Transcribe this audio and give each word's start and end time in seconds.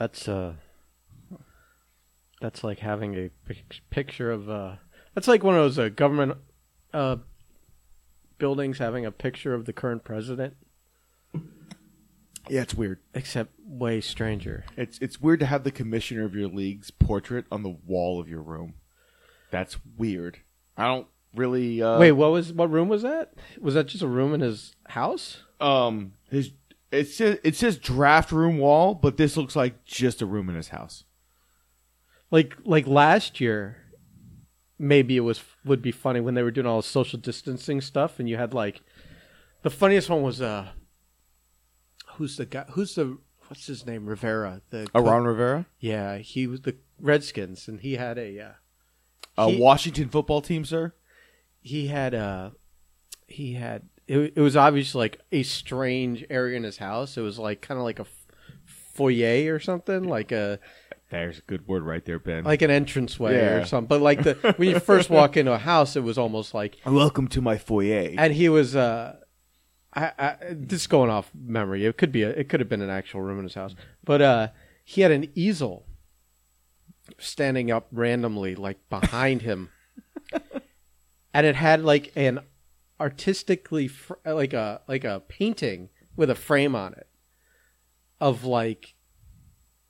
That's 0.00 0.26
uh 0.28 0.54
that's 2.40 2.64
like 2.64 2.78
having 2.78 3.14
a 3.16 3.28
pic- 3.44 3.82
picture 3.90 4.32
of 4.32 4.48
uh 4.48 4.76
that's 5.14 5.28
like 5.28 5.44
one 5.44 5.54
of 5.56 5.60
those 5.62 5.78
uh, 5.78 5.90
government 5.90 6.38
uh 6.94 7.16
buildings 8.38 8.78
having 8.78 9.04
a 9.04 9.12
picture 9.12 9.52
of 9.52 9.66
the 9.66 9.74
current 9.74 10.02
president 10.02 10.54
Yeah, 12.48 12.62
it's 12.62 12.74
weird. 12.74 13.00
except 13.14 13.52
way 13.62 14.00
stranger. 14.00 14.64
It's 14.74 14.98
it's 15.00 15.20
weird 15.20 15.40
to 15.40 15.46
have 15.46 15.64
the 15.64 15.70
commissioner 15.70 16.24
of 16.24 16.34
your 16.34 16.48
league's 16.48 16.90
portrait 16.90 17.44
on 17.52 17.62
the 17.62 17.76
wall 17.86 18.18
of 18.18 18.26
your 18.28 18.40
room. 18.42 18.74
That's 19.50 19.76
weird. 19.98 20.38
I 20.78 20.86
don't 20.86 21.06
really. 21.36 21.82
Uh, 21.82 21.98
Wait, 21.98 22.12
what 22.12 22.32
was 22.32 22.52
what 22.54 22.70
room 22.70 22.88
was 22.88 23.02
that? 23.02 23.34
Was 23.60 23.74
that 23.74 23.86
just 23.88 24.02
a 24.02 24.08
room 24.08 24.32
in 24.32 24.40
his 24.40 24.74
house? 24.88 25.42
um, 25.60 26.14
his 26.30 26.52
it 26.90 27.06
says 27.08 27.38
it 27.44 27.56
says 27.56 27.78
draft 27.78 28.32
room 28.32 28.58
wall, 28.58 28.94
but 28.94 29.16
this 29.16 29.36
looks 29.36 29.54
like 29.56 29.84
just 29.84 30.20
a 30.22 30.26
room 30.26 30.48
in 30.48 30.56
his 30.56 30.68
house. 30.68 31.04
Like 32.30 32.54
like 32.64 32.86
last 32.86 33.40
year 33.40 33.76
maybe 34.78 35.16
it 35.16 35.20
was 35.20 35.42
would 35.64 35.82
be 35.82 35.92
funny 35.92 36.20
when 36.20 36.32
they 36.34 36.42
were 36.42 36.50
doing 36.50 36.66
all 36.66 36.78
the 36.80 36.86
social 36.86 37.18
distancing 37.18 37.80
stuff 37.82 38.18
and 38.18 38.28
you 38.30 38.36
had 38.38 38.54
like 38.54 38.80
the 39.62 39.68
funniest 39.68 40.08
one 40.08 40.22
was 40.22 40.40
uh 40.40 40.70
who's 42.14 42.38
the 42.38 42.46
guy 42.46 42.64
who's 42.70 42.94
the 42.94 43.18
what's 43.48 43.66
his 43.66 43.84
name 43.84 44.06
Rivera 44.06 44.62
the 44.70 44.88
Ron 44.94 45.24
Rivera, 45.24 45.66
yeah 45.80 46.16
he 46.16 46.46
was 46.46 46.62
the 46.62 46.76
Redskins 46.98 47.68
and 47.68 47.80
he 47.80 47.96
had 47.96 48.16
a 48.16 48.40
uh, 48.40 48.52
a 49.36 49.50
He- 49.50 49.60
Washington 49.60 50.08
football 50.08 50.40
team, 50.40 50.64
sir. 50.64 50.94
he 51.60 51.88
had 51.88 52.14
uh 52.14 52.50
he 53.26 53.52
had 53.54 53.89
it, 54.10 54.32
it 54.36 54.40
was 54.40 54.56
obviously 54.56 54.98
like 54.98 55.20
a 55.30 55.42
strange 55.44 56.24
area 56.30 56.56
in 56.56 56.64
his 56.64 56.78
house 56.78 57.16
it 57.16 57.20
was 57.20 57.38
like 57.38 57.60
kind 57.60 57.78
of 57.78 57.84
like 57.84 57.98
a 58.00 58.06
foyer 58.94 59.54
or 59.54 59.60
something 59.60 60.04
like 60.04 60.32
a 60.32 60.58
There's 61.10 61.38
a 61.38 61.42
good 61.42 61.66
word 61.68 61.84
right 61.84 62.04
there, 62.04 62.18
Ben. 62.18 62.44
like 62.44 62.62
an 62.62 62.70
entranceway 62.70 63.34
Yeah. 63.36 63.60
or 63.60 63.64
something 63.66 63.86
but 63.88 64.00
like 64.00 64.22
the 64.24 64.34
when 64.56 64.68
you 64.68 64.80
first 64.80 65.10
walk 65.10 65.36
into 65.36 65.52
a 65.52 65.58
house 65.58 65.94
it 65.96 66.02
was 66.02 66.18
almost 66.18 66.54
like 66.54 66.76
welcome 66.84 67.28
to 67.28 67.40
my 67.40 67.56
foyer. 67.56 68.10
and 68.18 68.32
he 68.34 68.48
was 68.48 68.74
uh 68.74 69.16
I, 69.94 70.12
I 70.18 70.36
this 70.50 70.86
going 70.86 71.10
off 71.10 71.30
memory 71.34 71.84
it 71.86 71.96
could 71.96 72.12
be 72.12 72.22
a, 72.22 72.30
it 72.30 72.48
could 72.48 72.60
have 72.60 72.68
been 72.68 72.82
an 72.82 72.90
actual 72.90 73.20
room 73.22 73.38
in 73.38 73.44
his 73.44 73.54
house 73.54 73.74
but 74.04 74.20
uh 74.20 74.48
he 74.84 75.02
had 75.02 75.10
an 75.12 75.30
easel 75.36 75.86
standing 77.18 77.70
up 77.70 77.86
randomly 77.92 78.54
like 78.56 78.78
behind 78.88 79.42
him 79.42 79.70
and 81.34 81.46
it 81.46 81.54
had 81.56 81.82
like 81.84 82.12
an 82.16 82.40
artistically 83.00 83.88
fr- 83.88 84.14
like 84.24 84.52
a 84.52 84.82
like 84.86 85.04
a 85.04 85.22
painting 85.28 85.88
with 86.16 86.30
a 86.30 86.34
frame 86.34 86.76
on 86.76 86.92
it 86.92 87.08
of 88.20 88.44
like 88.44 88.94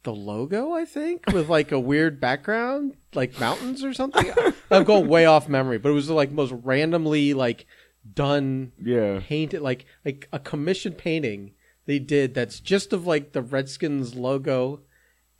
the 0.05 0.13
logo 0.13 0.73
i 0.73 0.85
think 0.85 1.25
with 1.33 1.49
like 1.49 1.73
a 1.73 1.81
weird 1.81 2.21
background 2.21 2.97
like 3.15 3.39
mountains 3.41 3.83
or 3.83 3.93
something. 3.93 4.33
I'm 4.71 4.85
going 4.85 5.09
way 5.09 5.27
off 5.27 5.49
memory 5.49 5.79
but 5.79 5.91
it 5.91 5.95
was 5.95 6.09
like 6.09 6.31
most 6.31 6.53
randomly 6.53 7.35
like 7.35 7.67
done 8.15 8.73
yeah, 8.83 9.21
painted 9.23 9.61
like 9.61 9.85
like 10.05 10.29
a 10.33 10.39
commissioned 10.39 10.97
painting 10.97 11.53
they 11.87 11.99
did 11.99 12.35
that's 12.35 12.61
just 12.61 12.93
of 12.93 13.07
like 13.07 13.33
the 13.33 13.43
redskins 13.43 14.15
logo 14.15 14.81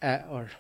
at, 0.03 0.27
or 0.29 0.51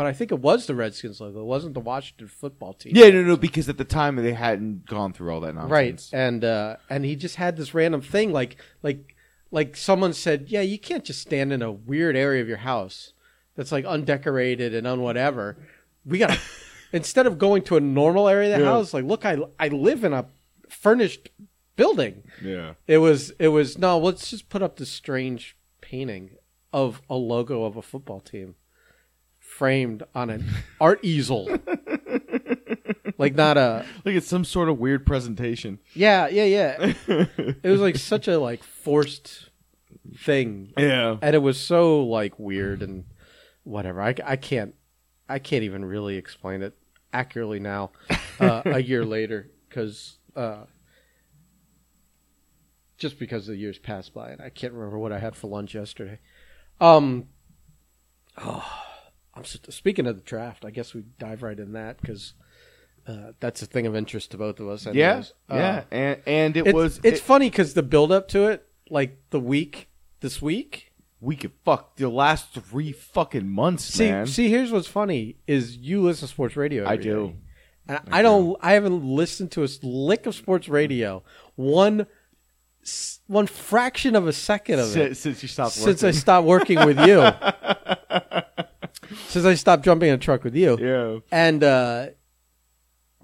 but 0.00 0.06
i 0.06 0.12
think 0.14 0.32
it 0.32 0.38
was 0.40 0.66
the 0.66 0.74
redskins 0.74 1.20
logo 1.20 1.40
it 1.40 1.44
wasn't 1.44 1.74
the 1.74 1.80
washington 1.80 2.26
football 2.26 2.72
team 2.72 2.92
yeah, 2.96 3.10
no, 3.10 3.22
no, 3.22 3.36
because 3.36 3.68
at 3.68 3.76
the 3.76 3.84
time 3.84 4.16
they 4.16 4.32
hadn't 4.32 4.86
gone 4.86 5.12
through 5.12 5.30
all 5.30 5.40
that 5.40 5.54
nonsense. 5.54 5.70
right 5.70 6.08
and 6.12 6.42
uh 6.42 6.76
and 6.88 7.04
he 7.04 7.14
just 7.16 7.36
had 7.36 7.56
this 7.58 7.74
random 7.74 8.00
thing 8.00 8.32
like 8.32 8.56
like 8.82 9.14
like 9.50 9.76
someone 9.76 10.12
said 10.14 10.46
yeah 10.48 10.62
you 10.62 10.78
can't 10.78 11.04
just 11.04 11.20
stand 11.20 11.52
in 11.52 11.60
a 11.60 11.70
weird 11.70 12.16
area 12.16 12.40
of 12.40 12.48
your 12.48 12.56
house 12.72 13.12
that's 13.56 13.72
like 13.72 13.84
undecorated 13.84 14.74
and 14.74 14.86
unwhatever 14.86 15.56
we 16.06 16.16
gotta 16.16 16.38
instead 16.92 17.26
of 17.26 17.36
going 17.38 17.60
to 17.62 17.76
a 17.76 17.80
normal 17.80 18.26
area 18.26 18.54
of 18.54 18.58
the 18.60 18.64
Yeah. 18.64 18.72
house 18.72 18.94
like 18.94 19.04
look 19.04 19.26
i 19.26 19.36
i 19.58 19.68
live 19.68 20.02
in 20.02 20.14
a 20.14 20.24
furnished 20.70 21.28
building 21.76 22.22
Yeah. 22.42 22.74
it 22.86 22.98
was 22.98 23.32
it 23.38 23.48
was 23.48 23.76
no 23.76 23.98
let's 23.98 24.30
just 24.30 24.48
put 24.48 24.62
up 24.62 24.76
this 24.76 24.90
strange 24.90 25.56
painting 25.82 26.30
of 26.72 27.02
a 27.10 27.16
logo 27.16 27.64
of 27.64 27.76
a 27.76 27.82
football 27.82 28.20
team 28.20 28.54
framed 29.60 30.02
on 30.14 30.30
an 30.30 30.42
art 30.80 30.98
easel 31.02 31.46
like 33.18 33.34
not 33.34 33.58
a 33.58 33.84
Like 34.06 34.14
it's 34.14 34.26
some 34.26 34.42
sort 34.46 34.70
of 34.70 34.78
weird 34.78 35.04
presentation. 35.04 35.78
yeah, 35.92 36.28
yeah, 36.28 36.44
yeah. 36.44 36.92
it 37.06 37.66
was 37.70 37.82
like 37.82 37.96
such 37.96 38.26
a 38.26 38.38
like 38.38 38.62
forced 38.62 39.50
thing, 40.16 40.72
Yeah. 40.78 41.18
and 41.20 41.36
it 41.36 41.40
was 41.40 41.60
so 41.60 42.02
like 42.04 42.38
weird 42.38 42.80
and 42.82 43.04
whatever. 43.64 44.00
I, 44.00 44.14
I 44.24 44.36
can't 44.36 44.74
I 45.28 45.38
can't 45.38 45.62
even 45.64 45.84
really 45.84 46.16
explain 46.16 46.62
it 46.62 46.72
accurately 47.12 47.60
now, 47.60 47.90
uh, 48.40 48.62
a 48.64 48.80
year 48.82 49.04
later, 49.16 49.50
because 49.68 50.16
uh, 50.34 50.64
just 52.96 53.18
because 53.18 53.46
the 53.46 53.56
years 53.56 53.76
passed 53.78 54.14
by, 54.14 54.30
and 54.30 54.40
I 54.40 54.48
can't 54.48 54.72
remember 54.72 54.98
what 54.98 55.12
I 55.12 55.18
had 55.18 55.36
for 55.36 55.48
lunch 55.48 55.74
yesterday. 55.74 56.18
Um, 56.80 57.26
oh, 58.38 58.64
I'm 59.40 59.72
speaking 59.72 60.06
of 60.06 60.16
the 60.16 60.22
draft. 60.22 60.64
I 60.64 60.70
guess 60.70 60.94
we 60.94 61.04
dive 61.18 61.42
right 61.42 61.58
in 61.58 61.72
that 61.72 62.00
because. 62.00 62.34
Uh, 63.06 63.32
that's 63.40 63.62
a 63.62 63.66
thing 63.66 63.86
of 63.86 63.96
interest 63.96 64.30
to 64.30 64.36
both 64.36 64.60
of 64.60 64.68
us. 64.68 64.86
Yeah. 64.86 65.08
anyways. 65.08 65.32
Uh, 65.50 65.54
Yeah. 65.56 65.82
And 65.90 66.20
and 66.26 66.56
it 66.56 66.66
it's, 66.66 66.74
was 66.74 67.00
it's 67.02 67.18
it- 67.18 67.22
funny 67.22 67.48
because 67.48 67.72
the 67.72 67.82
build 67.82 68.12
up 68.12 68.28
to 68.28 68.44
it, 68.48 68.68
like 68.90 69.18
the 69.30 69.40
week 69.40 69.88
this 70.20 70.40
week. 70.42 70.92
we 71.18 71.34
could 71.34 71.52
fuck 71.64 71.96
the 71.96 72.10
last 72.10 72.52
three 72.52 72.92
fucking 72.92 73.48
months, 73.48 73.84
See, 73.84 74.10
man. 74.10 74.26
see, 74.26 74.48
here's 74.50 74.70
what's 74.70 74.86
funny 74.86 75.36
is 75.46 75.78
you 75.78 76.02
listen 76.02 76.28
to 76.28 76.32
sports 76.32 76.56
radio. 76.56 76.86
I 76.86 76.96
do. 76.96 77.28
day. 77.28 77.34
and 77.88 78.00
I, 78.12 78.20
don't. 78.22 78.56
I 78.60 78.72
haven't 78.74 79.02
listened 79.02 79.50
to 79.52 79.64
a 79.64 79.68
lick 79.82 80.26
of 80.26 80.34
sports 80.34 80.68
radio 80.68 81.22
one 81.56 82.06
one 83.26 83.46
fraction 83.46 84.14
of 84.14 84.26
a 84.28 84.32
second 84.32 84.78
of 84.78 84.86
it 84.88 84.92
since, 84.92 85.18
since 85.20 85.42
you 85.42 85.48
stopped 85.48 85.72
since 85.72 86.04
I 86.04 86.10
stopped 86.10 86.46
working 86.46 86.84
with 86.84 87.00
you. 87.00 87.16
since 89.30 89.44
I 89.44 89.54
stopped 89.54 89.84
jumping 89.84 90.08
in 90.08 90.14
a 90.14 90.18
truck 90.18 90.44
with 90.44 90.54
you. 90.54 90.76
yeah. 90.80 91.18
And 91.32 91.62
uh 91.64 92.08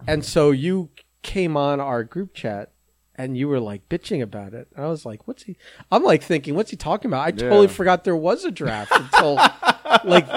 and 0.07 0.25
so 0.25 0.51
you 0.51 0.91
came 1.23 1.57
on 1.57 1.81
our 1.81 2.05
group 2.05 2.35
chat 2.35 2.73
and 3.19 3.37
you 3.37 3.49
were 3.49 3.61
like 3.61 3.89
bitching 3.89 4.23
about 4.23 4.53
it. 4.53 4.69
And 4.77 4.85
I 4.85 4.89
was 4.89 5.05
like, 5.07 5.27
what's 5.27 5.43
he 5.45 5.57
I'm 5.91 6.03
like 6.03 6.23
thinking, 6.23 6.55
what's 6.55 6.71
he 6.71 6.77
talking 6.77 7.11
about? 7.11 7.27
I 7.27 7.31
totally 7.31 7.69
forgot 7.69 8.05
there 8.05 8.17
was 8.17 8.45
a 8.45 8.51
draft 8.51 8.93
until 8.95 9.35
like 10.05 10.29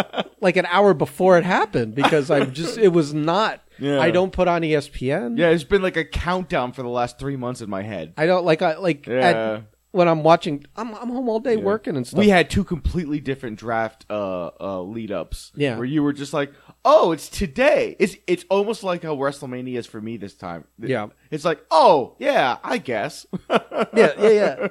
like 0.42 0.56
an 0.58 0.66
hour 0.68 0.94
before 0.94 1.38
it 1.38 1.44
happened 1.44 1.96
because 1.96 2.32
I 2.32 2.46
just 2.46 2.78
it 2.78 2.90
was 2.90 3.14
not 3.14 3.62
Yeah. 3.78 4.00
I 4.00 4.12
don't 4.12 4.32
put 4.32 4.48
on 4.48 4.62
ESPN. 4.62 5.38
Yeah, 5.38 5.50
it's 5.50 5.64
been 5.66 5.82
like 5.82 5.98
a 5.98 6.06
countdown 6.06 6.72
for 6.72 6.82
the 6.82 6.90
last 6.90 7.20
three 7.20 7.36
months 7.36 7.62
in 7.62 7.70
my 7.70 7.82
head. 7.82 8.14
I 8.18 8.26
don't 8.26 8.46
like 8.46 8.62
I 8.62 8.78
like 8.78 9.06
Yeah. 9.08 9.14
at, 9.58 9.64
when 9.92 10.08
I'm 10.08 10.22
watching 10.24 10.66
I'm 10.76 10.94
I'm 10.96 11.10
home 11.10 11.28
all 11.30 11.40
day 11.40 11.58
working 11.58 11.96
and 11.98 12.06
stuff. 12.06 12.20
We 12.20 12.30
had 12.30 12.50
two 12.50 12.64
completely 12.64 13.20
different 13.20 13.58
draft 13.58 14.06
uh, 14.10 14.52
uh, 14.60 14.82
lead 14.82 15.12
ups. 15.12 15.52
Yeah. 15.56 15.78
Where 15.78 15.86
you 15.86 16.04
were 16.04 16.14
just 16.14 16.32
like, 16.34 16.54
oh, 16.86 17.12
it's 17.12 17.28
today. 17.30 17.96
It's 18.00 18.16
it's 18.28 18.46
almost 18.50 18.84
like 18.84 19.04
how 19.04 19.16
WrestleMania 19.16 19.78
is 19.78 19.88
for 19.88 20.00
me 20.00 20.18
this 20.18 20.36
time. 20.36 20.66
Yeah. 20.78 21.08
It's 21.32 21.46
like, 21.46 21.66
oh, 21.72 22.16
yeah, 22.20 22.58
I 22.64 22.78
guess. 22.78 23.26
yeah, 23.50 23.64
yeah, 23.94 24.14
yeah. 24.20 24.68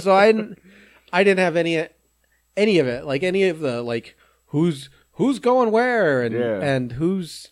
So 0.00 0.12
I 0.14 0.32
didn't, 0.32 0.58
I 1.12 1.24
didn't 1.24 1.40
have 1.40 1.56
any, 1.56 1.88
any 2.56 2.78
of 2.78 2.86
it. 2.86 3.04
Like 3.06 3.22
any 3.22 3.48
of 3.48 3.60
the 3.60 3.82
like 3.82 4.16
who's 4.46 4.90
who's 5.12 5.38
going 5.38 5.70
where 5.70 6.22
and 6.22 6.34
Yeah. 6.34 6.60
and 6.60 6.92
who's, 6.92 7.48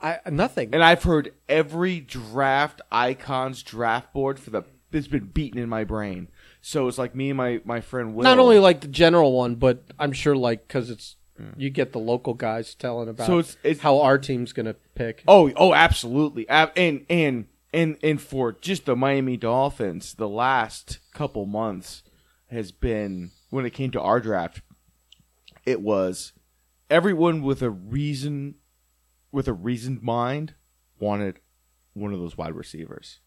I 0.00 0.18
nothing. 0.28 0.70
and 0.72 0.82
I've 0.82 1.04
heard 1.04 1.32
every 1.48 2.00
draft 2.00 2.80
icons 2.90 3.62
draft 3.62 4.12
board 4.12 4.40
for 4.40 4.50
the. 4.50 4.64
It's 4.94 5.08
been 5.08 5.24
beaten 5.32 5.58
in 5.58 5.70
my 5.70 5.84
brain. 5.84 6.28
So 6.62 6.86
it's 6.86 6.96
like 6.96 7.14
me 7.14 7.30
and 7.30 7.36
my, 7.36 7.60
my 7.64 7.80
friend 7.80 8.14
Will. 8.14 8.22
Not 8.22 8.38
only 8.38 8.60
like 8.60 8.80
the 8.80 8.88
general 8.88 9.32
one, 9.32 9.56
but 9.56 9.82
I'm 9.98 10.12
sure 10.12 10.36
like 10.36 10.66
because 10.66 10.90
it's 10.90 11.16
mm. 11.38 11.52
you 11.56 11.70
get 11.70 11.92
the 11.92 11.98
local 11.98 12.34
guys 12.34 12.74
telling 12.74 13.08
about 13.08 13.26
So 13.26 13.40
it's- 13.40 13.56
it's- 13.64 13.80
how 13.82 14.00
our 14.00 14.16
team's 14.16 14.52
gonna 14.52 14.76
pick. 14.94 15.24
Oh, 15.26 15.50
oh, 15.56 15.74
absolutely. 15.74 16.48
And 16.48 17.04
and 17.10 17.46
and 17.74 17.96
and 18.02 18.20
for 18.20 18.52
just 18.52 18.86
the 18.86 18.94
Miami 18.94 19.36
Dolphins, 19.36 20.14
the 20.14 20.28
last 20.28 21.00
couple 21.12 21.46
months 21.46 22.04
has 22.46 22.70
been 22.70 23.32
when 23.50 23.66
it 23.66 23.70
came 23.70 23.90
to 23.90 24.00
our 24.00 24.20
draft, 24.20 24.62
it 25.66 25.80
was 25.80 26.32
everyone 26.88 27.42
with 27.42 27.60
a 27.60 27.70
reason 27.70 28.54
with 29.32 29.48
a 29.48 29.52
reasoned 29.52 30.02
mind 30.02 30.54
wanted 31.00 31.40
one 31.94 32.12
of 32.12 32.20
those 32.20 32.38
wide 32.38 32.54
receivers. 32.54 33.18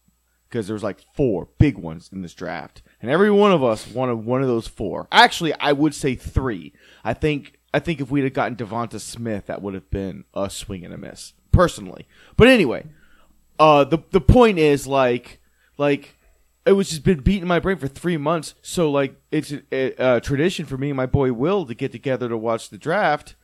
Because 0.56 0.68
there 0.68 0.74
was 0.74 0.82
like 0.82 1.04
four 1.12 1.48
big 1.58 1.76
ones 1.76 2.08
in 2.10 2.22
this 2.22 2.32
draft, 2.32 2.80
and 3.02 3.10
every 3.10 3.30
one 3.30 3.52
of 3.52 3.62
us 3.62 3.86
wanted 3.86 4.24
one 4.24 4.40
of 4.40 4.48
those 4.48 4.66
four. 4.66 5.06
Actually, 5.12 5.52
I 5.60 5.72
would 5.72 5.94
say 5.94 6.14
three. 6.14 6.72
I 7.04 7.12
think 7.12 7.58
I 7.74 7.78
think 7.78 8.00
if 8.00 8.10
we'd 8.10 8.24
have 8.24 8.32
gotten 8.32 8.56
Devonta 8.56 8.98
Smith, 8.98 9.44
that 9.46 9.60
would 9.60 9.74
have 9.74 9.90
been 9.90 10.24
a 10.32 10.48
swing 10.48 10.82
and 10.82 10.94
a 10.94 10.96
miss, 10.96 11.34
personally. 11.52 12.08
But 12.38 12.48
anyway, 12.48 12.86
uh, 13.58 13.84
the 13.84 13.98
the 14.12 14.20
point 14.20 14.58
is 14.58 14.86
like 14.86 15.40
like 15.76 16.14
it 16.64 16.72
was 16.72 16.88
just 16.88 17.04
been 17.04 17.20
beating 17.20 17.46
my 17.46 17.58
brain 17.58 17.76
for 17.76 17.86
three 17.86 18.16
months. 18.16 18.54
So 18.62 18.90
like 18.90 19.20
it's 19.30 19.52
a, 19.52 19.60
a, 19.70 20.16
a 20.16 20.20
tradition 20.22 20.64
for 20.64 20.78
me 20.78 20.88
and 20.88 20.96
my 20.96 21.04
boy 21.04 21.34
Will 21.34 21.66
to 21.66 21.74
get 21.74 21.92
together 21.92 22.30
to 22.30 22.38
watch 22.38 22.70
the 22.70 22.78
draft, 22.78 23.34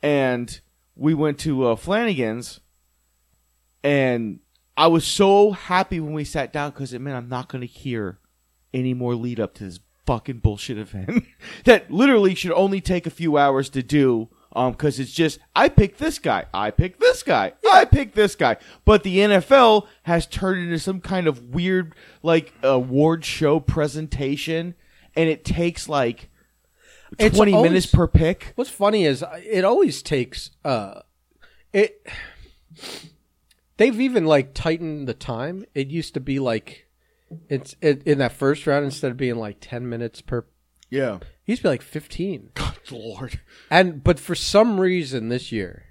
and 0.00 0.60
we 0.94 1.12
went 1.12 1.40
to 1.40 1.66
uh, 1.66 1.74
Flanagan's, 1.74 2.60
and 3.82 4.38
I 4.76 4.86
was 4.86 5.04
so 5.06 5.52
happy 5.52 6.00
when 6.00 6.12
we 6.14 6.24
sat 6.24 6.52
down 6.52 6.70
because 6.70 6.92
it 6.92 7.00
meant 7.00 7.16
I'm 7.16 7.28
not 7.28 7.48
going 7.48 7.60
to 7.60 7.66
hear 7.66 8.18
any 8.72 8.94
more 8.94 9.14
lead 9.14 9.38
up 9.38 9.54
to 9.54 9.64
this 9.64 9.80
fucking 10.06 10.38
bullshit 10.38 10.78
event 10.78 11.24
that 11.64 11.90
literally 11.90 12.34
should 12.34 12.52
only 12.52 12.80
take 12.80 13.06
a 13.06 13.10
few 13.10 13.36
hours 13.36 13.68
to 13.70 13.82
do. 13.82 14.28
Um, 14.54 14.72
because 14.72 15.00
it's 15.00 15.12
just 15.12 15.38
I 15.56 15.70
picked 15.70 15.98
this 15.98 16.18
guy, 16.18 16.44
I 16.52 16.70
picked 16.70 17.00
this 17.00 17.22
guy, 17.22 17.54
I 17.70 17.86
picked 17.86 18.14
this 18.14 18.34
guy. 18.34 18.58
But 18.84 19.02
the 19.02 19.16
NFL 19.18 19.86
has 20.02 20.26
turned 20.26 20.62
into 20.62 20.78
some 20.78 21.00
kind 21.00 21.26
of 21.26 21.54
weird 21.54 21.94
like 22.22 22.52
award 22.62 23.24
show 23.24 23.60
presentation, 23.60 24.74
and 25.16 25.30
it 25.30 25.46
takes 25.46 25.88
like 25.88 26.28
It's 27.18 27.34
twenty 27.34 27.54
always- 27.54 27.70
minutes 27.70 27.86
per 27.86 28.06
pick. 28.06 28.52
What's 28.54 28.68
funny 28.68 29.06
is 29.06 29.22
uh, 29.22 29.40
it 29.42 29.64
always 29.64 30.02
takes 30.02 30.50
uh 30.66 31.00
it 31.72 32.06
they've 33.76 34.00
even 34.00 34.24
like 34.24 34.54
tightened 34.54 35.08
the 35.08 35.14
time. 35.14 35.64
It 35.74 35.88
used 35.88 36.14
to 36.14 36.20
be 36.20 36.38
like 36.38 36.86
it's 37.48 37.76
it, 37.80 38.02
in 38.04 38.18
that 38.18 38.32
first 38.32 38.66
round 38.66 38.84
instead 38.84 39.10
of 39.10 39.16
being 39.16 39.36
like 39.36 39.58
10 39.60 39.88
minutes 39.88 40.20
per 40.20 40.44
Yeah, 40.90 41.16
it 41.16 41.22
used 41.46 41.62
to 41.62 41.66
be 41.68 41.70
like 41.70 41.82
15. 41.82 42.50
God 42.54 42.78
Lord. 42.90 43.40
And 43.70 44.02
but 44.02 44.18
for 44.18 44.34
some 44.34 44.80
reason 44.80 45.28
this 45.28 45.52
year, 45.52 45.84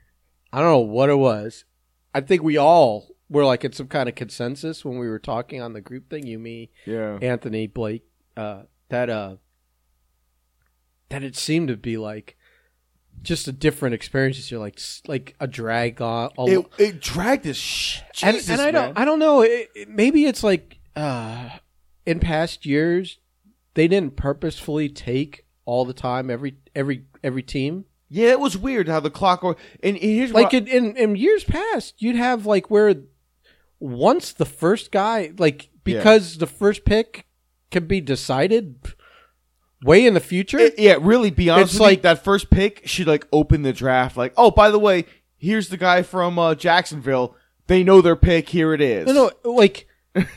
I 0.54 0.60
don't 0.60 0.72
know 0.72 0.80
what 0.80 1.10
it 1.10 1.18
was. 1.18 1.66
I 2.14 2.22
think 2.22 2.44
we 2.44 2.58
all 2.58 3.16
were 3.30 3.46
like 3.46 3.64
in 3.64 3.72
some 3.72 3.88
kind 3.88 4.10
of 4.10 4.16
consensus 4.16 4.84
when 4.84 4.98
we 4.98 5.08
were 5.08 5.20
talking 5.20 5.62
on 5.62 5.74
the 5.74 5.82
group 5.82 6.10
thing, 6.10 6.28
you 6.28 6.38
me, 6.38 6.70
Yeah, 6.86 7.18
Anthony, 7.22 7.68
Blake, 7.68 8.04
uh, 8.36 8.64
that 8.90 9.10
uh, 9.10 9.38
that 11.10 11.24
it 11.24 11.36
seemed 11.36 11.70
to 11.70 11.78
be 11.78 11.98
like 11.98 12.38
just 13.22 13.48
a 13.48 13.52
different 13.52 13.94
experience 13.96 14.38
this 14.38 14.52
year, 14.52 14.60
like 14.60 14.80
like 15.08 15.36
a 15.40 15.48
drag 15.48 16.02
on. 16.02 16.32
A, 16.38 16.46
it 16.46 16.66
it 16.78 17.00
dragged 17.02 17.44
this. 17.44 17.58
Sh- 17.58 18.00
and, 18.24 18.36
Jesus, 18.36 18.50
and 18.50 18.62
I 18.62 18.72
don't. 18.72 18.98
I 18.98 19.06
don't 19.06 19.20
know. 19.20 19.42
It, 19.42 19.70
it- 19.76 19.90
maybe 19.90 20.26
it's 20.26 20.44
like 20.44 20.80
uh, 20.96 21.50
in 22.06 22.20
past 22.20 22.66
years 22.66 23.20
they 23.74 23.88
didn't 23.88 24.16
purposefully 24.16 24.90
take 24.90 25.46
all 25.66 25.86
the 25.86 25.94
time 25.94 26.30
every 26.30 26.58
every 26.76 27.06
every 27.24 27.44
team. 27.44 27.86
Yeah, 28.10 28.32
it 28.32 28.40
was 28.42 28.58
weird 28.58 28.90
how 28.90 29.00
the 29.00 29.10
clock. 29.10 29.42
And, 29.44 29.56
and 29.84 29.98
here's 29.98 30.34
Like 30.34 30.52
what 30.52 30.68
in, 30.68 30.68
in 30.68 30.98
in 30.98 31.16
years 31.16 31.44
past, 31.46 32.02
you'd 32.02 32.18
have 32.18 32.46
like 32.46 32.70
where 32.70 32.96
once 33.80 34.34
the 34.34 34.46
first 34.46 34.92
guy, 34.92 35.32
like 35.38 35.70
because 35.84 36.38
the 36.38 36.48
first 36.48 36.86
pick 36.86 37.26
can 37.72 37.86
be 37.88 38.02
decided 38.02 38.76
way 39.84 40.06
in 40.06 40.14
the 40.14 40.20
future. 40.20 40.60
It- 40.60 40.78
yeah, 40.80 40.98
really. 41.00 41.32
Be 41.32 41.50
honest, 41.50 41.66
It's 41.66 41.74
with 41.74 41.80
you, 41.82 41.86
like- 41.88 42.02
that 42.04 42.24
first 42.24 42.50
pick 42.50 42.82
should 42.88 43.08
like 43.08 43.28
open 43.32 43.62
the 43.64 43.74
draft. 43.74 44.18
Like, 44.18 44.34
oh, 44.38 44.52
by 44.52 44.70
the 44.72 44.80
way, 44.80 45.06
here's 45.38 45.70
the 45.70 45.78
guy 45.78 46.02
from 46.04 46.38
uh, 46.40 46.56
Jacksonville. 46.56 47.36
They 47.68 47.84
know 47.84 48.02
their 48.02 48.16
pick. 48.16 48.50
Here 48.50 48.74
it 48.74 48.82
is. 48.82 49.08
no, 49.08 49.32
no, 49.44 49.52
like 49.52 49.88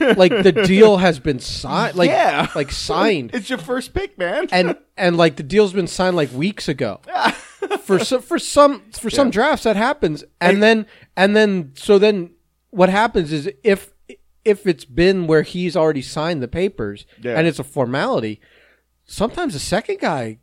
like 0.01 0.31
the 0.45 0.53
deal 0.67 0.99
has 0.99 1.19
been 1.19 1.41
signed, 1.41 1.97
like 1.97 2.09
Yeah. 2.11 2.49
like 2.55 2.71
signed. 2.71 3.33
It's 3.35 3.49
your 3.51 3.59
first 3.59 3.93
pick, 3.93 4.17
man. 4.19 4.47
and 4.53 4.77
and 4.97 5.17
like 5.17 5.35
the 5.37 5.43
deal's 5.43 5.73
been 5.73 5.89
signed 5.89 6.15
like 6.17 6.33
weeks 6.33 6.69
ago. 6.69 7.01
for 7.83 7.99
some 7.99 8.23
for 8.23 8.39
some 8.39 8.83
for 8.93 9.11
some 9.11 9.29
Yeah. 9.29 9.33
drafts 9.33 9.65
that 9.65 9.75
happens, 9.77 10.23
and 10.41 10.63
then 10.63 10.87
and 11.17 11.35
then 11.35 11.73
so 11.75 11.99
then 11.99 12.31
what 12.71 12.89
happens 12.89 13.33
is 13.33 13.51
if 13.65 13.93
if 14.45 14.67
it's 14.67 14.85
been 14.85 15.27
where 15.27 15.43
he's 15.43 15.75
already 15.77 16.03
signed 16.03 16.43
the 16.43 16.47
papers 16.49 17.05
Yeah. 17.21 17.37
and 17.37 17.47
it's 17.49 17.59
a 17.59 17.65
formality, 17.65 18.41
sometimes 19.05 19.53
the 19.55 19.59
second 19.61 19.99
guy 20.01 20.39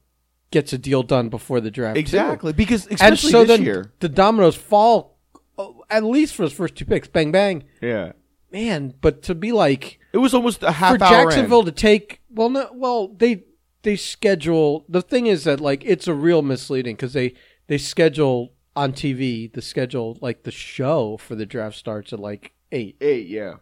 gets 0.51 0.73
a 0.73 0.77
deal 0.77 1.03
done 1.03 1.29
before 1.29 1.61
the 1.61 1.71
draft. 1.71 1.95
too. 1.95 1.99
exactly 1.99 2.53
because 2.53 2.85
and 2.87 2.95
especially 2.95 3.31
so 3.31 3.39
this 3.43 3.47
then 3.57 3.63
year. 3.65 3.93
the 3.99 4.09
dominoes 4.09 4.55
fall 4.55 5.17
oh, 5.57 5.83
at 5.89 6.03
least 6.03 6.35
for 6.35 6.43
those 6.43 6.53
first 6.53 6.75
two 6.75 6.85
picks. 6.85 7.07
Bang 7.07 7.31
bang, 7.31 7.63
Yeah, 7.81 8.11
man! 8.51 8.93
But 8.99 9.23
to 9.23 9.35
be 9.35 9.51
like 9.51 9.99
it 10.13 10.17
was 10.17 10.33
almost 10.33 10.61
a 10.63 10.71
half 10.73 10.97
for 10.97 11.03
hour. 11.03 11.23
in. 11.23 11.29
Jacksonville 11.29 11.63
to 11.63 11.71
take 11.71 12.21
well 12.29 12.49
no 12.49 12.69
well 12.73 13.07
they 13.09 13.43
they 13.83 13.95
schedule 13.95 14.85
the 14.89 15.01
thing 15.01 15.25
is 15.27 15.45
that 15.45 15.59
like 15.59 15.83
it's 15.85 16.07
a 16.07 16.13
real 16.13 16.41
misleading 16.41 16.95
because 16.95 17.13
they 17.13 17.33
they 17.67 17.77
schedule 17.77 18.53
on 18.75 18.93
TV 18.93 19.51
the 19.53 19.61
schedule 19.61 20.17
like 20.21 20.43
the 20.43 20.51
show 20.51 21.17
for 21.17 21.35
the 21.35 21.45
draft 21.45 21.75
starts 21.77 22.13
at 22.13 22.19
like 22.19 22.53
eight 22.71 22.95
Eight, 23.01 23.27
yeah. 23.27 23.55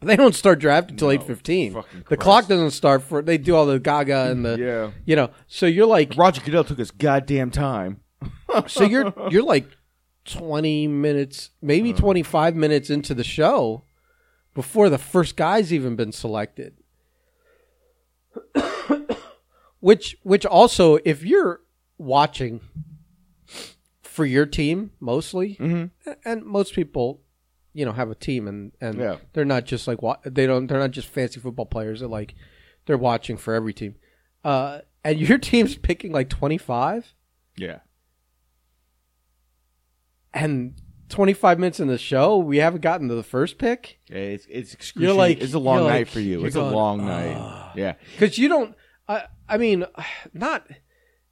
But 0.00 0.06
they 0.08 0.16
don't 0.16 0.34
start 0.34 0.58
draft 0.58 0.90
until 0.90 1.08
No, 1.08 1.14
eight 1.14 1.22
fifteen 1.22 1.72
fucking 1.74 1.98
the 2.00 2.04
Christ. 2.04 2.20
clock 2.22 2.46
doesn't 2.48 2.70
start 2.72 3.02
for 3.02 3.22
they 3.22 3.38
do 3.38 3.54
all 3.54 3.66
the 3.66 3.78
Gaga 3.78 4.30
and 4.30 4.44
the 4.44 4.58
Yeah. 4.58 4.90
you 5.04 5.16
know 5.16 5.30
so 5.46 5.66
you're 5.66 5.86
like 5.86 6.16
Roger 6.16 6.40
Goodell 6.42 6.64
took 6.64 6.78
his 6.78 6.90
goddamn 6.90 7.50
time. 7.50 8.00
so 8.66 8.84
you're 8.84 9.12
you're 9.30 9.42
like 9.42 9.66
20 10.26 10.88
minutes 10.88 11.50
maybe 11.60 11.92
25 11.92 12.56
minutes 12.56 12.88
into 12.90 13.14
the 13.14 13.24
show 13.24 13.84
before 14.54 14.88
the 14.88 14.98
first 14.98 15.36
guy's 15.36 15.72
even 15.72 15.96
been 15.96 16.12
selected 16.12 16.74
which 19.80 20.16
which 20.22 20.46
also 20.46 20.98
if 21.04 21.22
you're 21.24 21.60
watching 21.98 22.60
for 24.02 24.24
your 24.24 24.46
team 24.46 24.90
mostly 25.00 25.56
Mm-hmm. 25.60 26.10
and 26.24 26.44
most 26.44 26.74
people 26.74 27.20
you 27.74 27.84
know 27.84 27.92
have 27.92 28.10
a 28.10 28.14
team 28.14 28.48
and 28.48 28.72
and 28.80 28.98
Yeah. 28.98 29.16
they're 29.34 29.44
not 29.44 29.64
just 29.66 29.86
like 29.86 29.98
they 30.24 30.46
don't 30.46 30.66
they're 30.68 30.78
not 30.78 30.92
just 30.92 31.08
fancy 31.08 31.38
football 31.40 31.66
players 31.66 32.00
they're 32.00 32.08
like 32.08 32.34
they're 32.86 32.96
watching 32.96 33.36
for 33.36 33.52
every 33.52 33.74
team 33.74 33.96
uh 34.44 34.78
and 35.04 35.18
your 35.28 35.36
team's 35.38 35.76
picking 35.76 36.12
like 36.12 36.30
25 36.30 37.12
Yeah. 37.56 37.80
and 40.32 40.74
25 41.10 41.58
minutes 41.58 41.80
in 41.80 41.86
the 41.88 41.98
show, 41.98 42.38
we 42.38 42.56
haven't 42.56 42.80
gotten 42.80 43.08
to 43.08 43.14
the 43.14 43.22
first 43.22 43.58
pick 43.58 43.98
Yeah, 44.08 44.16
it's 44.16 44.46
it's 44.48 44.72
excruciating. 44.74 45.16
like- 45.18 45.40
it's 45.40 45.54
a 45.54 45.58
long 45.58 45.80
night 45.84 45.98
like- 45.98 46.08
for 46.08 46.20
you. 46.20 46.44
It's 46.44 46.54
going, 46.56 46.72
a 46.72 46.76
long 46.76 47.00
"Ah." 47.02 47.04
night. 47.06 47.72
Yeah. 47.76 47.94
because 48.12 48.38
you 48.38 48.48
don't. 48.48 48.74
I 49.08 49.24
I 49.48 49.58
mean, 49.58 49.84
not 50.32 50.66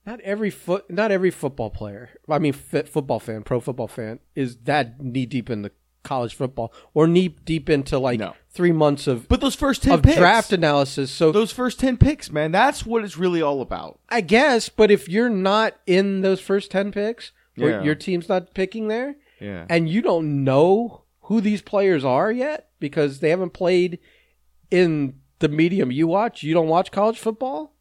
not 0.05 0.21
every 0.21 0.51
foot, 0.51 0.91
not 0.91 1.11
every 1.11 1.31
football 1.31 1.71
player. 1.71 2.11
I 2.29 2.39
mean, 2.39 2.53
fit 2.53 2.89
football 2.89 3.19
fan, 3.21 3.43
pro 3.45 3.61
football 3.61 3.89
fan 3.89 4.19
is 4.35 4.57
that 4.65 5.01
knee 5.01 5.27
deep 5.27 5.49
in 5.49 5.63
the 5.63 5.73
college 6.03 6.35
football 6.35 6.73
or 6.95 7.07
knee 7.07 7.29
deep 7.29 7.71
into 7.71 7.99
like 7.99 8.19
No. 8.21 8.35
three 8.51 8.73
months 8.73 9.07
of 9.07 9.29
But 9.29 9.41
those 9.41 9.55
first 9.55 9.83
ten 9.83 9.95
of 9.95 10.03
picks, 10.03 10.17
draft 10.17 10.53
analysis. 10.53 11.11
So 11.11 11.31
those 11.33 11.53
first 11.53 11.79
ten 11.81 11.97
picks, 11.97 12.31
man, 12.31 12.53
that's 12.53 12.85
what 12.85 13.05
it's 13.05 13.17
really 13.17 13.41
all 13.43 13.61
about. 13.61 13.99
I 14.09 14.21
guess, 14.21 14.69
but 14.69 14.91
if 14.91 15.09
you're 15.09 15.31
not 15.31 15.75
in 15.87 16.21
those 16.23 16.41
first 16.41 16.71
ten 16.71 16.93
picks, 16.93 17.33
or 17.61 17.69
Yeah. 17.69 17.83
your 17.83 17.95
team's 17.95 18.29
not 18.29 18.55
picking 18.55 18.89
there, 18.89 19.17
Yeah. 19.41 19.67
and 19.69 19.89
you 19.89 20.03
don't 20.03 20.45
know 20.45 21.03
who 21.27 21.41
these 21.41 21.63
players 21.63 22.05
are 22.05 22.33
yet 22.33 22.69
because 22.81 23.21
they 23.21 23.31
haven't 23.31 23.53
played 23.53 23.99
in 24.71 25.15
the 25.39 25.49
medium 25.49 25.91
you 25.91 26.07
watch, 26.07 26.43
you 26.43 26.55
don't 26.55 26.69
watch 26.69 26.91
college 26.93 27.19
football, 27.19 27.75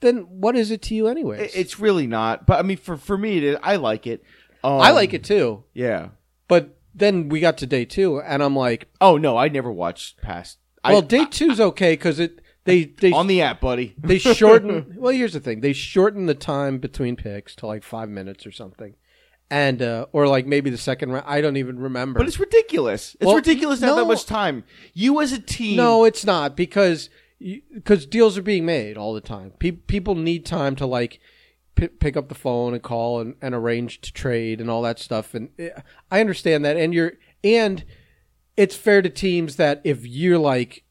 then 0.00 0.18
what 0.28 0.56
is 0.56 0.70
it 0.70 0.82
to 0.82 0.94
you 0.94 1.08
anyway 1.08 1.50
It's 1.54 1.78
really 1.80 2.06
not. 2.06 2.46
But 2.46 2.58
I 2.58 2.62
mean, 2.62 2.76
for 2.76 2.96
for 2.96 3.16
me, 3.18 3.38
is, 3.38 3.56
I 3.62 3.76
like 3.76 4.06
it. 4.06 4.22
Um, 4.64 4.80
I 4.80 4.90
like 4.90 5.14
it 5.14 5.24
too, 5.24 5.64
Yeah. 5.74 6.08
but 6.48 6.77
then 6.98 7.28
we 7.28 7.40
got 7.40 7.58
to 7.58 7.66
day 7.66 7.84
two, 7.84 8.20
and 8.20 8.42
I'm 8.42 8.56
like, 8.56 8.88
Oh 9.00 9.16
no, 9.16 9.36
I 9.36 9.48
never 9.48 9.70
watched 9.72 10.20
past. 10.22 10.58
well, 10.84 10.98
I, 10.98 11.00
day 11.00 11.24
two's 11.24 11.60
okay 11.60 11.92
because 11.92 12.18
it 12.20 12.40
they 12.64 12.84
they 12.84 13.12
on 13.12 13.26
the 13.26 13.40
app, 13.42 13.60
buddy. 13.60 13.94
they 13.98 14.18
shorten. 14.18 14.94
well, 14.98 15.12
here's 15.12 15.32
the 15.32 15.40
thing: 15.40 15.60
they 15.60 15.72
shorten 15.72 16.26
the 16.26 16.34
time 16.34 16.78
between 16.78 17.16
picks 17.16 17.54
to 17.56 17.66
like 17.66 17.82
five 17.82 18.08
minutes 18.08 18.46
or 18.46 18.52
something, 18.52 18.94
and 19.50 19.80
uh, 19.80 20.06
or 20.12 20.28
like 20.28 20.46
maybe 20.46 20.68
the 20.70 20.76
second 20.76 21.10
round. 21.12 21.24
I 21.26 21.40
don't 21.40 21.56
even 21.56 21.78
remember. 21.78 22.18
But 22.18 22.26
it's 22.28 22.38
ridiculous. 22.38 23.14
It's 23.20 23.26
Well, 23.26 23.36
ridiculous 23.36 23.80
to 23.80 23.86
have 23.86 23.96
that 23.96 24.02
no. 24.02 24.08
much 24.08 24.26
time. 24.26 24.64
You 24.92 25.20
as 25.20 25.32
a 25.32 25.38
team. 25.40 25.76
No, 25.76 26.04
it's 26.04 26.24
not 26.24 26.56
because 26.56 27.08
because 27.72 28.04
deals 28.04 28.36
are 28.36 28.42
being 28.42 28.66
made 28.66 28.96
all 28.98 29.14
the 29.14 29.20
time. 29.20 29.52
Pe- 29.58 29.70
people 29.70 30.14
need 30.14 30.44
time 30.44 30.76
to 30.76 30.86
like 30.86 31.20
p- 31.78 31.88
pick 31.88 32.16
up 32.16 32.28
the 32.28 32.34
phone 32.34 32.74
and 32.74 32.82
call 32.82 33.20
and, 33.20 33.36
and 33.40 33.54
arrange 33.54 34.00
to 34.00 34.12
trade 34.12 34.60
and 34.60 34.68
all 34.68 34.82
that 34.82 34.98
stuff. 34.98 35.32
And 35.32 35.50
eh, 35.58 35.70
I 36.10 36.20
understand 36.20 36.64
that. 36.64 36.76
And 36.76 36.92
you're 36.92 37.12
and 37.44 37.84
it's 38.56 38.76
fair 38.76 39.00
to 39.00 39.08
teams 39.08 39.56
that 39.56 39.80
if 39.84 40.04
you're 40.04 40.38
like 40.38 40.84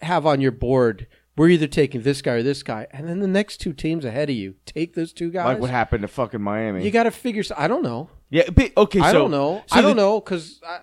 have 0.00 0.26
on 0.26 0.40
your 0.40 0.52
board, 0.52 1.06
we're 1.36 1.48
either 1.48 1.66
taking 1.66 2.02
this 2.02 2.22
guy 2.22 2.32
or 2.32 2.42
this 2.42 2.62
guy, 2.62 2.86
and 2.90 3.08
then 3.08 3.20
the 3.20 3.28
next 3.28 3.58
two 3.58 3.72
teams 3.72 4.04
ahead 4.04 4.30
of 4.30 4.36
you 4.36 4.54
take 4.66 4.94
those 4.94 5.12
two 5.12 5.30
guys. 5.30 5.44
like 5.44 5.60
what 5.60 5.70
happened 5.70 6.02
to 6.02 6.08
fucking 6.08 6.40
Miami. 6.42 6.84
you 6.84 6.90
got 6.90 7.04
to 7.04 7.10
figure. 7.10 7.42
I 7.56 7.68
don't 7.68 7.82
know. 7.82 8.10
yeah. 8.30 8.48
But, 8.50 8.72
okay. 8.76 8.98
So 9.00 9.04
I 9.04 9.12
don't 9.12 9.30
know. 9.30 9.62
so 9.66 9.76
I 9.76 9.82
the- 9.82 9.88
don't 9.88 9.96
know 9.96 10.20
because 10.20 10.60
I, 10.66 10.80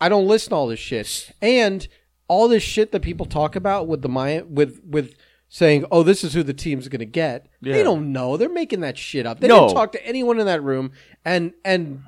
I 0.00 0.08
don't 0.08 0.26
listen 0.26 0.50
to 0.50 0.56
all 0.56 0.66
this 0.68 0.78
shit 0.78 1.32
and 1.42 1.86
all 2.28 2.48
this 2.48 2.62
shit 2.62 2.92
that 2.92 3.00
people 3.00 3.26
talk 3.26 3.56
about 3.56 3.88
with 3.88 4.02
the 4.02 4.08
my 4.08 4.42
with 4.42 4.80
with 4.84 5.14
saying, 5.50 5.84
"Oh, 5.90 6.02
this 6.02 6.24
is 6.24 6.32
who 6.32 6.42
the 6.42 6.54
team's 6.54 6.88
going 6.88 7.00
to 7.00 7.04
get." 7.04 7.46
They 7.60 7.82
don't 7.82 8.12
know. 8.12 8.38
They're 8.38 8.48
making 8.48 8.80
that 8.80 8.96
shit 8.96 9.26
up. 9.26 9.40
They 9.40 9.48
No. 9.48 9.66
didn't 9.66 9.74
talk 9.74 9.92
to 9.92 10.06
anyone 10.06 10.40
in 10.40 10.46
that 10.46 10.62
room, 10.62 10.92
and 11.26 11.52
and 11.64 12.04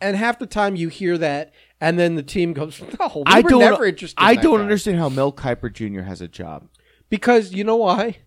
and 0.00 0.16
half 0.16 0.38
the 0.38 0.46
time 0.46 0.76
you 0.76 0.88
hear 0.88 1.18
that, 1.18 1.52
and 1.80 1.98
then 1.98 2.14
the 2.14 2.22
team 2.22 2.52
goes, 2.54 2.80
"No, 3.00 3.12
we 3.16 3.22
I 3.26 3.40
were 3.42 3.50
don't. 3.50 3.60
never 3.60 3.84
interested." 3.84 4.18
in 4.18 4.26
I 4.26 4.34
that 4.36 4.42
don't 4.42 4.56
guy." 4.58 4.62
understand 4.62 4.98
how 4.98 5.10
Mel 5.10 5.32
Kiper 5.32 5.70
Jr. 5.72 6.02
has 6.02 6.20
a 6.22 6.28
job 6.28 6.68
because 7.10 7.52
you 7.52 7.64
know 7.64 7.76
why? 7.76 8.18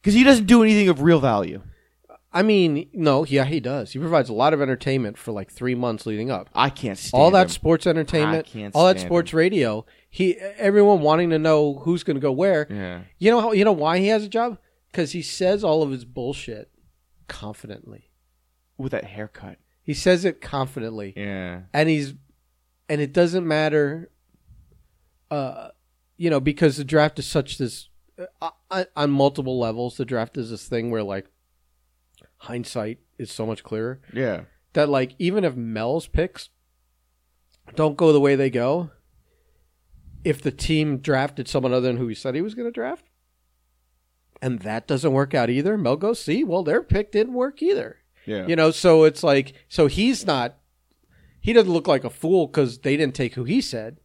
because 0.00 0.14
he 0.14 0.22
doesn't 0.24 0.46
do 0.46 0.62
anything 0.62 0.88
of 0.88 1.00
real 1.00 1.18
value. 1.20 1.62
I 2.30 2.42
mean, 2.42 2.90
no, 2.92 3.24
yeah, 3.24 3.44
he 3.44 3.60
does. 3.60 3.92
He 3.92 3.98
provides 4.00 4.28
a 4.28 4.32
lot 4.34 4.52
of 4.52 4.60
entertainment 4.60 5.16
for 5.16 5.30
like 5.30 5.50
three 5.52 5.74
months 5.76 6.04
leading 6.04 6.30
up. 6.32 6.50
I 6.52 6.68
can't 6.68 6.98
stand 6.98 7.18
all 7.22 7.30
that 7.30 7.44
him. 7.44 7.48
sports 7.50 7.86
entertainment, 7.86 8.46
I 8.48 8.50
can't 8.50 8.74
all 8.74 8.86
that 8.86 8.98
stand 8.98 9.08
sports 9.08 9.32
radio. 9.32 9.86
He, 10.14 10.36
everyone 10.36 11.00
wanting 11.00 11.30
to 11.30 11.40
know 11.40 11.74
who's 11.82 12.04
going 12.04 12.14
to 12.14 12.20
go 12.20 12.30
where. 12.30 12.68
Yeah. 12.70 13.00
You 13.18 13.32
know 13.32 13.40
how? 13.40 13.50
You 13.50 13.64
know 13.64 13.72
why 13.72 13.98
he 13.98 14.06
has 14.08 14.22
a 14.22 14.28
job? 14.28 14.58
Because 14.92 15.10
he 15.10 15.22
says 15.22 15.64
all 15.64 15.82
of 15.82 15.90
his 15.90 16.04
bullshit 16.04 16.70
confidently. 17.26 18.10
with 18.78 18.92
that 18.92 19.04
haircut. 19.04 19.58
He 19.82 19.92
says 19.92 20.24
it 20.24 20.40
confidently, 20.40 21.14
Yeah. 21.16 21.62
and 21.72 21.88
he's, 21.88 22.14
and 22.88 23.00
it 23.00 23.12
doesn't 23.12 23.46
matter. 23.46 24.10
Uh, 25.30 25.70
you 26.16 26.30
know, 26.30 26.38
because 26.40 26.76
the 26.76 26.84
draft 26.84 27.18
is 27.18 27.26
such 27.26 27.58
this 27.58 27.88
uh, 28.40 28.50
on- 28.70 28.86
on 28.94 29.10
multiple 29.10 29.58
levels. 29.58 29.96
The 29.96 30.04
draft 30.04 30.36
is 30.38 30.50
this 30.50 30.68
thing 30.68 30.90
where 30.92 31.02
like 31.02 31.26
hindsight 32.36 32.98
is 33.18 33.32
so 33.32 33.46
much 33.46 33.62
clearer. 33.64 34.00
Yeah. 34.12 34.42
that 34.74 34.88
like 34.88 35.14
even 35.18 35.42
if 35.44 35.56
Mel's 35.56 36.06
picks 36.06 36.50
don't 37.74 37.96
go 37.96 38.12
the 38.12 38.20
way 38.20 38.36
they 38.36 38.50
go, 38.50 38.90
if 40.24 40.42
the 40.42 40.50
team 40.50 40.98
drafted 40.98 41.46
someone 41.48 41.72
other 41.72 41.86
than 41.86 41.98
who 41.98 42.08
he 42.08 42.14
said 42.14 42.34
he 42.34 42.40
was 42.42 42.54
going 42.54 42.66
to 42.66 42.72
draft, 42.72 43.04
and 44.42 44.60
that 44.60 44.86
doesn't 44.86 45.12
work 45.12 45.34
out 45.34 45.50
either, 45.50 45.76
Mel 45.78 45.96
goes, 45.96 46.20
"See, 46.20 46.42
well, 46.44 46.62
their 46.62 46.82
pick 46.82 47.12
didn't 47.12 47.34
work 47.34 47.62
either." 47.62 47.98
Yeah. 48.26 48.46
You 48.46 48.56
know, 48.56 48.70
so 48.70 49.04
it's 49.04 49.22
like, 49.22 49.52
so 49.68 49.86
he's 49.86 50.24
not, 50.26 50.56
he 51.40 51.52
doesn't 51.52 51.72
look 51.72 51.86
like 51.86 52.04
a 52.04 52.10
fool 52.10 52.46
because 52.46 52.78
they 52.78 52.96
didn't 52.96 53.14
take 53.14 53.34
who 53.34 53.44
he 53.44 53.60
said. 53.60 53.98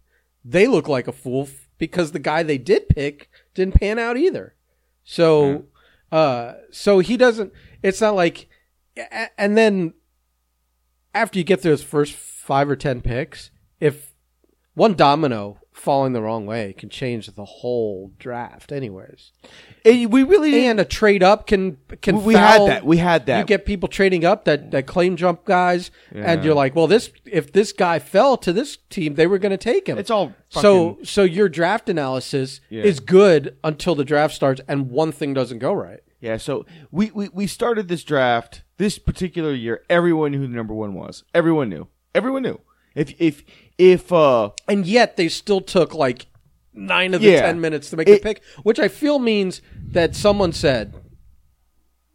They 0.43 0.67
look 0.67 0.87
like 0.87 1.07
a 1.07 1.13
fool 1.13 1.43
f- 1.43 1.69
because 1.77 2.11
the 2.11 2.19
guy 2.19 2.43
they 2.43 2.57
did 2.57 2.89
pick 2.89 3.29
didn't 3.53 3.75
pan 3.75 3.97
out 3.97 4.17
either. 4.17 4.55
So, 5.05 5.65
uh, 6.11 6.53
so 6.71 6.99
he 6.99 7.15
doesn't. 7.15 7.53
It's 7.81 8.01
not 8.01 8.15
like, 8.15 8.49
and 9.37 9.57
then 9.57 9.93
after 11.13 11.39
you 11.39 11.45
get 11.45 11.61
those 11.61 11.81
first 11.81 12.13
five 12.13 12.69
or 12.69 12.75
ten 12.75 13.01
picks, 13.01 13.51
if 13.79 14.13
one 14.73 14.95
domino 14.95 15.59
falling 15.79 16.13
the 16.13 16.21
wrong 16.21 16.45
way 16.45 16.73
can 16.73 16.89
change 16.89 17.27
the 17.27 17.45
whole 17.45 18.11
draft, 18.19 18.71
anyways, 18.71 19.31
And 19.85 20.11
we 20.11 20.23
really 20.23 20.65
and 20.67 20.79
a 20.79 20.85
trade 20.85 21.23
up 21.23 21.47
can 21.47 21.77
can 22.01 22.23
we, 22.23 22.33
foul- 22.33 22.67
had 22.67 22.75
that. 22.77 22.85
We 22.85 22.97
had 22.97 23.25
that. 23.27 23.39
you 23.39 23.45
get 23.45 23.65
people 23.65 23.87
trading 23.89 24.25
up 24.25 24.45
that, 24.45 24.71
that 24.71 24.85
claim 24.87 25.15
jump 25.15 25.45
guys, 25.45 25.91
Yeah. 26.13 26.23
and 26.31 26.43
you're 26.43 26.53
like, 26.55 26.75
well, 26.75 26.87
this 26.87 27.11
if 27.25 27.51
this 27.53 27.71
guy 27.71 27.99
fell 27.99 28.37
to 28.37 28.51
this 28.53 28.77
team, 28.89 29.15
they 29.15 29.27
were 29.27 29.39
going 29.39 29.51
to 29.51 29.57
take 29.57 29.87
him. 29.87 29.97
it's 29.97 30.11
all 30.11 30.33
so 30.49 30.99
so 31.03 31.23
your 31.23 31.47
draft 31.49 31.89
analysis 31.89 32.59
Yeah. 32.69 32.83
is 32.83 32.99
good 32.99 33.55
until 33.63 33.95
the 33.95 34.05
draft 34.05 34.33
starts, 34.35 34.61
and 34.67 34.89
one 34.91 35.11
thing 35.11 35.33
doesn't 35.33 35.59
go 35.59 35.73
right. 35.73 35.99
Yeah, 36.21 36.35
so 36.35 36.65
we, 36.91 37.11
we, 37.11 37.29
we 37.29 37.47
started 37.47 37.87
this 37.87 38.03
draft 38.03 38.63
this 38.77 38.99
particular 38.99 39.53
year. 39.53 39.83
Everyone 39.89 40.31
knew 40.31 40.39
who 40.39 40.47
the 40.47 40.55
number 40.55 40.73
one 40.73 40.93
was. 40.93 41.23
Everyone 41.33 41.69
knew. 41.69 41.87
Everyone 42.13 42.41
knew. 42.43 42.59
If 42.95 43.13
if 43.19 43.43
if 43.77 44.11
uh 44.11 44.51
And 44.67 44.85
yet 44.85 45.15
they 45.17 45.29
still 45.29 45.61
took 45.61 45.93
like 45.93 46.27
nine 46.73 47.13
of 47.13 47.21
the 47.21 47.29
Yeah. 47.31 47.41
ten 47.41 47.61
minutes 47.61 47.89
to 47.91 47.97
make 47.97 48.07
It- 48.07 48.21
the 48.23 48.29
pick, 48.33 48.43
which 48.63 48.79
I 48.79 48.87
feel 48.87 49.19
means 49.19 49.61
that 49.91 50.15
someone 50.15 50.53
said, 50.53 50.93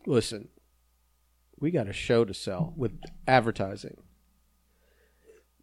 "Listen, 0.06 0.48
we 1.58 1.70
got 1.70 1.88
a 1.88 1.92
show 1.92 2.24
to 2.24 2.34
sell 2.34 2.72
with 2.76 2.92
advertising. 3.26 3.96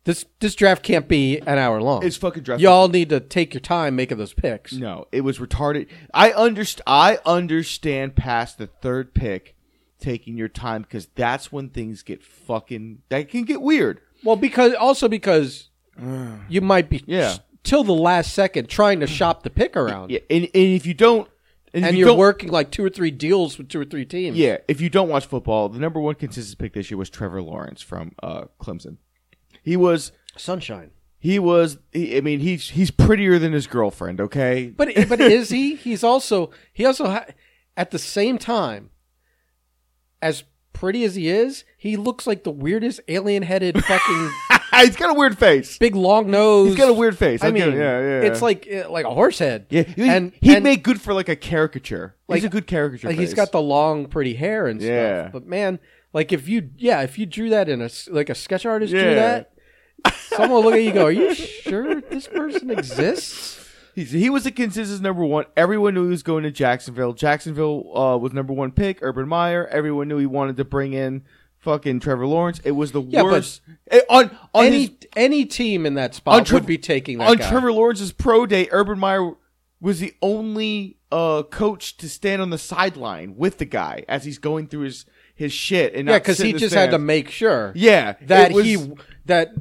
This 0.04 0.26
this 0.40 0.56
draft 0.56 0.82
can't 0.82 1.08
be 1.08 1.38
an 1.40 1.60
hour 1.60 1.80
long. 1.82 2.04
it's 2.04 2.18
fucking 2.18 2.42
draft. 2.42 2.60
Y'all 2.62 2.88
need 2.88 3.10
to 3.10 3.20
take 3.20 3.54
your 3.54 3.62
time 3.62 3.96
making 3.96 4.18
those 4.18 4.34
picks. 4.34 4.74
No, 4.74 5.06
it 5.12 5.22
was 5.22 5.38
retarded. 5.38 5.88
I 6.12 6.32
underst- 6.32 6.82
I 6.88 7.20
understand 7.24 8.16
past 8.16 8.58
the 8.58 8.66
third 8.66 9.14
pick 9.14 9.56
taking 10.00 10.36
your 10.38 10.48
time 10.48 10.82
because 10.82 11.06
that's 11.14 11.52
when 11.52 11.70
things 11.70 12.02
get 12.02 12.24
fucking 12.24 13.04
that 13.10 13.30
can 13.30 13.44
get 13.44 13.62
weird. 13.62 14.02
Well, 14.24 14.36
because 14.36 14.74
also 14.74 15.08
because 15.08 15.70
you 16.50 16.62
might 16.62 16.90
be 16.90 17.04
Yeah. 17.06 17.36
till 17.64 17.84
the 17.84 17.94
last 17.94 18.34
second 18.34 18.70
trying 18.70 19.00
to 19.02 19.08
shop 19.08 19.44
the 19.44 19.50
pick 19.50 19.76
around, 19.76 20.12
Yeah, 20.12 20.20
and, 20.30 20.44
and 20.46 20.50
if 20.54 20.86
you 20.86 20.94
don't 20.94 21.28
and, 21.74 21.84
if 21.86 21.90
and 21.90 21.98
you 21.98 22.02
you're 22.06 22.10
don't, 22.10 22.18
working 22.20 22.50
like 22.50 22.70
two 22.72 22.84
or 22.84 22.90
three 22.90 23.12
deals 23.12 23.58
with 23.58 23.70
two 23.70 23.80
or 23.80 23.86
three 23.86 24.06
teams. 24.06 24.38
Yeah, 24.38 24.58
if 24.68 24.82
you 24.82 24.90
don't 24.90 25.10
watch 25.10 25.26
football, 25.26 25.70
the 25.70 25.80
number 25.80 26.00
one 26.00 26.16
consensus 26.16 26.54
pick 26.56 26.74
this 26.74 26.92
year 26.92 26.98
was 26.98 27.10
Trevor 27.10 27.42
Lawrence 27.42 27.82
from 27.82 28.12
uh, 28.22 28.46
Clemson. 28.60 28.98
He 29.64 29.78
was 29.78 30.12
sunshine. 30.38 30.92
he 31.20 31.38
was 31.40 31.78
he, 31.92 32.18
I 32.18 32.22
mean 32.22 32.40
he's 32.40 32.70
he's 32.72 32.90
prettier 32.92 33.38
than 33.40 33.54
his 33.54 33.68
girlfriend, 33.68 34.20
okay? 34.22 34.68
But 34.76 34.90
but 35.08 35.22
is 35.22 35.50
he? 35.50 35.76
He's 35.88 36.04
also 36.04 36.50
he 36.74 36.84
also 36.86 37.08
ha- 37.10 37.26
at 37.78 37.92
the 37.92 38.00
same 38.00 38.38
time 38.38 38.90
as 40.22 40.44
pretty 40.74 41.04
as 41.04 41.16
he 41.16 41.28
is, 41.30 41.64
he 41.82 41.98
looks 41.98 42.28
like 42.28 42.44
the 42.44 42.52
weirdest 42.52 43.02
alien-headed 43.08 43.84
fucking 43.84 44.30
he's 44.82 44.96
got 44.96 45.10
a 45.10 45.14
weird 45.16 45.36
face. 45.40 45.80
big 45.80 45.96
long 45.96 46.30
nose. 46.30 46.68
He's 46.68 46.78
got 46.78 46.90
a 46.90 46.94
weird 46.94 47.18
face. 47.18 47.42
I 47.44 47.48
I'll 47.48 47.52
give 47.54 47.70
mean, 47.70 47.78
it- 47.78 47.80
yeah, 47.82 48.00
yeah. 48.00 48.22
it's 48.30 48.40
like 48.42 48.68
uh, 48.72 48.88
like 48.92 49.06
a 49.06 49.10
horse 49.10 49.40
head. 49.40 49.66
yeah, 49.72 49.82
he, 49.82 50.08
and 50.08 50.32
he'd 50.42 50.58
and, 50.58 50.64
make 50.64 50.84
good 50.84 51.02
for 51.02 51.14
like 51.16 51.28
a 51.28 51.36
caricature. 51.36 52.16
Like- 52.28 52.38
he's 52.38 52.46
a 52.46 52.50
good 52.50 52.68
caricature. 52.68 53.08
like 53.08 53.18
he's 53.18 53.30
face. 53.30 53.36
got 53.36 53.52
the 53.52 53.62
long 53.62 54.06
pretty 54.06 54.36
hair 54.36 54.68
and 54.68 54.80
stuff. 54.80 54.90
Yeah. 54.92 55.30
But 55.34 55.48
man, 55.48 55.80
like 56.14 56.32
if 56.32 56.48
you 56.48 56.70
yeah 56.78 57.02
if 57.02 57.18
you 57.18 57.26
drew 57.26 57.50
that 57.50 57.68
in 57.68 57.82
a 57.82 57.86
s- 57.86 58.08
like 58.12 58.30
a 58.30 58.36
sketch 58.36 58.66
artist 58.66 58.92
drew 58.92 59.02
Yeah. 59.02 59.16
that, 59.16 59.54
someone 60.16 60.52
will 60.52 60.64
look 60.64 60.74
at 60.76 60.82
you 60.82 60.90
and 60.90 60.94
go, 60.96 61.06
are 61.06 61.12
you 61.12 61.34
sure 61.34 62.00
this 62.02 62.28
person 62.28 62.70
exists? 62.70 63.58
He's, 63.94 64.12
he 64.12 64.30
was 64.30 64.46
a 64.46 64.52
consensus 64.52 65.02
number 65.02 65.26
one. 65.26 65.46
Everyone 65.58 65.94
knew 65.94 66.04
he 66.06 66.12
was 66.12 66.24
going 66.24 66.44
to 66.44 66.52
Jacksonville. 66.52 67.12
Jacksonville 67.12 67.92
uh, 67.98 68.18
was 68.18 68.32
number 68.32 68.54
one 68.54 68.72
pick. 68.72 69.00
Urban 69.02 69.28
Meyer. 69.28 69.68
Everyone 69.68 70.08
knew 70.08 70.18
he 70.18 70.26
wanted 70.26 70.56
to 70.58 70.64
bring 70.64 70.94
in 70.94 71.24
fucking 71.62 72.00
Trevor 72.02 72.28
Lawrence. 72.28 72.60
It 72.64 72.72
was 72.72 72.92
the 72.92 73.02
Yeah, 73.02 73.24
but 73.24 73.32
worst. 73.32 73.62
Eh, 73.90 74.02
on 74.10 74.30
on 74.54 74.66
any 74.66 74.80
his, 74.82 74.92
any 75.16 75.46
team 75.46 75.86
in 75.86 75.94
that 75.96 76.14
spot 76.14 76.36
On 76.40 76.44
Trev- 76.46 76.62
would 76.62 76.68
be 76.68 76.78
taking 76.78 77.18
that 77.20 77.30
on 77.30 77.38
guy. 77.38 77.50
Trevor 77.50 77.72
Lawrence's 77.72 78.12
pro 78.12 78.46
day, 78.46 78.68
Urban 78.72 79.00
Meyer 79.00 79.32
was 79.80 80.00
the 80.00 80.14
only 80.22 80.98
uh, 81.12 81.44
coach 81.44 81.98
to 81.98 82.08
stand 82.08 82.42
on 82.42 82.50
the 82.52 82.58
sideline 82.58 83.36
with 83.36 83.58
the 83.58 83.66
guy 83.66 84.06
as 84.08 84.24
he's 84.26 84.38
going 84.38 84.68
through 84.68 84.82
his 84.82 85.06
his 85.34 85.52
shit. 85.54 85.96
And 85.96 86.08
yeah, 86.08 86.20
because 86.20 86.38
he 86.38 86.54
just 86.54 86.76
had 86.76 86.92
to 86.92 87.00
make 87.00 87.30
sure. 87.30 87.72
yeah 87.76 88.14
that 88.24 88.52
it 88.52 88.54
was- 88.56 88.66
he 88.66 88.92
that 89.26 89.54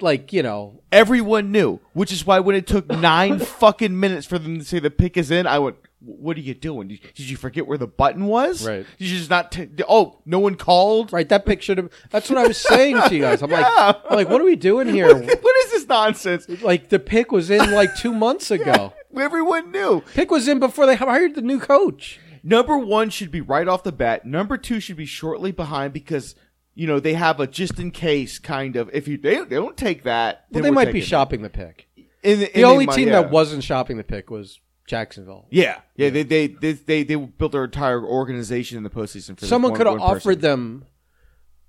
like 0.00 0.32
you 0.32 0.42
know 0.42 0.82
everyone 0.90 1.52
knew, 1.52 1.78
which 1.92 2.10
is 2.12 2.24
why 2.26 2.40
when 2.40 2.56
it 2.56 2.66
took 2.66 2.88
nine 2.88 3.38
fucking 3.38 3.98
minutes 4.00 4.26
for 4.26 4.38
them 4.38 4.58
to 4.58 4.64
say 4.64 4.78
the 4.78 4.90
pick 4.90 5.16
is 5.18 5.30
in, 5.30 5.46
I 5.46 5.58
went, 5.58 5.76
"What 6.00 6.36
are 6.36 6.40
you 6.40 6.54
doing? 6.54 6.88
Did, 6.88 7.00
you 7.20 7.36
forget 7.36 7.66
where 7.66 7.78
the 7.78 7.86
button 7.86 8.26
was? 8.26 8.66
Right. 8.66 8.86
Did 8.98 9.08
you 9.08 9.18
just 9.18 9.30
not? 9.30 9.52
T- 9.52 9.68
oh, 9.88 10.20
no 10.26 10.38
one 10.38 10.54
called. 10.56 11.12
right 11.12 11.28
that 11.28 11.46
picture. 11.46 11.74
should. 11.74 11.90
That's 12.10 12.28
what 12.30 12.38
I 12.38 12.46
was 12.46 12.56
saying 12.56 13.00
to 13.08 13.14
you 13.14 13.20
guys. 13.22 13.42
I'm 13.42 13.50
like, 13.50 13.66
I'm 13.76 14.16
like, 14.16 14.28
what 14.28 14.40
are 14.40 14.44
we 14.44 14.56
doing 14.56 14.88
here? 14.88 15.14
what 15.14 15.56
is 15.64 15.70
this 15.72 15.86
nonsense? 15.86 16.48
like 16.62 16.88
the 16.88 16.98
pick 16.98 17.30
was 17.32 17.50
in 17.50 17.70
like 17.72 17.94
two 17.96 18.12
months 18.12 18.50
ago. 18.58 18.92
Everyone 19.16 19.70
knew. 19.72 20.02
Pick 20.14 20.30
was 20.30 20.48
in 20.48 20.58
before 20.60 20.86
they 20.86 20.96
hired 20.96 21.34
the 21.34 21.42
new 21.42 21.58
coach. 21.60 22.20
Number 22.42 22.78
one 22.78 23.10
should 23.10 23.30
be 23.30 23.40
right 23.42 23.68
off 23.68 23.82
the 23.82 23.92
bat. 23.92 24.24
Number 24.24 24.56
two 24.56 24.80
should 24.80 24.96
be 24.96 25.04
shortly 25.06 25.52
behind 25.52 25.92
because 25.92 26.34
you 26.74 26.86
know 26.86 26.98
they 27.00 27.12
have 27.14 27.38
a 27.40 27.46
just 27.46 27.78
in 27.78 27.90
case 27.90 28.38
kind 28.38 28.76
of. 28.76 28.88
If 28.94 29.06
you 29.08 29.18
they, 29.18 29.36
they 29.44 29.56
don't 29.56 29.76
take 29.76 30.04
that, 30.04 30.46
Well, 30.50 30.62
they 30.62 30.70
might 30.70 30.92
be 30.92 31.00
shopping 31.02 31.42
the 31.42 31.50
pick. 31.50 31.88
it. 31.96 32.06
In 32.22 32.40
the, 32.40 32.50
The 32.54 32.64
only 32.64 32.86
might- 32.86 32.96
team 32.96 33.08
yeah. 33.08 33.20
that 33.22 33.30
wasn't 33.30 33.64
shopping 33.64 33.96
the 33.98 34.04
pick 34.04 34.30
was 34.30 34.58
Jacksonville. 34.90 35.46
Yeah, 35.50 35.80
yeah, 35.96 36.10
They, 36.10 36.22
they 36.24 36.46
they 36.48 36.72
they 36.72 37.02
they 37.04 37.14
built 37.14 37.52
their 37.52 37.64
entire 37.64 38.04
organization 38.04 38.76
in 38.76 38.82
the 38.82 38.90
postseason. 38.90 39.38
For 39.38 39.46
Someone 39.46 39.74
could 39.74 39.86
have 39.86 39.98
one 39.98 40.14
person. 40.14 40.16
offered 40.16 40.40
them 40.40 40.84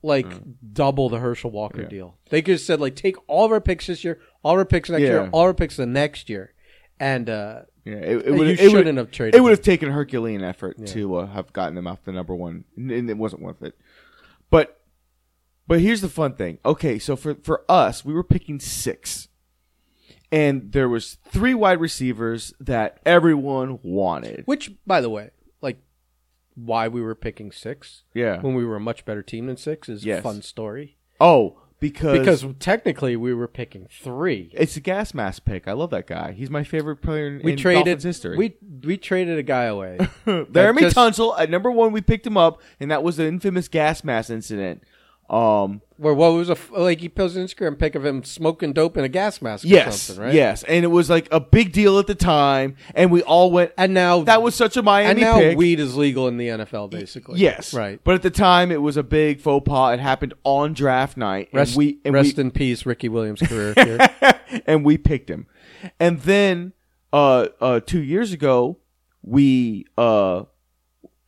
like 0.04 0.25
double 0.74 1.10
the 1.10 1.20
Herschel 1.20 1.51
Walker 1.51 1.84
Yeah. 1.84 1.88
deal. 1.88 2.18
They 2.32 2.42
could 2.42 2.54
have 2.54 2.62
said 2.62 2.80
like 2.82 2.96
take 2.96 3.16
all 3.28 3.46
of 3.46 3.51
our 3.51 3.62
picks 3.62 3.86
this 3.88 4.04
year, 4.04 4.20
all 4.44 4.54
of 4.54 4.58
our 4.58 4.66
picks 4.66 4.90
next 4.90 5.01
Yeah. 5.04 5.08
year, 5.10 5.30
all 5.32 5.42
of 5.44 5.48
our 5.48 5.54
picks 5.54 5.78
the 5.78 5.86
next 5.86 6.30
year, 6.30 6.54
and 7.00 7.30
uh, 7.30 7.62
Yeah, 7.86 7.94
it, 7.94 8.18
it 8.18 8.25
You 8.25 8.34
would. 8.34 8.48
It 8.48 8.58
shouldn't 8.58 8.86
would 8.86 8.98
have 8.98 9.12
traded 9.12 9.36
It 9.36 9.42
would 9.44 9.51
have 9.51 9.62
taken 9.62 9.92
Herculean 9.92 10.44
effort 10.44 10.84
to 10.88 11.16
uh, 11.18 11.28
have 11.28 11.54
gotten 11.54 11.75
them 11.75 11.86
off 11.88 12.04
the 12.04 12.12
number 12.12 12.34
one, 12.36 12.66
and 12.75 12.92
and 12.92 13.10
it 13.10 13.18
wasn't 13.18 13.44
worth 13.44 13.62
it. 13.62 13.75
But, 14.50 14.82
but 15.68 15.80
here's 15.80 16.01
the 16.01 16.10
fun 16.10 16.34
thing. 16.36 16.58
Okay, 16.66 16.98
so 17.00 17.16
for 17.16 17.36
for 17.36 17.63
us, 17.70 18.04
we 18.04 18.13
were 18.13 18.24
picking 18.24 18.60
six, 18.60 19.28
and 20.32 20.72
there 20.72 20.88
was 20.90 21.18
three 21.26 21.54
wide 21.54 21.80
receivers 21.82 22.54
that 22.60 23.00
everyone 23.06 23.80
wanted. 23.84 24.44
which 24.46 24.72
by 24.88 25.02
the 25.02 25.10
way, 25.10 25.32
like 25.62 25.78
why 26.56 26.88
we 26.88 27.02
were 27.02 27.16
picking 27.16 27.52
six 27.52 28.04
Yeah. 28.14 28.40
when 28.42 28.54
we 28.56 28.66
were 28.66 28.76
a 28.76 28.80
much 28.82 29.06
better 29.06 29.22
team 29.24 29.48
than 29.48 29.58
six 29.58 29.90
is 29.90 30.06
Yes. 30.06 30.20
a 30.20 30.22
fun 30.22 30.42
story 30.42 30.98
Oh, 31.20 31.58
because 31.80 32.20
because 32.20 32.46
technically 32.60 33.16
we 33.16 33.34
were 33.34 33.48
picking 33.48 33.88
three. 33.92 34.52
it's 34.54 34.76
a 34.78 34.80
gas 34.80 35.14
mask 35.14 35.46
pick. 35.46 35.68
I 35.68 35.72
love 35.74 35.90
that 35.92 36.08
guy. 36.08 36.32
He's 36.34 36.50
my 36.50 36.64
favorite 36.64 36.98
player 36.98 37.28
in, 37.28 37.42
We 37.44 37.54
in 37.54 37.58
traded 37.58 37.86
Dolphins 37.86 38.04
history. 38.04 38.38
we 38.38 38.56
we 38.84 38.98
traded 38.98 39.38
a 39.40 39.44
guy 39.44 39.64
away. 39.66 39.98
Laremy 40.28 40.80
just- 40.82 40.96
Tunsil 40.96 41.40
at 41.40 41.50
number 41.50 41.72
one. 41.72 41.92
We 41.92 42.02
picked 42.02 42.26
him 42.28 42.38
up, 42.38 42.62
and 42.80 42.90
that 42.92 43.02
was 43.04 43.18
the 43.18 43.28
infamous 43.28 43.68
gas 43.68 44.04
mask 44.04 44.30
incident. 44.30 44.84
Um, 45.30 45.82
Where 46.01 46.15
what 46.15 46.34
was 46.34 46.50
a 46.50 46.58
like 46.72 47.00
he 47.00 47.10
posts 47.10 47.38
an 47.38 47.46
Instagram 47.46 47.77
pic 47.77 47.93
of 47.93 48.03
him 48.03 48.24
smoking 48.24 48.74
dope 48.74 48.98
in 48.98 49.03
a 49.03 49.08
gas 49.08 49.39
mask 49.39 49.65
or 49.65 49.67
yes, 49.67 50.01
something, 50.01 50.24
right? 50.24 50.34
yes, 50.34 50.63
and 50.63 50.84
it 50.84 50.88
was 50.88 51.12
like 51.12 51.27
a 51.31 51.39
big 51.39 51.72
deal 51.72 52.00
at 52.00 52.08
the 52.08 52.15
time, 52.15 52.75
and 52.96 53.12
we 53.12 53.22
all 53.22 53.51
went. 53.51 53.72
And 53.77 53.93
now 53.93 54.24
That 54.24 54.41
was 54.41 54.55
such 54.55 54.75
a 54.77 54.81
Miami. 54.81 55.22
Pick. 55.22 55.24
And 55.24 55.36
now 55.36 55.38
pick. 55.38 55.58
weed 55.60 55.79
is 55.79 55.96
legal 55.96 56.27
in 56.27 56.38
the 56.38 56.48
NFL 56.48 56.89
basically. 56.89 57.39
yes, 57.39 57.72
Right. 57.72 58.00
But 58.03 58.15
at 58.15 58.24
the 58.24 58.31
time, 58.31 58.72
it 58.72 58.81
was 58.81 58.98
a 58.98 59.03
big 59.03 59.41
faux 59.41 59.63
pas. 59.63 59.93
It 59.93 60.00
happened 60.00 60.34
on 60.43 60.74
draft 60.74 61.17
night, 61.17 61.50
and 61.51 61.60
Rest, 61.60 61.75
we 61.75 62.00
and 62.03 62.15
rest 62.15 62.38
we, 62.38 62.41
in 62.41 62.50
peace, 62.50 62.84
Ricky 62.84 63.08
Williams' 63.08 63.41
career. 63.41 63.75
Here. 63.75 64.10
and 64.65 64.84
we 64.84 64.98
picked 64.98 65.29
him. 65.29 65.46
And 66.00 66.22
then 66.22 66.74
uh 67.13 67.50
uh 67.60 67.79
2 67.79 68.00
years 68.00 68.31
ago, 68.34 68.77
we 69.22 69.86
uh 70.00 70.46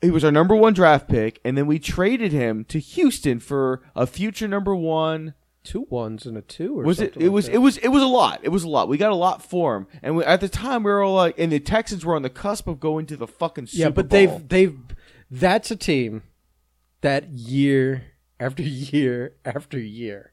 he 0.03 0.11
was 0.11 0.23
our 0.23 0.31
number 0.31 0.55
1 0.55 0.73
draft 0.73 1.07
pick 1.07 1.39
and 1.43 1.57
then 1.57 1.65
we 1.65 1.79
traded 1.79 2.31
him 2.31 2.65
to 2.65 2.79
Houston 2.79 3.39
for 3.39 3.81
a 3.95 4.05
future 4.05 4.47
number 4.47 4.75
1. 4.75 5.33
two 5.63 5.87
ones 5.89 6.25
and 6.25 6.37
a 6.37 6.41
two, 6.41 6.77
or 6.77 6.83
Was 6.83 6.99
it 6.99 7.13
something 7.13 7.21
it 7.21 7.25
like 7.27 7.33
was 7.33 7.45
that. 7.45 7.55
it 7.55 7.57
was 7.59 7.77
it 7.77 7.87
was 7.87 8.03
a 8.03 8.07
lot. 8.07 8.39
It 8.43 8.49
was 8.49 8.63
a 8.65 8.69
lot. 8.69 8.89
We 8.89 8.97
got 8.97 9.11
a 9.13 9.15
lot 9.15 9.41
for 9.41 9.77
him. 9.77 9.87
And 10.01 10.17
we, 10.17 10.23
at 10.25 10.41
the 10.41 10.49
time 10.49 10.83
we 10.83 10.91
were 10.91 11.01
all 11.01 11.15
like 11.15 11.39
and 11.39 11.51
the 11.53 11.59
Texans 11.61 12.03
were 12.03 12.15
on 12.17 12.21
the 12.21 12.29
cusp 12.29 12.67
of 12.67 12.81
going 12.81 13.05
to 13.07 13.15
the 13.15 13.27
fucking 13.27 13.67
Super 13.67 13.79
yeah, 13.81 13.89
but 13.89 14.09
Bowl. 14.09 14.19
they've 14.19 14.49
they've 14.49 14.77
that's 15.31 15.71
a 15.71 15.77
team 15.77 16.23
that 16.99 17.29
year 17.29 18.03
after 18.41 18.61
year 18.93 19.35
after 19.45 19.79
year 19.79 20.32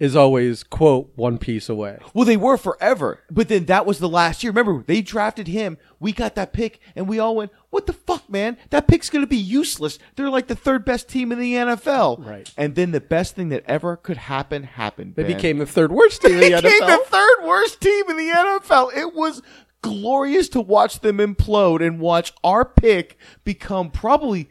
is 0.00 0.16
always 0.16 0.64
quote 0.64 1.12
one 1.14 1.38
piece 1.38 1.68
away. 1.68 1.98
Well, 2.12 2.24
they 2.24 2.36
were 2.36 2.56
forever, 2.56 3.20
but 3.30 3.48
then 3.48 3.66
that 3.66 3.86
was 3.86 4.00
the 4.00 4.08
last 4.08 4.42
year. 4.42 4.50
Remember, 4.50 4.82
they 4.84 5.00
drafted 5.02 5.46
him. 5.46 5.78
We 6.00 6.12
got 6.12 6.34
that 6.34 6.52
pick, 6.52 6.80
and 6.96 7.08
we 7.08 7.18
all 7.20 7.36
went, 7.36 7.52
"What 7.70 7.86
the 7.86 7.92
fuck, 7.92 8.28
man? 8.28 8.56
That 8.70 8.88
pick's 8.88 9.08
gonna 9.08 9.26
be 9.26 9.36
useless. 9.36 9.98
They're 10.16 10.30
like 10.30 10.48
the 10.48 10.56
third 10.56 10.84
best 10.84 11.08
team 11.08 11.30
in 11.30 11.38
the 11.38 11.54
NFL." 11.54 12.18
Right. 12.26 12.50
And 12.56 12.74
then 12.74 12.90
the 12.90 13.00
best 13.00 13.36
thing 13.36 13.50
that 13.50 13.62
ever 13.66 13.96
could 13.96 14.16
happen 14.16 14.64
happened. 14.64 15.14
They 15.14 15.22
Ben. 15.22 15.36
became 15.36 15.58
the 15.58 15.66
third 15.66 15.92
worst 15.92 16.22
team 16.22 16.32
in 16.34 16.40
the 16.40 16.46
became 16.62 16.80
NFL. 16.82 16.86
the 16.98 17.04
third 17.10 17.44
worst 17.46 17.80
team 17.80 18.04
in 18.10 18.16
the 18.16 18.28
NFL. 18.30 18.90
It 18.96 19.14
was 19.14 19.42
glorious 19.80 20.48
to 20.48 20.60
watch 20.60 21.00
them 21.00 21.18
implode 21.18 21.86
and 21.86 22.00
watch 22.00 22.32
our 22.42 22.64
pick 22.64 23.18
become 23.44 23.90
probably 23.90 24.48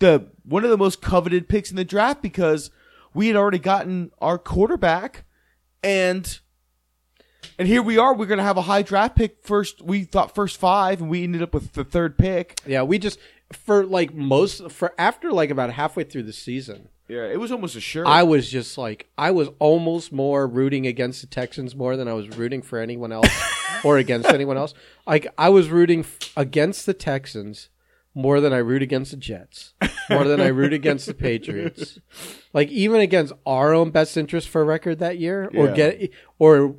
the 0.00 0.26
one 0.44 0.64
of 0.64 0.70
the 0.70 0.78
most 0.78 1.00
coveted 1.00 1.48
picks 1.48 1.70
in 1.70 1.76
the 1.76 1.84
draft 1.84 2.20
because 2.22 2.70
we 3.14 3.28
had 3.28 3.36
already 3.36 3.58
gotten 3.58 4.10
our 4.20 4.38
quarterback 4.38 5.24
and 5.82 6.40
and 7.58 7.68
here 7.68 7.82
we 7.82 7.98
are 7.98 8.14
we're 8.14 8.26
going 8.26 8.38
to 8.38 8.44
have 8.44 8.56
a 8.56 8.62
high 8.62 8.82
draft 8.82 9.16
pick 9.16 9.44
first 9.44 9.82
we 9.82 10.04
thought 10.04 10.34
first 10.34 10.58
5 10.58 11.00
and 11.02 11.10
we 11.10 11.22
ended 11.24 11.42
up 11.42 11.54
with 11.54 11.72
the 11.72 11.84
third 11.84 12.16
pick. 12.18 12.60
Yeah, 12.66 12.82
we 12.82 12.98
just 12.98 13.18
for 13.52 13.84
like 13.84 14.14
most 14.14 14.70
for 14.70 14.94
after 14.98 15.30
like 15.32 15.50
about 15.50 15.70
halfway 15.72 16.04
through 16.04 16.22
the 16.22 16.32
season, 16.32 16.88
Yeah, 17.08 17.24
it 17.26 17.38
was 17.38 17.52
almost 17.52 17.76
a 17.76 17.80
sure. 17.80 18.06
I 18.06 18.22
was 18.22 18.48
just 18.50 18.78
like 18.78 19.08
I 19.18 19.30
was 19.30 19.48
almost 19.58 20.12
more 20.12 20.46
rooting 20.46 20.86
against 20.86 21.20
the 21.20 21.26
Texans 21.26 21.76
more 21.76 21.96
than 21.96 22.08
I 22.08 22.14
was 22.14 22.28
rooting 22.38 22.62
for 22.62 22.78
anyone 22.78 23.12
else 23.12 23.28
or 23.84 23.98
against 23.98 24.30
anyone 24.30 24.56
else. 24.56 24.72
Like 25.06 25.26
I 25.36 25.50
was 25.50 25.68
rooting 25.68 26.00
f- 26.00 26.32
against 26.36 26.86
the 26.86 26.94
Texans 26.94 27.68
more 28.14 28.40
than 28.40 28.52
I 28.52 28.58
root 28.58 28.82
against 28.82 29.10
the 29.12 29.16
Jets, 29.16 29.72
more 30.10 30.24
than 30.24 30.40
I 30.40 30.48
root 30.48 30.72
against 30.72 31.06
the 31.06 31.14
Patriots. 31.14 31.98
Like 32.54 32.68
even 32.68 33.00
against 33.00 33.32
our 33.46 33.72
own 33.72 33.90
best 33.92 34.14
interest 34.18 34.46
for 34.50 34.62
record 34.62 34.98
that 34.98 35.16
year, 35.18 35.50
or 35.54 35.68
Yeah. 35.68 35.74
get 35.74 36.10
or 36.38 36.76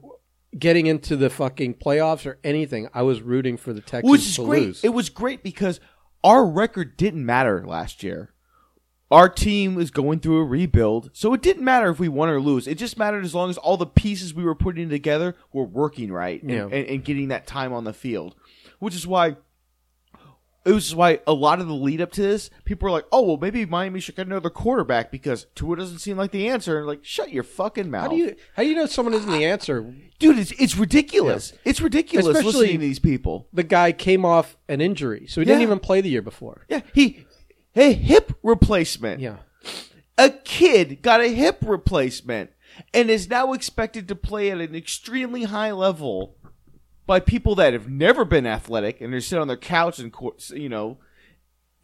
getting 0.59 0.85
into 0.85 1.15
the 1.17 1.31
fucking 1.31 1.73
playoffs 1.75 2.27
or 2.27 2.37
anything, 2.43 2.87
I 2.93 3.01
was 3.01 3.23
rooting 3.23 3.57
for 3.57 3.73
the 3.73 3.81
Texans 3.81 4.11
which 4.11 4.21
is 4.21 4.35
to 4.35 4.45
great. 4.45 4.61
lose. 4.67 4.83
It 4.83 4.93
was 4.93 5.09
great 5.09 5.41
because 5.41 5.79
our 6.23 6.45
record 6.45 6.95
didn't 6.95 7.25
matter 7.25 7.65
last 7.65 8.03
year. 8.03 8.33
Our 9.09 9.27
team 9.29 9.73
was 9.73 9.89
going 9.89 10.19
through 10.19 10.41
a 10.41 10.45
rebuild, 10.45 11.09
so 11.13 11.33
it 11.33 11.41
didn't 11.41 11.63
matter 11.63 11.89
if 11.89 11.99
we 11.99 12.07
won 12.07 12.29
or 12.29 12.39
lose. 12.39 12.67
It 12.67 12.75
just 12.77 12.97
mattered 12.97 13.25
as 13.25 13.33
long 13.33 13.49
as 13.49 13.57
all 13.57 13.77
the 13.77 13.87
pieces 13.87 14.31
we 14.33 14.43
were 14.43 14.53
putting 14.55 14.89
together 14.89 15.35
were 15.51 15.65
working 15.65 16.12
right 16.12 16.39
and, 16.41 16.51
Yeah. 16.51 16.63
and, 16.65 16.88
and 16.88 17.03
getting 17.03 17.29
that 17.29 17.47
time 17.47 17.73
on 17.73 17.84
the 17.84 17.93
field. 17.93 18.36
Which 18.77 18.93
is 18.95 19.08
why 19.08 19.38
it 20.65 20.71
was 20.71 20.95
why 20.95 21.19
a 21.28 21.34
lot 21.34 21.60
of 21.60 21.67
the 21.67 21.73
lead 21.73 21.99
up 21.99 22.12
to 22.13 22.21
this, 22.21 22.49
people 22.63 22.86
were 22.86 22.91
like, 22.91 23.06
"Oh, 23.12 23.21
well, 23.21 23.38
maybe 23.38 23.65
Miami 23.65 23.99
should 23.99 24.15
get 24.15 24.28
another 24.28 24.49
quarterback 24.49 25.12
because 25.12 25.45
Tua 25.56 25.76
doesn't 25.76 25.99
seem 25.99 26.17
like 26.17 26.32
the 26.32 26.47
answer." 26.47 26.78
And 26.78 26.88
like, 26.88 27.04
shut 27.04 27.32
your 27.32 27.43
fucking 27.43 27.91
mouth, 27.91 28.04
how 28.04 28.10
do 28.10 28.15
you 28.17 28.36
how 28.56 28.63
do 28.63 28.69
you 28.69 28.76
know 28.76 28.86
someone 28.86 29.13
isn't 29.13 29.30
the 29.32 29.45
answer? 29.45 29.93
dude. 30.19 30.39
It's 30.39 30.52
it's 30.54 30.78
ridiculous. 30.78 31.54
It's 31.65 31.82
ridiculous 31.82 32.28
Especially- 32.28 32.52
listening 32.52 32.80
to 32.80 32.86
these 32.86 32.99
people. 32.99 33.47
The 33.54 33.63
guy 33.63 33.91
came 33.91 34.26
off 34.26 34.58
an 34.69 34.80
injury, 34.82 35.28
so 35.28 35.41
he 35.41 35.45
didn't 35.45 35.62
even 35.63 35.80
play 35.80 36.02
the 36.02 36.10
year 36.10 36.21
before. 36.21 36.65
Yeah, 36.69 36.82
he 36.93 37.26
a 37.76 37.91
hip 37.93 38.34
replacement. 38.41 39.19
Yeah. 39.19 39.38
A 40.17 40.30
kid 40.30 41.02
got 41.02 41.21
a 41.21 41.28
hip 41.28 41.58
replacement 41.63 42.52
and 42.93 43.10
is 43.10 43.30
now 43.30 43.54
expected 43.54 44.08
to 44.08 44.15
play 44.15 44.52
at 44.52 44.60
an 44.60 44.76
extremely 44.76 45.43
high 45.43 45.71
level 45.71 46.36
by 47.05 47.19
people 47.19 47.55
that 47.55 47.73
have 47.73 47.89
never 47.89 48.23
been 48.25 48.45
athletic 48.47 49.01
and 49.01 49.11
they're 49.11 49.21
sitting 49.21 49.41
on 49.41 49.47
their 49.47 49.57
couch 49.57 49.99
and 49.99 50.13
you 50.51 50.69
know 50.69 50.97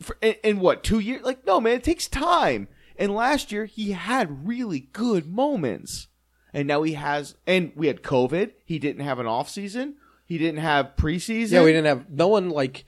for, 0.01 0.17
in, 0.21 0.36
in 0.43 0.60
what 0.60 0.84
two 0.84 0.99
years? 0.99 1.23
Like 1.23 1.45
no 1.45 1.60
man, 1.60 1.73
it 1.75 1.84
takes 1.84 2.08
time. 2.08 2.67
And 2.97 3.13
last 3.15 3.51
year 3.51 3.65
he 3.65 3.91
had 3.91 4.45
really 4.47 4.82
good 4.91 5.25
moments, 5.25 6.08
and 6.53 6.67
now 6.67 6.84
he 6.84 6.93
has. 6.93 7.36
And 7.47 7.71
we 7.75 7.88
had 7.88 8.01
COVID. 8.03 8.51
He 8.65 8.77
didn't 8.79 9.05
have 9.05 9.19
an 9.19 9.25
off 9.25 9.49
season. 9.49 9.95
He 10.25 10.38
didn't 10.38 10.60
have 10.60 10.95
preseason. 10.97 11.51
Yeah, 11.51 11.63
we 11.63 11.71
didn't 11.71 11.86
have 11.86 12.10
no 12.10 12.27
one 12.27 12.49
like 12.49 12.86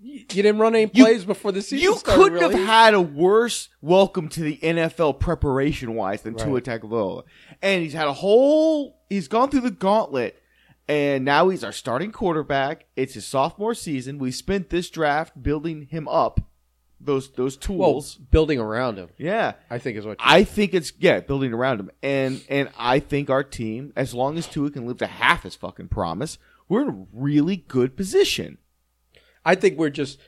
you 0.00 0.24
didn't 0.24 0.58
run 0.58 0.74
any 0.76 0.90
You- 0.94 1.04
plays 1.04 1.24
before 1.24 1.52
the 1.52 1.62
season. 1.62 1.78
You 1.82 1.96
started, 1.96 2.20
couldn't 2.22 2.38
really. 2.38 2.56
have 2.56 2.66
had 2.66 2.94
a 2.94 3.00
worse 3.00 3.70
welcome 3.80 4.28
to 4.28 4.40
the 4.40 4.58
NFL 4.58 5.18
preparation 5.18 5.94
wise 5.94 6.22
than 6.22 6.34
Tua 6.36 6.54
Right. 6.54 6.64
Tagovailoa. 6.64 7.22
And 7.62 7.82
he's 7.82 7.92
had 7.94 8.06
a 8.08 8.12
whole 8.12 8.98
he's 9.08 9.26
gone 9.28 9.50
through 9.50 9.62
the 9.62 9.70
gauntlet 9.70 10.40
and 10.88 11.24
now 11.24 11.48
he's 11.48 11.64
our 11.64 11.72
starting 11.72 12.12
quarterback. 12.12 12.86
It's 12.96 13.14
his 13.14 13.26
sophomore 13.26 13.74
season. 13.74 14.18
We 14.18 14.30
spent 14.30 14.70
this 14.70 14.90
draft 14.90 15.42
building 15.42 15.82
him 15.90 16.08
up 16.08 16.40
those 17.00 17.30
those 17.32 17.58
well 17.68 17.92
tools. 17.92 18.14
building 18.16 18.58
around 18.58 18.96
him. 18.96 19.08
yeah. 19.18 19.54
I 19.70 19.78
think 19.78 19.98
is 19.98 20.06
what 20.06 20.16
I 20.20 20.44
think 20.44 20.74
it's 20.74 20.92
yeah, 20.98 21.20
building 21.20 21.52
around 21.52 21.80
him. 21.80 21.90
And 22.02 22.42
and 22.48 22.70
I 22.78 23.00
think 23.00 23.30
our 23.30 23.44
team, 23.44 23.92
as 23.96 24.14
long 24.14 24.38
as 24.38 24.46
Tua 24.46 24.70
can 24.70 24.86
live 24.86 24.98
to 24.98 25.06
half 25.06 25.42
his 25.42 25.54
fucking 25.54 25.88
promise, 25.88 26.38
we're 26.68 26.82
in 26.82 26.88
a 26.88 27.06
really 27.12 27.56
good 27.56 27.96
position. 27.96 28.58
I 29.44 29.54
think 29.54 29.78
we're 29.78 29.90
just. 29.90 30.18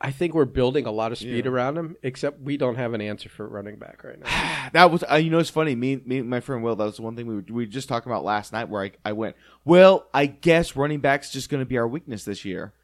I 0.00 0.12
think 0.12 0.32
we're 0.32 0.44
building 0.44 0.86
a 0.86 0.92
lot 0.92 1.10
of 1.10 1.18
speed 1.18 1.44
Yeah. 1.44 1.50
around 1.50 1.76
him, 1.76 1.96
except 2.04 2.40
we 2.40 2.56
don't 2.56 2.76
have 2.76 2.94
an 2.94 3.00
answer 3.00 3.28
for 3.28 3.48
running 3.48 3.76
back 3.76 4.04
right 4.04 4.18
now. 4.18 4.26
That 4.72 4.90
was, 4.90 5.02
uh, 5.10 5.16
you 5.16 5.30
know, 5.30 5.38
it's 5.38 5.50
funny. 5.50 5.74
Me, 5.74 6.00
me, 6.04 6.20
my 6.22 6.40
friend 6.40 6.62
Will. 6.62 6.76
That 6.76 6.84
was 6.84 6.96
the 6.96 7.02
one 7.02 7.16
thing 7.16 7.26
we 7.26 7.36
were, 7.36 7.44
we 7.48 7.52
were 7.64 7.66
just 7.66 7.88
talking 7.88 8.12
about 8.12 8.22
last 8.22 8.52
night. 8.52 8.68
Where 8.68 8.82
I, 8.84 8.92
I 9.04 9.12
went, 9.12 9.34
well, 9.64 10.06
I 10.12 10.26
guess 10.26 10.76
running 10.76 11.00
back's 11.00 11.30
just 11.30 11.48
going 11.50 11.60
to 11.62 11.66
be 11.66 11.78
our 11.78 11.88
weakness 11.88 12.24
this 12.24 12.44
year. 12.44 12.74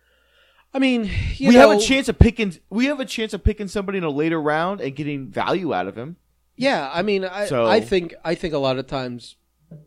I 0.72 0.78
mean, 0.80 1.08
you 1.36 1.48
we 1.50 1.54
know, 1.54 1.68
have 1.70 1.78
a 1.78 1.80
chance 1.80 2.08
of 2.08 2.18
picking. 2.18 2.54
We 2.70 2.86
have 2.86 2.98
a 3.00 3.04
chance 3.04 3.32
of 3.34 3.44
picking 3.44 3.68
somebody 3.68 3.98
in 3.98 4.04
a 4.04 4.10
later 4.10 4.40
round 4.42 4.80
and 4.80 4.96
getting 4.96 5.28
value 5.28 5.72
out 5.74 5.86
of 5.86 5.94
him. 5.96 6.16
Yeah, 6.56 6.90
I 6.92 7.02
mean, 7.02 7.24
I, 7.24 7.46
So- 7.46 7.66
I 7.66 7.80
think 7.80 8.14
I 8.24 8.34
think 8.34 8.54
a 8.54 8.58
lot 8.58 8.78
of 8.78 8.86
times 8.88 9.36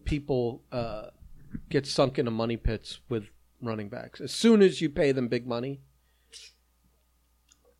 people 0.06 0.62
uh, 0.72 1.08
get 1.70 1.86
sunk 1.88 2.20
into 2.20 2.32
money 2.32 2.58
pits 2.58 3.00
with 3.10 3.26
running 3.62 3.90
backs. 3.90 4.22
As 4.22 4.32
soon 4.32 4.62
as 4.62 4.82
you 4.82 4.90
pay 4.90 5.12
them 5.12 5.28
big 5.28 5.48
money, 5.48 5.82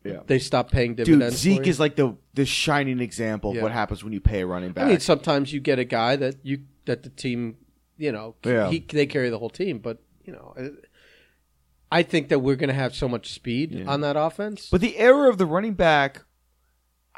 Yeah. 0.04 0.20
they 0.26 0.38
stop 0.38 0.70
paying 0.70 0.94
Dude, 0.94 1.06
dividends. 1.06 1.34
for 1.34 1.38
Zeke 1.40 1.66
you. 1.66 1.70
is 1.70 1.80
like 1.80 1.96
the 1.96 2.16
the 2.34 2.46
shining 2.46 3.00
example 3.00 3.50
of 3.50 3.56
Yeah. 3.56 3.62
what 3.62 3.72
happens 3.72 4.02
when 4.04 4.12
you 4.12 4.20
pay 4.20 4.40
a 4.42 4.46
running 4.46 4.72
back. 4.72 4.84
I 4.84 4.88
mean, 4.88 5.00
sometimes 5.00 5.52
you 5.52 5.60
get 5.60 5.78
a 5.78 5.84
guy 5.84 6.16
that 6.16 6.36
you 6.44 6.60
that 6.86 7.02
the 7.02 7.10
team, 7.10 7.56
you 7.96 8.12
know, 8.12 8.36
Yeah. 8.44 8.70
he, 8.70 8.78
they 8.78 9.06
carry 9.06 9.28
the 9.28 9.38
whole 9.38 9.50
team. 9.50 9.78
But 9.80 9.98
you 10.24 10.32
know, 10.32 10.54
uh, 10.58 10.68
I 11.90 12.02
think 12.02 12.28
that 12.28 12.40
we're 12.40 12.56
going 12.56 12.68
to 12.68 12.74
have 12.74 12.94
so 12.94 13.08
much 13.08 13.32
speed 13.32 13.84
on 13.86 14.00
that 14.02 14.14
offense. 14.16 14.68
But 14.70 14.80
the 14.82 14.96
error 14.98 15.28
of 15.28 15.38
the 15.38 15.46
running 15.46 15.72
back, 15.74 16.22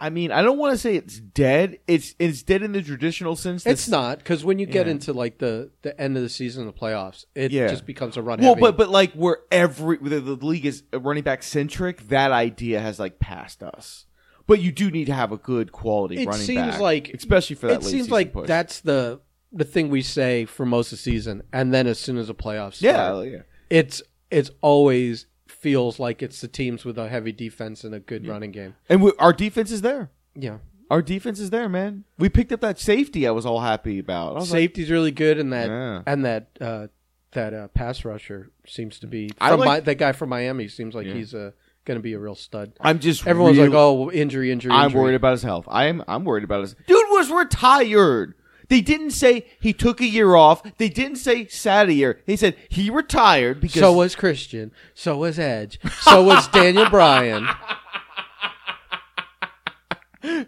I 0.03 0.09
mean, 0.09 0.33
I 0.33 0.41
don't 0.41 0.57
want 0.59 0.73
to 0.73 0.79
say 0.79 0.97
it's 0.97 1.21
dead. 1.21 1.79
It's 1.87 2.15
it's 2.19 2.43
dead 2.43 2.63
in 2.63 2.73
the 2.73 2.81
traditional 2.83 3.37
sense. 3.37 3.67
it's 3.67 3.87
not 3.87 4.19
because 4.19 4.43
when 4.45 4.59
you 4.59 4.65
get 4.67 4.87
Yeah. 4.87 4.93
into 4.93 5.13
like 5.13 5.39
the 5.39 5.71
the 5.83 5.99
end 6.01 6.17
of 6.17 6.23
the 6.23 6.31
season, 6.31 6.65
the 6.67 6.73
playoffs, 6.73 7.27
it 7.35 7.53
Yeah. 7.53 7.69
just 7.69 7.85
becomes 7.85 8.17
a 8.17 8.23
run. 8.23 8.41
Well, 8.41 8.51
heavy. 8.55 8.61
but 8.63 8.77
but 8.79 8.89
like 8.89 9.13
where 9.13 9.39
every 9.53 9.99
the, 9.99 10.21
the 10.21 10.35
league 10.47 10.65
is 10.65 10.83
running 10.93 11.23
back 11.23 11.43
centric, 11.43 12.09
that 12.09 12.33
idea 12.33 12.81
has 12.81 12.99
like 12.99 13.19
passed 13.19 13.63
us. 13.63 14.07
But 14.47 14.61
you 14.61 14.73
do 14.73 14.91
need 14.91 15.05
to 15.05 15.15
have 15.15 15.31
a 15.33 15.37
good 15.37 15.71
quality 15.71 16.23
it 16.23 16.27
running 16.27 16.47
seems 16.47 16.73
back, 16.73 16.81
like 16.81 17.11
especially 17.11 17.57
for 17.57 17.67
that. 17.69 17.83
it 17.83 17.85
seems 17.85 18.11
like 18.11 18.33
push. 18.33 18.49
that's 18.49 18.81
the 18.81 19.21
the 19.53 19.65
thing 19.65 19.91
we 19.91 20.01
say 20.03 20.45
for 20.47 20.65
most 20.65 20.93
of 20.93 20.99
the 20.99 21.03
season, 21.03 21.43
and 21.53 21.75
then 21.75 21.87
as 21.87 21.99
soon 21.99 22.17
as 22.17 22.29
the 22.29 22.35
playoffs, 22.35 22.81
yeah, 22.81 22.95
start, 22.95 23.29
yeah. 23.29 23.39
it's 23.69 24.03
it's 24.31 24.51
always 24.61 25.27
feels 25.51 25.99
like 25.99 26.23
it's 26.23 26.41
the 26.41 26.49
teams 26.49 26.85
with 26.85 26.99
a 26.99 27.09
heavy 27.09 27.33
defense 27.33 27.85
and 27.85 27.95
a 27.95 28.01
good 28.01 28.27
running 28.27 28.51
game. 28.53 28.75
And 28.89 29.03
we, 29.03 29.13
our 29.19 29.33
defense 29.33 29.71
is 29.71 29.83
there. 29.83 30.11
Yeah, 30.35 30.59
Our 30.91 31.03
defense 31.03 31.39
is 31.41 31.51
there, 31.51 31.69
man. 31.69 32.05
We 32.19 32.29
picked 32.29 32.53
up 32.53 32.61
that 32.61 32.79
safety. 32.79 33.27
I 33.27 33.31
was 33.33 33.45
all 33.47 33.61
happy 33.61 33.99
about. 33.99 34.35
Was 34.35 34.51
like, 34.51 34.59
safety's 34.61 34.91
really 34.91 35.11
good, 35.13 35.39
and 35.39 35.53
that 35.53 35.69
Yeah. 35.69 36.03
and 36.07 36.25
that 36.25 36.49
uh, 36.61 36.87
that 37.33 37.55
uh, 37.55 37.69
pass 37.69 38.05
rusher 38.05 38.51
seems 38.67 38.99
to 39.01 39.07
be 39.07 39.31
I 39.41 39.51
from 39.51 39.61
like- 39.61 39.83
Mi- 39.83 39.85
that 39.87 39.95
guy 39.99 40.13
from 40.13 40.29
Miami 40.31 40.69
seems 40.69 40.95
like 40.95 41.07
Yeah. 41.07 41.15
he's 41.15 41.35
a 41.35 41.53
going 41.85 41.97
to 41.99 42.03
be 42.03 42.13
a 42.13 42.19
real 42.19 42.35
stud. 42.35 42.73
I'm 42.81 42.99
just 42.99 43.27
Everyone's 43.27 43.59
like, 43.59 43.71
"Oh, 43.73 44.11
injury, 44.11 44.51
injury." 44.53 44.71
I'm 44.73 44.87
injury. 44.87 45.01
worried 45.01 45.15
about 45.15 45.33
his 45.33 45.43
health. 45.43 45.67
I 45.69 45.87
am. 45.87 46.05
I'm 46.07 46.25
worried 46.25 46.45
about 46.45 46.61
his. 46.63 46.75
Dude 46.87 47.07
was 47.11 47.31
retired. 47.31 48.35
They 48.71 48.81
didn't 48.81 49.11
say 49.11 49.47
he 49.61 49.73
took 49.73 50.01
a 50.01 50.07
year 50.07 50.37
off. 50.37 50.63
They 50.79 50.89
didn't 50.89 51.17
say 51.17 51.47
sat 51.49 51.89
a 51.89 51.93
year. 51.93 52.21
They 52.25 52.37
said 52.37 52.57
he 52.69 52.89
retired 52.89 53.61
because 53.61 53.81
So 53.81 53.93
was 53.93 54.15
Christian. 54.15 54.71
So 54.95 55.19
was 55.19 55.41
Edge. 55.41 55.81
So 56.03 56.23
was 56.23 56.47
Daniel 56.53 56.89
Bryan. 56.89 57.49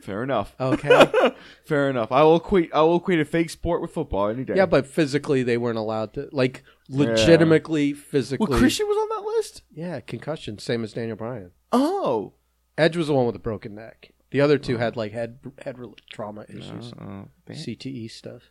fair 0.03 0.23
enough. 0.23 0.55
Okay. 0.61 1.35
Fair 1.65 1.89
enough. 1.91 2.13
I 2.13 2.23
will 2.23 2.37
equate. 2.37 2.71
I 2.75 2.83
will 2.83 2.97
equate 2.97 3.21
a 3.21 3.25
fake 3.25 3.49
sport 3.49 3.81
with 3.81 3.93
football 3.93 4.29
any 4.29 4.45
day. 4.45 4.55
Yeah, 4.57 4.67
but 4.67 4.87
physically 4.87 5.43
they 5.43 5.57
weren't 5.57 5.79
allowed 5.79 6.13
to. 6.15 6.29
Like 6.33 6.63
legitimately, 6.89 7.93
physically. 7.95 8.47
well, 8.49 8.59
Christian 8.59 8.87
was 8.87 8.97
on 8.97 9.09
that 9.23 9.37
list. 9.37 9.63
Yeah, 9.73 10.01
concussion, 10.01 10.59
same 10.59 10.85
as 10.85 10.93
Daniel 10.93 11.17
Bryan. 11.17 11.53
Oh, 11.73 12.35
Edge 12.77 12.97
was 12.97 13.07
the 13.07 13.15
one 13.15 13.27
with 13.27 13.37
a 13.37 13.41
broken 13.41 13.75
neck. 13.75 14.12
The 14.33 14.41
other 14.41 14.59
two 14.59 14.79
had 14.79 14.97
like 14.97 15.13
head 15.13 15.39
head 15.63 15.77
trauma 16.11 16.45
issues, 16.49 16.93
Oh. 17.01 17.29
CTE 17.49 18.11
stuff. 18.11 18.43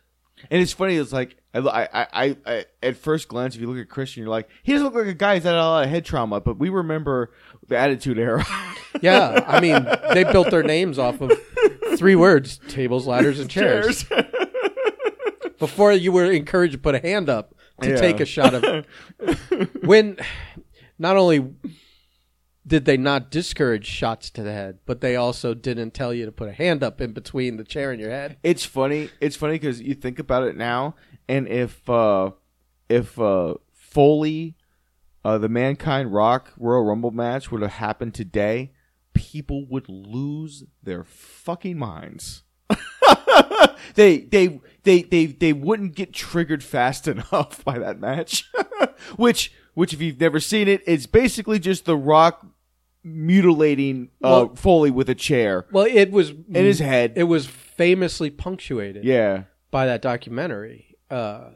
And 0.50 0.62
it's 0.62 0.72
funny. 0.72 0.96
It's 0.96 1.12
like 1.12 1.36
I, 1.54 1.58
I, 1.60 2.06
I, 2.24 2.36
I, 2.46 2.64
at 2.82 2.96
first 2.96 3.28
glance, 3.28 3.54
if 3.54 3.60
you 3.60 3.68
look 3.68 3.78
at 3.78 3.88
Christian, 3.88 4.22
you're 4.22 4.30
like, 4.30 4.48
he 4.62 4.72
doesn't 4.72 4.86
look 4.86 4.94
like 4.94 5.06
a 5.06 5.14
guy 5.14 5.34
who's 5.36 5.44
had 5.44 5.54
a 5.54 5.58
lot 5.58 5.84
of 5.84 5.90
head 5.90 6.04
trauma. 6.04 6.40
But 6.40 6.58
we 6.58 6.68
remember 6.70 7.30
the 7.68 7.76
Attitude 7.76 8.18
Era. 8.18 8.44
Yeah, 9.00 9.42
I 9.48 9.58
mean 9.58 9.86
they 10.12 10.22
built 10.22 10.50
their 10.50 10.62
names 10.62 10.98
off 10.98 11.20
of 11.22 11.32
three 11.96 12.14
words: 12.14 12.58
tables, 12.68 13.06
ladders, 13.06 13.40
and 13.40 13.48
chairs. 13.48 14.04
Before 15.58 15.92
you 15.92 16.12
were 16.12 16.30
encouraged 16.30 16.72
to 16.74 16.78
put 16.78 16.94
a 16.94 16.98
hand 16.98 17.28
up 17.30 17.54
to 17.80 17.88
Yeah. 17.90 17.96
take 17.96 18.20
a 18.20 18.26
shot 18.26 18.52
of 18.54 18.86
when. 19.82 20.18
Not 20.98 21.16
only 21.16 21.52
did 22.66 22.84
they 22.84 22.96
not 22.96 23.30
discourage 23.30 23.86
shots 23.86 24.30
to 24.30 24.42
the 24.42 24.52
head, 24.52 24.78
but 24.86 25.00
they 25.00 25.16
also 25.16 25.54
didn't 25.54 25.94
tell 25.94 26.14
you 26.14 26.24
to 26.26 26.32
put 26.32 26.48
a 26.48 26.52
hand 26.52 26.82
up 26.82 27.00
in 27.00 27.12
between 27.12 27.56
the 27.56 27.64
chair 27.64 27.90
and 27.90 28.00
your 28.00 28.10
head. 28.10 28.36
It's 28.42 28.64
funny. 28.64 29.10
It's 29.20 29.36
funny 29.36 29.54
because 29.54 29.80
you 29.80 29.94
think 29.94 30.18
about 30.18 30.44
it 30.44 30.56
now, 30.56 30.94
and 31.28 31.48
if 31.48 31.88
uh, 31.88 32.30
if 32.88 33.18
uh, 33.18 33.54
Foley, 33.72 34.56
uh, 35.24 35.38
the 35.38 35.48
Mankind 35.48 36.12
Rock 36.12 36.52
Royal 36.56 36.84
Rumble 36.84 37.10
match 37.10 37.50
would 37.50 37.62
have 37.62 37.72
happened 37.72 38.14
today, 38.14 38.72
people 39.12 39.66
would 39.66 39.88
lose 39.88 40.64
their 40.82 41.04
fucking 41.04 41.78
minds. 41.78 42.44
they, 43.94 44.18
they 44.20 44.60
they 44.84 45.02
they 45.02 45.26
they 45.26 45.52
wouldn't 45.52 45.94
get 45.94 46.12
triggered 46.12 46.62
fast 46.62 47.08
enough 47.08 47.64
by 47.64 47.78
that 47.78 47.98
match. 47.98 48.50
which 49.16 49.52
which 49.74 49.92
if 49.92 50.00
you've 50.00 50.20
never 50.20 50.40
seen 50.40 50.68
it, 50.68 50.82
it's 50.86 51.06
basically 51.06 51.58
just 51.58 51.84
the 51.84 51.96
Rock 51.96 52.46
mutilating 53.04 54.10
uh, 54.22 54.28
Well- 54.48 54.54
Foley 54.54 54.90
with 54.90 55.08
a 55.10 55.14
chair 55.14 55.66
Well, 55.72 55.86
it 55.88 56.10
was 56.10 56.30
in 56.30 56.54
his 56.64 56.78
head. 56.78 57.14
It 57.16 57.24
was 57.24 57.46
famously 57.46 58.30
punctuated. 58.30 59.04
yeah. 59.04 59.44
by 59.70 59.86
that 59.86 60.02
documentary. 60.02 60.96
Uh, 61.10 61.50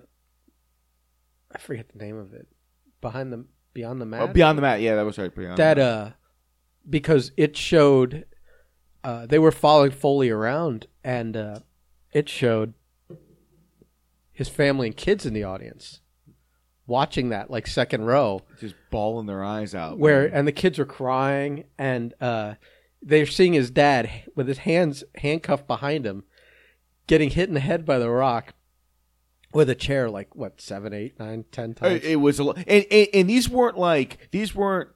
I 1.55 1.59
forget 1.59 1.89
the 1.91 1.99
name 1.99 2.17
of 2.17 2.33
it. 2.35 2.49
Behind 3.01 3.33
the 3.33 3.45
Beyond 3.75 4.01
the 4.01 4.07
Mat. 4.07 4.21
Oh, 4.23 4.27
Beyond 4.29 4.59
the 4.59 4.63
Mat. 4.63 4.81
Yeah, 4.81 4.97
that 4.97 5.05
was 5.05 5.19
right. 5.19 5.35
Beyond 5.35 5.59
that 5.59 5.79
uh, 5.79 6.11
because 6.89 7.31
it 7.37 7.57
showed 7.57 8.25
uh, 9.05 9.27
they 9.27 9.39
were 9.39 9.53
following 9.53 9.91
Foley 9.91 10.31
around, 10.31 10.87
and 11.05 11.37
uh, 11.37 11.59
it 12.13 12.29
showed 12.29 12.73
his 14.33 14.49
family 14.49 14.89
and 14.89 14.97
kids 14.97 15.25
in 15.27 15.33
the 15.35 15.45
audience 15.45 16.01
watching 16.87 17.31
that, 17.31 17.51
like 17.51 17.67
second 17.67 18.05
row, 18.05 18.43
just 18.61 18.75
bawling 18.91 19.27
their 19.27 19.43
eyes 19.45 19.75
out. 19.75 19.99
where 19.99 20.23
man. 20.23 20.31
and 20.33 20.49
the 20.49 20.53
kids 20.53 20.79
are 20.79 20.87
crying, 20.87 21.65
and 21.79 22.15
uh, 22.21 22.55
they're 23.03 23.27
seeing 23.27 23.53
his 23.53 23.71
dad 23.71 24.11
with 24.35 24.49
his 24.49 24.59
hands 24.59 25.05
handcuffed 25.17 25.67
behind 25.67 26.07
him, 26.07 26.25
getting 27.07 27.31
hit 27.31 27.49
in 27.49 27.55
the 27.55 27.61
head 27.61 27.85
by 27.85 27.99
the 27.99 28.11
rock. 28.11 28.55
With 29.53 29.71
a 29.71 29.75
chair, 29.75 30.11
like 30.11 30.35
what, 30.35 30.61
seven, 30.61 30.93
eight, 30.93 31.19
nine, 31.19 31.47
ten 31.51 31.73
times. 31.73 32.05
it 32.05 32.17
was 32.17 32.39
a 32.39 32.45
lot, 32.45 32.59
and, 32.67 32.85
and 32.91 33.09
and 33.15 33.31
these 33.31 33.49
weren't 33.49 33.79
like 33.79 34.29
these 34.31 34.55
weren't 34.55 34.91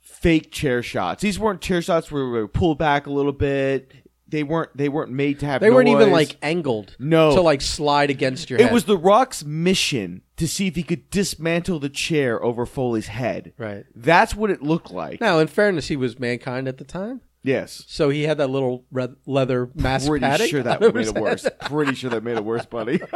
fake 0.00 0.50
chair 0.50 0.82
shots. 0.82 1.22
These 1.22 1.38
weren't 1.38 1.60
chair 1.60 1.80
shots 1.82 2.10
where 2.10 2.24
we 2.24 2.30
were 2.30 2.48
pulled 2.48 2.78
back 2.78 3.06
a 3.06 3.10
little 3.10 3.32
bit. 3.32 3.92
They 4.32 4.42
weren't. 4.42 4.76
They 4.76 4.88
weren't 4.88 5.12
made 5.12 5.38
to 5.40 5.46
have. 5.46 5.60
They 5.60 5.70
weren't 5.70 5.88
even 5.90 6.10
like 6.10 6.36
angled 6.42 6.96
No. 6.98 7.34
to 7.34 7.40
like 7.40 7.60
slide 7.60 8.10
against 8.10 8.50
your 8.50 8.58
It 8.58 8.64
head. 8.64 8.72
was 8.72 8.84
the 8.84 8.96
Rock's 8.98 9.44
mission 9.44 10.22
to 10.38 10.48
see 10.48 10.66
if 10.66 10.74
he 10.74 10.82
could 10.82 11.08
dismantle 11.10 11.78
the 11.78 11.90
chair 11.90 12.42
over 12.42 12.66
Foley's 12.66 13.06
head. 13.08 13.52
right. 13.58 13.84
That's 13.94 14.34
what 14.34 14.50
it 14.50 14.62
looked 14.62 14.90
like. 14.90 15.20
Now, 15.20 15.38
in 15.38 15.46
fairness, 15.46 15.86
he 15.88 15.96
was 15.96 16.18
mankind 16.18 16.66
at 16.66 16.78
the 16.78 16.84
time, 16.84 17.20
yes. 17.44 17.84
so 17.86 18.08
he 18.08 18.22
had 18.22 18.38
that 18.38 18.48
little 18.48 18.84
red 18.90 19.14
leather 19.26 19.68
mask 19.74 20.08
Pretty 20.08 20.24
padding. 20.24 20.48
sure 20.48 20.62
that 20.62 20.80
made 20.94 20.96
it 21.06 21.14
worse. 21.14 21.46
Pretty 21.60 21.94
sure 21.94 22.08
that 22.10 22.24
made 22.24 22.38
it 22.38 22.44
worse, 22.44 22.64
buddy. 22.66 22.96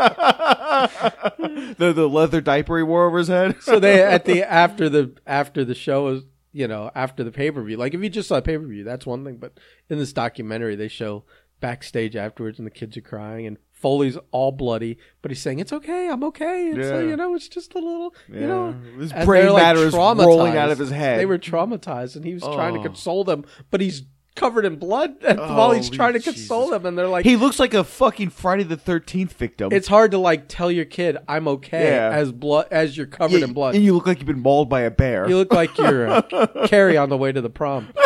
the 1.78 1.92
the 1.94 2.08
leather 2.08 2.40
diaper 2.40 2.76
he 2.76 2.82
wore 2.82 3.06
over 3.06 3.18
his 3.18 3.28
head. 3.28 3.56
so 3.62 3.78
they 3.80 4.02
at 4.02 4.24
the 4.24 4.42
after 4.42 4.88
the 4.88 5.12
after 5.26 5.64
the 5.64 5.74
show 5.74 6.04
was 6.04 6.24
you 6.56 6.66
know 6.68 6.90
after 6.94 7.22
the 7.22 7.30
pay 7.32 7.50
per 7.50 7.62
view. 7.62 7.76
Like 7.76 7.94
if 7.94 8.02
you 8.02 8.08
just 8.08 8.28
saw 8.28 8.40
pay 8.40 8.56
per 8.58 8.66
view, 8.66 8.84
that's 8.84 9.06
one 9.06 9.24
thing. 9.24 9.36
But 9.36 9.58
in 9.90 9.98
this 9.98 10.12
documentary, 10.12 10.74
they 10.76 10.88
show 10.88 11.24
backstage 11.60 12.16
afterwards, 12.16 12.58
and 12.58 12.66
the 12.66 12.70
kids 12.70 12.96
are 12.96 13.00
crying, 13.02 13.46
and 13.46 13.56
Foley's 13.72 14.18
all 14.30 14.52
bloody, 14.52 14.98
but 15.22 15.30
he's 15.30 15.40
saying 15.40 15.58
it's 15.58 15.72
okay, 15.72 16.08
I'm 16.08 16.22
okay. 16.24 16.68
It's 16.68 16.90
uh, 16.90 16.98
Yeah. 16.98 17.10
you 17.10 17.16
know, 17.16 17.34
it's 17.34 17.48
just 17.48 17.74
a 17.74 17.78
little, 17.78 18.14
you 18.28 18.46
know, 18.46 18.72
His 18.98 19.12
brain 19.12 19.44
they're, 19.44 19.52
like, 19.52 19.62
matter 19.62 19.80
is 19.86 19.94
rolling 19.94 20.56
out 20.56 20.70
of 20.70 20.78
his 20.78 20.90
head. 20.90 21.18
They 21.20 21.26
were 21.26 21.38
traumatized, 21.38 22.16
and 22.16 22.24
he 22.24 22.34
was 22.34 22.42
trying 22.42 22.74
to 22.74 22.80
Oh. 22.80 22.84
console 22.84 23.24
them, 23.24 23.44
but 23.70 23.80
he's 23.80 24.02
covered 24.36 24.64
in 24.64 24.76
blood 24.76 25.16
and 25.26 25.38
while 25.38 25.72
he's 25.72 25.86
Holy 25.86 25.96
trying 25.96 26.12
to 26.12 26.20
console 26.20 26.66
Jesus. 26.66 26.70
them, 26.78 26.86
and 26.86 26.96
they're 26.98 27.08
like, 27.08 27.24
He 27.24 27.34
looks 27.36 27.58
like 27.58 27.74
a 27.74 27.82
fucking 27.82 28.30
Friday 28.30 28.62
the 28.62 28.76
Thirteenth 28.76 29.32
victim. 29.32 29.70
it's 29.72 29.88
hard 29.88 30.12
to 30.12 30.18
like 30.18 30.46
tell 30.46 30.70
your 30.70 30.84
kid 30.84 31.16
I'm 31.26 31.48
okay 31.48 31.88
Yeah. 31.90 32.10
as 32.12 32.30
blood 32.30 32.68
as 32.70 32.96
you're 32.96 33.06
covered 33.06 33.38
Yeah, 33.38 33.46
in 33.46 33.52
blood. 33.52 33.74
and 33.74 33.82
you 33.84 33.94
look 33.94 34.06
like 34.06 34.18
you've 34.18 34.26
been 34.26 34.38
mauled 34.40 34.68
by 34.68 34.82
a 34.82 34.90
bear. 34.90 35.28
You 35.28 35.36
look 35.38 35.52
like 35.52 35.76
you're 35.78 36.06
uh, 36.08 36.22
Carrie 36.66 36.96
on 36.96 37.08
the 37.08 37.16
way 37.16 37.32
to 37.32 37.40
the 37.40 37.50
prom. 37.50 37.88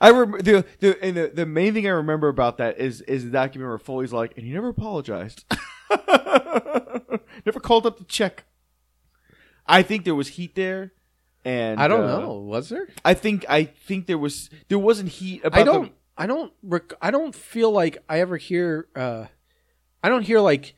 I 0.00 0.10
remember 0.10 0.42
the 0.42 0.64
the, 0.78 1.02
and 1.02 1.16
the 1.16 1.30
the 1.34 1.46
main 1.46 1.74
thing 1.74 1.86
I 1.86 1.90
remember 1.90 2.28
about 2.28 2.58
that 2.58 2.78
is 2.78 3.00
is 3.02 3.24
the 3.24 3.30
document 3.30 3.68
where 3.70 3.78
Foley's 3.78 4.12
like, 4.12 4.36
and 4.36 4.46
he 4.46 4.52
never 4.52 4.68
apologized, 4.68 5.44
never 7.44 7.60
called 7.60 7.86
up 7.86 7.98
to 7.98 8.04
check. 8.04 8.44
I 9.66 9.82
think 9.82 10.04
there 10.04 10.14
was 10.14 10.28
heat 10.28 10.54
there, 10.54 10.92
and 11.46 11.80
I 11.80 11.86
don't 11.86 12.02
uh, 12.02 12.18
know. 12.18 12.34
Was 12.40 12.68
there? 12.68 12.88
I 13.04 13.14
think 13.14 13.46
I 13.48 13.64
think 13.64 14.06
there 14.06 14.18
was 14.18 14.50
there 14.68 14.80
wasn't 14.80 15.10
heat 15.10 15.42
about 15.44 15.60
I 15.60 15.64
don't. 15.64 15.84
the- 15.84 15.92
I 16.18 16.26
don't. 16.26 16.52
Rec- 16.62 16.94
I 17.00 17.10
don't 17.10 17.34
feel 17.34 17.70
like 17.70 17.98
I 18.08 18.20
ever 18.20 18.36
hear. 18.36 18.88
Uh, 18.96 19.26
I 20.02 20.08
don't 20.08 20.22
hear 20.22 20.40
like 20.40 20.74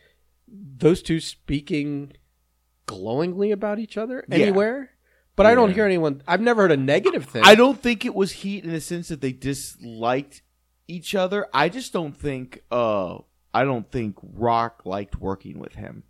those 0.46 1.00
two 1.02 1.20
speaking 1.20 2.12
glowingly 2.86 3.50
about 3.50 3.78
each 3.78 3.96
other 3.96 4.24
Yeah. 4.28 4.38
anywhere. 4.38 4.90
But 5.36 5.46
I 5.46 5.54
don't 5.54 5.72
hear 5.72 5.86
anyone. 5.86 6.22
I've 6.26 6.40
never 6.40 6.62
heard 6.62 6.72
a 6.72 6.76
negative 6.76 7.26
thing. 7.26 7.44
I 7.44 7.54
don't 7.54 7.80
think 7.80 8.04
it 8.04 8.12
was 8.14 8.32
heat 8.32 8.64
in 8.64 8.72
the 8.72 8.80
sense 8.80 9.06
that 9.08 9.20
they 9.20 9.30
disliked 9.30 10.42
each 10.88 11.14
other. 11.14 11.46
I 11.54 11.68
just 11.68 11.92
don't 11.92 12.16
think 12.16 12.62
uh 12.72 13.18
I 13.54 13.64
don't 13.64 13.90
think 13.90 14.16
Rock 14.20 14.82
liked 14.84 15.20
working 15.20 15.60
with 15.60 15.76
him. 15.76 16.02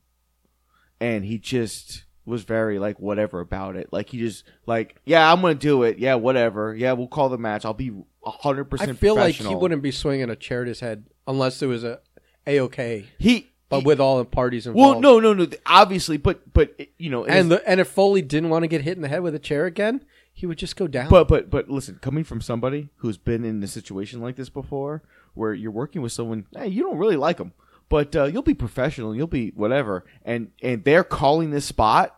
And 0.99 1.25
he 1.27 1.38
just 1.38 2.05
was 2.28 2.44
very 2.44 2.78
like 2.78 3.00
whatever 3.00 3.40
about 3.40 3.76
it. 3.76 3.88
Like 3.92 4.10
he 4.10 4.18
just 4.18 4.44
like, 4.66 4.96
yeah, 5.04 5.32
I'm 5.32 5.40
going 5.40 5.56
to 5.56 5.60
do 5.60 5.82
it. 5.82 5.98
Yeah, 5.98 6.14
whatever. 6.14 6.74
Yeah, 6.74 6.92
we'll 6.92 7.08
call 7.08 7.28
the 7.28 7.38
match. 7.38 7.64
I'll 7.64 7.74
be 7.74 7.90
100% 8.24 8.80
I 8.80 8.92
feel 8.92 9.16
like 9.16 9.34
he 9.34 9.54
wouldn't 9.54 9.82
be 9.82 9.90
swinging 9.90 10.30
a 10.30 10.36
chair 10.36 10.62
at 10.62 10.68
his 10.68 10.80
head 10.80 11.04
unless 11.26 11.58
there 11.60 11.68
was 11.68 11.84
a 11.84 12.00
a 12.46 12.60
okay. 12.60 13.06
He 13.18 13.50
But 13.68 13.80
he- 13.80 13.86
with 13.86 14.00
all 14.00 14.18
the 14.18 14.24
parties 14.24 14.66
involved. 14.66 15.02
Well, 15.04 15.20
no, 15.20 15.20
no, 15.20 15.44
no. 15.44 15.50
Obviously, 15.66 16.16
but 16.16 16.52
but 16.52 16.78
you 16.98 17.10
know, 17.10 17.24
And 17.24 17.50
the, 17.50 17.68
and 17.68 17.80
if 17.80 17.88
Foley 17.88 18.22
didn't 18.22 18.50
want 18.50 18.62
to 18.62 18.68
get 18.68 18.82
hit 18.82 18.96
in 18.96 19.02
the 19.02 19.08
head 19.08 19.22
with 19.22 19.34
a 19.34 19.38
chair 19.38 19.66
again, 19.66 20.04
he 20.32 20.46
would 20.46 20.58
just 20.58 20.76
go 20.76 20.86
down. 20.86 21.10
But 21.10 21.28
but 21.28 21.50
but 21.50 21.68
listen, 21.68 21.98
coming 22.00 22.24
from 22.24 22.40
somebody 22.40 22.90
who's 22.96 23.18
been 23.18 23.44
in 23.44 23.62
a 23.62 23.66
situation 23.66 24.20
like 24.20 24.36
this 24.36 24.48
before, 24.48 25.02
where 25.34 25.52
you're 25.52 25.70
working 25.70 26.02
with 26.02 26.12
someone, 26.12 26.46
hey, 26.56 26.68
you 26.68 26.82
don't 26.82 26.98
really 26.98 27.16
like 27.16 27.36
them, 27.38 27.52
but 27.88 28.14
uh, 28.16 28.24
you'll 28.24 28.42
be 28.42 28.54
professional, 28.54 29.14
you'll 29.14 29.26
be 29.26 29.50
whatever, 29.50 30.04
and 30.24 30.50
and 30.62 30.84
they're 30.84 31.04
calling 31.04 31.50
this 31.50 31.64
spot 31.66 32.17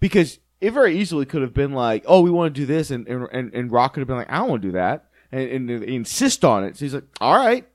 because 0.00 0.38
it 0.60 0.70
very 0.72 0.98
easily 0.98 1.26
could 1.26 1.42
have 1.42 1.52
been 1.54 1.72
like, 1.72 2.04
oh, 2.06 2.20
we 2.22 2.30
want 2.30 2.54
to 2.54 2.60
do 2.60 2.66
this, 2.66 2.90
and 2.90 3.06
and 3.08 3.28
and, 3.32 3.52
and 3.54 3.70
Rock 3.72 3.94
could 3.94 4.00
have 4.00 4.08
been 4.08 4.16
like, 4.16 4.30
I 4.30 4.38
don't 4.38 4.48
want 4.48 4.62
to 4.62 4.68
do 4.68 4.72
that, 4.72 5.06
and, 5.32 5.68
and 5.68 5.82
they 5.82 5.94
insist 5.94 6.44
on 6.44 6.64
it. 6.64 6.76
So 6.76 6.84
he's 6.84 6.94
like, 6.94 7.04
all 7.20 7.36
right, 7.36 7.66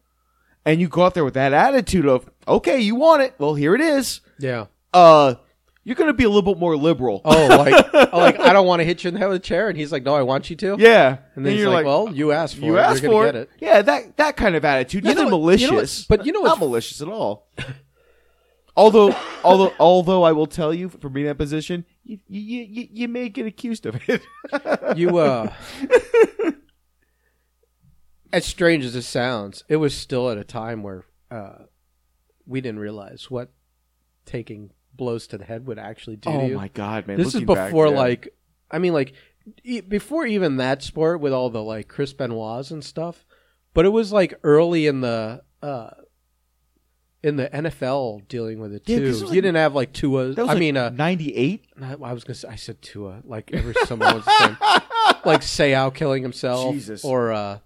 and 0.66 0.80
you 0.82 0.88
go 0.88 1.04
out 1.04 1.14
there 1.14 1.26
with 1.26 1.36
that 1.36 1.54
attitude 1.54 2.06
of, 2.08 2.30
okay, 2.48 2.80
you 2.80 2.96
want 2.96 3.22
it, 3.22 3.36
well, 3.38 3.56
here 3.56 3.76
it 3.76 3.82
is. 3.82 4.22
yeah. 4.40 4.66
Uh, 4.94 5.36
you're 5.84 5.96
gonna 5.96 6.14
be 6.14 6.26
a 6.26 6.30
little 6.30 6.54
bit 6.54 6.60
more 6.60 6.78
liberal. 6.78 7.22
Oh, 7.26 7.48
like, 7.48 7.86
oh, 7.94 8.18
like 8.20 8.40
I 8.40 8.54
don't 8.54 8.68
want 8.68 8.82
to 8.82 8.84
hit 8.84 9.04
you 9.04 9.08
in 9.08 9.16
the 9.16 9.20
head 9.20 9.30
with 9.30 9.38
a 9.38 9.40
chair, 9.40 9.68
and 9.68 9.76
he's 9.76 9.92
like, 9.92 10.04
"No, 10.04 10.14
I 10.14 10.22
want 10.22 10.50
you 10.52 10.56
to." 10.58 10.76
yeah, 10.78 11.18
And 11.36 11.44
then 11.44 11.54
he's 11.54 11.62
you're 11.62 11.72
like, 11.72 11.88
"Well, 11.88 12.14
you 12.14 12.32
asked 12.34 12.58
for 12.58 12.66
you 12.66 12.78
it. 12.78 12.82
asked 12.82 13.02
You're 13.02 13.12
for 13.12 13.26
gonna 13.26 13.40
it. 13.40 13.50
get 13.60 13.68
it." 13.70 13.74
Yeah, 13.76 13.82
that 13.82 14.18
that 14.18 14.38
kind 14.38 14.56
of 14.56 14.64
attitude. 14.64 15.04
You 15.06 15.16
Nothing 15.16 15.30
know 15.32 15.38
what- 15.38 15.60
you 15.60 15.68
malicious. 15.72 16.00
know 16.10 16.14
what- 16.14 16.20
but 16.20 16.26
you 16.28 16.34
know 16.34 16.42
not 16.44 16.60
malicious 16.60 17.02
at 17.02 17.08
all. 17.08 17.48
although, 18.82 19.16
although, 19.44 19.74
although 19.80 20.24
I 20.24 20.32
will 20.32 20.48
tell 20.48 20.74
you, 20.74 20.90
for 20.90 21.10
being 21.10 21.26
in 21.26 21.30
that 21.30 21.38
position, 21.38 21.86
you 22.04 22.20
you 22.28 22.62
you, 22.64 22.88
you 22.92 23.08
may 23.08 23.30
get 23.30 23.46
accused 23.46 23.86
of 23.86 24.00
it. 24.08 24.22
You 24.98 25.18
uh 25.18 25.54
as 28.34 28.46
strange 28.46 28.84
as 28.84 28.96
it 28.96 29.04
sounds, 29.04 29.64
it 29.70 29.78
was 29.78 29.96
still 29.96 30.30
at 30.30 30.38
a 30.38 30.44
time 30.44 30.84
where 30.84 31.06
uh 31.30 31.64
we 32.46 32.60
didn't 32.60 32.80
realize 32.80 33.30
what 33.30 33.52
taking 34.26 34.72
blows 34.94 35.28
to 35.28 35.38
the 35.38 35.46
head 35.46 35.66
would 35.68 35.80
actually 35.80 36.18
do 36.18 36.30
to 36.30 36.36
oh 36.36 36.50
my 36.50 36.68
god, 36.70 37.08
man! 37.08 37.18
this 37.18 37.34
is 37.36 37.42
before 37.42 37.86
back, 37.86 37.94
yeah. 37.94 38.00
like 38.00 38.36
I 38.70 38.80
mean 38.80 38.94
like 38.94 39.14
e- 39.64 39.82
before 39.82 40.26
even 40.26 40.58
that 40.58 40.84
sport 40.84 41.22
with 41.22 41.32
all 41.32 41.50
the 41.50 41.64
like 41.64 41.88
Chris 41.88 42.14
Benoit's 42.14 42.72
and 42.72 42.84
stuff, 42.84 43.26
but 43.74 43.86
it 43.86 43.90
was 43.90 44.12
like 44.12 44.34
early 44.44 44.88
in 44.88 45.02
the 45.02 45.44
uh 45.62 45.92
in 47.24 47.36
the 47.36 47.48
NFL 47.50 48.28
dealing 48.28 48.60
with 48.60 48.74
it 48.74 48.84
Yeah, 48.88 48.98
too. 49.00 49.06
'cause 49.08 49.22
it 49.22 49.24
was 49.26 49.32
you 49.32 49.38
like- 49.38 49.44
didn't 49.44 49.56
have 49.58 49.76
like 49.76 49.94
Tua. 49.94 50.30
that 50.30 50.38
was 50.42 50.50
I 50.50 50.54
like 50.54 50.60
mean, 50.60 50.78
uh, 50.78 50.90
'98. 50.90 51.66
I 51.82 51.94
I 51.94 52.14
was 52.14 52.24
gonna 52.24 52.36
say 52.36 52.48
I 52.50 52.56
said 52.56 52.82
Tua 52.82 53.22
like 53.26 53.52
every 53.54 53.74
someone 53.86 54.16
was 54.16 54.26
saying 54.40 54.58
like 55.26 55.42
Seau 55.42 55.94
killing 55.94 56.24
himself, 56.24 56.74
Jesus. 56.74 57.04
or 57.06 57.32
uh, 57.32 57.60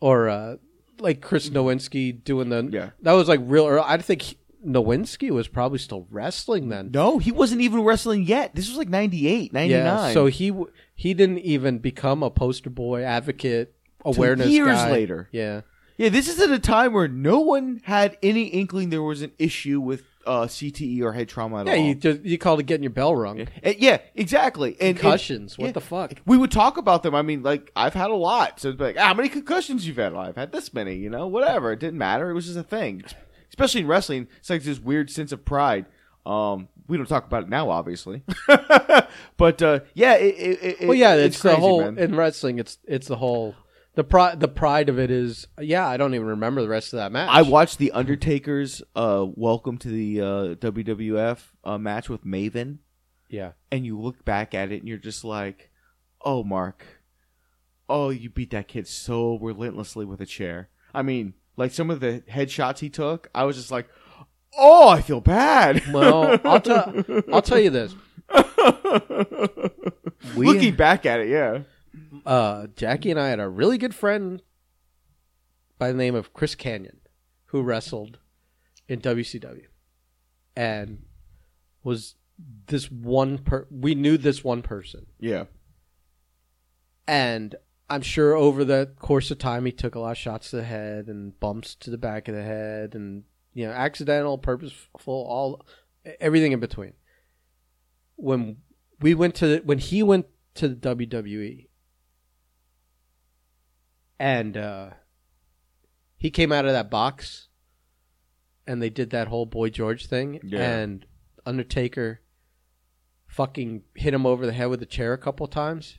or 0.00 0.28
uh, 0.28 0.56
like 1.00 1.20
Chris 1.20 1.48
Nowinski 1.50 2.22
doing 2.22 2.48
the 2.48 2.68
Yeah. 2.70 2.90
That 3.02 3.12
was 3.12 3.28
like 3.28 3.40
real. 3.42 3.66
early. 3.66 3.82
I 3.84 3.96
think 3.98 4.22
he- 4.22 4.36
Nowinski 4.64 5.30
was 5.30 5.48
probably 5.48 5.78
still 5.78 6.06
wrestling 6.08 6.68
then. 6.68 6.90
No, 6.94 7.18
he 7.18 7.32
wasn't 7.32 7.60
even 7.62 7.80
wrestling 7.82 8.22
yet. 8.22 8.54
This 8.54 8.68
was 8.68 8.78
like 8.78 8.88
98, 8.88 9.52
99. 9.52 9.84
Yeah, 9.84 10.12
so 10.12 10.26
he 10.26 10.50
w- 10.50 10.70
he 10.94 11.14
didn't 11.14 11.40
even 11.40 11.78
become 11.80 12.22
a 12.22 12.30
poster 12.30 12.70
boy 12.70 13.02
advocate 13.02 13.74
awareness 14.04 14.46
years 14.46 14.68
guy. 14.76 14.92
later. 14.92 15.28
Yeah, 15.32 15.62
Yeah, 15.96 16.08
this 16.08 16.28
is 16.28 16.40
at 16.40 16.50
a 16.50 16.58
time 16.58 16.92
where 16.92 17.08
no 17.08 17.40
one 17.40 17.80
had 17.84 18.16
any 18.22 18.44
inkling 18.44 18.90
there 18.90 19.02
was 19.02 19.22
an 19.22 19.32
issue 19.38 19.80
with 19.80 20.04
uh, 20.26 20.42
CTE 20.42 21.02
or 21.02 21.12
head 21.12 21.28
trauma 21.28 21.60
at 21.60 21.66
yeah. 21.66 21.72
all. 21.74 21.78
You 21.78 21.94
just, 21.94 22.22
you 22.22 22.38
called 22.38 22.60
it 22.60 22.64
getting 22.64 22.82
your 22.82 22.90
bell 22.90 23.14
rung. 23.14 23.40
And- 23.40 23.76
yeah, 23.78 23.98
exactly. 24.14 24.72
And, 24.72 24.90
and- 24.90 24.98
Concussions. 24.98 25.58
what 25.58 25.66
yeah. 25.66 25.72
the 25.72 25.80
fuck? 25.80 26.12
we 26.26 26.36
would 26.36 26.50
talk 26.50 26.76
about 26.76 27.02
them. 27.02 27.14
I 27.14 27.22
mean, 27.22 27.42
like 27.42 27.70
I've 27.76 27.94
had 27.94 28.10
a 28.10 28.14
lot. 28.14 28.60
So 28.60 28.70
it's 28.70 28.80
like, 28.80 28.96
ah, 28.98 29.08
how 29.08 29.14
many 29.14 29.28
concussions 29.28 29.86
you've 29.86 29.96
had? 29.96 30.12
Well, 30.12 30.22
I've 30.22 30.36
had 30.36 30.52
this 30.52 30.72
many. 30.72 30.96
You 30.96 31.10
know, 31.10 31.26
whatever. 31.26 31.72
It 31.72 31.80
didn't 31.80 31.98
matter. 31.98 32.30
It 32.30 32.34
was 32.34 32.46
just 32.46 32.58
a 32.58 32.62
thing. 32.62 33.04
Especially 33.48 33.82
in 33.82 33.86
wrestling, 33.86 34.28
it's 34.38 34.48
like 34.48 34.62
this 34.62 34.78
weird 34.78 35.10
sense 35.10 35.30
of 35.30 35.44
pride. 35.44 35.84
Um, 36.24 36.68
we 36.88 36.96
don't 36.96 37.06
talk 37.06 37.26
about 37.26 37.44
it 37.44 37.48
now, 37.48 37.68
obviously. 37.68 38.22
but 39.36 39.60
uh, 39.60 39.80
yeah, 39.94 40.14
it, 40.14 40.34
it, 40.34 40.76
it, 40.80 40.88
Well, 40.88 40.94
yeah, 40.94 41.14
it's, 41.14 41.34
it's, 41.34 41.42
crazy, 41.42 41.56
the 41.56 41.60
whole 41.60 41.80
man. 41.82 41.98
in 41.98 42.16
wrestling. 42.16 42.58
It's 42.58 42.78
it's 42.86 43.08
the 43.08 43.16
whole 43.16 43.54
the 43.94 44.04
pride. 44.04 44.40
The 44.40 44.48
pride 44.48 44.88
of 44.88 44.98
it 44.98 45.10
is 45.10 45.46
yeah. 45.60 45.86
I 45.86 45.96
don't 45.96 46.14
even 46.14 46.26
remember 46.26 46.62
the 46.62 46.68
rest 46.68 46.92
of 46.92 46.98
that 46.98 47.12
match. 47.12 47.28
I 47.30 47.42
watched 47.42 47.78
the 47.78 47.92
Undertaker's 47.92 48.82
uh, 48.96 49.26
welcome 49.34 49.78
to 49.78 49.88
the 49.88 50.20
uh, 50.20 50.24
WWF 50.56 51.38
uh, 51.64 51.78
match 51.78 52.08
with 52.08 52.24
Maven. 52.24 52.78
yeah. 53.28 53.52
and 53.70 53.84
you 53.86 54.00
look 54.00 54.24
back 54.24 54.54
at 54.54 54.72
it 54.72 54.80
and 54.80 54.88
you're 54.88 54.98
just 54.98 55.24
like, 55.24 55.70
oh, 56.24 56.42
Mark, 56.44 56.84
oh, 57.88 58.10
you 58.10 58.30
beat 58.30 58.50
that 58.50 58.68
kid 58.68 58.86
so 58.86 59.38
relentlessly 59.38 60.04
with 60.04 60.20
a 60.20 60.26
chair. 60.26 60.68
I 60.94 61.02
mean, 61.02 61.34
like 61.56 61.72
some 61.72 61.90
of 61.90 62.00
the 62.00 62.22
headshots 62.30 62.78
he 62.78 62.88
took, 62.90 63.28
I 63.34 63.44
was 63.44 63.56
just 63.56 63.70
like, 63.70 63.88
oh, 64.58 64.88
I 64.88 65.00
feel 65.02 65.20
bad. 65.20 65.82
Well, 65.92 66.38
I'll 66.44 66.60
tell 66.60 66.94
I'll 67.32 67.42
tell 67.42 67.58
you 67.58 67.70
this. 67.70 67.94
We- 70.36 70.46
Looking 70.46 70.74
back 70.76 71.04
at 71.04 71.20
it, 71.20 71.28
yeah. 71.28 71.60
Uh, 72.24 72.66
Jackie 72.76 73.10
and 73.10 73.20
I 73.20 73.28
had 73.28 73.40
a 73.40 73.48
really 73.48 73.78
good 73.78 73.94
friend 73.94 74.42
by 75.78 75.88
the 75.88 75.98
name 75.98 76.14
of 76.14 76.32
Chris 76.32 76.54
Kanyon, 76.54 76.98
who 77.46 77.62
wrestled 77.62 78.18
in 78.88 79.00
WCW, 79.00 79.66
and 80.56 81.02
was 81.84 82.14
this 82.66 82.90
one 82.90 83.38
per. 83.38 83.66
We 83.70 83.94
knew 83.94 84.16
this 84.16 84.42
one 84.44 84.62
person, 84.62 85.06
Yeah. 85.20 85.44
and 87.06 87.54
I'm 87.90 88.02
sure 88.02 88.34
over 88.34 88.64
the 88.64 88.90
course 88.98 89.30
of 89.30 89.38
time 89.38 89.66
he 89.66 89.72
took 89.72 89.94
a 89.94 90.00
lot 90.00 90.12
of 90.12 90.18
shots 90.18 90.50
to 90.50 90.56
the 90.56 90.64
head 90.64 91.08
and 91.08 91.38
bumps 91.40 91.74
to 91.76 91.90
the 91.90 91.98
back 91.98 92.28
of 92.28 92.34
the 92.34 92.42
head, 92.42 92.94
and 92.94 93.24
you 93.52 93.66
know, 93.66 93.72
accidental, 93.72 94.38
purposeful, 94.38 95.12
all 95.28 95.66
everything 96.20 96.52
in 96.52 96.60
between. 96.60 96.94
When 98.16 98.58
we 99.00 99.14
went 99.14 99.34
to 99.36 99.60
when 99.64 99.78
he 99.78 100.02
went 100.02 100.26
to 100.54 100.68
the 100.68 100.76
WWE, 100.94 101.66
and 104.22 104.56
uh, 104.56 104.90
he 106.16 106.30
came 106.30 106.52
out 106.52 106.64
of 106.64 106.70
that 106.70 106.90
box, 106.92 107.48
and 108.68 108.80
they 108.80 108.88
did 108.88 109.10
that 109.10 109.26
whole 109.26 109.46
Boy 109.46 109.68
George 109.68 110.06
thing, 110.06 110.38
Yeah. 110.44 110.60
and 110.78 111.04
Undertaker 111.44 112.20
fucking 113.26 113.82
hit 113.96 114.14
him 114.14 114.24
over 114.24 114.46
the 114.46 114.52
head 114.52 114.66
with 114.66 114.80
a 114.80 114.86
chair 114.86 115.12
a 115.12 115.18
couple 115.18 115.48
times. 115.48 115.98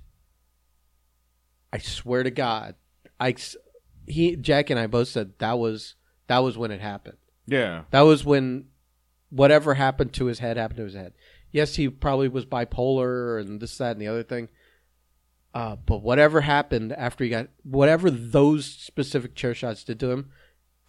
I 1.73 1.79
swear 1.79 2.23
to 2.23 2.31
God, 2.31 2.75
I 3.19 3.35
he 4.07 4.37
Jack 4.37 4.69
and 4.69 4.79
I 4.79 4.87
both 4.87 5.09
said 5.09 5.33
that 5.39 5.59
was 5.59 5.95
that 6.27 6.39
was 6.39 6.57
when 6.57 6.71
it 6.71 6.79
happened. 6.79 7.17
Yeah. 7.45 7.83
That 7.91 8.01
was 8.01 8.23
when 8.23 8.67
whatever 9.31 9.73
happened 9.73 10.13
to 10.13 10.25
his 10.27 10.39
head 10.39 10.55
happened 10.55 10.77
to 10.77 10.83
his 10.83 10.93
head. 10.93 11.13
Yes, 11.51 11.75
he 11.75 11.89
probably 11.89 12.29
was 12.29 12.45
bipolar 12.45 13.41
and 13.41 13.59
this, 13.59 13.77
that, 13.79 13.91
and 13.91 14.01
the 14.01 14.07
other 14.07 14.23
thing. 14.23 14.47
Uh, 15.53 15.75
but 15.75 16.01
whatever 16.01 16.41
happened 16.41 16.91
after 16.93 17.23
he 17.23 17.29
got 17.29 17.47
whatever 17.63 18.09
those 18.09 18.65
specific 18.65 19.35
chair 19.35 19.53
shots 19.53 19.83
did 19.83 19.99
to 19.99 20.09
him, 20.09 20.31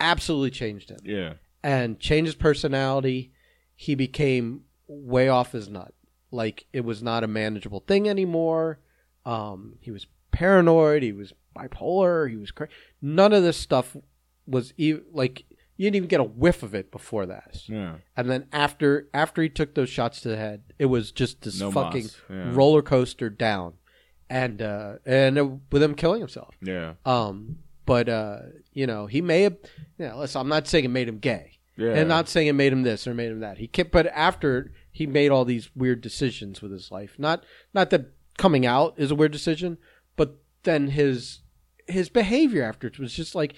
absolutely 0.01 0.51
changed 0.51 0.91
him 0.91 0.99
Yeah. 1.05 1.35
and 1.63 1.99
changed 2.01 2.29
his 2.29 2.35
personality. 2.35 3.33
He 3.77 3.95
became 3.95 4.63
way 4.87 5.29
off 5.29 5.53
his 5.53 5.69
nut. 5.69 5.93
Like 6.31 6.65
it 6.73 6.81
was 6.85 7.03
not 7.03 7.25
a 7.25 7.29
manageable 7.29 7.81
thing 7.81 8.09
anymore. 8.09 8.81
Um, 9.27 9.77
he 9.81 9.91
was 9.91 10.07
paranoid. 10.33 11.03
He 11.03 11.13
was 11.13 11.33
bipolar. 11.57 12.29
He 12.31 12.37
was 12.37 12.51
crazy. 12.51 12.73
None 13.03 13.33
of 13.33 13.43
this 13.43 13.57
stuff 13.57 13.97
was 14.47 14.73
e- 14.77 14.99
like 15.13 15.45
you 15.77 15.85
didn't 15.87 15.97
even 15.97 16.09
get 16.09 16.21
a 16.21 16.25
whiff 16.25 16.63
of 16.63 16.75
it 16.75 16.91
before 16.91 17.27
that. 17.27 17.63
Yeah. 17.69 17.97
And 18.17 18.31
then 18.31 18.47
after 18.53 19.09
after 19.15 19.43
he 19.43 19.49
took 19.49 19.75
those 19.75 19.89
shots 19.91 20.21
to 20.23 20.29
the 20.29 20.37
head, 20.37 20.63
it 20.79 20.87
was 20.87 21.13
just 21.13 21.43
this 21.43 21.61
No 21.61 21.71
fucking. 21.71 22.09
Yeah. 22.31 22.51
roller 22.55 22.83
coaster 22.83 23.29
down, 23.31 23.75
and 24.31 24.61
uh, 24.63 24.95
and 25.05 25.39
it, 25.39 25.47
with 25.71 25.83
him 25.83 25.95
killing 25.95 26.21
himself. 26.21 26.55
Yeah. 26.63 26.95
Um, 27.05 27.59
but 27.87 28.09
uh, 28.09 28.39
you 28.73 28.87
know, 28.87 29.07
he 29.07 29.21
may 29.21 29.43
have. 29.43 29.57
You 29.99 30.09
know, 30.09 30.19
listen, 30.19 30.41
I'm 30.41 30.49
not 30.49 30.67
saying 30.67 30.85
it 30.85 30.89
made 30.89 31.09
him 31.09 31.19
gay, 31.19 31.59
Yeah. 31.77 31.91
and 31.93 32.09
not 32.09 32.29
saying 32.29 32.47
it 32.49 32.55
made 32.55 32.73
him 32.73 32.83
this 32.83 33.07
or 33.07 33.15
made 33.15 33.31
him 33.31 33.41
that. 33.41 33.59
He 33.59 33.67
kept, 33.69 33.93
but 33.93 34.07
after 34.09 34.73
he 34.91 35.07
made 35.07 35.31
all 35.31 35.45
these 35.45 35.71
weird 35.77 36.01
decisions 36.01 36.63
with 36.63 36.73
his 36.73 36.91
life, 36.91 37.15
not 37.19 37.45
not 37.73 37.91
that 37.91 38.13
coming 38.39 38.65
out 38.67 38.95
is 38.97 39.11
a 39.11 39.15
weird 39.15 39.33
decision, 39.33 39.79
but 40.17 40.37
then 40.65 40.89
his 40.89 41.41
his 41.87 42.09
behavior 42.09 42.63
afterwards 42.65 42.99
was 42.99 43.13
just 43.15 43.35
like 43.35 43.55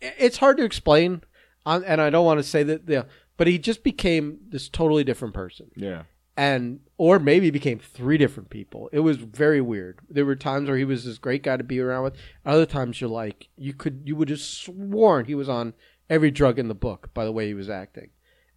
it's 0.00 0.36
hard 0.36 0.58
to 0.58 0.64
explain, 0.64 1.22
and 1.64 2.00
I 2.00 2.10
don't 2.10 2.26
want 2.26 2.38
to 2.38 2.44
say 2.44 2.62
that. 2.64 2.82
Yeah, 2.86 3.04
but 3.38 3.46
he 3.46 3.58
just 3.58 3.82
became 3.82 4.38
this 4.50 4.68
totally 4.68 5.02
different 5.04 5.32
person 5.32 5.70
Yeah. 5.74 6.02
And 6.36 6.80
or 6.96 7.18
maybe 7.18 7.50
became 7.50 7.78
three 7.78 8.18
different 8.18 8.50
people. 8.50 8.88
It 8.92 9.00
was 9.00 9.16
very 9.16 9.60
weird. 9.60 10.00
There 10.08 10.26
were 10.26 10.36
times 10.36 10.68
where 10.68 10.78
he 10.78 10.84
was 10.84 11.04
this 11.04 11.18
great 11.18 11.42
guy 11.42 11.56
to 11.56 11.64
be 11.64 11.80
around 11.80 12.04
with. 12.04 12.16
Other 12.44 12.66
times 12.66 13.00
you're 13.00 13.10
like 13.10 13.48
you 13.56 13.72
could 13.72 14.02
you 14.04 14.16
would 14.16 14.28
have 14.30 14.40
sworn 14.40 15.26
he 15.26 15.34
was 15.34 15.48
on 15.48 15.74
every 16.08 16.30
drug 16.30 16.58
in 16.58 16.68
the 16.68 16.74
book 16.74 17.10
by 17.14 17.24
the 17.24 17.32
way 17.32 17.46
he 17.46 17.54
was 17.54 17.70
acting, 17.70 18.10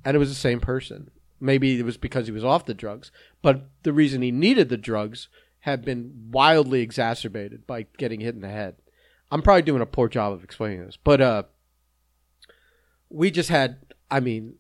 and 0.04 0.16
it 0.16 0.20
was 0.20 0.30
the 0.30 0.36
same 0.36 0.60
person. 0.60 1.12
Maybe 1.40 1.78
it 1.78 1.84
was 1.84 1.98
because 1.98 2.28
he 2.28 2.32
was 2.32 2.44
off 2.44 2.66
the 2.66 2.74
drugs, 2.74 3.12
but 3.42 3.70
the 3.84 3.92
reason 3.92 4.22
he 4.22 4.32
needed 4.32 4.70
the 4.70 4.78
drugs 4.78 5.28
had 5.60 5.84
been 5.84 6.30
wildly 6.32 6.82
exacerbated 6.82 7.66
by 7.68 7.88
getting 7.98 8.20
hit 8.20 8.36
in 8.36 8.42
the 8.42 8.50
head. 8.50 8.76
I'm 9.32 9.42
probably 9.42 9.64
doing 9.64 9.82
a 9.82 9.86
poor 9.86 10.08
job 10.08 10.32
of 10.34 10.44
explaining 10.44 10.86
this, 10.86 10.98
but 11.02 11.20
uh, 11.22 11.44
we 13.10 13.32
just 13.32 13.50
had. 13.50 13.78
I 14.12 14.20
mean, 14.20 14.56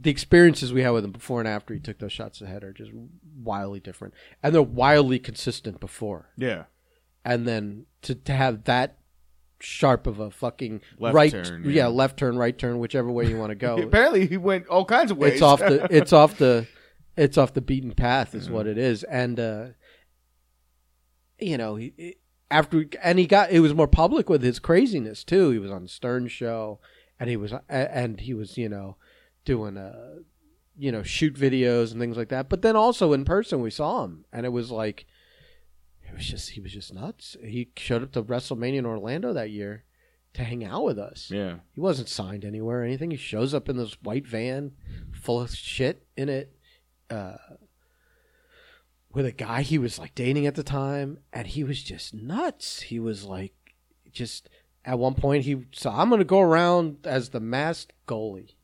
the 0.00 0.10
experiences 0.10 0.72
we 0.72 0.82
had 0.82 0.90
with 0.90 1.04
him 1.04 1.12
before 1.12 1.40
and 1.40 1.48
after 1.48 1.74
he 1.74 1.80
took 1.80 1.98
those 1.98 2.12
shots 2.12 2.40
ahead 2.40 2.62
are 2.64 2.72
just 2.72 2.90
wildly 3.42 3.80
different, 3.80 4.14
and 4.42 4.54
they're 4.54 4.62
wildly 4.62 5.18
consistent 5.18 5.80
before, 5.80 6.30
Yeah. 6.36 6.64
and 7.24 7.46
then 7.48 7.86
to 8.02 8.14
to 8.14 8.32
have 8.32 8.64
that 8.64 8.98
sharp 9.60 10.06
of 10.06 10.20
a 10.20 10.30
fucking 10.30 10.80
Left 11.00 11.14
right, 11.14 11.30
turn, 11.32 11.64
yeah. 11.64 11.70
yeah. 11.70 11.86
left 11.88 12.16
turn, 12.16 12.36
right 12.38 12.56
turn, 12.56 12.78
whichever 12.78 13.10
way 13.10 13.26
you 13.28 13.36
want 13.38 13.50
to 13.50 13.56
go. 13.56 13.76
Apparently, 13.82 14.26
he 14.26 14.36
went 14.36 14.68
all 14.68 14.84
kinds 14.84 15.10
of 15.10 15.18
ways. 15.18 15.32
it's 15.34 15.42
off 15.42 15.58
the 15.58 15.88
it's 15.90 16.12
off 16.12 16.38
the 16.38 16.66
it's 17.16 17.36
off 17.36 17.52
the 17.54 17.60
beaten 17.60 17.92
path 17.92 18.34
is 18.34 18.44
Mm-hmm. 18.44 18.54
what 18.54 18.66
it 18.68 18.78
is, 18.78 19.02
and 19.04 19.40
uh, 19.40 19.66
you 21.40 21.56
know 21.58 21.76
he. 21.76 22.16
after 22.50 22.84
and 23.02 23.18
he 23.18 23.26
got 23.26 23.50
it 23.50 23.60
was 23.60 23.74
more 23.74 23.88
public 23.88 24.28
with 24.28 24.42
his 24.42 24.58
craziness 24.58 25.24
too. 25.24 25.50
He 25.50 25.58
was 25.58 25.70
on 25.70 25.82
the 25.82 25.88
Stern 25.88 26.28
show, 26.28 26.78
and 27.18 27.28
he 27.28 27.36
was 27.36 27.52
and 27.68 28.20
he 28.20 28.34
was 28.34 28.56
you 28.56 28.68
know 28.68 28.96
doing 29.48 29.78
uh 29.78 30.16
you 30.76 30.92
know 30.92 31.02
shoot 31.02 31.34
videos 31.34 31.90
and 31.90 32.00
things 32.00 32.18
like 32.18 32.28
that. 32.28 32.50
But 32.50 32.60
then 32.60 32.76
also 32.76 33.14
in 33.14 33.24
person 33.24 33.62
we 33.62 33.70
saw 33.70 34.04
him, 34.04 34.26
and 34.30 34.44
it 34.44 34.50
was 34.50 34.70
like 34.70 35.06
it 36.06 36.14
was 36.14 36.26
just 36.26 36.50
he 36.50 36.60
was 36.60 36.72
just 36.72 36.92
nuts. 36.92 37.36
He 37.42 37.70
showed 37.76 38.02
up 38.02 38.12
to 38.12 38.22
WrestleMania 38.22 38.78
in 38.78 38.86
Orlando 38.86 39.32
that 39.32 39.50
year, 39.50 39.84
to 40.34 40.44
hang 40.44 40.64
out 40.64 40.84
with 40.84 40.98
us. 40.98 41.30
Yeah. 41.32 41.56
He 41.72 41.80
wasn't 41.80 42.08
signed 42.08 42.44
anywhere 42.44 42.82
or 42.82 42.84
anything. 42.84 43.10
He 43.10 43.16
shows 43.16 43.54
up 43.54 43.68
in 43.68 43.78
this 43.78 43.96
white 44.02 44.26
van 44.26 44.72
full 45.12 45.40
of 45.40 45.54
shit 45.54 46.06
in 46.16 46.28
it, 46.28 46.54
uh, 47.10 47.36
with 49.12 49.24
a 49.24 49.32
guy 49.32 49.62
he 49.62 49.78
was 49.78 49.98
like 49.98 50.14
dating 50.14 50.46
at 50.46 50.54
the 50.54 50.62
time, 50.62 51.18
and 51.32 51.46
he 51.46 51.64
was 51.64 51.82
just 51.82 52.12
nuts. 52.14 52.82
He 52.82 53.00
was 53.00 53.24
like, 53.24 53.54
just 54.12 54.50
at 54.84 54.98
one 54.98 55.14
point 55.14 55.44
he 55.44 55.64
so 55.72 55.90
I'm 55.90 56.10
gonna 56.10 56.24
go 56.24 56.40
around 56.40 56.98
as 57.04 57.30
the 57.30 57.40
masked 57.40 57.94
goalie. 58.06 58.54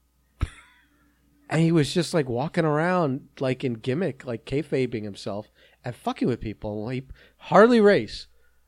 And 1.54 1.62
he 1.62 1.70
was 1.70 1.94
just 1.94 2.12
like 2.12 2.28
walking 2.28 2.64
around 2.64 3.28
like 3.38 3.62
in 3.62 3.74
gimmick, 3.74 4.26
like 4.26 4.44
kayfabing 4.44 5.04
himself 5.04 5.52
and 5.84 5.94
fucking 5.94 6.26
with 6.26 6.40
people. 6.40 6.84
Like 6.84 7.04
Harley 7.36 7.80
Race 7.80 8.26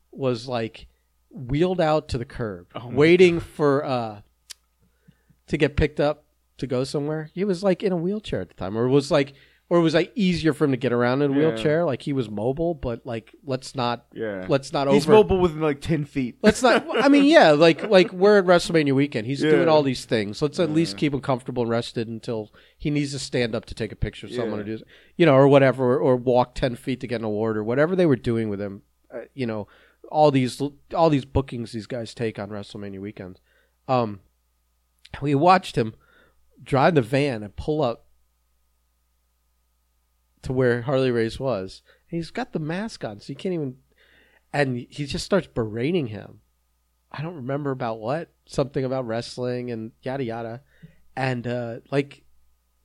was 0.09 0.47
like 0.47 0.87
wheeled 1.29 1.81
out 1.81 2.07
to 2.07 2.17
the 2.17 2.23
curb, 2.23 2.67
Oh 2.73 2.87
waiting 2.87 3.41
for 3.41 3.83
uh 3.83 4.21
to 5.47 5.57
get 5.57 5.75
picked 5.75 5.99
up 5.99 6.23
to 6.59 6.65
go 6.65 6.85
somewhere. 6.85 7.29
He 7.33 7.43
was 7.43 7.61
like 7.61 7.83
in 7.83 7.91
a 7.91 7.97
wheelchair 7.97 8.39
at 8.39 8.47
the 8.47 8.55
time, 8.55 8.77
or 8.77 8.87
was 8.87 9.11
like, 9.11 9.33
or 9.69 9.81
was 9.81 9.93
like 9.93 10.11
easier 10.15 10.53
for 10.53 10.63
him 10.63 10.71
to 10.71 10.77
get 10.77 10.93
around 10.93 11.21
in 11.21 11.31
a 11.31 11.33
Yeah. 11.33 11.39
wheelchair. 11.49 11.83
Like 11.83 12.01
he 12.01 12.13
was 12.13 12.29
mobile, 12.29 12.73
but 12.73 13.05
like 13.05 13.35
let's 13.45 13.75
not 13.75 14.05
Yeah. 14.13 14.45
let's 14.47 14.71
not 14.71 14.87
He's 14.89 15.03
over. 15.05 15.13
mobile 15.13 15.39
within 15.39 15.59
like 15.59 15.81
ten 15.81 16.05
feet. 16.05 16.37
Let's 16.41 16.63
not. 16.63 16.85
I 17.03 17.09
mean, 17.09 17.25
yeah, 17.25 17.51
like 17.51 17.83
like 17.89 18.13
we're 18.13 18.37
at 18.39 18.45
WrestleMania 18.45 18.93
weekend. 18.95 19.27
He's 19.27 19.43
Yeah. 19.43 19.51
doing 19.51 19.67
all 19.67 19.83
these 19.83 20.05
things. 20.05 20.41
Let's 20.41 20.59
at 20.59 20.71
least 20.71 20.95
keep 20.97 21.13
him 21.13 21.19
comfortable 21.21 21.63
and 21.63 21.69
rested 21.69 22.07
until 22.07 22.53
he 22.77 22.89
needs 22.89 23.11
to 23.11 23.19
stand 23.19 23.53
up 23.55 23.65
to 23.65 23.75
take 23.75 23.91
a 23.91 23.95
picture 23.97 24.27
of 24.27 24.33
someone 24.33 24.59
Yeah. 24.65 24.73
or 24.73 24.77
do, 24.77 24.83
you 25.17 25.25
know, 25.25 25.35
or 25.35 25.47
whatever, 25.47 25.95
or, 25.95 25.99
or 25.99 26.15
walk 26.15 26.55
ten 26.55 26.75
feet 26.75 27.01
to 27.01 27.07
get 27.07 27.19
an 27.19 27.25
award 27.25 27.57
or 27.57 27.63
whatever 27.63 27.95
they 27.95 28.05
were 28.05 28.15
doing 28.15 28.49
with 28.49 28.61
him. 28.61 28.83
Uh, 29.13 29.21
you 29.33 29.45
know, 29.45 29.67
all 30.09 30.31
these 30.31 30.61
all 30.95 31.09
these 31.09 31.25
bookings 31.25 31.73
these 31.73 31.87
guys 31.87 32.13
take 32.13 32.39
on 32.39 32.49
WrestleMania 32.49 33.01
weekends. 33.01 33.41
Um, 33.89 34.21
we 35.21 35.35
watched 35.35 35.77
him 35.77 35.93
drive 36.63 36.95
the 36.95 37.01
van 37.01 37.43
and 37.43 37.55
pull 37.55 37.81
up 37.81 38.05
to 40.43 40.53
where 40.53 40.83
Harley 40.83 41.11
Race 41.11 41.39
was. 41.39 41.81
And 42.09 42.17
he's 42.17 42.31
got 42.31 42.53
the 42.53 42.59
mask 42.59 43.03
on, 43.03 43.19
so 43.19 43.31
you 43.31 43.35
can't 43.35 43.53
even. 43.53 43.77
And 44.53 44.87
he 44.89 45.05
just 45.05 45.25
starts 45.25 45.47
berating 45.47 46.07
him. 46.07 46.39
I 47.11 47.21
don't 47.21 47.35
remember 47.35 47.71
about 47.71 47.99
what 47.99 48.31
something 48.45 48.83
about 48.83 49.07
wrestling 49.07 49.71
and 49.71 49.91
yada 50.01 50.23
yada, 50.23 50.61
and 51.15 51.45
uh, 51.47 51.79
like, 51.91 52.23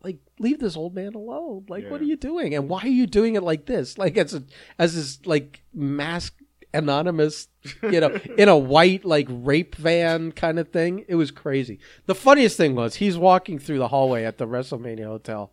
like 0.02 0.18
leave 0.38 0.58
this 0.58 0.76
old 0.76 0.94
man 0.94 1.14
alone. 1.14 1.66
Like, 1.68 1.88
what 1.88 2.00
are 2.00 2.04
you 2.04 2.16
doing? 2.16 2.54
And 2.54 2.68
why 2.68 2.80
are 2.82 2.88
you 2.88 3.06
doing 3.06 3.36
it 3.36 3.42
like 3.42 3.66
this? 3.66 3.98
Like 3.98 4.16
as 4.16 4.34
a 4.34 4.42
as 4.78 4.94
this 4.94 5.24
like 5.26 5.62
mask 5.72 6.34
anonymous, 6.74 7.48
you 7.82 8.00
know, 8.00 8.18
in 8.38 8.48
a 8.48 8.56
white 8.56 9.04
like 9.04 9.26
rape 9.30 9.74
van 9.76 10.32
kind 10.32 10.58
of 10.58 10.68
thing. 10.70 11.04
It 11.08 11.14
was 11.14 11.30
crazy. 11.30 11.78
The 12.06 12.14
funniest 12.14 12.56
thing 12.56 12.74
was 12.74 12.96
he's 12.96 13.18
walking 13.18 13.58
through 13.58 13.78
the 13.78 13.88
hallway 13.88 14.24
at 14.24 14.38
the 14.38 14.46
WrestleMania 14.46 15.06
hotel. 15.06 15.52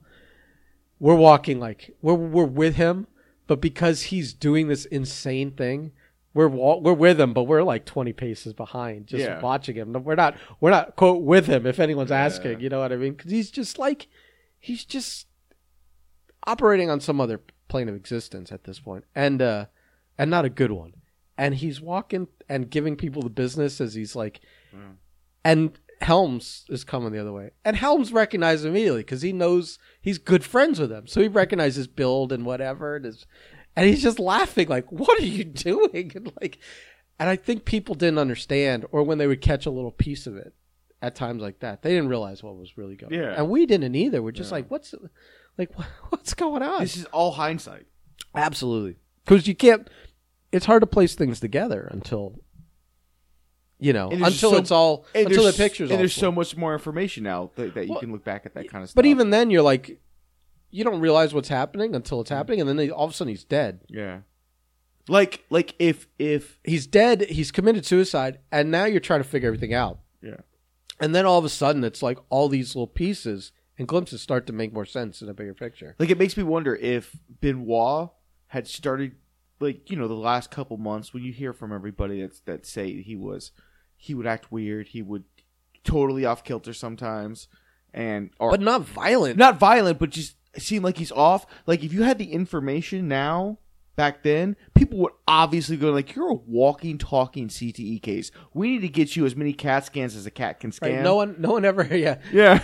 We're 0.99 1.15
walking 1.15 1.59
like 1.59 1.95
we're 2.01 2.13
we're 2.13 2.45
with 2.45 2.75
him, 2.75 3.07
but 3.47 3.61
because 3.61 4.03
he's 4.03 4.33
doing 4.33 4.67
this 4.67 4.85
insane 4.85 5.51
thing, 5.51 5.91
we're 6.33 6.47
wa- 6.49 6.77
we're 6.77 6.93
with 6.93 7.19
him, 7.19 7.33
but 7.33 7.43
we're 7.43 7.63
like 7.63 7.85
twenty 7.85 8.13
paces 8.13 8.53
behind, 8.53 9.07
just 9.07 9.23
Yeah. 9.23 9.39
watching 9.41 9.75
him. 9.75 9.93
We're 10.03 10.15
not 10.15 10.35
we're 10.59 10.71
not 10.71 10.95
quote 10.95 11.21
with 11.23 11.47
him 11.47 11.65
if 11.65 11.79
anyone's 11.79 12.11
asking. 12.11 12.59
You 12.59 12.69
know 12.69 12.79
what 12.79 12.91
I 12.91 12.97
mean? 12.97 13.13
Because 13.13 13.31
he's 13.31 13.49
just 13.49 13.77
like 13.79 14.07
he's 14.59 14.83
just 14.85 15.27
operating 16.47 16.89
on 16.89 16.99
some 16.99 17.19
other 17.21 17.39
plane 17.67 17.89
of 17.89 17.95
existence 17.95 18.51
at 18.51 18.63
this 18.63 18.79
point, 18.79 19.05
and 19.15 19.41
uh, 19.41 19.65
and 20.17 20.29
not 20.29 20.45
a 20.45 20.49
good 20.49 20.71
one. 20.71 20.93
And 21.37 21.55
he's 21.55 21.79
walking 21.79 22.27
and 22.49 22.69
giving 22.69 22.97
people 22.97 23.21
the 23.21 23.29
business 23.29 23.79
as 23.79 23.93
he's 23.93 24.15
like, 24.15 24.41
Mm. 24.75 24.95
and 25.45 25.79
Helms 26.01 26.65
is 26.69 26.83
coming 26.83 27.11
the 27.11 27.19
other 27.19 27.33
way, 27.33 27.51
and 27.65 27.75
Helms 27.75 28.13
recognizes 28.13 28.65
immediately 28.65 29.01
because 29.01 29.21
he 29.21 29.33
knows 29.33 29.77
he's 30.01 30.17
good 30.17 30.43
friends 30.43 30.79
with 30.79 30.91
him, 30.91 31.07
so 31.07 31.21
he 31.21 31.27
recognizes 31.27 31.87
build 31.87 32.31
and 32.31 32.45
whatever, 32.45 32.95
and 32.95 33.05
his, 33.05 33.25
and 33.75 33.85
he's 33.87 34.01
just 34.01 34.17
laughing 34.19 34.67
like, 34.69 34.89
"What 34.91 35.19
are 35.21 35.25
you 35.25 35.43
doing?" 35.45 36.11
And 36.15 36.31
like, 36.41 36.57
and 37.19 37.27
I 37.29 37.35
think 37.35 37.65
people 37.65 37.95
didn't 37.95 38.17
understand, 38.19 38.85
or 38.91 39.03
when 39.03 39.17
they 39.17 39.27
would 39.27 39.41
catch 39.41 39.65
a 39.65 39.71
little 39.71 39.91
piece 39.91 40.25
of 40.25 40.37
it 40.37 40.53
at 41.01 41.15
times 41.15 41.41
like 41.41 41.59
that, 41.59 41.81
they 41.81 41.89
didn't 41.91 42.09
realize 42.09 42.41
what 42.43 42.55
was 42.57 42.77
really 42.77 42.95
going. 42.95 43.13
on. 43.13 43.19
Yeah. 43.19 43.33
and 43.37 43.49
we 43.49 43.65
didn't 43.65 43.95
either. 43.95 44.21
We're 44.23 44.31
just 44.31 44.51
Yeah. 44.51 44.55
like, 44.57 44.71
"What's 44.71 44.95
like 45.57 45.71
what's 46.09 46.33
going 46.33 46.63
on?" 46.63 46.79
This 46.81 46.95
is 46.97 47.05
all 47.05 47.31
hindsight. 47.31 47.87
Absolutely. 48.33 48.95
Because 49.25 49.47
you 49.47 49.55
can't. 49.55 49.89
It's 50.51 50.65
hard 50.65 50.81
to 50.81 50.87
place 50.87 51.13
things 51.15 51.39
together 51.41 51.87
until. 51.91 52.39
You 53.81 53.93
know, 53.93 54.09
until 54.09 54.51
so- 54.51 54.57
it's 54.57 54.71
all 54.71 55.05
until 55.15 55.45
the 55.45 55.53
pictures. 55.53 55.89
And 55.89 55.99
there's 55.99 56.13
so 56.13 56.31
much 56.31 56.57
more 56.57 56.73
information 56.73 57.23
now 57.23 57.51
that, 57.55 57.75
that 57.75 57.85
you 57.85 57.91
Well, 57.91 58.01
can 58.01 58.11
look 58.11 58.25
back 58.25 58.45
at 58.45 58.53
that 58.55 58.69
kind 58.69 58.83
of 58.83 58.89
stuff. 58.89 58.95
But 58.95 59.05
even 59.05 59.29
then, 59.29 59.49
you're 59.49 59.61
like, 59.61 59.99
you 60.69 60.83
don't 60.83 60.99
realize 60.99 61.33
what's 61.33 61.47
happening 61.47 61.95
until 61.95 62.19
it's 62.21 62.29
mm. 62.29 62.35
happening, 62.35 62.59
and 62.59 62.67
then 62.67 62.75
they, 62.75 62.89
all 62.89 63.05
of 63.05 63.11
a 63.11 63.13
sudden 63.13 63.29
he's 63.29 63.45
dead. 63.45 63.79
yeah, 63.87 64.19
like 65.07 65.45
like 65.49 65.75
if 65.79 66.07
if 66.19 66.59
He's 66.63 66.87
dead. 66.87 67.21
He's 67.29 67.51
committed 67.51 67.85
suicide, 67.85 68.39
and 68.51 68.69
now 68.69 68.85
you're 68.85 68.99
trying 68.99 69.21
to 69.21 69.27
figure 69.27 69.47
everything 69.47 69.73
out. 69.73 69.99
yeah 70.21 70.41
And 70.99 71.15
then 71.15 71.25
all 71.25 71.39
of 71.39 71.45
a 71.45 71.49
sudden, 71.49 71.83
it's 71.83 72.03
like 72.03 72.19
all 72.29 72.49
these 72.49 72.75
little 72.75 72.87
pieces 72.87 73.51
and 73.77 73.87
glimpses 73.87 74.21
start 74.21 74.45
to 74.47 74.53
make 74.53 74.73
more 74.73 74.85
sense 74.85 75.21
in 75.21 75.29
a 75.29 75.33
bigger 75.33 75.53
picture. 75.53 75.95
like 75.99 76.09
it 76.09 76.19
makes 76.19 76.35
me 76.35 76.43
wonder 76.43 76.75
if 76.75 77.15
Benoit 77.41 78.09
had 78.47 78.67
started 78.67 79.15
like 79.59 79.89
you 79.89 79.97
know 79.97 80.07
the 80.07 80.13
last 80.13 80.51
couple 80.51 80.77
months 80.77 81.13
when 81.13 81.23
you 81.23 81.31
hear 81.31 81.53
from 81.53 81.73
everybody 81.73 82.21
that's 82.21 82.39
that 82.41 82.65
say 82.65 83.01
he 83.01 83.15
was 83.15 83.51
he 84.01 84.13
would 84.13 84.25
act 84.25 84.49
weird. 84.51 84.87
He 84.87 85.01
would 85.01 85.25
totally 85.83 86.25
off 86.25 86.43
kilter 86.43 86.73
sometimes. 86.73 87.47
And 87.93 88.29
or 88.39 88.51
But 88.51 88.61
not 88.61 88.81
violent. 88.83 89.37
not 89.37 89.59
violent 89.59 89.99
but 89.99 90.09
just 90.11 90.35
seem 90.57 90.83
like 90.83 90.97
he's 90.97 91.11
off. 91.11 91.45
Like 91.67 91.83
if 91.83 91.91
you 91.91 92.03
had 92.03 92.17
the 92.17 92.31
information 92.31 93.07
now 93.09 93.59
back 93.99 94.23
then 94.23 94.55
people 94.75 94.97
would 94.97 95.11
obviously 95.27 95.75
go 95.75 95.91
like 95.91 96.15
you're 96.15 96.31
a 96.31 96.33
walking 96.33 96.97
talking 96.97 97.49
CTE 97.49 98.01
case 98.01 98.31
we 98.53 98.69
need 98.69 98.81
to 98.81 98.87
get 98.87 99.17
you 99.17 99.25
as 99.25 99.35
many 99.35 99.51
cat 99.51 99.85
scans 99.85 100.15
as 100.15 100.25
a 100.25 100.31
cat 100.31 100.61
can 100.61 100.69
Right? 100.69 100.75
scan 100.75 101.03
No 101.03 101.15
one, 101.15 101.35
no 101.37 101.51
one 101.51 101.65
ever, 101.65 101.83
yeah, 101.91 102.19
yeah 102.31 102.63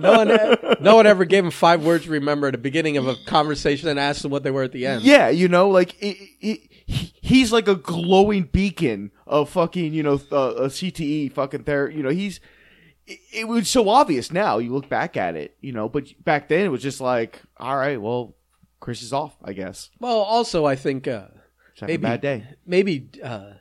no 0.00 0.16
one, 0.16 0.56
no 0.80 0.96
one 0.96 1.06
ever 1.06 1.24
gave 1.24 1.44
him 1.44 1.52
five 1.52 1.84
words 1.84 2.06
to 2.06 2.10
remember 2.10 2.48
at 2.48 2.52
the 2.52 2.58
beginning 2.58 2.96
of 2.96 3.06
a 3.06 3.14
conversation 3.26 3.88
and 3.88 4.00
asked 4.00 4.22
them 4.22 4.32
what 4.32 4.42
they 4.42 4.50
were 4.50 4.64
at 4.64 4.72
the 4.72 4.84
end. 4.84 5.02
Yeah, 5.02 5.28
you 5.28 5.46
know, 5.46 5.70
like 5.70 5.94
it, 6.02 6.16
it, 6.40 6.72
he, 6.86 7.14
he's 7.20 7.52
like 7.52 7.68
a 7.68 7.76
glowing 7.76 8.44
beacon 8.44 9.12
of 9.24 9.50
fucking, 9.50 9.92
you 9.92 10.02
know, 10.02 10.20
uh, 10.32 10.54
a 10.56 10.66
CTE 10.66 11.30
fucking 11.32 11.62
therapy. 11.62 11.94
You 11.94 12.02
know, 12.02 12.10
he's 12.10 12.40
it, 13.06 13.20
it 13.32 13.48
was 13.48 13.68
so 13.68 13.88
obvious 13.88 14.32
now. 14.32 14.58
You 14.58 14.72
look 14.72 14.88
back 14.88 15.16
at 15.16 15.36
it, 15.36 15.56
you 15.60 15.72
know, 15.72 15.88
but 15.88 16.06
back 16.24 16.48
then 16.48 16.66
it 16.66 16.70
was 16.70 16.82
just 16.82 17.00
like, 17.00 17.40
all 17.56 17.76
right, 17.76 18.00
well, 18.00 18.34
Chris 18.82 19.00
is 19.00 19.12
off, 19.12 19.36
I 19.44 19.52
guess. 19.52 19.90
Well, 20.00 20.18
also, 20.18 20.64
I 20.66 20.74
think 20.74 21.06
uh, 21.06 21.28
Maybe. 21.80 21.94
a 21.94 21.98
bad 21.98 22.20
day. 22.20 22.44
maybe 22.66 23.08
uh, 23.22 23.52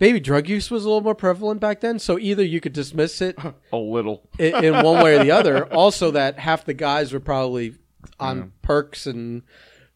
maybe 0.00 0.18
drug 0.18 0.48
use 0.48 0.68
was 0.68 0.84
a 0.84 0.88
little 0.88 1.00
more 1.00 1.14
prevalent 1.14 1.60
back 1.60 1.80
then. 1.80 1.98
So 2.00 2.18
either 2.18 2.42
you 2.44 2.60
could 2.60 2.72
dismiss 2.72 3.20
it 3.20 3.38
A 3.72 3.76
little. 3.76 4.28
in, 4.38 4.64
in 4.64 4.72
one 4.84 5.02
way 5.02 5.14
or 5.16 5.22
the 5.22 5.30
other. 5.30 5.64
Also, 5.72 6.10
that 6.10 6.38
half 6.40 6.64
the 6.64 6.74
guys 6.74 7.12
were 7.12 7.20
probably 7.20 7.76
on 8.18 8.36
Yeah. 8.38 8.44
perks 8.62 9.06
and 9.06 9.42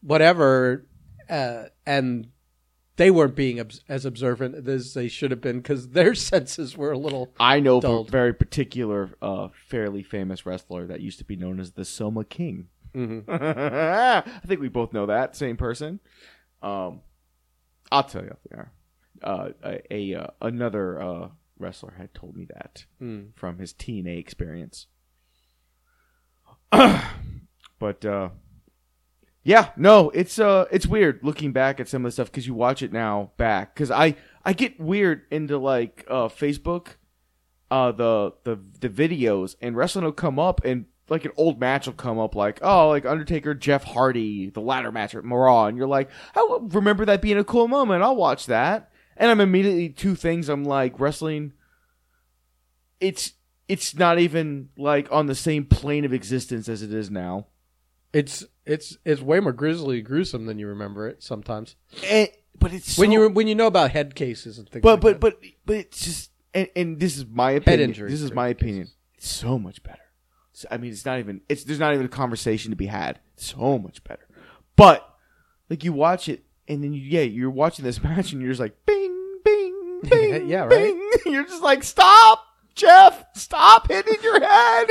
whatever, 0.01 0.87
uh, 1.29 1.65
and 1.85 2.29
they 2.95 3.11
weren't 3.11 3.35
being 3.35 3.61
as 3.89 4.05
observant 4.05 4.67
as 4.67 4.93
they 4.93 5.09
should 5.09 5.31
have 5.31 5.41
been 5.41 5.57
because 5.57 5.89
their 5.89 6.15
senses 6.31 6.77
were 6.77 6.91
a 6.93 6.97
little. 6.97 7.33
I 7.37 7.59
know 7.59 7.79
of 7.79 8.07
a 8.07 8.09
very 8.09 8.33
particular, 8.33 9.11
uh, 9.21 9.49
fairly 9.67 10.03
famous 10.03 10.45
wrestler 10.45 10.87
that 10.87 11.01
used 11.01 11.19
to 11.19 11.25
be 11.25 11.35
known 11.35 11.59
as 11.59 11.73
the 11.73 11.83
Soma 11.85 12.23
King. 12.23 12.67
Mhm. 12.95 13.23
I 13.29 14.21
think 14.47 14.59
we 14.61 14.69
both 14.69 14.93
know 14.93 15.05
that 15.07 15.35
same 15.35 15.57
person. 15.57 15.99
Um, 16.61 17.01
I'll 17.91 18.03
tell 18.03 18.23
you 18.23 18.31
off 18.31 18.39
the 18.49 18.55
air. 18.57 18.71
Uh, 19.23 19.49
a, 19.63 19.93
a 19.93 20.15
uh, 20.15 20.27
another 20.41 21.01
uh, 21.01 21.27
wrestler 21.57 21.93
had 21.97 22.13
told 22.13 22.35
me 22.35 22.45
that 22.53 22.85
Mm. 23.01 23.29
from 23.35 23.57
his 23.59 23.73
TNA 23.73 24.17
experience. 24.19 24.87
but 27.79 28.05
uh, 28.05 28.29
yeah, 29.43 29.69
no, 29.77 30.09
it's 30.11 30.39
uh, 30.39 30.65
it's 30.71 30.85
weird 30.87 31.19
looking 31.23 31.51
back 31.51 31.79
at 31.79 31.87
some 31.87 32.05
of 32.05 32.09
the 32.09 32.11
stuff 32.13 32.27
because 32.31 32.47
you 32.47 32.53
watch 32.53 32.81
it 32.83 32.91
now 32.93 33.31
back. 33.37 33.73
Because 33.73 33.91
I 33.91 34.15
I 34.45 34.53
get 34.53 34.79
weird 34.79 35.23
into 35.31 35.57
like 35.57 36.05
uh, 36.07 36.27
Facebook, 36.27 36.89
uh, 37.71 37.91
the 37.91 38.33
the 38.43 38.59
the 38.79 38.89
videos 38.89 39.55
and 39.61 39.75
wrestling 39.75 40.05
will 40.05 40.11
come 40.11 40.39
up 40.39 40.63
and 40.63 40.85
like 41.09 41.25
an 41.25 41.31
old 41.37 41.59
match 41.59 41.85
will 41.87 41.93
come 41.93 42.19
up 42.19 42.35
like 42.35 42.59
oh 42.61 42.89
like 42.89 43.05
Undertaker 43.05 43.53
Jeff 43.53 43.83
Hardy 43.83 44.49
the 44.49 44.61
ladder 44.61 44.91
match 44.91 45.15
at 45.15 45.23
Raw 45.25 45.65
and 45.65 45.77
you're 45.77 45.87
like 45.87 46.09
I 46.35 46.57
remember 46.61 47.05
that 47.05 47.21
being 47.21 47.37
a 47.37 47.43
cool 47.43 47.67
moment 47.67 48.03
I'll 48.03 48.15
watch 48.15 48.45
that 48.47 48.91
and 49.17 49.29
I'm 49.31 49.41
immediately 49.41 49.89
two 49.89 50.15
things 50.15 50.49
I'm 50.49 50.63
like 50.63 50.99
wrestling 50.99 51.53
it's 52.99 53.33
it's 53.67 53.95
not 53.95 54.19
even 54.19 54.69
like 54.77 55.07
on 55.11 55.27
the 55.27 55.35
same 55.35 55.65
plane 55.65 56.05
of 56.05 56.13
existence 56.13 56.67
as 56.67 56.81
it 56.81 56.93
is 56.93 57.09
now 57.11 57.47
It's 58.13 58.43
it's 58.65 58.97
it's 59.05 59.21
way 59.21 59.39
more 59.39 59.53
grisly, 59.53 60.01
gruesome 60.01 60.45
than 60.45 60.59
you 60.59 60.67
remember 60.67 61.07
it 61.07 61.23
sometimes. 61.23 61.75
and 62.07 62.29
but 62.57 62.73
it's 62.73 62.97
when 62.97 63.09
so- 63.09 63.13
you 63.13 63.29
when 63.29 63.47
you 63.47 63.55
know 63.55 63.67
about 63.67 63.91
head 63.91 64.15
cases 64.15 64.57
and 64.57 64.67
things. 64.69 64.81
but 64.83 65.03
like 65.03 65.19
but 65.19 65.21
that. 65.31 65.41
but 65.41 65.49
but 65.65 65.75
it's 65.77 66.03
just 66.03 66.31
and, 66.53 66.67
and 66.75 66.99
this 66.99 67.15
is 67.17 67.25
my 67.27 67.51
opinion. 67.51 67.89
injuries 67.91 68.11
This 68.11 68.21
is 68.21 68.33
my 68.33 68.47
opinion. 68.47 68.87
It's 69.15 69.29
so 69.29 69.59
much 69.59 69.83
better. 69.83 69.99
It's- 70.59 70.65
I 70.71 70.77
mean, 70.77 70.91
it's 70.91 71.05
not 71.05 71.19
even. 71.19 71.41
It's 71.49 71.63
there's 71.63 71.79
not 71.79 71.93
even 71.93 72.05
a 72.05 72.09
conversation 72.09 72.71
to 72.71 72.75
be 72.75 72.87
had. 72.87 73.19
So 73.37 73.77
much 73.79 74.03
better. 74.03 74.25
But 74.75 75.07
like 75.69 75.83
you 75.83 75.93
watch 75.93 76.27
it, 76.29 76.43
and 76.67 76.83
then 76.83 76.93
you, 76.93 77.01
yeah, 77.01 77.21
you're 77.21 77.49
watching 77.49 77.85
this 77.85 78.01
match, 78.03 78.31
and 78.33 78.41
you're 78.41 78.51
just 78.51 78.59
like, 78.61 78.75
bing, 78.85 79.39
bing, 79.43 79.99
bing, 80.09 80.47
Yeah, 80.47 80.61
right. 80.65 80.69
bing. 80.69 81.11
You're 81.33 81.43
just 81.45 81.61
like, 81.63 81.83
stop, 81.83 82.43
Jeff, 82.75 83.23
stop 83.35 83.87
hitting 83.89 84.15
your 84.23 84.39
head. 84.39 84.87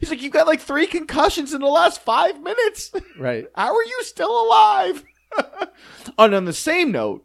He's 0.00 0.10
like, 0.10 0.20
you've 0.22 0.32
got 0.32 0.46
like 0.46 0.60
three 0.60 0.86
concussions 0.86 1.52
in 1.54 1.60
the 1.60 1.66
last 1.66 2.00
five 2.02 2.40
minutes. 2.42 2.92
right. 3.18 3.46
How 3.56 3.74
are 3.74 3.82
you 3.84 3.98
still 4.02 4.46
alive? 4.46 5.02
and 6.18 6.34
on 6.34 6.44
the 6.44 6.52
same 6.52 6.92
note, 6.92 7.24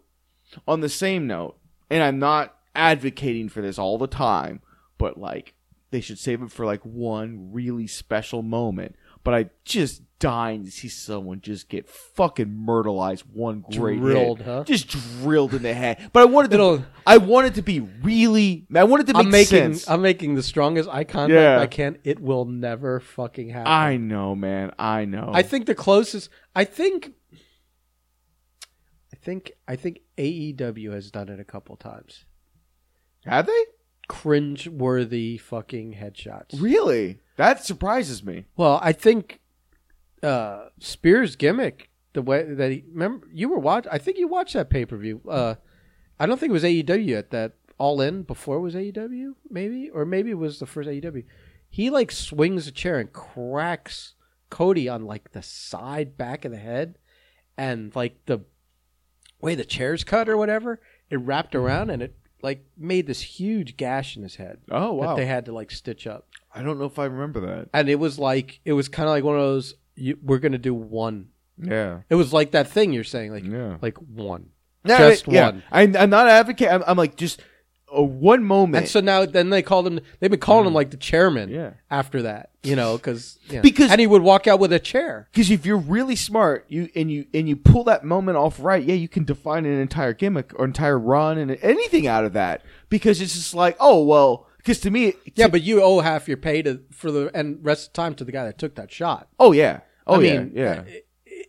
on 0.68 0.80
the 0.82 0.90
same 0.90 1.28
note, 1.28 1.58
and 1.90 2.02
I'm 2.02 2.18
not 2.20 2.56
advocating 2.76 3.50
for 3.50 3.62
this 3.62 3.78
all 3.78 3.98
the 3.98 4.08
time, 4.08 4.62
but 4.98 5.18
like 5.20 5.54
they 5.90 6.02
should 6.02 6.20
save 6.20 6.42
it 6.42 6.52
for 6.52 6.66
like 6.66 6.82
one 6.84 7.52
really 7.54 7.88
special 7.88 8.42
moment. 8.42 8.96
But 9.24 9.34
I 9.34 9.50
just 9.66 10.02
dying 10.20 10.64
to 10.66 10.72
see 10.72 10.88
someone 10.88 11.42
just 11.42 11.68
get 11.70 11.88
fucking 11.88 12.48
myrtleized 12.48 13.24
one 13.32 13.64
great 13.72 14.00
Drilled, 14.00 14.38
hit. 14.40 14.46
huh? 14.48 14.64
Just 14.64 14.88
drilled 14.88 15.54
in 15.54 15.64
the 15.64 15.74
head. 15.74 16.10
But 16.14 16.22
I 16.22 16.26
wanted 16.26 16.52
to 16.52 16.56
It'll- 16.56 16.86
I 17.06 17.18
wanted 17.18 17.56
to 17.56 17.62
be 17.62 17.82
really 17.82 18.66
I 18.74 18.84
wanted 18.86 19.08
to 19.08 19.14
make 19.14 19.26
I'm 19.26 19.32
making 19.32 19.46
sense. 19.74 19.90
I'm 19.90 20.02
making 20.02 20.36
the 20.36 20.44
strongest 20.44 20.88
eye 20.90 21.04
contact 21.04 21.34
Yeah. 21.36 21.60
I 21.60 21.68
can. 21.68 21.98
It 22.06 22.20
will 22.22 22.46
never 22.46 23.00
fucking 23.02 23.50
happen. 23.50 23.68
I 23.72 23.98
know, 23.98 24.34
man. 24.34 24.72
I 24.80 25.06
know. 25.06 25.30
I 25.34 25.42
think 25.44 25.66
the 25.66 25.76
closest. 25.76 26.30
I 26.56 26.64
think. 26.64 27.12
I 29.14 29.16
think. 29.18 29.52
I 29.68 29.76
think 29.76 30.00
AEW 30.18 30.92
has 30.94 31.12
done 31.12 31.30
it 31.30 31.40
a 31.40 31.44
couple 31.46 31.76
times. 31.76 32.26
have 33.26 33.46
they? 33.46 33.64
Cringe-worthy 34.08 35.38
fucking 35.38 35.94
headshots. 35.94 36.62
Really? 36.62 37.20
That 37.36 37.64
surprises 37.64 38.24
me. 38.24 38.46
Well, 38.56 38.80
I 38.82 38.94
think 38.94 39.42
uh, 40.24 40.68
Spears' 40.80 41.36
gimmick, 41.36 41.90
the 42.14 42.22
way 42.22 42.44
that 42.44 42.72
he 42.72 42.84
remember 42.92 43.28
you 43.32 43.50
were 43.50 43.60
watch. 43.60 43.86
I 43.92 43.98
think 43.98 44.18
you 44.18 44.28
watched 44.28 44.54
that 44.54 44.70
pay 44.70 44.86
per 44.86 44.98
view. 44.98 45.22
Uh, 45.30 45.56
I 46.20 46.26
don't 46.26 46.40
think 46.40 46.50
it 46.50 46.54
was 46.54 46.64
AEW 46.64 47.18
at 47.18 47.30
That 47.32 47.54
All 47.78 48.02
In 48.02 48.24
before 48.24 48.58
it 48.58 48.62
was 48.62 48.76
AEW, 48.76 49.36
maybe, 49.50 49.90
or 49.90 50.06
maybe 50.06 50.32
it 50.32 50.38
was 50.38 50.60
the 50.60 50.66
first 50.66 50.90
AEW. 50.90 51.24
He 51.70 51.90
like 51.90 52.12
swings 52.12 52.68
a 52.68 52.72
chair 52.72 52.98
and 52.98 53.12
cracks 53.14 54.16
Cody 54.50 54.90
on 54.90 55.06
like 55.06 55.34
the 55.34 55.44
side 55.44 56.18
back 56.18 56.46
of 56.46 56.52
the 56.52 56.58
head, 56.58 56.98
and 57.58 57.96
like 57.96 58.26
the 58.26 58.40
way 59.42 59.54
the 59.54 59.66
chair's 59.66 60.04
cut 60.04 60.30
or 60.30 60.38
whatever, 60.38 60.80
it 61.10 61.18
wrapped 61.18 61.54
around 61.54 61.90
and 61.90 62.02
it 62.02 62.16
like 62.42 62.66
made 62.78 63.08
this 63.08 63.22
huge 63.22 63.78
gash 63.78 64.16
in 64.18 64.24
his 64.24 64.36
head 64.36 64.60
Oh 64.70 65.02
that 65.02 65.16
they 65.16 65.26
had 65.26 65.46
to 65.46 65.52
like 65.54 65.72
stitch 65.72 66.06
up 66.08 66.28
I 66.54 66.62
don't 66.64 66.80
know 66.80 66.86
if 66.86 67.00
I 67.00 67.06
remember 67.06 67.40
that. 67.42 67.70
and 67.74 67.90
it 67.90 67.96
was 68.00 68.18
like 68.20 68.60
it 68.66 68.74
was 68.74 68.88
kind 68.90 69.08
of 69.08 69.12
like 69.14 69.24
one 69.24 69.36
of 69.36 69.42
those 69.42 69.76
you, 69.96 70.18
we're 70.22 70.40
gonna 70.40 70.58
do 70.58 70.74
one 70.74 71.30
Yeah. 71.62 72.02
it 72.10 72.16
was 72.16 72.32
like 72.34 72.52
that 72.52 72.68
thing 72.70 72.94
you're 72.94 73.04
saying 73.04 73.32
like 73.32 73.44
Yeah. 73.46 73.78
like 73.82 73.98
one 73.98 74.50
No, 74.84 74.98
Just 74.98 75.28
I- 75.28 75.32
yeah. 75.32 75.46
one. 75.50 75.64
I, 75.72 75.82
I'm 75.82 76.10
not 76.10 76.28
advocating. 76.30 76.74
I'm, 76.76 76.84
I'm 76.88 76.98
like 76.98 77.16
just 77.16 77.42
a 77.92 78.04
one 78.04 78.44
moment. 78.44 78.84
and 78.84 78.90
so 78.90 79.00
now 79.00 79.26
then 79.26 79.50
they 79.50 79.62
called 79.62 79.88
him 79.88 80.00
they've 80.20 80.30
been 80.30 80.40
calling 80.40 80.64
him 80.66 80.70
mm-hmm. 80.70 80.76
like 80.76 80.92
the 80.92 80.98
chairman 80.98 81.50
Yeah. 81.50 81.72
after 81.90 82.24
that 82.24 82.50
you 82.62 82.76
know 82.76 82.98
because 82.98 83.40
Because- 83.62 83.90
and 83.92 84.02
he 84.02 84.08
would 84.08 84.22
walk 84.22 84.46
out 84.46 84.60
with 84.60 84.74
a 84.74 84.80
chair 84.80 85.30
because 85.32 85.50
if 85.50 85.66
you're 85.66 85.78
really 85.78 86.16
smart, 86.18 86.66
you 86.68 86.90
and 86.96 87.10
you 87.10 87.26
and 87.34 87.48
you 87.48 87.56
pull 87.56 87.86
that 87.86 88.04
moment 88.04 88.38
off 88.38 88.58
right, 88.60 88.84
yeah, 88.84 88.96
you 88.96 89.08
can 89.08 89.24
define 89.24 89.66
an 89.66 89.80
entire 89.80 90.12
gimmick 90.14 90.52
or 90.60 90.66
entire 90.66 91.00
run 91.00 91.38
and 91.38 91.58
anything 91.62 92.08
out 92.08 92.26
of 92.26 92.34
that. 92.34 92.62
Because 92.90 93.22
it's 93.22 93.34
just 93.36 93.54
like, 93.54 93.78
oh 93.80 94.04
well, 94.04 94.48
because 94.58 94.82
to 94.82 94.92
me, 94.92 95.14
yeah 95.36 95.48
but 95.48 95.62
you 95.62 95.82
owe 95.82 96.02
half 96.02 96.28
your 96.28 96.36
pay 96.38 96.62
to 96.64 96.82
for 96.92 97.10
the 97.10 97.32
and 97.34 97.60
rest 97.64 97.88
of 97.88 97.94
the 97.94 97.96
time 98.02 98.16
to 98.16 98.26
the 98.26 98.34
guy 98.34 98.44
that 98.44 98.58
took 98.58 98.76
that 98.76 98.92
shot 98.92 99.30
oh 99.40 99.54
yeah, 99.54 99.80
oh 100.06 100.20
I 100.20 100.24
yeah, 100.24 100.40
mean 100.40 100.52
yeah. 100.54 100.84
i- 100.86 101.02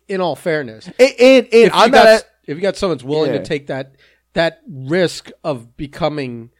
in 0.07 0.21
all 0.21 0.37
fairness 0.37 0.87
And 0.87 0.95
and, 1.19 1.45
and 1.47 1.47
if 1.53 1.73
you 1.75 1.79
I'm 1.81 1.91
got 1.91 2.05
not. 2.05 2.25
if 2.47 2.57
you 2.57 2.63
got 2.63 2.77
someone 2.77 2.97
that's 2.97 3.05
willing 3.05 3.33
Yeah. 3.33 3.39
to 3.39 3.45
take 3.45 3.67
that 3.67 3.97
that 4.35 4.61
risk 4.69 5.31
of 5.45 5.77
becoming 5.77 6.51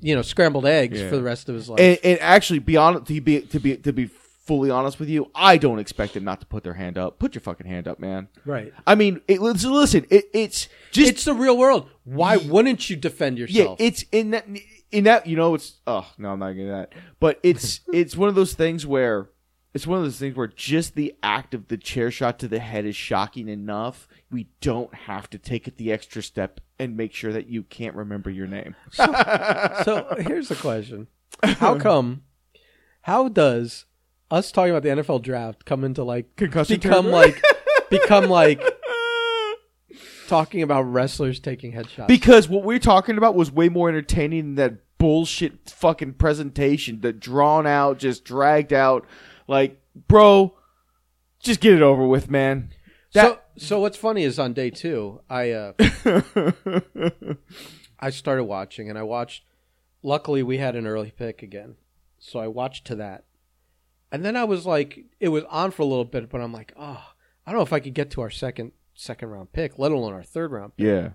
you 0.00 0.14
know 0.14 0.22
scrambled 0.22 0.64
eggs 0.66 1.00
Yeah. 1.00 1.10
for 1.10 1.16
the 1.16 1.22
rest 1.22 1.48
of 1.48 1.54
his 1.54 1.68
life 1.68 1.80
and, 1.80 1.98
and 2.02 2.18
actually, 2.20 2.60
be 2.60 2.76
honest, 2.76 3.06
to 3.06 3.20
be 3.20 3.40
to 3.42 3.60
be 3.60 3.76
to 3.76 3.92
be 3.92 4.06
fully 4.06 4.70
honest 4.70 5.00
with 5.00 5.08
you, 5.08 5.28
I 5.34 5.56
don't 5.56 5.80
expect 5.80 6.14
them 6.14 6.22
not 6.22 6.38
to 6.40 6.46
put 6.46 6.62
their 6.62 6.74
hand 6.74 6.96
up. 6.96 7.18
Put 7.18 7.34
your 7.34 7.42
fucking 7.42 7.66
hand 7.66 7.88
up, 7.88 7.98
man. 7.98 8.28
right 8.44 8.72
I 8.86 8.94
mean, 8.94 9.20
it, 9.26 9.40
listen, 9.40 10.06
it, 10.08 10.26
it's 10.32 10.68
just 10.92 11.10
it's 11.10 11.24
the 11.24 11.34
real 11.34 11.58
world. 11.58 11.90
Why 12.04 12.36
wouldn't 12.36 12.88
you 12.88 12.94
defend 12.96 13.38
yourself? 13.38 13.80
yeah, 13.80 13.86
it's 13.86 14.04
in 14.12 14.30
that 14.30 14.46
in 14.92 15.04
that 15.04 15.26
you 15.26 15.36
know 15.36 15.54
it's 15.54 15.78
oh 15.86 16.08
no, 16.16 16.30
I'm 16.30 16.38
not 16.38 16.52
getting 16.52 16.68
that, 16.68 16.92
but 17.18 17.40
it's 17.42 17.80
it's 17.92 18.16
one 18.16 18.28
of 18.28 18.34
those 18.36 18.54
things 18.54 18.86
where 18.86 19.28
it's 19.76 19.86
one 19.86 19.98
of 19.98 20.04
those 20.04 20.18
things 20.18 20.34
where 20.34 20.46
just 20.46 20.94
the 20.94 21.14
act 21.22 21.52
of 21.52 21.68
the 21.68 21.76
chair 21.76 22.10
shot 22.10 22.38
to 22.38 22.48
the 22.48 22.60
head 22.60 22.86
is 22.86 22.96
shocking 22.96 23.46
enough. 23.46 24.08
We 24.30 24.48
don't 24.62 24.92
have 24.94 25.28
to 25.30 25.38
take 25.38 25.68
it 25.68 25.76
the 25.76 25.92
extra 25.92 26.22
step 26.22 26.60
and 26.78 26.96
make 26.96 27.12
sure 27.12 27.30
that 27.30 27.48
you 27.48 27.62
can't 27.62 27.94
remember 27.94 28.30
your 28.30 28.46
name. 28.46 28.74
so 28.90 29.04
here's 30.20 30.48
the 30.48 30.56
question: 30.56 31.08
How 31.42 31.78
come? 31.78 32.22
How 33.02 33.28
does 33.28 33.84
us 34.30 34.50
talking 34.50 34.74
about 34.74 34.82
the 34.82 35.02
NFL 35.02 35.20
draft 35.20 35.66
come 35.66 35.84
into 35.84 36.02
like 36.02 36.34
Concussion 36.36 36.80
become 36.80 37.08
like 37.08 37.44
become 37.90 38.30
like 38.30 38.62
talking 40.26 40.62
about 40.62 40.84
wrestlers 40.84 41.38
taking 41.38 41.74
headshots? 41.74 42.08
Because 42.08 42.48
what 42.48 42.64
we're 42.64 42.78
talking 42.78 43.18
about 43.18 43.34
was 43.34 43.52
way 43.52 43.68
more 43.68 43.90
entertaining 43.90 44.54
than 44.54 44.54
that 44.54 44.78
bullshit 44.96 45.68
fucking 45.68 46.14
presentation, 46.14 47.02
the 47.02 47.12
drawn 47.12 47.66
out, 47.66 47.98
just 47.98 48.24
dragged 48.24 48.72
out. 48.72 49.06
Like, 49.46 49.80
bro, 50.08 50.54
just 51.40 51.60
get 51.60 51.74
it 51.74 51.82
over 51.82 52.06
with, 52.06 52.30
man. 52.30 52.70
so 53.10 53.20
That, 53.20 53.46
so 53.56 53.80
what's 53.80 53.96
funny 53.96 54.22
is 54.24 54.38
on 54.38 54.52
day 54.52 54.70
two, 54.70 55.20
I 55.30 55.50
uh, 55.50 55.72
I 58.00 58.10
started 58.10 58.44
watching 58.44 58.88
and 58.88 58.98
I 58.98 59.02
watched. 59.02 59.44
Luckily, 60.02 60.42
we 60.42 60.58
had 60.58 60.76
an 60.76 60.86
early 60.86 61.10
pick 61.10 61.42
again, 61.42 61.76
so 62.18 62.38
I 62.38 62.46
watched 62.46 62.84
to 62.86 62.94
that, 62.96 63.24
and 64.12 64.24
then 64.24 64.36
I 64.36 64.44
was 64.44 64.66
like, 64.66 65.04
it 65.18 65.28
was 65.30 65.44
on 65.44 65.70
for 65.70 65.82
a 65.82 65.86
little 65.86 66.04
bit, 66.04 66.30
but 66.30 66.40
I'm 66.40 66.52
like, 66.52 66.72
oh, 66.78 67.02
I 67.46 67.50
don't 67.50 67.58
know 67.58 67.64
if 67.64 67.72
I 67.72 67.80
could 67.80 67.94
get 67.94 68.10
to 68.12 68.20
our 68.20 68.30
second 68.30 68.72
second 68.94 69.30
round 69.30 69.52
pick, 69.52 69.78
let 69.78 69.92
alone 69.92 70.12
our 70.12 70.22
third 70.22 70.52
round. 70.52 70.72
yeah. 70.76 71.10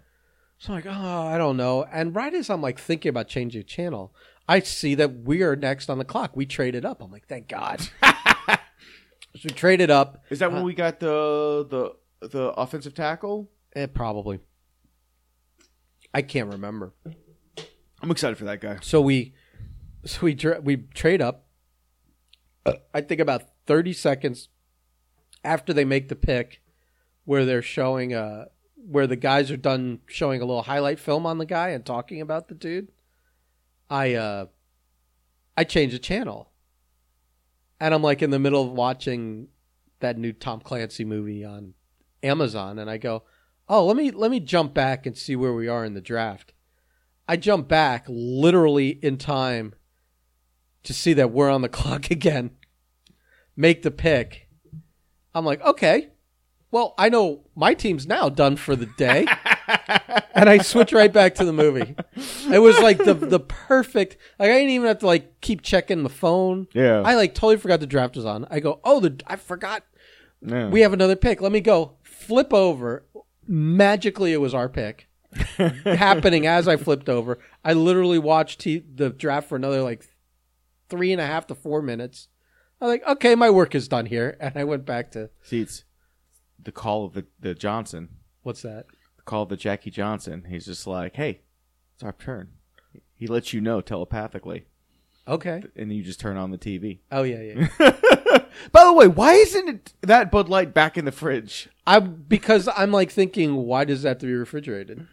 So 0.58 0.74
I'm 0.74 0.76
like, 0.76 0.86
oh, 0.86 1.28
I 1.28 1.40
don't 1.40 1.58
know. 1.58 1.86
And 1.92 2.16
right 2.16 2.32
as 2.36 2.48
I'm 2.48 2.62
like 2.62 2.80
thinking 2.80 3.10
about 3.10 3.28
changing 3.28 3.64
channel, 3.64 4.14
I 4.52 4.60
see 4.60 4.96
that 4.96 5.24
we 5.24 5.44
are 5.44 5.56
next 5.56 5.90
on 5.90 5.98
the 5.98 6.04
clock. 6.04 6.36
We 6.36 6.46
traded 6.46 6.84
up. 6.84 7.02
I'm 7.02 7.10
like, 7.10 7.26
thank 7.26 7.48
God. 7.48 7.80
so 8.04 8.58
we 9.46 9.50
traded 9.52 9.90
up. 9.90 10.26
Is 10.30 10.40
that 10.40 10.52
when 10.52 10.64
we 10.64 10.74
got 10.74 11.00
the 11.00 11.66
the 12.22 12.28
the 12.28 12.48
offensive 12.50 12.94
tackle? 12.94 13.50
Eh, 13.78 13.86
probably. 13.86 14.42
I 16.14 16.22
can't 16.22 16.52
remember. 16.52 16.92
I'm 18.02 18.12
excited 18.12 18.38
for 18.38 18.44
that 18.44 18.60
guy. 18.60 18.80
So 18.82 19.00
we, 19.00 19.36
so 20.04 20.20
we 20.24 20.36
tra- 20.36 20.60
we 20.60 20.76
trade 20.94 21.22
up. 21.22 21.46
I 22.94 23.00
think 23.00 23.22
about 23.22 23.44
30 23.68 23.94
seconds 23.94 24.50
after 25.46 25.72
they 25.72 25.86
make 25.86 26.10
the 26.10 26.16
pick, 26.18 26.62
where 27.24 27.46
they're 27.46 27.62
showing 27.62 28.14
uh 28.14 28.48
where 28.76 29.08
the 29.08 29.16
guys 29.16 29.50
are 29.50 29.56
done 29.56 30.02
showing 30.08 30.42
a 30.42 30.46
little 30.46 30.64
highlight 30.64 31.00
film 31.00 31.26
on 31.26 31.38
the 31.38 31.46
guy 31.46 31.70
and 31.70 31.86
talking 31.86 32.20
about 32.20 32.50
the 32.50 32.56
dude. 32.56 32.90
I 33.92 34.14
uh 34.16 34.46
I 35.58 35.66
change 35.66 35.92
the 35.92 36.00
channel. 36.00 36.50
And 37.80 37.94
I'm 37.94 38.02
like 38.02 38.22
in 38.22 38.30
the 38.30 38.40
middle 38.40 38.64
of 38.64 38.72
watching 38.72 39.50
that 40.00 40.18
new 40.18 40.32
Tom 40.32 40.62
Clancy 40.62 41.04
movie 41.04 41.44
on 41.44 41.74
Amazon 42.24 42.80
and 42.80 42.90
I 42.90 42.98
go, 42.98 43.24
"Oh, 43.68 43.86
let 43.86 43.98
me 43.98 44.10
let 44.12 44.32
me 44.32 44.40
jump 44.40 44.74
back 44.74 45.06
and 45.06 45.18
see 45.18 45.36
where 45.36 45.54
we 45.54 45.68
are 45.68 45.84
in 45.84 45.94
the 45.94 46.02
draft." 46.02 46.54
I 47.28 47.36
jump 47.38 47.68
back 47.68 48.06
literally 48.08 48.90
in 48.90 49.18
time 49.18 49.74
to 50.84 50.94
see 50.94 51.14
that 51.14 51.32
we're 51.32 51.52
on 51.52 51.62
the 51.62 51.70
clock 51.80 52.10
again. 52.10 52.52
Make 53.56 53.82
the 53.84 53.92
pick. 53.92 54.48
I'm 55.36 55.46
like, 55.46 55.62
"Okay. 55.62 56.10
Well, 56.72 56.94
I 56.98 57.10
know 57.10 57.48
my 57.56 57.74
team's 57.74 58.08
now 58.08 58.30
done 58.30 58.56
for 58.56 58.78
the 58.78 58.86
day." 58.86 59.28
and 60.36 60.50
I 60.50 60.60
switch 60.60 60.94
right 60.94 61.12
back 61.12 61.36
to 61.36 61.46
the 61.46 61.54
movie. 61.54 61.96
It 62.52 62.60
was 62.60 62.80
like 62.80 62.98
the 63.04 63.14
the 63.14 63.40
perfect. 63.40 64.18
Like 64.40 64.50
I 64.50 64.54
didn't 64.54 64.70
even 64.72 64.88
have 64.88 65.00
to 65.00 65.06
like 65.08 65.42
keep 65.42 65.62
checking 65.62 66.04
the 66.04 66.10
phone. 66.10 66.68
Yeah. 66.74 67.02
I 67.06 67.16
like 67.16 67.34
totally 67.36 67.58
forgot 67.58 67.80
the 67.80 67.88
draft 67.88 68.16
was 68.16 68.26
on. 68.26 68.46
I 68.50 68.60
go, 68.60 68.80
oh, 68.84 69.00
the 69.00 69.22
I 69.28 69.36
forgot 69.36 69.84
Yeah. 70.42 70.70
we 70.70 70.82
have 70.82 70.94
another 70.94 71.16
pick. 71.16 71.42
Let 71.42 71.52
me 71.52 71.62
go. 71.62 71.98
Flip 72.04 72.54
over. 72.54 73.06
Magically, 73.48 74.34
it 74.34 74.38
was 74.42 74.54
our 74.54 74.70
pick 74.70 75.08
happening 75.86 76.46
as 76.48 76.68
I 76.68 76.78
flipped 76.78 77.10
over. 77.10 77.40
I 77.66 77.74
literally 77.74 78.20
watched 78.20 78.62
t- 78.62 78.84
the 78.96 79.10
draft 79.10 79.50
for 79.50 79.56
another 79.56 79.82
like 79.82 80.06
three 80.90 81.12
and 81.12 81.20
a 81.20 81.26
half 81.26 81.48
to 81.48 81.56
four 81.56 81.82
minutes. 81.82 82.28
I 82.80 82.86
was 82.86 82.92
like, 82.94 83.08
okay, 83.08 83.36
my 83.36 83.50
work 83.50 83.76
is 83.76 83.88
done 83.88 84.06
here, 84.08 84.38
and 84.40 84.56
I 84.56 84.64
went 84.64 84.86
back 84.86 85.12
to 85.12 85.30
See, 85.44 85.62
it's 85.62 85.84
the 86.64 86.72
call 86.72 87.06
of 87.06 87.14
the, 87.14 87.26
the 87.40 87.54
Johnson. 87.56 88.10
what's 88.44 88.62
that? 88.62 88.86
The 89.32 89.36
call 89.38 89.46
the 89.46 89.56
Jackie 89.56 89.92
Johnson. 89.92 90.44
He's 90.50 90.66
just 90.66 90.86
like, 90.86 91.16
hey, 91.16 91.40
it's 91.96 92.04
our 92.04 92.12
turn. 92.12 92.50
He 93.16 93.28
lets 93.28 93.54
you 93.54 93.62
know 93.62 93.80
telepathically, 93.80 94.66
Okay. 95.26 95.64
and 95.78 95.90
you 95.94 96.04
just 96.04 96.20
turn 96.20 96.36
on 96.36 96.52
the 96.52 96.58
TV. 96.58 97.00
Oh 97.14 97.24
yeah, 97.24 97.40
yeah. 97.40 97.68
By 98.74 98.84
the 98.84 98.92
way, 98.92 99.08
why 99.08 99.36
isn't 99.36 99.70
it 99.70 99.94
that 100.02 100.32
Bud 100.32 100.50
Light 100.50 100.74
back 100.74 100.98
in 100.98 101.06
the 101.06 101.14
fridge? 101.14 101.70
I 101.88 102.00
because 102.02 102.68
I'm 102.76 102.92
like 102.92 103.10
thinking, 103.10 103.56
why 103.56 103.86
does 103.86 104.02
that 104.02 104.10
have 104.10 104.18
to 104.18 104.26
be 104.26 104.34
refrigerated? 104.34 105.08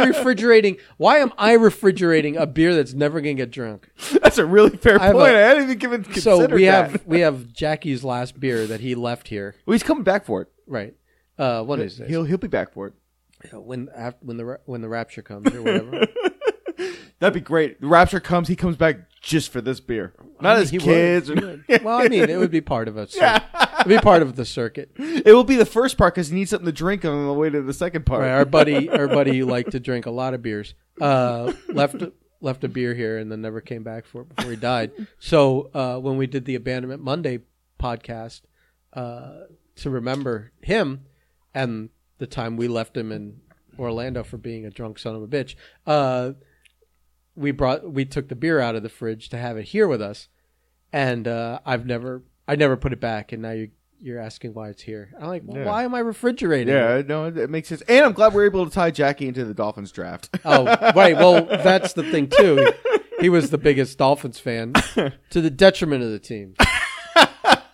refrigerating? 0.07 0.77
Why 0.97 1.17
am 1.17 1.33
I 1.37 1.53
refrigerating 1.53 2.37
a 2.37 2.45
beer 2.45 2.75
that's 2.75 2.93
never 2.93 3.19
gonna 3.21 3.33
get 3.33 3.51
drunk? 3.51 3.89
that's 4.21 4.37
a 4.37 4.45
really 4.45 4.77
fair 4.77 4.99
I 5.01 5.05
have 5.07 5.13
point. 5.13 5.35
I 5.35 5.39
hadn't 5.39 5.63
even 5.63 5.77
given 5.77 6.03
considered 6.03 6.21
So 6.21 6.45
we 6.55 6.65
that. 6.65 6.91
have 6.91 7.05
we 7.05 7.19
have 7.21 7.51
Jackie's 7.51 8.03
last 8.03 8.39
beer 8.39 8.65
that 8.67 8.79
he 8.79 8.95
left 8.95 9.27
here. 9.27 9.55
Well, 9.65 9.73
he's 9.73 9.83
coming 9.83 10.03
back 10.03 10.25
for 10.25 10.41
it. 10.43 10.47
Right. 10.67 10.93
Uh, 11.37 11.63
what 11.63 11.79
is 11.79 11.97
this? 11.97 12.09
He'll 12.09 12.23
he'll 12.23 12.37
be 12.37 12.47
back 12.47 12.73
for 12.73 12.87
it. 12.87 12.93
when 13.53 13.89
after, 13.95 14.25
when 14.25 14.37
the 14.37 14.45
ra- 14.45 14.57
when 14.65 14.81
the 14.81 14.89
rapture 14.89 15.21
comes 15.21 15.53
or 15.53 15.61
whatever. 15.61 16.05
That'd 17.19 17.33
be 17.33 17.39
great. 17.39 17.79
The 17.79 17.87
Rapture 17.87 18.19
comes, 18.19 18.49
he 18.49 18.57
comes 18.57 18.75
back 18.75 18.97
just 19.25 19.51
for 19.51 19.59
this 19.59 19.79
beer, 19.79 20.13
not 20.39 20.57
as 20.57 20.69
He 20.69 20.77
would. 20.77 20.83
kids. 20.85 21.27
He 21.29 21.33
or- 21.33 21.41
would. 21.41 21.63
Well, 21.83 21.99
I 21.99 22.07
mean, 22.07 22.29
it 22.29 22.37
would 22.37 22.51
be 22.51 22.61
part 22.61 22.87
of 22.87 22.95
a. 22.95 23.07
Cir- 23.09 23.41
It'd 23.79 23.87
be 23.89 23.97
part 23.97 24.21
of 24.21 24.35
the 24.35 24.45
circuit. 24.45 24.91
it 24.97 25.33
will 25.33 25.43
be 25.43 25.55
the 25.55 25.65
first 25.65 25.97
part 25.97 26.13
because 26.13 26.29
he 26.29 26.35
needs 26.35 26.51
something 26.51 26.65
to 26.67 26.71
drink 26.71 27.03
on 27.03 27.25
the 27.25 27.33
way 27.33 27.49
to 27.49 27.61
the 27.63 27.73
second 27.73 28.05
part. 28.05 28.21
Right, 28.21 28.29
our 28.29 28.45
buddy, 28.45 28.87
our 28.99 29.07
buddy 29.07 29.41
liked 29.43 29.71
to 29.71 29.79
drink 29.79 30.05
a 30.05 30.11
lot 30.11 30.33
of 30.35 30.41
beers. 30.43 30.75
Uh, 31.01 31.53
left 31.69 31.95
left 32.39 32.63
a 32.63 32.67
beer 32.67 32.93
here 32.93 33.17
and 33.17 33.31
then 33.31 33.41
never 33.41 33.61
came 33.61 33.83
back 33.83 34.05
for 34.05 34.21
it 34.21 34.35
before 34.35 34.51
he 34.51 34.57
died. 34.57 34.91
So 35.19 35.71
uh, 35.73 35.97
when 35.97 36.17
we 36.17 36.27
did 36.27 36.45
the 36.45 36.53
Abandonment 36.55 37.01
Monday 37.03 37.39
podcast 37.79 38.41
uh, 38.93 39.45
to 39.77 39.89
remember 39.89 40.51
him 40.61 41.05
and 41.53 41.89
the 42.19 42.27
time 42.27 42.55
we 42.57 42.67
left 42.67 42.95
him 42.95 43.11
in 43.11 43.41
Orlando 43.79 44.23
for 44.23 44.37
being 44.37 44.65
a 44.65 44.69
drunk 44.69 44.99
son 44.99 45.15
of 45.15 45.23
a 45.23 45.27
bitch, 45.27 45.55
uh, 45.87 46.31
we 47.35 47.51
brought 47.51 47.91
we 47.91 48.05
took 48.05 48.29
the 48.29 48.35
beer 48.35 48.59
out 48.59 48.75
of 48.75 48.83
the 48.83 48.89
fridge 48.89 49.29
to 49.29 49.37
have 49.37 49.57
it 49.57 49.63
here 49.65 49.87
with 49.87 50.01
us, 50.01 50.27
and 50.93 51.27
uh, 51.27 51.59
I've 51.65 51.85
never 51.85 52.23
I 52.47 52.55
never 52.55 52.77
put 52.77 52.93
it 52.93 52.99
back, 53.01 53.31
and 53.31 53.41
now 53.41 53.51
you. 53.51 53.69
You're 54.01 54.19
asking 54.19 54.53
why 54.53 54.67
it's 54.69 54.81
here. 54.83 55.09
I'm 55.19 55.27
like, 55.29 55.43
well, 55.45 55.57
Yeah. 55.57 55.65
why 55.65 55.83
am 55.83 55.95
I 55.95 55.99
refrigerating? 55.99 56.67
it? 56.71 56.77
Yeah, 56.77 57.01
no, 57.07 57.25
it 57.27 57.49
makes 57.49 57.69
sense. 57.69 57.81
And 57.87 58.05
I'm 58.05 58.11
glad 58.11 58.33
we're 58.33 58.45
able 58.45 58.65
to 58.65 58.69
tie 58.69 58.91
Jackie 58.91 59.27
into 59.27 59.45
the 59.45 59.53
Dolphins 59.53 59.91
draft. 59.91 60.29
Oh, 60.43 60.65
right. 60.65 61.15
Well, 61.15 61.45
that's 61.63 61.93
the 61.93 62.03
thing 62.03 62.27
too. 62.29 62.71
He 63.21 63.29
was 63.29 63.49
the 63.51 63.57
biggest 63.57 63.97
Dolphins 63.97 64.37
fan 64.37 64.73
to 65.29 65.41
the 65.41 65.49
detriment 65.49 66.03
of 66.03 66.11
the 66.11 66.19
team 66.19 66.55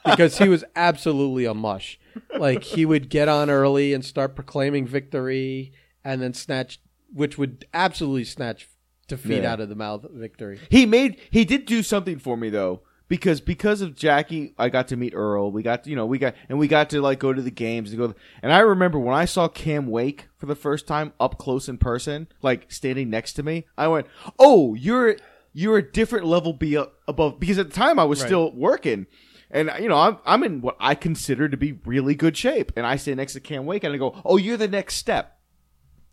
because 0.05 0.38
he 0.38 0.47
was 0.47 0.64
absolutely 0.76 1.45
a 1.45 1.53
mush. 1.55 1.99
Like 2.38 2.64
he 2.64 2.86
would 2.86 3.09
get 3.09 3.28
on 3.28 3.49
early 3.49 3.91
and 3.93 4.05
start 4.05 4.36
proclaiming 4.36 4.86
victory, 4.86 5.74
and 6.03 6.22
then 6.22 6.34
snatch, 6.34 6.80
which 7.12 7.38
would 7.38 7.66
absolutely 7.74 8.26
snatch 8.26 8.68
defeat 9.12 9.43
Yeah. 9.43 9.51
out 9.53 9.59
of 9.62 9.70
the 9.70 9.76
mouth 9.76 10.05
victory. 10.12 10.59
he 10.70 10.86
made 10.86 11.18
he 11.30 11.45
did 11.45 11.66
do 11.66 11.84
something 11.84 12.18
for 12.20 12.36
me 12.36 12.49
though. 12.49 12.82
Because 13.07 13.41
because 13.41 13.82
of 13.82 13.93
Jackie, 13.93 14.53
I 14.57 14.70
got 14.70 14.88
to 14.88 14.95
meet 14.95 15.14
Earl. 15.14 15.51
We 15.51 15.64
got 15.64 15.86
you 15.86 15.97
know 15.97 16.05
we 16.05 16.18
got 16.18 16.34
and 16.47 16.57
we 16.57 16.70
got 16.70 16.89
to 16.91 17.01
like 17.01 17.20
go 17.20 17.34
to 17.34 17.41
the 17.41 17.51
games 17.51 17.91
and 17.91 17.99
go. 17.99 18.16
And 18.41 18.53
I 18.53 18.59
remember 18.59 18.97
when 18.99 19.14
I 19.14 19.26
saw 19.26 19.49
Cam 19.49 19.88
Wake 19.88 20.28
for 20.38 20.45
the 20.45 20.55
first 20.55 20.88
time 20.88 21.12
up 21.20 21.38
close 21.38 21.68
in 21.68 21.78
person, 21.78 22.28
like 22.41 22.72
standing 22.72 23.09
next 23.09 23.34
to 23.34 23.43
me, 23.43 23.66
I 23.78 23.89
went, 23.89 24.07
"Oh, 24.39 24.76
you're 24.76 25.18
you're 25.51 25.78
a 25.78 25.91
different 25.91 26.26
level 26.26 26.53
be 26.53 26.76
above." 27.05 27.38
Because 27.38 27.57
at 27.59 27.68
the 27.70 27.76
time 27.76 27.99
I 27.99 28.05
was 28.05 28.22
Right. 28.22 28.28
still 28.30 28.53
working, 28.53 29.07
and 29.51 29.70
you 29.82 29.89
know 29.89 29.97
I'm 29.97 30.18
I'm 30.26 30.41
in 30.43 30.62
what 30.62 30.78
I 30.80 30.95
consider 30.95 31.49
to 31.49 31.57
be 31.57 31.74
really 31.86 32.16
good 32.16 32.38
shape, 32.38 32.72
and 32.78 32.88
I 32.88 32.95
stand 32.95 33.18
next 33.18 33.34
to 33.34 33.41
Cam 33.41 33.66
Wake 33.66 33.84
and 33.84 33.93
I 33.93 33.97
go, 33.97 34.22
"Oh, 34.24 34.38
you're 34.38 34.55
the 34.55 34.70
next 34.70 34.95
step. 34.95 35.38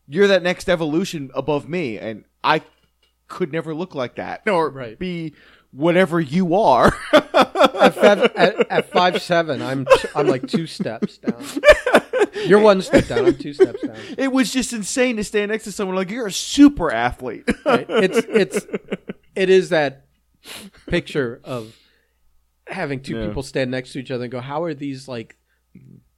You're 0.09 0.26
that 0.26 0.42
next 0.42 0.68
evolution 0.68 1.30
above 1.32 1.68
me," 1.68 1.96
and 1.96 2.24
I 2.42 2.62
could 3.29 3.53
never 3.53 3.74
look 3.74 3.95
like 3.95 4.16
that 4.16 4.49
or 4.49 4.70
Right. 4.70 4.99
be 4.99 5.35
whatever 5.70 6.18
you 6.20 6.55
are. 6.55 6.93
At 7.12 7.95
five, 7.95 8.18
at, 8.37 8.70
at 8.70 8.91
five 8.91 9.22
seven, 9.22 9.62
I'm 9.62 9.87
I'm 10.14 10.26
like 10.26 10.49
two 10.49 10.66
steps 10.66 11.18
down. 11.18 11.45
You're 12.47 12.61
one 12.61 12.83
step 12.83 13.07
down. 13.07 13.26
I'm 13.26 13.37
two 13.37 13.53
steps 13.53 13.83
down. 13.83 13.97
it 14.16 14.33
was 14.33 14.53
just 14.53 14.72
insane 14.72 15.16
to 15.16 15.24
stand 15.24 15.51
next 15.51 15.64
to 15.64 15.72
someone 15.72 15.97
like 15.97 16.11
you're 16.11 16.26
a 16.26 16.33
super 16.33 16.91
athlete. 16.91 17.45
Right? 17.64 17.87
It's 17.89 18.18
it's 18.29 18.66
it 19.37 19.51
is 19.51 19.68
that 19.70 20.07
picture 20.87 21.41
of 21.45 21.76
having 22.66 23.01
two 23.01 23.16
Yeah. 23.18 23.26
people 23.29 23.43
stand 23.43 23.70
next 23.70 23.93
to 23.93 23.99
each 23.99 24.11
other 24.11 24.24
and 24.24 24.33
go, 24.33 24.41
"How 24.41 24.64
are 24.64 24.74
these 24.74 25.07
like 25.09 25.37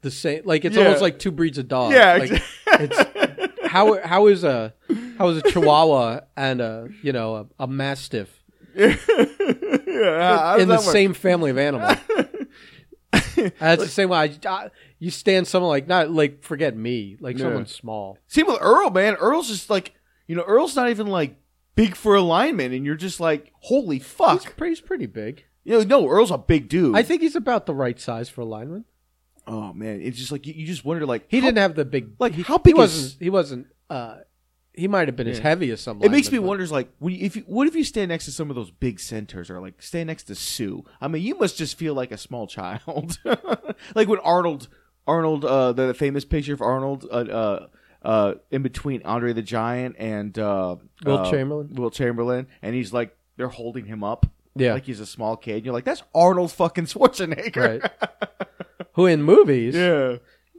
the 0.02 0.10
same?" 0.10 0.42
Like 0.44 0.64
it's 0.64 0.76
Yeah. 0.76 0.84
almost 0.84 1.02
like 1.02 1.18
two 1.18 1.30
breeds 1.32 1.58
of 1.58 1.68
dog. 1.68 1.92
Yeah, 1.92 2.14
like, 2.16 2.42
it's 2.80 3.66
how 3.66 4.00
how 4.06 4.26
is 4.28 4.44
a 4.44 4.74
how 5.18 5.28
is 5.28 5.38
a 5.38 5.42
Chihuahua 5.50 6.20
and 6.36 6.60
a 6.60 6.88
you 7.02 7.12
know 7.12 7.34
a, 7.58 7.64
a 7.64 7.66
Mastiff 7.66 8.28
yeah, 8.74 8.92
how 8.96 10.54
does 10.54 10.62
in 10.62 10.68
the 10.68 10.76
that 10.76 10.84
work? 10.84 10.92
same 10.92 11.14
family 11.14 11.50
of 11.50 11.58
animals? 11.58 11.96
That's 13.58 13.82
the 13.82 13.88
same 13.88 14.10
way. 14.10 14.18
I, 14.18 14.48
I, 14.48 14.70
you 14.98 15.10
stand 15.10 15.46
someone 15.48 15.70
like 15.70 15.88
not 15.88 16.10
like 16.10 16.42
forget 16.44 16.76
me, 16.76 17.16
like 17.20 17.36
Yeah. 17.38 17.44
someone 17.46 17.66
small. 17.66 18.18
Same 18.28 18.46
with 18.46 18.58
Earl, 18.60 18.90
man. 18.90 19.14
Earl's 19.16 19.48
just 19.48 19.70
like 19.70 19.94
you 20.26 20.36
know, 20.36 20.42
Earl's 20.42 20.76
not 20.76 20.90
even 20.90 21.06
like 21.08 21.36
big 21.74 21.96
for 21.96 22.14
alignment, 22.14 22.74
and 22.74 22.84
you're 22.86 22.94
just 22.96 23.18
like, 23.20 23.52
holy 23.60 23.98
He's 23.98 24.06
fuck. 24.06 24.54
he's 24.62 24.80
pretty 24.80 25.06
big. 25.06 25.44
You 25.64 25.78
know, 25.78 25.84
no, 26.00 26.08
Earl's 26.08 26.30
a 26.30 26.38
big 26.38 26.68
dude. 26.68 26.96
I 26.96 27.02
think 27.02 27.22
he's 27.22 27.36
about 27.36 27.66
the 27.66 27.74
right 27.74 27.98
size 27.98 28.28
for 28.28 28.42
a 28.42 28.44
lineman. 28.46 28.84
oh 29.46 29.72
man, 29.72 30.00
it's 30.00 30.18
just 30.18 30.30
like 30.32 30.46
you, 30.46 30.54
you 30.54 30.66
just 30.66 30.84
wonder 30.84 31.04
like 31.06 31.24
He 31.28 31.40
how- 31.40 31.46
didn't 31.46 31.58
have 31.58 31.74
the 31.74 31.84
big 31.84 32.10
like, 32.18 32.34
He, 32.34 32.42
how 32.42 32.58
big 32.58 32.76
he 32.76 32.80
is- 32.82 32.92
wasn't. 32.92 33.22
He 33.22 33.30
wasn't. 33.30 33.66
Uh, 33.88 34.16
he 34.80 34.88
might 34.88 35.06
have 35.08 35.16
been 35.16 35.28
as 35.28 35.38
heavy 35.38 35.70
as 35.70 35.80
some. 35.80 36.02
It 36.02 36.10
makes 36.10 36.32
me 36.32 36.38
linemen, 36.38 36.42
but- 36.42 36.48
wonder, 36.48 36.66
like, 36.68 36.88
when 36.98 37.14
you, 37.14 37.24
if 37.24 37.36
you, 37.36 37.42
what 37.46 37.68
if 37.68 37.74
you 37.76 37.84
stand 37.84 38.08
next 38.08 38.24
to 38.24 38.32
some 38.32 38.50
of 38.50 38.56
those 38.56 38.70
big 38.70 38.98
centers, 38.98 39.50
or 39.50 39.60
like 39.60 39.80
stand 39.82 40.08
next 40.08 40.24
to 40.24 40.34
Sue? 40.34 40.84
I 41.00 41.08
mean, 41.08 41.22
you 41.22 41.38
must 41.38 41.56
just 41.56 41.78
feel 41.78 41.94
like 41.94 42.10
a 42.12 42.18
small 42.18 42.46
child, 42.46 43.18
like 43.94 44.08
when 44.08 44.18
Arnold, 44.20 44.68
Arnold, 45.06 45.44
uh, 45.44 45.72
the 45.72 45.94
famous 45.94 46.24
picture 46.24 46.54
of 46.54 46.60
Arnold, 46.62 47.06
uh, 47.10 47.14
uh, 47.14 47.66
uh, 48.02 48.34
in 48.50 48.62
between 48.62 49.02
Andre 49.04 49.32
the 49.32 49.42
Giant 49.42 49.96
and 49.98 50.38
uh, 50.38 50.76
Wilt 51.04 51.20
uh, 51.26 51.30
Chamberlain? 51.30 51.74
Wilt 51.74 51.92
Chamberlain, 51.94 52.46
and 52.62 52.74
he's 52.74 52.92
like 52.92 53.16
they're 53.36 53.48
holding 53.48 53.84
him 53.86 54.02
up, 54.02 54.26
Yeah. 54.56 54.74
like 54.74 54.84
he's 54.84 55.00
a 55.00 55.06
small 55.06 55.36
kid. 55.36 55.64
You're 55.64 55.74
like, 55.74 55.84
that's 55.84 56.02
Arnold 56.14 56.52
fucking 56.52 56.86
Schwarzenegger, 56.86 57.82
right? 57.82 57.90
Who 58.94 59.06
in 59.06 59.22
movies 59.22 59.74
yeah. 59.76 60.16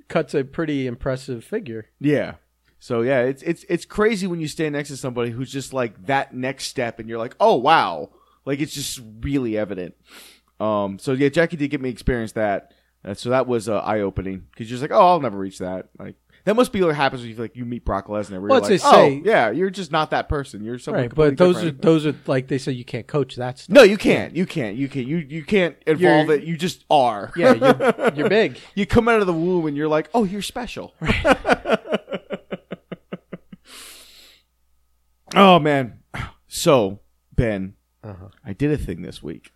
cuts 0.07 0.33
a 0.33 0.43
pretty 0.43 0.87
impressive 0.87 1.43
figure. 1.43 1.87
Yeah. 1.99 2.35
So 2.83 3.01
yeah, 3.03 3.21
it's 3.21 3.43
it's 3.43 3.63
it's 3.69 3.85
crazy 3.85 4.25
when 4.25 4.39
you 4.39 4.47
stand 4.47 4.73
next 4.73 4.89
to 4.89 4.97
somebody 4.97 5.29
who's 5.29 5.51
just 5.51 5.71
like 5.71 6.07
that 6.07 6.33
next 6.33 6.63
step, 6.65 6.97
and 6.99 7.07
you're 7.07 7.19
like, 7.19 7.35
oh 7.39 7.55
wow, 7.55 8.09
like 8.43 8.59
it's 8.59 8.73
just 8.73 8.99
really 9.21 9.55
evident. 9.55 9.93
Um. 10.59 10.97
So 10.97 11.11
yeah, 11.13 11.29
Jackie 11.29 11.57
did 11.57 11.67
get 11.69 11.79
me 11.79 11.89
experience 11.89 12.31
that. 12.31 12.73
Uh, 13.05 13.13
so 13.13 13.29
that 13.29 13.45
was 13.47 13.69
uh, 13.69 13.77
eye 13.79 13.99
opening 14.01 14.47
because 14.51 14.69
you're 14.69 14.79
just 14.79 14.81
like, 14.81 14.91
oh, 14.99 15.07
I'll 15.09 15.19
never 15.19 15.37
reach 15.37 15.59
that. 15.59 15.89
Like 15.99 16.15
that 16.45 16.55
must 16.55 16.71
be 16.71 16.81
what 16.81 16.95
happens 16.95 17.21
when 17.21 17.29
you 17.31 17.35
like 17.37 17.55
you 17.55 17.65
meet 17.65 17.85
Brock 17.85 18.07
Lesnar. 18.07 18.31
Where 18.39 18.41
Well, 18.41 18.61
you're 18.61 18.61
like, 18.61 18.81
they 18.81 18.87
oh 18.87 18.91
say- 18.91 19.21
yeah, 19.25 19.51
you're 19.51 19.69
just 19.69 19.91
not 19.91 20.09
that 20.09 20.27
person. 20.27 20.63
You're 20.63 20.79
someone 20.79 21.03
Right, 21.03 21.13
but 21.15 21.37
those 21.37 21.57
different. 21.57 21.79
are 21.79 21.81
those 21.81 22.05
are 22.07 22.15
like 22.25 22.47
they 22.47 22.57
say 22.57 22.71
you 22.71 22.85
can't 22.85 23.05
coach 23.07 23.35
that 23.35 23.59
stuff. 23.59 23.73
no, 23.75 23.83
you 23.83 23.97
can't. 23.97 24.35
You 24.35 24.47
can't. 24.47 24.75
You 24.75 24.87
can't. 24.89 25.05
You 25.07 25.17
you 25.17 25.43
can't 25.43 25.75
evolve 25.85 26.27
You're- 26.29 26.37
it. 26.39 26.43
You 26.45 26.57
just 26.57 26.83
are. 26.89 27.31
Yeah, 27.35 27.53
you're, 27.53 28.11
you're 28.15 28.29
big. 28.41 28.57
you 28.73 28.87
come 28.87 29.07
out 29.07 29.19
of 29.21 29.27
the 29.27 29.33
womb 29.33 29.67
and 29.67 29.77
you're 29.77 29.87
like, 29.87 30.09
oh, 30.15 30.23
you're 30.23 30.41
special. 30.41 30.95
oh 35.35 35.59
man. 35.59 35.99
So 36.47 36.99
Ben, 37.35 37.75
Uh-huh. 38.03 38.27
I 38.45 38.53
did 38.53 38.71
a 38.71 38.77
thing 38.77 39.01
this 39.01 39.21
week. 39.23 39.51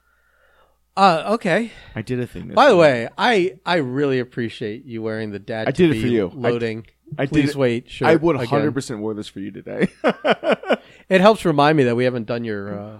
Uh, 0.97 1.23
okay. 1.33 1.71
I 1.93 2.01
did 2.01 2.19
a 2.21 2.27
thing. 2.27 2.47
This 2.47 2.55
By 2.55 2.69
the 2.69 2.75
week. 2.75 2.81
way, 2.81 3.09
I 3.17 3.59
I 3.65 3.75
really 3.77 4.19
appreciate 4.19 4.85
you 4.85 5.01
wearing 5.01 5.31
the 5.31 5.39
dad. 5.39 5.67
I 5.67 5.71
did 5.71 5.91
it 5.95 5.99
for 6.01 6.07
you. 6.07 6.29
I- 6.29 6.33
Loading. 6.33 6.85
I 7.17 7.25
did 7.25 7.31
Please 7.33 7.49
it- 7.51 7.55
wait. 7.55 8.01
I 8.01 8.15
would 8.15 8.35
100 8.37 8.73
percent 8.73 9.01
wear 9.01 9.13
this 9.13 9.27
for 9.27 9.39
you 9.39 9.51
today. 9.51 9.87
It 11.07 11.21
helps 11.21 11.45
remind 11.45 11.77
me 11.77 11.83
that 11.83 11.95
we 11.95 12.03
haven't 12.03 12.25
done 12.25 12.43
your. 12.43 12.79
Uh, 12.79 12.97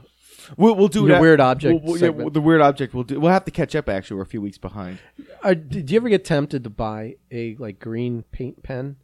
we'll, 0.58 0.76
we'll 0.76 0.90
do 0.90 1.00
Your 1.02 1.10
that- 1.10 1.22
weird 1.22 1.40
object 1.42 1.74
We'll, 1.74 1.82
we'll- 1.94 1.96
yeah, 2.02 2.08
segment. 2.10 2.34
the 2.36 2.42
weird 2.42 2.62
object. 2.62 2.94
We'll 2.94 3.04
do. 3.04 3.20
We'll 3.20 3.32
have 3.32 3.46
to 3.46 3.52
catch 3.52 3.76
up. 3.76 3.90
Actually, 3.90 4.18
we're 4.18 4.24
a 4.24 4.28
few 4.28 4.42
weeks 4.42 4.60
behind. 4.60 5.00
uh, 5.42 5.56
did 5.56 5.90
you 5.90 5.98
ever 5.98 6.08
get 6.10 6.24
tempted 6.24 6.64
to 6.66 6.70
buy 6.70 7.16
a 7.32 7.56
like 7.56 7.80
green 7.80 8.24
paint 8.32 8.62
pen 8.62 8.98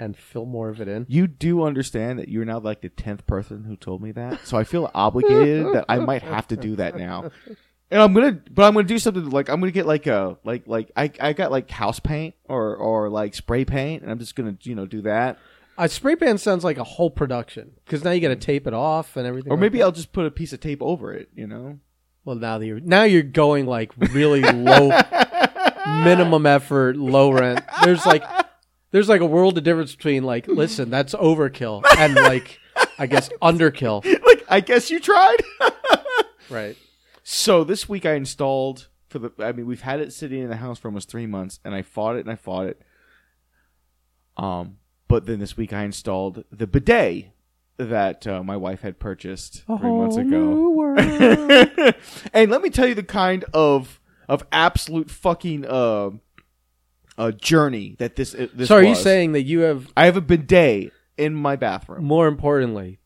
and 0.00 0.16
fill 0.16 0.46
more 0.46 0.68
of 0.68 0.80
it 0.80 0.88
in? 0.88 1.06
You 1.08 1.26
do 1.26 1.62
understand 1.62 2.18
that 2.18 2.28
you're 2.28 2.44
now 2.44 2.58
like 2.58 2.80
the 2.80 2.88
tenth 2.88 3.26
person 3.26 3.64
who 3.64 3.76
told 3.76 4.02
me 4.02 4.12
that, 4.12 4.46
so 4.46 4.56
I 4.56 4.64
feel 4.64 4.90
obligated 4.94 5.74
that 5.74 5.86
I 5.88 5.98
might 5.98 6.22
have 6.22 6.48
to 6.48 6.56
do 6.56 6.76
that 6.76 6.96
now. 6.96 7.30
And 7.90 8.02
I'm 8.02 8.12
gonna, 8.12 8.32
but 8.50 8.64
I'm 8.64 8.74
gonna 8.74 8.86
do 8.86 8.98
something 8.98 9.30
like 9.30 9.48
I'm 9.48 9.60
gonna 9.60 9.72
get 9.72 9.86
like 9.86 10.06
a 10.06 10.36
like 10.44 10.66
like 10.66 10.90
I 10.96 11.10
I 11.20 11.32
got 11.32 11.50
like 11.50 11.70
house 11.70 12.00
paint 12.00 12.34
or 12.48 12.76
or 12.76 13.08
like 13.08 13.34
spray 13.34 13.64
paint, 13.64 14.02
and 14.02 14.10
I'm 14.10 14.18
just 14.18 14.34
gonna 14.34 14.56
you 14.62 14.74
know 14.74 14.86
do 14.86 15.02
that. 15.02 15.38
A 15.78 15.88
spray 15.88 16.16
paint 16.16 16.40
sounds 16.40 16.64
like 16.64 16.76
a 16.76 16.84
whole 16.84 17.08
production 17.08 17.72
because 17.84 18.04
now 18.04 18.10
you 18.10 18.20
got 18.20 18.28
to 18.28 18.36
tape 18.36 18.66
it 18.66 18.74
off 18.74 19.16
and 19.16 19.26
everything. 19.26 19.52
Or 19.52 19.54
like 19.54 19.60
maybe 19.60 19.78
that. 19.78 19.84
I'll 19.84 19.92
just 19.92 20.12
put 20.12 20.26
a 20.26 20.30
piece 20.30 20.52
of 20.52 20.58
tape 20.58 20.82
over 20.82 21.14
it. 21.14 21.28
You 21.34 21.46
know. 21.46 21.78
Well, 22.24 22.34
now 22.36 22.58
that 22.58 22.66
you're 22.66 22.80
now 22.80 23.04
you're 23.04 23.22
going 23.22 23.64
like 23.66 23.92
really 23.96 24.42
low. 24.42 24.90
minimum 26.04 26.46
effort, 26.46 26.96
low 26.96 27.30
rent. 27.30 27.64
There's 27.82 28.04
like 28.04 28.22
there's 28.90 29.08
like 29.08 29.20
a 29.20 29.26
world 29.26 29.58
of 29.58 29.64
difference 29.64 29.94
between 29.94 30.22
like, 30.24 30.46
listen, 30.46 30.90
that's 30.90 31.14
overkill 31.14 31.82
and 31.98 32.14
like 32.14 32.58
I 32.98 33.06
guess 33.06 33.28
underkill. 33.42 34.04
like, 34.24 34.44
I 34.48 34.60
guess 34.60 34.90
you 34.90 35.00
tried. 35.00 35.38
Right. 36.50 36.76
So 37.24 37.62
this 37.62 37.88
week 37.88 38.06
I 38.06 38.14
installed 38.14 38.88
for 39.08 39.18
the. 39.18 39.30
I 39.38 39.52
mean, 39.52 39.66
we've 39.66 39.82
had 39.82 40.00
it 40.00 40.14
sitting 40.14 40.40
in 40.40 40.48
the 40.48 40.56
house 40.56 40.78
for 40.78 40.88
almost 40.88 41.10
three 41.10 41.26
months, 41.26 41.60
and 41.64 41.74
I 41.74 41.82
fought 41.82 42.16
it 42.16 42.20
and 42.20 42.30
I 42.30 42.36
fought 42.36 42.66
it. 42.68 42.80
Um, 44.36 44.78
but 45.08 45.26
then 45.26 45.40
this 45.40 45.56
week 45.56 45.72
I 45.72 45.82
installed 45.82 46.44
the 46.50 46.66
bidet 46.66 47.32
that 47.76 48.26
uh, 48.26 48.42
my 48.42 48.56
wife 48.56 48.80
had 48.80 48.98
purchased 48.98 49.64
three 49.66 49.90
months 49.90 50.16
ago. 50.16 50.94
and 52.32 52.50
let 52.50 52.62
me 52.62 52.70
tell 52.70 52.86
you 52.88 52.94
the 52.94 53.02
kind 53.02 53.44
of 53.52 54.00
of 54.28 54.46
absolute 54.52 55.10
fucking 55.10 55.64
uh, 55.66 56.10
uh 57.18 57.32
journey 57.32 57.96
that 57.98 58.16
this 58.16 58.34
uh, 58.34 58.46
this. 58.54 58.68
so 58.68 58.76
are 58.76 58.82
you 58.82 58.90
was. 58.90 59.02
saying 59.02 59.32
that 59.32 59.42
you 59.42 59.60
have 59.60 59.92
I 59.96 60.06
have 60.06 60.16
a 60.16 60.20
bidet 60.20 60.92
in 61.16 61.34
my 61.34 61.56
bathroom? 61.56 62.04
more 62.04 62.28
importantly, 62.28 63.00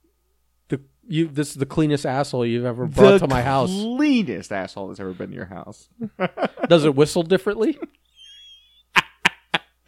the 0.68 0.80
you 1.08 1.26
this 1.28 1.50
is 1.50 1.54
the 1.54 1.66
cleanest 1.66 2.06
asshole 2.06 2.46
you've 2.46 2.66
ever 2.66 2.86
brought 2.86 3.18
to 3.20 3.26
my 3.26 3.42
house. 3.42 3.70
cleanest 3.70 4.52
asshole 4.52 4.88
that's 4.88 5.00
ever 5.00 5.12
been 5.12 5.30
in 5.30 5.36
your 5.36 5.46
house. 5.46 5.88
Does 6.68 6.84
it 6.84 6.94
whistle 6.94 7.22
differently? 7.22 7.78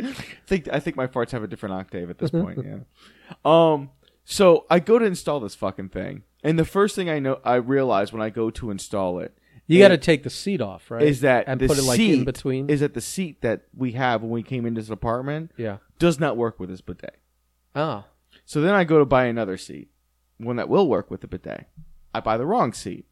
I 0.01 0.13
think 0.47 0.69
I 0.73 0.81
think 0.81 0.97
my 0.97 1.07
farts 1.07 1.31
have 1.31 1.43
a 1.43 1.47
different 1.47 1.75
octave 1.75 2.11
at 2.11 2.19
this 2.19 2.31
point. 2.31 2.59
Yeah. 2.65 2.79
Um. 3.45 3.91
So 4.25 4.65
I 4.71 4.81
go 4.81 4.99
to 4.99 5.05
install 5.05 5.39
this 5.41 5.55
fucking 5.55 5.91
thing, 5.91 6.23
and 6.43 6.59
the 6.59 6.65
first 6.65 6.97
thing 6.97 7.11
I 7.11 7.19
know 7.19 7.41
I 7.45 7.57
realize 7.57 8.13
when 8.13 8.23
I 8.23 8.31
go 8.31 8.51
to 8.51 8.71
install 8.71 9.19
it 9.21 9.37
You 9.67 9.79
got 9.79 9.89
to 9.89 9.99
take 9.99 10.23
the 10.23 10.31
seat 10.31 10.61
off, 10.61 10.91
right? 10.91 11.03
is 11.03 11.23
that 11.23 11.45
and 11.49 11.61
the 11.61 11.67
put 11.67 11.79
it 11.79 11.85
like 11.85 11.97
seat 11.97 12.19
in 12.19 12.25
between. 12.25 12.69
is 12.69 12.81
that 12.81 12.95
the 12.95 13.01
seat 13.01 13.41
that 13.43 13.63
we 13.75 13.93
have 13.93 14.23
when 14.23 14.31
we 14.31 14.43
came 14.43 14.67
into 14.67 14.81
this 14.81 14.91
apartment 14.91 15.53
yeah. 15.57 15.79
does 15.99 16.21
not 16.21 16.37
work 16.37 16.61
with 16.61 16.69
this 16.69 16.81
bidet. 16.81 17.17
Oh. 17.75 18.05
So 18.45 18.61
then 18.61 18.75
I 18.75 18.85
go 18.85 18.99
to 18.99 19.05
buy 19.05 19.25
another 19.25 19.57
seat, 19.57 19.89
one 20.39 20.57
that 20.57 20.69
will 20.69 20.89
work 20.89 21.11
with 21.11 21.23
the 21.23 21.29
bidet. 21.29 21.67
I 22.13 22.21
buy 22.21 22.37
the 22.37 22.47
wrong 22.47 22.73
seat. 22.73 23.07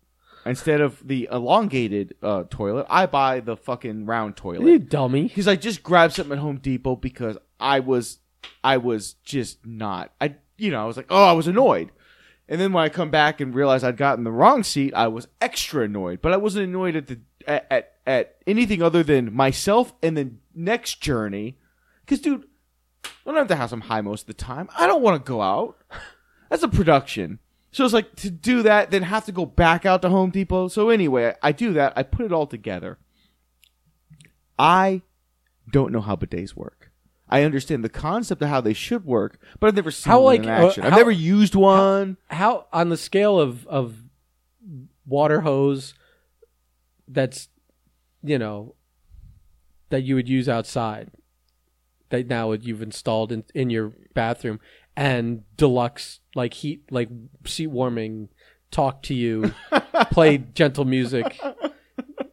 Instead 0.45 0.81
of 0.81 1.07
the 1.07 1.29
elongated 1.31 2.17
uh, 2.21 2.45
toilet, 2.51 2.87
I 2.91 3.07
buy 3.07 3.39
the 3.39 3.57
fucking 3.57 4.07
round 4.07 4.37
toilet. 4.37 4.67
You 4.67 4.79
dummy. 4.81 5.23
because 5.25 5.47
I 5.47 5.55
just 5.55 5.85
grabbed 5.85 6.15
something 6.15 6.33
at 6.33 6.39
Home 6.41 6.59
Depot 6.59 6.97
because 6.97 7.39
I 7.61 7.79
was 7.79 8.19
I 8.65 8.79
was 8.79 9.15
just 9.25 9.65
not 9.65 10.13
I 10.21 10.35
you 10.59 10.73
know 10.73 10.83
I 10.83 10.87
was 10.87 10.97
like 10.97 11.07
oh 11.11 11.25
I 11.25 11.33
was 11.33 11.47
annoyed, 11.47 11.93
and 12.49 12.61
then 12.61 12.73
when 12.73 12.85
I 12.85 12.89
come 12.89 13.11
back 13.11 13.41
and 13.41 13.55
realize 13.55 13.85
I'd 13.85 13.97
gotten 13.97 14.25
the 14.25 14.33
wrong 14.33 14.63
seat, 14.63 14.95
I 14.95 15.09
was 15.09 15.29
extra 15.41 15.85
annoyed. 15.85 16.21
But 16.21 16.33
I 16.33 16.37
wasn't 16.37 16.69
annoyed 16.69 16.97
at 16.97 17.07
the 17.07 17.21
at 17.47 17.67
at, 17.71 17.93
at 18.07 18.37
anything 18.47 18.83
other 18.83 19.03
than 19.03 19.33
myself 19.33 19.93
and 20.03 20.17
the 20.17 20.33
next 20.55 21.01
journey, 21.01 21.59
because 22.01 22.21
dude, 22.21 22.47
when 23.25 23.37
I'm 23.37 23.43
at 23.43 23.49
the 23.49 23.57
house, 23.57 23.73
I'm 23.73 23.83
high 23.83 24.01
most 24.01 24.23
of 24.23 24.27
the 24.27 24.35
time. 24.35 24.69
I 24.77 24.87
don't 24.87 25.03
want 25.03 25.25
to 25.25 25.29
go 25.29 25.41
out. 25.41 25.79
That's 26.51 26.63
a 26.63 26.69
production. 26.69 27.39
So 27.71 27.85
it's 27.85 27.95
like 27.95 28.15
to 28.17 28.31
do 28.31 28.63
that, 28.65 28.91
then 28.91 29.03
have 29.03 29.25
to 29.25 29.33
go 29.33 29.47
back 29.47 29.87
out 29.87 30.03
to 30.03 30.11
Home 30.11 30.31
Depot. 30.31 30.69
So 30.69 30.91
anyway, 30.91 31.35
I 31.43 31.53
do 31.53 31.73
that. 31.73 31.95
I 31.97 32.03
put 32.03 32.27
it 32.27 32.33
all 32.33 32.47
together. 32.47 32.99
I 34.59 35.01
don't 35.71 35.91
know 35.91 36.03
how 36.03 36.15
bidets 36.15 36.55
work. 36.55 36.82
I 37.33 37.45
understand 37.45 37.83
the 37.83 37.89
concept 37.89 38.43
of 38.43 38.51
how 38.51 38.61
they 38.61 38.75
should 38.75 39.07
work, 39.07 39.39
but 39.59 39.69
I've 39.69 39.75
never 39.75 39.91
seen 39.91 40.11
How, 40.11 40.21
one 40.21 40.27
like, 40.27 40.43
in 40.43 40.51
uh, 40.51 40.67
action. 40.67 40.85
I've 40.85 40.93
never 40.93 41.11
used 41.11 41.55
one. 41.55 42.19
How 42.29 42.67
on 42.75 42.91
the 42.91 42.97
scale 42.99 43.41
of 43.41 43.67
of 43.69 43.97
water 45.07 45.41
hose 45.41 45.95
that's 47.09 47.49
you 48.23 48.39
know 48.39 48.75
that 49.89 50.03
you 50.03 50.15
would 50.15 50.29
use 50.29 50.47
outside 50.47 51.11
that 52.11 52.27
now 52.27 52.53
you've 52.53 52.83
installed 52.83 53.33
in, 53.33 53.45
in 53.55 53.71
your 53.71 53.95
bathroom 54.15 54.61
and 54.95 55.43
deluxe 55.57 56.21
like 56.35 56.55
heat 56.55 56.85
like 56.91 57.09
seat 57.47 57.69
warming 57.69 58.29
talk 58.71 59.03
to 59.03 59.15
you 59.15 59.53
play 60.11 60.39
gentle 60.39 60.85
music 60.85 61.41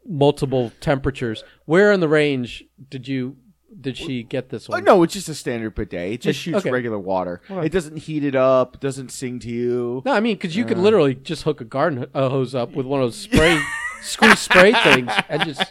multiple 0.06 0.72
temperatures 0.82 1.44
where 1.66 1.92
in 1.92 2.02
the 2.02 2.08
range 2.08 2.66
did 2.90 3.08
you 3.08 3.38
did 3.80 3.98
she 3.98 4.24
get 4.24 4.50
this 4.50 4.70
Oh, 4.70 4.74
one 4.74 4.84
no, 4.84 5.04
it's 5.04 5.14
just 5.14 5.30
a 5.30 5.34
standard 5.36 5.76
bidet. 5.76 6.14
It 6.14 6.22
just 6.22 6.40
It- 6.40 6.42
shoots 6.42 6.58
okay. 6.60 6.72
regular 6.72 7.00
water. 7.00 7.42
It 7.50 7.72
doesn't 7.72 7.98
heat 7.98 8.24
it 8.24 8.36
up. 8.36 8.76
It 8.76 8.82
doesn't 8.82 9.10
sing 9.12 9.40
to 9.40 9.48
you. 9.50 10.02
No, 10.06 10.14
I 10.14 10.20
mean, 10.20 10.36
because 10.36 10.56
you 10.56 10.66
could 10.66 10.78
literally 10.78 11.16
just 11.16 11.44
hook 11.44 11.62
a 11.62 11.66
garden 11.66 12.06
uh, 12.14 12.30
hose 12.30 12.54
up 12.56 12.72
with 12.74 12.86
one 12.86 13.02
of 13.02 13.08
those 13.08 13.18
spray, 13.18 13.60
squeeze 14.02 14.40
spray 14.40 14.74
things, 14.74 15.12
and 15.30 15.44
just, 15.46 15.64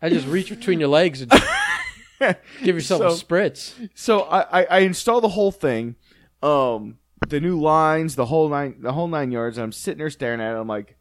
and 0.00 0.12
just 0.14 0.26
reach 0.26 0.48
between 0.50 0.80
your 0.80 0.88
legs 0.88 1.20
and 1.22 1.30
give 2.62 2.74
yourself 2.76 3.02
a 3.02 3.10
So- 3.16 3.24
spritz. 3.26 3.90
So 3.94 4.20
I, 4.22 4.60
I, 4.62 4.64
I 4.70 4.78
install 4.80 5.20
the 5.20 5.28
whole 5.30 5.52
thing, 5.52 5.96
um, 6.42 6.98
the 7.28 7.40
new 7.40 7.60
lines, 7.60 8.16
the 8.16 8.26
whole 8.26 8.48
nine, 8.48 8.76
the 8.80 8.92
whole 8.92 9.08
nine 9.08 9.30
yards. 9.32 9.58
And 9.58 9.64
I'm 9.64 9.72
sitting 9.72 9.98
there 9.98 10.10
staring 10.10 10.40
at 10.40 10.54
it. 10.54 10.58
I'm 10.58 10.66
like, 10.68 10.96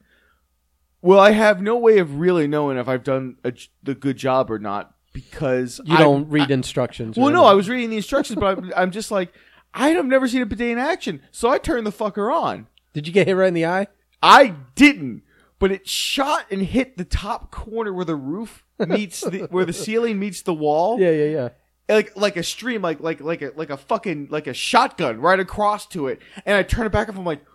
well, 1.01 1.19
I 1.19 1.31
have 1.31 1.61
no 1.61 1.77
way 1.77 1.99
of 1.99 2.19
really 2.19 2.47
knowing 2.47 2.77
if 2.77 2.87
I've 2.89 3.03
done 3.05 3.37
a, 3.43 3.51
j- 3.51 3.69
the 3.83 3.95
good 3.95 4.17
job 4.17 4.51
or 4.51 4.59
not 4.59 4.93
because 5.23 5.79
You 5.85 5.95
I- 5.95 5.99
don't 5.99 6.29
read 6.29 6.51
instructions. 6.51 7.17
Well, 7.17 7.31
no, 7.31 7.45
I 7.45 7.53
was 7.53 7.69
reading 7.69 7.89
the 7.89 7.97
instructions, 7.97 8.39
but 8.39 8.57
I'm, 8.57 8.73
I'm 8.75 8.91
just 8.91 9.11
like, 9.11 9.33
I 9.73 9.89
have 9.89 10.05
never 10.05 10.27
seen 10.27 10.41
a 10.41 10.45
bidet 10.45 10.71
in 10.71 10.77
action, 10.77 11.21
so 11.31 11.49
I 11.49 11.57
turned 11.57 11.85
the 11.85 11.91
fucker 11.91 12.33
on. 12.33 12.67
Did 12.93 13.07
you 13.07 13.13
get 13.13 13.27
hit 13.27 13.33
right 13.33 13.47
in 13.47 13.53
the 13.53 13.65
eye? 13.65 13.87
I 14.21 14.55
didn't, 14.75 15.23
but 15.59 15.71
it 15.71 15.87
shot 15.87 16.45
and 16.51 16.63
hit 16.63 16.97
the 16.97 17.05
top 17.05 17.51
corner 17.51 17.93
where 17.93 18.05
the 18.05 18.15
roof 18.15 18.63
meets 18.79 19.21
the 19.21 19.47
where 19.51 19.65
the 19.65 19.73
ceiling 19.73 20.19
meets 20.19 20.41
the 20.41 20.53
wall. 20.53 20.99
Yeah, 20.99 21.11
yeah, 21.11 21.25
yeah. 21.25 21.49
like 21.95 22.17
like 22.17 22.35
a 22.35 22.43
stream, 22.43 22.81
like 22.81 22.99
like 22.99 23.21
like 23.21 23.41
a 23.41 23.51
like 23.55 23.69
a 23.69 23.77
fucking 23.77 24.27
like 24.31 24.47
a 24.47 24.53
shotgun 24.53 25.19
right 25.21 25.39
across 25.39 25.85
to 25.87 26.07
it, 26.07 26.19
and 26.45 26.57
I 26.57 26.63
turn 26.63 26.85
it 26.87 26.91
back 26.91 27.07
up. 27.09 27.15
I'm 27.17 27.23
like, 27.25 27.45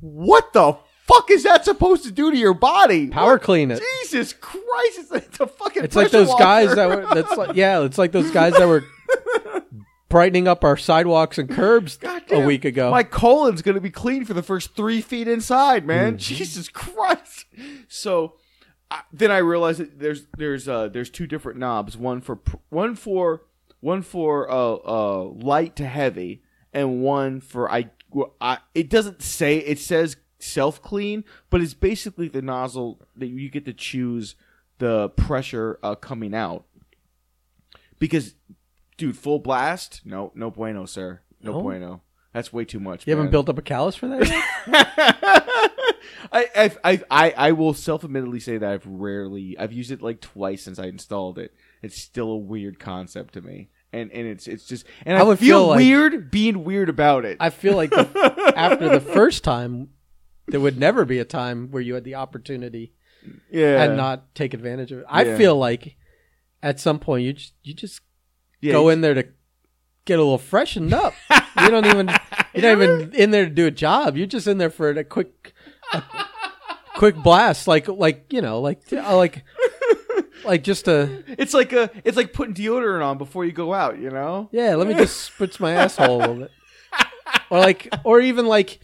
what 0.00 0.52
the 0.52 0.76
fuck 1.06 1.30
is 1.30 1.42
that 1.44 1.64
supposed 1.64 2.04
to 2.04 2.12
do 2.12 2.30
to 2.30 2.36
your 2.36 2.54
body? 2.54 3.08
Power 3.08 3.32
What- 3.34 3.42
clean 3.42 3.70
it. 3.70 3.82
Jesus 4.02 4.32
Christ! 4.32 4.98
It's, 4.98 5.10
it's 5.12 5.40
a 5.40 5.46
fucking. 5.46 5.84
It's 5.84 5.96
like 5.96 6.10
those 6.10 6.34
guys 6.34 6.74
that 6.74 6.88
were. 6.88 7.14
That's 7.14 7.36
like 7.36 7.56
yeah. 7.56 7.82
It's 7.82 7.98
like 7.98 8.12
those 8.12 8.30
guys 8.30 8.54
that 8.54 8.66
were 8.66 8.84
brightening 10.08 10.48
up 10.48 10.64
our 10.64 10.76
sidewalks 10.76 11.38
and 11.38 11.48
curbs 11.48 11.98
a 12.30 12.40
week 12.40 12.64
ago. 12.64 12.90
My 12.90 13.02
colon's 13.02 13.62
gonna 13.62 13.80
be 13.80 13.90
clean 13.90 14.24
for 14.24 14.34
the 14.34 14.42
first 14.42 14.76
three 14.76 15.00
feet 15.00 15.28
inside, 15.28 15.86
man. 15.86 16.18
Jesus 16.18 16.68
Christ! 16.68 17.46
So 17.88 18.34
I, 18.90 19.02
then 19.12 19.30
I 19.30 19.38
realized 19.38 19.80
that 19.80 19.98
there's 19.98 20.26
there's 20.36 20.68
uh 20.68 20.88
there's 20.88 21.10
two 21.10 21.26
different 21.26 21.58
knobs. 21.58 21.96
One 21.96 22.20
for 22.20 22.38
one 22.70 22.94
for 22.94 23.42
one 23.80 24.02
for 24.02 24.50
uh 24.50 24.74
uh 24.74 25.22
light 25.24 25.76
to 25.76 25.86
heavy, 25.86 26.42
and 26.72 27.02
one 27.02 27.40
for 27.40 27.70
I. 27.70 27.90
I 28.40 28.58
it 28.76 28.88
doesn't 28.88 29.22
say 29.22 29.56
it 29.58 29.80
says 29.80 30.16
self 30.44 30.80
clean, 30.82 31.24
but 31.50 31.60
it's 31.60 31.74
basically 31.74 32.28
the 32.28 32.42
nozzle 32.42 33.00
that 33.16 33.26
you 33.26 33.48
get 33.50 33.64
to 33.66 33.72
choose 33.72 34.36
the 34.78 35.08
pressure 35.10 35.78
uh, 35.82 35.94
coming 35.94 36.34
out. 36.34 36.64
Because, 37.98 38.34
dude, 38.96 39.16
full 39.16 39.38
blast? 39.38 40.02
No, 40.04 40.32
no 40.34 40.50
bueno, 40.50 40.84
sir. 40.86 41.20
No, 41.40 41.52
No? 41.52 41.62
bueno. 41.62 42.00
That's 42.32 42.52
way 42.52 42.64
too 42.64 42.80
much. 42.80 43.06
you 43.06 43.12
haven't 43.14 43.30
built 43.30 43.48
up 43.48 43.58
a 43.58 43.62
callus 43.62 43.94
for 43.94 44.08
that. 44.08 44.28
Yet? 44.28 44.44
I, 46.32 46.48
I, 46.56 46.70
I, 46.82 47.02
I, 47.10 47.34
I 47.36 47.52
will 47.52 47.74
self-admittedly 47.74 48.40
say 48.40 48.58
that 48.58 48.68
I've 48.68 48.86
rarely, 48.86 49.56
I've 49.56 49.72
used 49.72 49.92
it 49.92 50.02
like 50.02 50.20
twice 50.20 50.62
since 50.64 50.80
I 50.80 50.86
installed 50.86 51.38
it. 51.38 51.54
It's 51.82 51.96
still 51.96 52.30
a 52.30 52.36
weird 52.36 52.80
concept 52.80 53.34
to 53.34 53.40
me, 53.42 53.68
and 53.92 54.10
and 54.10 54.26
it's 54.26 54.48
it's 54.48 54.66
just, 54.66 54.84
and 55.06 55.16
I, 55.16 55.20
I 55.20 55.22
would 55.22 55.38
feel, 55.38 55.46
feel 55.60 55.66
like- 55.68 55.76
weird 55.78 56.30
being 56.32 56.64
weird 56.64 56.88
about 56.88 57.24
it. 57.24 57.36
I 57.40 57.50
feel 57.50 57.76
like 57.76 57.90
the, 57.90 58.52
after 58.56 58.88
the 58.88 59.00
first 59.14 59.44
time, 59.44 59.90
there 60.46 60.60
would 60.60 60.78
never 60.78 61.04
be 61.04 61.18
a 61.18 61.24
time 61.24 61.70
where 61.70 61.82
you 61.82 61.94
had 61.94 62.04
the 62.04 62.14
opportunity 62.16 62.92
yeah, 63.50 63.82
and 63.82 63.96
not 63.96 64.34
take 64.34 64.52
advantage 64.54 64.92
of 64.92 64.98
it. 65.00 65.06
I 65.08 65.24
Yeah. 65.24 65.36
feel 65.36 65.56
like 65.56 65.96
at 66.62 66.78
some 66.80 66.98
point 66.98 67.24
you 67.24 67.32
just, 67.32 67.54
you 67.62 67.74
just 67.74 68.00
yeah, 68.60 68.72
go 68.72 68.88
in 68.88 69.00
there 69.00 69.14
to 69.14 69.26
get 70.04 70.18
a 70.18 70.22
little 70.22 70.38
freshened 70.38 70.92
up. 70.92 71.14
you 71.60 71.68
don't 71.70 71.86
even 71.86 72.08
you're 72.54 72.62
not 72.76 72.82
even 72.82 73.12
in 73.14 73.30
there 73.30 73.44
to 73.44 73.50
do 73.50 73.66
a 73.66 73.70
job. 73.70 74.16
You're 74.16 74.26
just 74.26 74.46
in 74.46 74.58
there 74.58 74.70
for 74.70 74.90
a 74.90 75.04
quick 75.04 75.52
a 75.92 76.02
quick 76.96 77.16
blast, 77.16 77.66
like 77.66 77.88
like 77.88 78.32
you 78.32 78.42
know, 78.42 78.60
like 78.60 78.80
uh, 78.92 79.16
like 79.16 79.44
like 80.44 80.62
just 80.62 80.88
a 80.88 81.24
It's 81.38 81.54
like 81.54 81.72
a, 81.72 81.90
it's 82.04 82.16
like 82.16 82.32
putting 82.32 82.54
deodorant 82.54 83.04
on 83.04 83.18
before 83.18 83.44
you 83.44 83.52
go 83.52 83.72
out. 83.72 83.98
You 83.98 84.10
know? 84.10 84.48
yeah. 84.52 84.74
Let 84.74 84.86
me 84.86 84.94
just 84.94 85.30
spritz 85.32 85.58
my 85.58 85.72
asshole 85.72 86.16
a 86.16 86.18
little 86.18 86.34
bit, 86.36 86.50
or 87.50 87.58
like 87.58 87.88
or 88.04 88.20
even 88.20 88.46
like. 88.46 88.80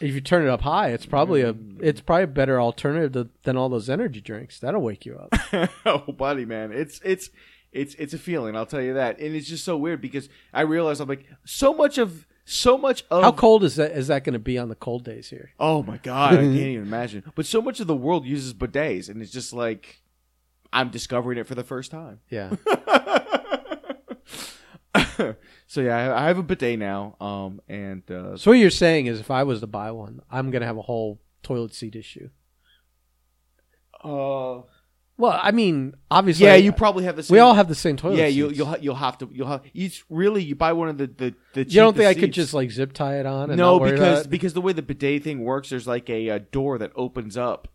If 0.00 0.14
you 0.14 0.20
turn 0.20 0.46
it 0.46 0.48
up 0.48 0.62
high, 0.62 0.88
it's 0.88 1.06
probably 1.06 1.42
a 1.42 1.52
mm. 1.52 1.78
it's 1.80 2.00
probably 2.00 2.24
a 2.24 2.28
better 2.28 2.60
alternative 2.60 3.12
to, 3.12 3.28
than 3.42 3.56
all 3.56 3.68
those 3.68 3.90
energy 3.90 4.20
drinks. 4.20 4.60
That'll 4.60 4.82
wake 4.82 5.04
you 5.04 5.16
up. 5.18 5.70
oh, 5.86 6.12
buddy, 6.12 6.44
man, 6.44 6.72
it's 6.72 7.00
it's 7.04 7.30
it's 7.72 7.94
it's 7.94 8.14
a 8.14 8.18
feeling. 8.18 8.56
I'll 8.56 8.66
tell 8.66 8.80
you 8.80 8.94
that, 8.94 9.18
and 9.18 9.34
it's 9.34 9.48
just 9.48 9.64
so 9.64 9.76
weird 9.76 10.00
because 10.00 10.28
I 10.52 10.62
realize 10.62 11.00
I'm 11.00 11.08
like 11.08 11.26
so 11.44 11.74
much 11.74 11.98
of 11.98 12.26
so 12.44 12.78
much 12.78 13.04
of 13.10 13.22
How 13.22 13.32
cold 13.32 13.62
is 13.62 13.76
that? 13.76 13.92
Is 13.92 14.06
that 14.06 14.24
going 14.24 14.32
to 14.32 14.38
be 14.38 14.56
on 14.56 14.68
the 14.68 14.74
cold 14.74 15.04
days 15.04 15.28
here? 15.28 15.50
Oh 15.60 15.82
my 15.82 15.98
god, 15.98 16.34
I 16.34 16.36
can't 16.36 16.54
even 16.54 16.82
imagine. 16.86 17.24
But 17.34 17.46
so 17.46 17.60
much 17.60 17.80
of 17.80 17.86
the 17.86 17.96
world 17.96 18.24
uses 18.24 18.54
bidets, 18.54 19.08
and 19.08 19.20
it's 19.20 19.32
just 19.32 19.52
like 19.52 20.02
I'm 20.72 20.90
discovering 20.90 21.38
it 21.38 21.46
for 21.46 21.54
the 21.54 21.64
first 21.64 21.90
time. 21.90 22.20
Yeah. 22.30 22.54
so 25.66 25.80
yeah, 25.80 26.14
I, 26.14 26.26
have 26.28 26.38
a 26.38 26.42
bidet 26.42 26.78
now. 26.78 27.16
Um, 27.20 27.60
and 27.68 28.08
uh, 28.10 28.36
so 28.36 28.50
what 28.50 28.58
you're 28.58 28.70
saying 28.70 29.06
is, 29.06 29.20
if 29.20 29.30
I 29.30 29.42
was 29.42 29.60
to 29.60 29.66
buy 29.66 29.90
one, 29.90 30.20
I'm 30.30 30.50
gonna 30.50 30.66
have 30.66 30.76
a 30.78 30.82
whole 30.82 31.20
toilet 31.42 31.74
seat 31.74 31.96
issue. 31.96 32.30
uh, 34.02 34.62
Well, 35.16 35.38
I 35.42 35.50
mean, 35.50 35.94
obviously, 36.10 36.46
yeah, 36.46 36.54
you 36.54 36.72
probably 36.72 37.04
have 37.04 37.16
the 37.16 37.22
same. 37.22 37.34
we 37.34 37.40
all 37.40 37.54
have 37.54 37.68
the 37.68 37.74
same 37.74 37.96
toilet. 37.96 38.18
yeah, 38.18 38.26
you, 38.26 38.48
seats. 38.48 38.58
you'll 38.58 38.78
you'll 38.78 38.94
have 38.94 39.18
to 39.18 39.28
you'll 39.32 39.48
have 39.48 39.62
each 39.74 40.04
really 40.08 40.42
you 40.42 40.54
buy 40.54 40.72
one 40.72 40.88
of 40.88 40.98
the 40.98 41.06
the, 41.06 41.34
the 41.54 41.64
You 41.64 41.80
don't 41.80 41.96
think 41.96 42.06
I 42.06 42.14
could 42.18 42.32
just 42.32 42.54
like 42.54 42.70
zip 42.70 42.92
tie 42.92 43.18
it 43.18 43.26
on? 43.26 43.50
And 43.50 43.58
no 43.58 43.80
because 43.80 44.26
because 44.26 44.54
the 44.54 44.60
way 44.60 44.72
the 44.72 44.82
bidet 44.82 45.24
thing 45.24 45.40
works, 45.44 45.70
there's 45.70 45.86
like 45.86 46.08
a, 46.08 46.28
a 46.28 46.38
door 46.38 46.78
that 46.78 46.92
opens 46.94 47.36
up, 47.36 47.68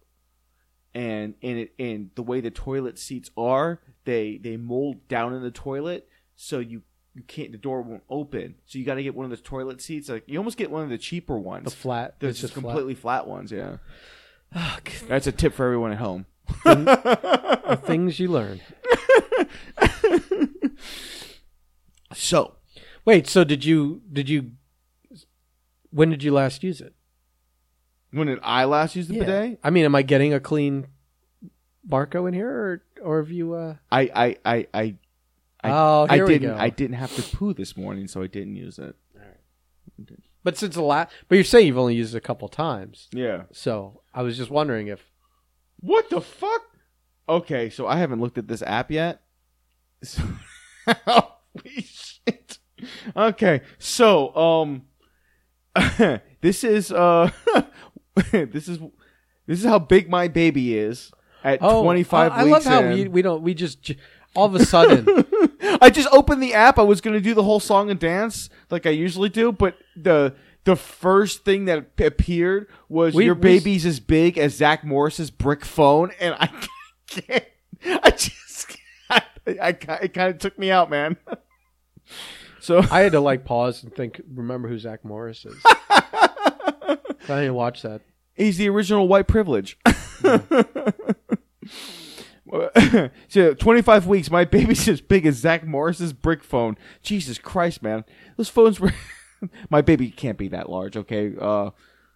and 0.94 1.36
and 1.42 1.60
it 1.60 1.74
and 1.78 2.12
the 2.16 2.24
way 2.24 2.40
the 2.40 2.52
toilet 2.52 2.98
seats 2.98 3.30
are, 3.36 3.82
they 4.06 4.38
they 4.38 4.56
mold 4.56 5.08
down 5.08 5.34
in 5.34 5.42
the 5.44 5.52
toilet, 5.52 6.08
so 6.36 6.60
you 6.60 6.84
you 7.16 7.24
can't 7.24 7.52
the 7.52 7.58
door 7.58 7.82
won't 7.82 8.04
open. 8.10 8.56
So 8.66 8.80
you 8.80 8.86
got 8.86 8.96
to 8.96 9.04
get 9.04 9.14
one 9.16 9.26
of 9.26 9.32
the 9.32 9.38
toilet 9.38 9.82
seats. 9.82 10.10
Like 10.10 10.24
you 10.28 10.38
almost 10.38 10.58
get 10.58 10.72
one 10.72 10.84
of 10.84 10.90
the 10.90 10.98
cheaper 10.98 11.38
ones. 11.38 11.66
the 11.66 11.72
flat, 11.72 12.16
There's 12.20 12.32
it's 12.36 12.42
just 12.42 12.54
completely 12.54 12.96
flat. 12.96 13.28
ones. 13.28 13.52
Yeah, 13.52 13.78
flat. 14.52 14.92
that's 15.08 15.28
a 15.28 15.32
tip 15.32 15.54
for 15.54 15.66
everyone 15.66 15.92
at 15.92 16.00
home. 16.00 16.26
the 16.66 17.80
things 17.86 18.20
you 18.20 18.28
learn. 18.30 18.60
So 22.14 22.56
Wait, 23.06 23.28
so 23.28 23.44
did 23.44 23.66
you 23.66 24.02
did 24.12 24.30
you 24.30 24.52
when 25.90 26.10
did 26.10 26.24
you 26.24 26.32
last 26.32 26.64
use 26.64 26.82
it? 26.82 26.94
when 28.12 28.28
did 28.28 28.40
I 28.44 28.66
last 28.66 28.96
use 28.96 29.08
the 29.08 29.20
bidet? 29.20 29.60
I 29.64 29.70
mean, 29.72 29.86
am 29.86 29.96
I 29.96 30.04
getting 30.04 30.34
a 30.34 30.40
clean 30.40 30.88
Barco 31.88 32.28
in 32.28 32.34
here, 32.34 32.50
or 32.50 32.84
or 33.02 33.22
have 33.22 33.32
you? 33.32 33.54
uh 33.54 33.76
I 33.92 34.02
I 34.16 34.38
I 34.46 34.68
I 34.74 34.96
I, 35.64 35.70
Oh, 35.72 36.08
I 36.10 36.16
here 36.16 36.26
we 36.28 36.34
didn't 36.40 36.56
go. 36.58 36.62
I 36.62 36.70
didn't 36.70 36.96
have 36.98 37.16
to 37.16 37.22
poo 37.38 37.54
this 37.54 37.76
morning, 37.78 38.08
so 38.08 38.22
I 38.22 38.28
didn't 38.28 38.56
use 38.56 38.80
it. 38.80 38.96
But 40.44 40.58
since 40.58 40.76
the 40.76 40.82
last, 40.82 41.12
but 41.30 41.36
you're 41.36 41.44
saying 41.44 41.68
you've 41.68 41.78
only 41.78 41.96
used 41.96 42.14
it 42.14 42.18
a 42.18 42.22
couple 42.22 42.48
times, 42.50 43.08
Yeah. 43.14 43.44
so 43.54 44.02
I 44.14 44.22
was 44.24 44.38
just 44.38 44.50
wondering 44.52 44.88
if. 44.88 45.02
What 45.80 46.10
the 46.10 46.20
fuck? 46.22 46.62
Okay, 47.30 47.70
so 47.70 47.88
I 47.88 47.98
haven't 47.98 48.20
looked 48.20 48.38
at 48.38 48.48
this 48.48 48.62
app 48.62 48.92
yet. 48.92 49.22
So- 50.04 50.24
Holy 51.08 51.82
shit. 51.82 52.58
Okay, 53.16 53.62
so 53.80 54.36
um, 54.36 54.84
this 56.42 56.64
is 56.66 56.92
uh, 56.92 57.30
this 58.32 58.68
is 58.68 58.80
this 59.46 59.60
is 59.60 59.66
how 59.66 59.80
big 59.80 60.10
my 60.10 60.28
baby 60.28 60.78
is 60.78 61.12
at 61.44 61.60
Oh, 61.62 61.84
25 61.84 62.32
I, 62.32 62.36
I 62.36 62.44
love 62.44 62.66
how 62.66 62.82
in. 62.84 62.94
we 62.94 63.08
we 63.08 63.22
don't 63.22 63.42
we 63.44 63.54
just 63.54 63.92
all 64.36 64.46
of 64.46 64.56
a 64.56 64.66
sudden. 64.66 65.08
I 65.82 65.90
just 65.90 66.10
opened 66.12 66.42
the 66.44 66.54
app. 66.54 66.78
I 66.80 66.84
was 66.84 67.02
gonna 67.02 67.20
do 67.22 67.34
the 67.34 67.44
whole 67.44 67.60
song 67.60 67.90
and 67.90 68.00
dance 68.00 68.50
like 68.70 68.86
I 68.86 68.90
usually 68.92 69.30
do, 69.30 69.52
but 69.52 69.76
the 69.96 70.36
the 70.66 70.76
first 70.76 71.44
thing 71.44 71.66
that 71.66 71.88
appeared 72.00 72.68
was 72.90 73.14
We- 73.14 73.26
your 73.26 73.36
we- 73.36 73.42
baby's 73.42 73.86
as 73.86 74.00
big 74.00 74.38
as 74.38 74.56
Zach 74.56 74.84
Morris's 74.84 75.30
brick 75.32 75.66
phone, 75.66 76.12
and 76.20 76.36
I 76.40 76.48
can't. 77.08 77.44
I 78.04 78.12
just. 78.12 78.78
I, 79.10 79.22
I, 79.62 79.70
it 80.02 80.14
kind 80.14 80.30
of 80.34 80.38
took 80.40 80.58
me 80.58 80.72
out, 80.72 80.90
man. 80.90 81.18
So 82.60 82.80
I 82.92 83.02
had 83.02 83.12
to 83.12 83.20
like 83.20 83.44
pause 83.44 83.84
and 83.84 83.94
think. 83.94 84.22
Remember 84.34 84.70
who 84.70 84.80
Zach 84.80 85.04
Morris 85.04 85.44
is? 85.46 85.58
I 85.90 86.98
didn't 87.28 87.56
watch 87.56 87.82
that. 87.82 88.00
he's 88.36 88.58
the 88.58 88.70
original 88.70 89.06
white 89.06 89.28
privilege. 89.28 89.78
so 93.28 93.54
25 93.54 94.08
weeks, 94.08 94.30
my 94.30 94.46
baby's 94.46 94.88
as 94.90 95.02
big 95.02 95.26
as 95.26 95.36
Zach 95.36 95.66
Morris's 95.66 96.14
brick 96.14 96.44
phone. 96.44 96.78
Jesus 97.02 97.38
Christ, 97.38 97.82
man. 97.82 98.06
Those 98.38 98.50
phones 98.50 98.80
were. 98.80 98.94
my 99.70 99.82
baby 99.82 100.10
can't 100.10 100.38
be 100.38 100.48
that 100.50 100.70
large, 100.70 100.96
okay? 100.96 101.34
Uh, 101.40 101.72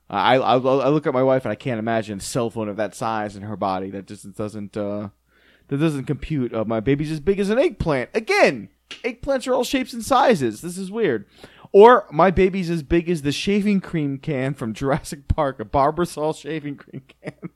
I, 0.09 0.37
I, 0.37 0.53
I 0.53 0.87
look 0.89 1.07
at 1.07 1.13
my 1.13 1.23
wife 1.23 1.43
and 1.43 1.51
I 1.51 1.55
can't 1.55 1.79
imagine 1.79 2.19
a 2.19 2.21
cell 2.21 2.49
phone 2.49 2.69
of 2.69 2.77
that 2.77 2.95
size 2.95 3.35
in 3.35 3.43
her 3.43 3.57
body. 3.57 3.89
That 3.89 4.07
just 4.07 4.31
doesn't, 4.35 4.77
uh, 4.77 5.09
that 5.67 5.77
doesn't 5.77 6.05
compute. 6.05 6.53
Uh, 6.53 6.65
my 6.65 6.79
baby's 6.79 7.11
as 7.11 7.19
big 7.19 7.39
as 7.39 7.49
an 7.49 7.59
eggplant. 7.59 8.11
Again, 8.13 8.69
eggplants 8.89 9.47
are 9.47 9.53
all 9.53 9.63
shapes 9.63 9.91
and 9.91 10.03
sizes. 10.03 10.61
This 10.61 10.77
is 10.77 10.91
weird. 10.91 11.25
Or 11.73 12.07
my 12.11 12.31
baby's 12.31 12.69
as 12.69 12.83
big 12.83 13.09
as 13.09 13.23
the 13.23 13.33
shaving 13.33 13.81
cream 13.81 14.19
can 14.19 14.53
from 14.53 14.73
Jurassic 14.73 15.27
Park, 15.27 15.59
a 15.59 15.65
Barbasol 15.65 16.39
shaving 16.39 16.77
cream 16.77 17.03
can. 17.21 17.49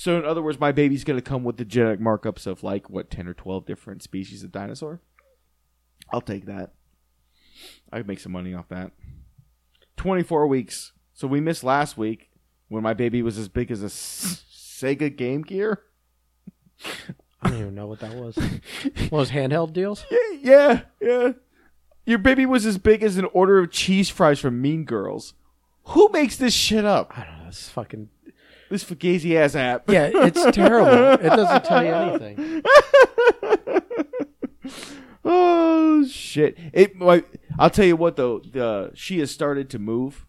So, 0.00 0.16
in 0.16 0.24
other 0.24 0.40
words, 0.40 0.58
my 0.58 0.72
baby's 0.72 1.04
going 1.04 1.18
to 1.18 1.22
come 1.22 1.44
with 1.44 1.58
the 1.58 1.64
genetic 1.66 2.00
markups 2.00 2.46
of 2.46 2.62
like 2.62 2.88
what 2.88 3.10
ten 3.10 3.28
or 3.28 3.34
twelve 3.34 3.66
different 3.66 4.02
species 4.02 4.42
of 4.42 4.50
dinosaur. 4.50 5.02
I'll 6.10 6.22
take 6.22 6.46
that. 6.46 6.72
I 7.92 7.98
could 7.98 8.08
make 8.08 8.20
some 8.20 8.32
money 8.32 8.54
off 8.54 8.68
that. 8.70 8.92
Twenty-four 9.98 10.46
weeks. 10.46 10.92
So 11.12 11.28
we 11.28 11.38
missed 11.42 11.62
last 11.62 11.98
week 11.98 12.30
when 12.68 12.82
my 12.82 12.94
baby 12.94 13.20
was 13.20 13.36
as 13.36 13.50
big 13.50 13.70
as 13.70 13.82
a 13.82 13.92
S- 13.92 14.42
Sega 14.50 15.14
Game 15.14 15.42
Gear. 15.42 15.82
I 17.42 17.50
don't 17.50 17.58
even 17.58 17.74
know 17.74 17.86
what 17.86 18.00
that 18.00 18.14
was. 18.14 18.36
What 19.10 19.12
was 19.12 19.30
handheld 19.32 19.74
deals? 19.74 20.06
Yeah, 20.10 20.16
yeah, 20.40 20.80
yeah. 20.98 21.32
Your 22.06 22.18
baby 22.18 22.46
was 22.46 22.64
as 22.64 22.78
big 22.78 23.02
as 23.02 23.18
an 23.18 23.26
order 23.34 23.58
of 23.58 23.70
cheese 23.70 24.08
fries 24.08 24.40
from 24.40 24.62
Mean 24.62 24.86
Girls. 24.86 25.34
Who 25.88 26.08
makes 26.10 26.38
this 26.38 26.54
shit 26.54 26.86
up? 26.86 27.12
I 27.14 27.24
don't 27.24 27.42
know. 27.42 27.48
It's 27.48 27.68
fucking 27.68 28.08
This 28.70 28.84
fugazi 28.84 29.34
ass 29.36 29.56
app. 29.56 29.90
yeah. 29.90 30.10
It's 30.14 30.44
terrible. 30.56 31.14
It 31.24 31.28
doesn't 31.28 31.64
tell 31.64 31.84
you 31.84 31.92
anything. 31.92 32.62
oh 35.24 36.06
shit! 36.06 36.56
It. 36.72 36.92
I'll 37.58 37.70
tell 37.70 37.84
you 37.84 37.96
what 37.96 38.16
though. 38.16 38.38
The 38.38 38.92
she 38.94 39.18
has 39.18 39.30
started 39.30 39.68
to 39.70 39.78
move, 39.78 40.24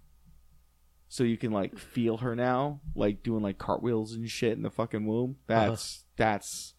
so 1.08 1.24
you 1.24 1.38
can 1.38 1.52
like 1.52 1.78
feel 1.78 2.18
her 2.18 2.36
now, 2.36 2.82
like 2.96 3.22
doing 3.24 3.44
like 3.44 3.58
cartwheels 3.60 4.14
and 4.14 4.28
shit 4.28 4.54
in 4.54 4.64
the 4.64 4.72
fucking 4.72 5.06
womb. 5.06 5.38
Uh-huh. 5.48 5.70
That's 5.70 6.06
that's 6.18 6.74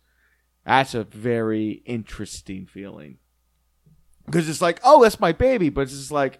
that's 0.66 0.94
a 0.94 1.04
very 1.04 1.82
interesting 1.86 2.66
feeling. 2.66 3.18
Because 4.26 4.48
it's 4.48 4.62
like, 4.62 4.80
oh, 4.84 5.02
that's 5.02 5.18
my 5.20 5.32
baby, 5.32 5.68
but 5.68 5.82
it's 5.82 5.92
just 5.92 6.12
like, 6.12 6.38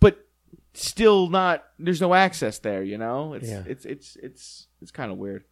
but 0.00 0.26
still 0.74 1.28
not. 1.28 1.64
There's 1.78 2.00
no 2.00 2.14
access 2.14 2.58
there, 2.58 2.82
you 2.82 2.98
know. 2.98 3.34
It's 3.34 3.48
Yeah. 3.48 3.62
it's 3.66 3.84
it's 3.84 4.16
it's 4.16 4.66
it's 4.80 4.90
kind 4.90 5.10
of 5.12 5.18
weird. 5.18 5.44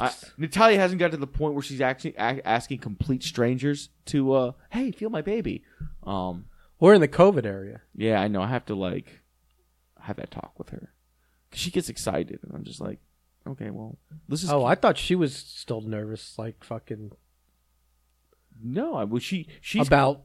I, 0.00 0.12
Natalia 0.36 0.78
hasn't 0.78 0.98
got 0.98 1.12
to 1.12 1.16
the 1.16 1.28
point 1.28 1.54
where 1.54 1.62
she's 1.62 1.80
actually 1.80 2.14
a- 2.16 2.44
asking 2.46 2.78
complete 2.78 3.22
strangers 3.22 3.90
to, 4.06 4.32
uh, 4.32 4.52
"Hey, 4.70 4.90
feel 4.90 5.10
my 5.10 5.22
baby." 5.22 5.62
Um, 6.02 6.46
We're 6.80 6.94
in 6.94 7.00
the 7.00 7.06
COVID 7.08 7.46
area. 7.46 7.82
yeah, 7.94 8.20
I 8.20 8.26
know. 8.28 8.42
I 8.42 8.48
have 8.48 8.64
to 8.66 8.74
like 8.74 9.20
have 10.00 10.16
that 10.16 10.30
talk 10.32 10.58
with 10.58 10.70
her 10.70 10.92
'Cause 11.50 11.60
she 11.60 11.70
gets 11.70 11.88
excited, 11.88 12.40
and 12.42 12.52
I'm 12.52 12.64
just 12.64 12.80
like, 12.80 12.98
okay, 13.46 13.70
well, 13.70 13.96
this 14.28 14.42
is 14.42 14.50
Oh, 14.50 14.64
I 14.64 14.74
thought 14.74 14.98
she 14.98 15.14
was 15.14 15.34
still 15.36 15.80
nervous, 15.80 16.36
like 16.36 16.64
fucking 16.64 17.12
no. 18.62 18.94
I 18.96 19.04
well, 19.04 19.20
she 19.20 19.46
she's 19.60 19.86
about. 19.86 20.24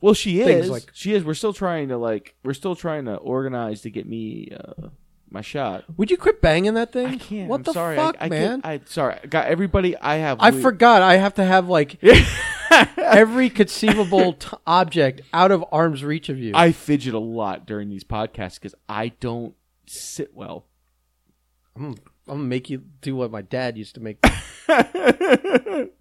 Well, 0.00 0.14
she 0.14 0.40
is 0.40 0.70
like- 0.70 0.90
she 0.92 1.14
is. 1.14 1.24
We're 1.24 1.34
still 1.34 1.52
trying 1.52 1.88
to 1.88 1.96
like 1.96 2.34
we're 2.42 2.54
still 2.54 2.74
trying 2.76 3.04
to 3.06 3.16
organize 3.16 3.82
to 3.82 3.90
get 3.90 4.06
me 4.06 4.48
uh 4.58 4.88
my 5.32 5.40
shot. 5.42 5.84
Would 5.96 6.10
you 6.10 6.16
quit 6.16 6.40
banging 6.42 6.74
that 6.74 6.92
thing? 6.92 7.06
I 7.06 7.16
can't. 7.16 7.48
What 7.48 7.56
I'm 7.58 7.62
the 7.62 7.72
sorry. 7.72 7.96
fuck, 7.96 8.16
I, 8.20 8.24
I 8.26 8.28
man? 8.28 8.60
I 8.64 8.80
sorry. 8.86 9.16
I 9.22 9.26
got 9.26 9.46
everybody. 9.46 9.96
I 9.96 10.16
have. 10.16 10.38
I 10.40 10.50
we- 10.50 10.60
forgot. 10.60 11.02
I 11.02 11.16
have 11.18 11.34
to 11.34 11.44
have 11.44 11.68
like 11.68 12.02
every 12.96 13.48
conceivable 13.50 14.32
t- 14.34 14.48
object 14.66 15.20
out 15.32 15.50
of 15.52 15.64
arm's 15.70 16.02
reach 16.02 16.28
of 16.28 16.38
you. 16.38 16.52
I 16.54 16.72
fidget 16.72 17.14
a 17.14 17.18
lot 17.20 17.66
during 17.66 17.88
these 17.90 18.04
podcasts 18.04 18.54
because 18.54 18.74
I 18.88 19.08
don't 19.20 19.54
sit 19.86 20.34
well. 20.34 20.66
I'm, 21.76 21.84
I'm 21.84 21.94
gonna 22.26 22.42
make 22.42 22.68
you 22.70 22.82
do 23.00 23.14
what 23.14 23.30
my 23.30 23.42
dad 23.42 23.78
used 23.78 23.94
to 23.94 24.00
make. 24.00 24.18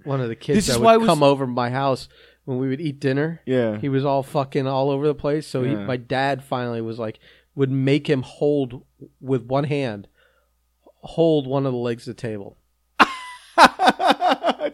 One 0.04 0.22
of 0.22 0.28
the 0.30 0.36
kids 0.36 0.66
This 0.68 0.76
that 0.76 0.80
would 0.82 0.88
I 0.88 0.98
was- 0.98 1.08
come 1.08 1.24
over 1.24 1.46
my 1.48 1.70
house 1.70 2.08
when 2.50 2.58
we 2.58 2.68
would 2.68 2.82
eat 2.82 3.00
dinner. 3.00 3.42
Yeah. 3.46 3.78
He 3.78 3.90
was 3.90 4.04
all 4.04 4.24
fucking 4.24 4.66
all 4.66 4.90
over 4.90 5.06
the 5.06 5.14
place. 5.14 5.46
So 5.46 5.64
he, 5.64 5.72
Yeah. 5.74 5.86
my 5.86 5.98
dad 5.98 6.44
finally 6.44 6.82
was 6.82 6.98
like, 6.98 7.20
would 7.54 7.70
make 7.70 8.10
him 8.10 8.24
hold 8.24 8.84
with 9.22 9.44
one 9.44 9.66
hand, 9.66 10.08
hold 11.04 11.46
one 11.46 11.66
of 11.68 11.74
the 11.74 11.78
legs 11.78 12.08
of 12.08 12.16
the 12.16 12.22
table. 12.22 12.58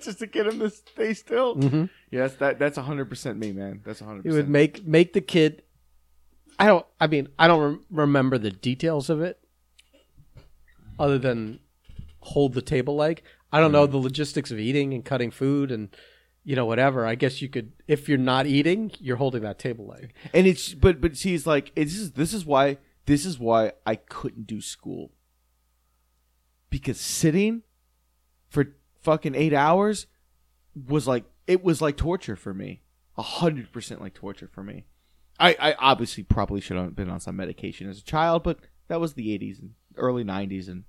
Just 0.02 0.20
to 0.20 0.28
get 0.28 0.46
him 0.48 0.60
to 0.60 0.70
stay 0.70 1.14
still. 1.14 1.56
Mhm. 1.56 1.90
Yes, 2.12 2.36
that 2.36 2.60
that's 2.60 2.78
hundred 2.78 3.06
percent 3.10 3.40
me, 3.40 3.52
man. 3.54 3.82
That's 3.86 4.02
hundred 4.02 4.24
He 4.24 4.30
would 4.30 4.36
percent. 4.48 4.50
make 4.50 4.86
make 4.86 5.14
the 5.14 5.22
kid. 5.22 5.64
I 6.60 6.66
don't. 6.68 6.86
I 7.00 7.08
mean, 7.08 7.30
I 7.40 7.48
don't 7.48 7.62
rem- 7.62 7.86
remember 7.90 8.38
the 8.38 8.52
details 8.52 9.10
of 9.10 9.22
it, 9.22 9.40
other 11.00 11.18
than 11.18 11.60
hold 12.20 12.54
the 12.54 12.62
table 12.62 12.96
leg. 12.96 13.22
I 13.54 13.60
don't 13.62 13.72
know 13.72 13.86
the 13.88 13.98
logistics 13.98 14.52
of 14.52 14.60
eating 14.60 14.94
and 14.94 15.04
cutting 15.06 15.32
food 15.32 15.72
and 15.72 15.90
you 16.46 16.56
know 16.56 16.66
whatever. 16.66 17.06
I 17.06 17.16
guess 17.16 17.42
you 17.42 17.50
could 17.50 17.74
if 17.88 18.08
you're 18.08 18.18
not 18.18 18.46
eating, 18.46 18.92
you're 19.00 19.18
holding 19.18 19.42
that 19.42 19.60
table 19.60 19.88
leg. 19.88 20.14
And 20.34 20.48
it's 20.48 20.74
but 20.74 21.02
but 21.02 21.18
see, 21.18 21.34
it's 21.34 21.46
like 21.46 21.74
it's, 21.76 21.92
this 21.92 22.02
is 22.02 22.12
this 22.14 22.34
is 22.34 22.46
why 22.46 22.78
this 23.08 23.26
is 23.26 23.38
why 23.38 23.74
I 23.86 23.96
couldn't 23.96 24.48
do 24.48 24.62
school 24.62 25.12
because 26.70 27.00
sitting 27.00 27.64
for 28.48 28.76
fucking 29.02 29.36
eight 29.36 29.54
hours 29.54 30.08
was 30.76 31.08
like 31.08 31.26
it 31.48 31.64
was 31.64 31.82
like 31.82 31.98
torture 31.98 32.36
for 32.36 32.54
me. 32.54 32.84
A 33.18 33.24
hundred 33.24 33.72
percent 33.72 34.02
like 34.02 34.14
torture 34.14 34.48
for 34.48 34.64
me. 34.64 34.86
I, 35.40 35.56
I 35.60 35.76
obviously 35.80 36.24
probably 36.24 36.62
should 36.62 36.78
have 36.78 36.96
been 36.96 37.10
on 37.10 37.20
some 37.20 37.36
medication 37.36 37.90
as 37.90 38.00
a 38.00 38.04
child, 38.04 38.44
but 38.44 38.60
that 38.88 39.02
was 39.02 39.14
the 39.14 39.34
eighties 39.34 39.60
and 39.60 39.72
early 39.98 40.24
nineties 40.24 40.68
and 40.68 40.84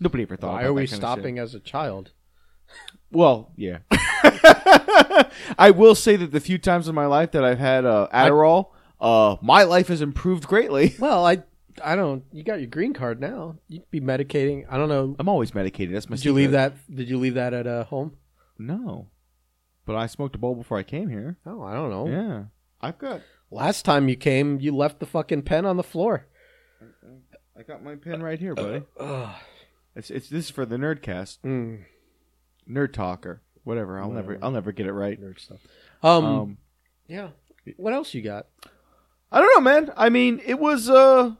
nobody 0.00 0.24
ever 0.24 0.36
thought 0.36 0.54
Why 0.54 0.64
are 0.64 0.72
we 0.72 0.86
stopping 0.86 1.38
as 1.38 1.54
a 1.54 1.60
child? 1.60 2.12
Well, 3.12 3.52
yeah. 3.56 3.78
I 5.58 5.72
will 5.74 5.94
say 5.94 6.16
that 6.16 6.30
the 6.32 6.40
few 6.40 6.58
times 6.58 6.88
in 6.88 6.94
my 6.94 7.06
life 7.06 7.32
that 7.32 7.44
I've 7.44 7.58
had 7.58 7.84
uh, 7.84 8.08
Adderall, 8.12 8.68
uh, 9.00 9.36
my 9.42 9.64
life 9.64 9.88
has 9.88 10.00
improved 10.00 10.46
greatly. 10.46 10.94
Well, 11.00 11.26
I 11.26 11.42
I 11.82 11.96
don't. 11.96 12.24
You 12.32 12.42
got 12.44 12.58
your 12.60 12.66
green 12.68 12.92
card 12.92 13.20
now. 13.20 13.56
You'd 13.68 13.90
be 13.90 14.00
medicating. 14.00 14.66
I 14.68 14.76
don't 14.76 14.88
know. 14.88 15.16
I'm 15.18 15.28
always 15.28 15.54
medicated. 15.54 15.94
That's 15.94 16.08
my. 16.10 16.16
Did 16.16 16.24
you 16.24 16.32
leave 16.32 16.50
secret. 16.50 16.74
that? 16.88 16.94
Did 16.96 17.08
you 17.08 17.18
leave 17.18 17.34
that 17.34 17.54
at 17.54 17.66
uh, 17.66 17.84
home? 17.84 18.16
No, 18.58 19.08
but 19.86 19.96
I 19.96 20.06
smoked 20.06 20.34
a 20.34 20.38
bowl 20.38 20.54
before 20.54 20.78
I 20.78 20.82
came 20.82 21.08
here. 21.08 21.38
Oh, 21.46 21.62
I 21.62 21.72
don't 21.74 21.90
know. 21.90 22.06
Yeah, 22.08 22.42
I've 22.80 22.98
got. 22.98 23.22
Last 23.50 23.84
time 23.84 24.08
you 24.08 24.16
came, 24.16 24.60
you 24.60 24.76
left 24.76 25.00
the 25.00 25.06
fucking 25.06 25.42
pen 25.42 25.64
on 25.66 25.76
the 25.76 25.82
floor. 25.82 26.26
I 27.58 27.62
got 27.62 27.82
my 27.82 27.96
pen 27.96 28.22
right 28.22 28.38
here, 28.38 28.54
buddy. 28.54 28.82
Ugh. 28.98 29.34
It's 29.96 30.10
it's 30.10 30.28
this 30.28 30.46
is 30.46 30.50
for 30.50 30.64
the 30.64 30.76
Nerdcast, 30.76 31.38
Mm, 31.44 31.84
Nerd 32.70 32.92
Talker, 32.92 33.42
whatever. 33.64 33.98
I'll 33.98 34.10
never 34.10 34.28
Whatever. 34.28 34.44
I'll 34.44 34.50
never 34.52 34.72
get 34.72 34.86
it 34.86 34.92
right. 34.92 35.20
nerd 35.20 35.40
stuff. 35.40 35.58
Um, 36.02 36.24
Um, 36.24 36.58
yeah. 37.08 37.28
What 37.76 37.92
else 37.92 38.14
you 38.14 38.22
got? 38.22 38.46
I 39.32 39.40
don't 39.40 39.52
know, 39.54 39.60
man. 39.70 39.92
I 39.96 40.08
mean, 40.08 40.40
it 40.44 40.58
was 40.58 40.88
uh, 40.88 41.32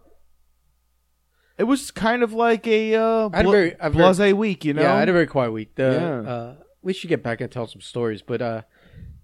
it 1.58 1.64
was 1.64 1.90
kind 1.90 2.22
of 2.22 2.32
like 2.32 2.66
a 2.66 2.94
uh, 2.94 3.28
I 3.32 3.36
had 3.38 3.44
a 3.46 3.48
bla- 3.48 3.52
very- 3.52 3.76
a 3.80 3.90
very- 3.90 4.14
blase 4.14 4.34
week, 4.34 4.64
you 4.64 4.74
know. 4.74 4.82
Yeah, 4.82 4.94
I 4.94 4.98
had 5.00 5.08
a 5.08 5.12
very 5.12 5.26
quiet 5.26 5.52
week. 5.52 5.74
The, 5.74 5.82
Yeah. 6.24 6.30
uh, 6.30 6.54
we 6.82 6.92
should 6.92 7.08
get 7.08 7.22
back 7.22 7.40
and 7.40 7.50
tell 7.50 7.66
some 7.66 7.80
stories, 7.80 8.22
but 8.22 8.40
uh, 8.40 8.62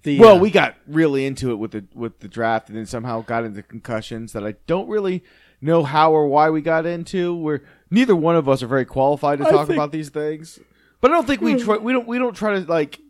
the 0.03 0.19
well, 0.19 0.37
uh, 0.37 0.41
we 0.41 0.51
got 0.51 0.77
really 0.87 1.25
into 1.27 1.51
it 1.51 1.57
with 1.57 1.71
the 1.73 1.85
with 1.95 2.21
the 2.21 2.29
draft, 2.29 2.69
and 2.69 2.77
then 2.77 2.87
somehow 2.87 3.23
got 3.23 3.45
into 3.45 3.63
concussions 3.63 4.33
that 4.33 4.45
I 4.45 4.55
don't 4.67 4.89
really 4.89 5.23
know 5.61 5.83
how 5.85 6.13
or 6.13 6.27
why 6.29 6.51
we 6.51 6.61
got 6.61 6.85
into. 6.87 7.35
Where 7.35 7.63
neither 7.91 8.15
one 8.17 8.37
of 8.37 8.49
us 8.49 8.63
are 8.63 8.67
very 8.67 8.85
qualified 8.85 9.39
to 9.39 9.47
I 9.47 9.51
talk 9.51 9.67
think- 9.69 9.77
about 9.79 9.93
these 9.93 10.11
things, 10.11 10.59
but 11.01 11.11
I 11.11 11.14
don't 11.14 11.26
think 11.26 11.40
we 11.40 11.57
try, 11.57 11.76
we 11.76 11.92
don't 11.92 12.07
we 12.07 12.18
don't 12.18 12.34
try 12.34 12.59
to 12.61 12.66
like 12.66 13.01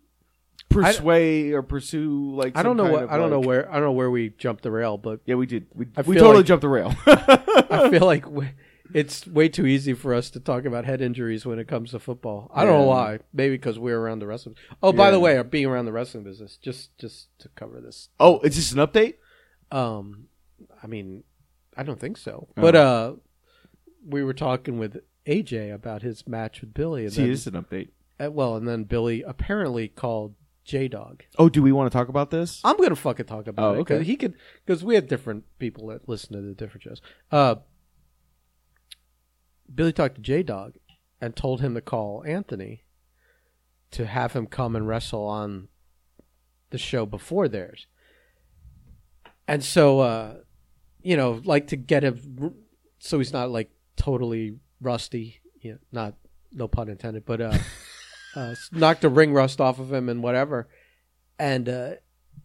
persuade 0.69 1.53
or 1.53 1.63
pursue 1.63 2.35
like 2.35 2.57
I 2.57 2.63
don't 2.63 2.77
know 2.77 2.91
what 2.91 3.05
of, 3.05 3.11
I 3.11 3.17
don't 3.17 3.31
know 3.31 3.41
where 3.41 3.71
I 3.71 3.75
don't 3.75 3.85
know 3.85 3.93
where 3.93 4.11
we 4.11 4.31
jumped 4.31 4.63
the 4.63 4.71
rail, 4.71 4.99
but 4.99 5.21
Yeah, 5.27 5.37
we 5.37 5.47
did. 5.47 5.67
We, 5.75 5.87
I 5.97 6.03
we 6.03 6.15
feel 6.15 6.25
totally 6.25 6.37
like- 6.39 6.47
jumped 6.47 6.63
the 6.63 6.69
rail. 6.69 6.95
I 7.07 7.89
feel 7.91 8.05
like 8.07 8.29
we, 8.31 8.51
it's 8.95 9.27
way 9.27 9.49
too 9.49 9.67
easy 9.67 9.95
for 9.95 10.15
us 10.15 10.31
to 10.31 10.41
talk 10.41 10.65
about 10.65 10.85
head 10.85 11.01
injuries 11.01 11.45
when 11.45 11.59
it 11.59 11.67
comes 11.67 11.91
to 11.91 11.99
football. 11.99 12.51
I 12.55 12.65
don't 12.65 12.75
know 12.75 12.85
Yeah. 12.85 12.87
why. 12.87 13.19
Maybe 13.33 13.55
because 13.57 13.79
we're 13.79 13.99
around 13.99 14.21
the 14.21 14.27
wrestling. 14.27 14.57
Oh, 14.83 14.93
by 14.93 15.11
the 15.11 15.17
Yeah. 15.19 15.23
way, 15.41 15.43
being 15.43 15.67
around 15.67 15.87
the 15.87 15.93
wrestling 15.93 16.25
business, 16.25 16.57
just 16.57 16.97
just 16.99 17.29
to 17.41 17.49
cover 17.51 17.81
this. 17.81 18.09
oh, 18.21 18.41
is 18.41 18.57
this 18.57 18.73
an 18.73 18.79
update? 18.79 19.15
Um, 19.71 20.27
I 20.83 20.87
mean, 20.87 21.25
I 21.77 21.83
don't 21.83 21.99
think 22.01 22.17
so. 22.17 22.49
Oh. 22.57 22.63
But 22.63 22.77
uh, 22.77 23.15
we 24.07 24.23
were 24.23 24.35
talking 24.35 24.79
with 24.79 24.99
AJ 25.27 25.73
about 25.75 26.03
his 26.03 26.27
match 26.27 26.61
with 26.61 26.73
Billy, 26.75 27.05
and 27.05 27.13
See, 27.13 27.23
then, 27.23 27.31
this 27.31 27.41
is 27.41 27.47
an 27.49 27.63
update. 27.63 27.89
uh, 28.23 28.31
well, 28.31 28.57
and 28.57 28.67
then 28.67 28.85
Billy 28.85 29.23
apparently 29.23 29.89
called 29.89 30.35
J 30.65 30.89
Dog. 30.89 31.23
Oh, 31.39 31.49
do 31.49 31.63
we 31.63 31.73
want 31.73 31.91
to 31.91 31.97
talk 31.97 32.09
about 32.09 32.31
this? 32.31 32.61
I'm 32.65 32.77
gonna 32.77 32.97
fucking 32.97 33.27
talk 33.27 33.47
about 33.47 33.77
Oh, 33.77 33.79
it 33.79 33.81
okay. 33.81 34.05
he 34.05 34.17
could 34.17 34.35
because 34.65 34.85
we 34.85 34.95
had 34.95 35.09
different 35.09 35.45
people 35.59 35.89
that 35.89 36.09
listen 36.09 36.33
to 36.35 36.41
the 36.43 36.55
different 36.55 36.83
shows. 36.85 37.01
Uh, 37.31 37.57
Billy 39.73 39.93
talked 39.93 40.17
to 40.17 40.21
J 40.21 40.43
Dog 40.43 40.75
and 41.21 41.35
told 41.35 41.61
him 41.61 41.75
to 41.75 41.81
call 41.81 42.23
Anthony 42.27 42.85
to 43.93 44.07
have 44.07 44.33
him 44.33 44.47
come 44.47 44.77
and 44.77 44.87
wrestle 44.87 45.27
on 45.27 45.69
the 46.71 46.79
show 46.79 47.07
before 47.07 47.49
theirs. 47.49 47.87
And 49.49 49.63
so, 49.65 50.01
uh, 50.01 50.35
you 51.03 51.17
know, 51.17 51.41
like 51.45 51.69
to 51.69 51.77
get 51.77 52.03
him 52.05 52.55
so 52.99 53.19
he's 53.19 53.33
not 53.33 53.51
like 53.51 53.71
totally 53.97 54.59
rusty. 54.81 55.41
You 55.61 55.73
know, 55.73 55.79
not 55.93 56.15
no 56.53 56.69
pun 56.69 56.89
intended, 56.89 57.25
but 57.27 57.41
uh, 57.41 57.59
uh, 58.37 58.55
knock 58.73 59.01
the 59.01 59.09
ring 59.09 59.33
rust 59.33 59.61
off 59.61 59.79
of 59.79 59.93
him 59.93 60.09
and 60.09 60.23
whatever. 60.23 60.69
And 61.39 61.69
uh, 61.69 61.91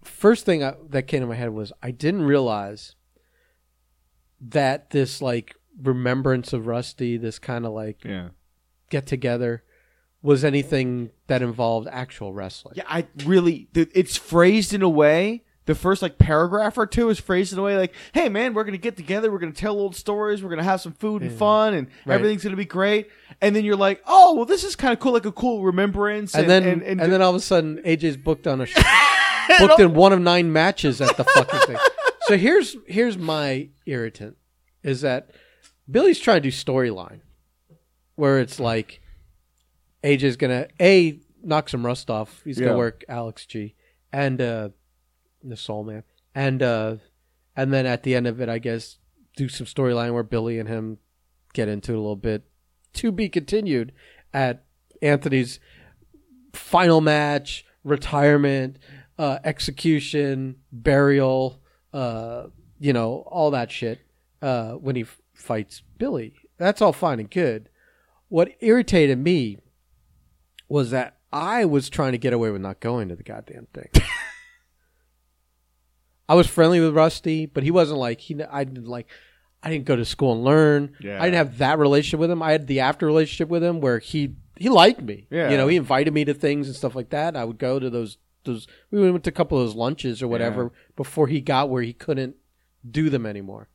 first 0.03 0.45
thing 0.45 0.63
I, 0.63 0.73
that 0.89 1.03
came 1.03 1.21
to 1.21 1.27
my 1.27 1.35
head 1.35 1.51
was 1.51 1.71
I 1.81 1.91
didn't 1.91 2.23
realize 2.23 2.95
that 4.39 4.89
this 4.89 5.21
like 5.21 5.55
remembrance 5.81 6.53
of 6.53 6.67
Rusty, 6.67 7.17
this 7.17 7.39
kind 7.39 7.65
of 7.65 7.73
like 7.73 8.03
Yeah. 8.03 8.29
get 8.89 9.05
together, 9.05 9.63
was 10.21 10.43
anything 10.43 11.11
that 11.27 11.41
involved 11.41 11.87
actual 11.91 12.33
wrestling. 12.33 12.75
Yeah, 12.77 12.83
I 12.87 13.07
really. 13.25 13.67
th- 13.73 13.89
It's 13.93 14.17
phrased 14.17 14.73
in 14.73 14.81
a 14.81 14.89
way. 14.89 15.43
The 15.65 15.75
first 15.75 16.01
like 16.01 16.17
paragraph 16.17 16.77
or 16.77 16.87
two 16.87 17.09
is 17.09 17.19
phrased 17.19 17.53
in 17.53 17.59
a 17.59 17.61
way 17.61 17.77
like, 17.77 17.93
"Hey 18.13 18.29
man, 18.29 18.53
we're 18.55 18.63
gonna 18.63 18.77
get 18.77 18.97
together. 18.97 19.31
We're 19.31 19.37
gonna 19.39 19.51
tell 19.51 19.75
old 19.75 19.95
stories. 19.95 20.41
We're 20.43 20.49
gonna 20.49 20.63
have 20.63 20.81
some 20.81 20.93
food 20.93 21.21
and 21.21 21.31
fun, 21.31 21.75
and 21.75 21.87
Right. 22.05 22.15
everything's 22.15 22.43
gonna 22.43 22.55
be 22.55 22.65
great." 22.65 23.09
And 23.41 23.55
then 23.55 23.63
you're 23.63 23.75
like, 23.75 24.01
"Oh, 24.07 24.35
well, 24.35 24.45
this 24.45 24.63
is 24.63 24.75
kind 24.75 24.91
of 24.91 24.99
cool, 24.99 25.13
like 25.13 25.25
a 25.25 25.31
cool 25.31 25.61
remembrance." 25.63 26.33
And, 26.33 26.49
then 26.49 26.63
and, 26.63 26.81
and, 26.81 26.99
and, 26.99 27.13
then 27.13 27.21
all 27.21 27.29
of 27.29 27.35
a 27.35 27.39
sudden 27.39 27.79
AJ's 27.85 28.17
booked 28.17 28.47
on 28.47 28.59
a 28.61 28.65
sh- 28.65 28.75
booked 29.59 29.79
in 29.79 29.93
one 29.93 30.13
of 30.13 30.19
nine 30.19 30.51
matches 30.51 30.99
at 30.99 31.15
the 31.15 31.23
fucking 31.23 31.59
thing. 31.61 31.77
So 32.21 32.37
here's 32.37 32.75
here's 32.87 33.17
my 33.19 33.69
irritant 33.85 34.37
is 34.83 35.01
that 35.01 35.29
Billy's 35.89 36.19
trying 36.19 36.37
to 36.37 36.49
do 36.49 36.51
storyline 36.51 37.19
where 38.15 38.39
it's 38.39 38.59
like 38.59 39.01
AJ's 40.03 40.37
gonna 40.37 40.67
a 40.79 41.19
knock 41.43 41.69
some 41.69 41.85
rust 41.85 42.09
off. 42.09 42.41
He's 42.43 42.59
Yeah. 42.59 42.67
gonna 42.67 42.77
work 42.77 43.03
Alex 43.07 43.45
G 43.45 43.75
and 44.11 44.41
uh, 44.41 44.69
the 45.49 45.57
Soul 45.57 45.83
Man 45.83 46.03
and 46.33 46.63
uh, 46.63 46.95
and 47.55 47.73
then 47.73 47.85
at 47.85 48.03
the 48.03 48.15
end 48.15 48.27
of 48.27 48.39
it, 48.41 48.49
I 48.49 48.59
guess 48.59 48.97
do 49.35 49.49
some 49.49 49.67
storyline 49.67 50.13
where 50.13 50.23
Billy 50.23 50.59
and 50.59 50.67
him 50.67 50.97
get 51.53 51.67
into 51.67 51.93
it 51.93 51.95
a 51.95 51.99
little 51.99 52.15
bit. 52.15 52.43
To 52.93 53.11
be 53.11 53.29
continued 53.29 53.93
at 54.33 54.65
Anthony's 55.01 55.59
final 56.53 57.01
match, 57.01 57.65
retirement, 57.83 58.77
uh, 59.17 59.39
execution, 59.43 60.57
burial, 60.71 61.61
uh, 61.93 62.47
you 62.79 62.93
know, 62.93 63.23
all 63.27 63.51
that 63.51 63.71
shit 63.71 63.99
uh, 64.41 64.71
when 64.73 64.95
he 64.95 65.03
f- 65.03 65.21
fights 65.33 65.81
Billy. 65.97 66.33
That's 66.57 66.81
all 66.81 66.93
fine 66.93 67.19
and 67.19 67.29
good. 67.29 67.69
What 68.27 68.51
irritated 68.59 69.17
me 69.17 69.57
was 70.69 70.91
that 70.91 71.17
I 71.33 71.65
was 71.65 71.89
trying 71.89 72.13
to 72.13 72.17
get 72.17 72.33
away 72.33 72.49
with 72.51 72.61
not 72.61 72.79
going 72.79 73.09
to 73.09 73.15
the 73.15 73.23
goddamn 73.23 73.67
thing. 73.73 73.89
I 76.31 76.33
was 76.33 76.47
friendly 76.47 76.79
with 76.79 76.95
Rusty, 76.95 77.45
but 77.45 77.61
he 77.61 77.71
wasn't 77.71 77.99
like 77.99 78.21
he. 78.21 78.41
I 78.41 78.63
didn't 78.63 78.87
like. 78.87 79.09
I 79.61 79.69
didn't 79.69 79.83
go 79.83 79.97
to 79.97 80.05
school 80.05 80.31
and 80.31 80.45
learn. 80.45 80.95
Yeah. 81.01 81.21
I 81.21 81.25
didn't 81.25 81.35
have 81.35 81.57
that 81.57 81.77
relationship 81.77 82.21
with 82.21 82.31
him. 82.31 82.41
I 82.41 82.53
had 82.53 82.67
the 82.67 82.79
after 82.79 83.05
relationship 83.05 83.49
with 83.49 83.61
him 83.61 83.81
where 83.81 83.99
he 83.99 84.35
he 84.55 84.69
liked 84.69 85.01
me. 85.01 85.27
Yeah. 85.29 85.51
You 85.51 85.57
know, 85.57 85.67
he 85.67 85.75
invited 85.75 86.13
me 86.13 86.23
to 86.23 86.33
things 86.33 86.67
and 86.67 86.75
stuff 86.75 86.95
like 86.95 87.09
that. 87.09 87.35
I 87.35 87.43
would 87.43 87.57
go 87.57 87.79
to 87.79 87.89
those 87.89 88.17
those. 88.45 88.65
We 88.91 89.11
went 89.11 89.25
to 89.25 89.29
a 89.29 89.33
couple 89.33 89.57
of 89.59 89.65
those 89.65 89.75
lunches 89.75 90.23
or 90.23 90.29
whatever 90.29 90.71
before 90.95 91.27
he 91.27 91.41
got 91.41 91.69
where 91.69 91.83
he 91.83 91.91
couldn't 91.91 92.37
do 92.89 93.09
them 93.09 93.25
anymore. 93.25 93.67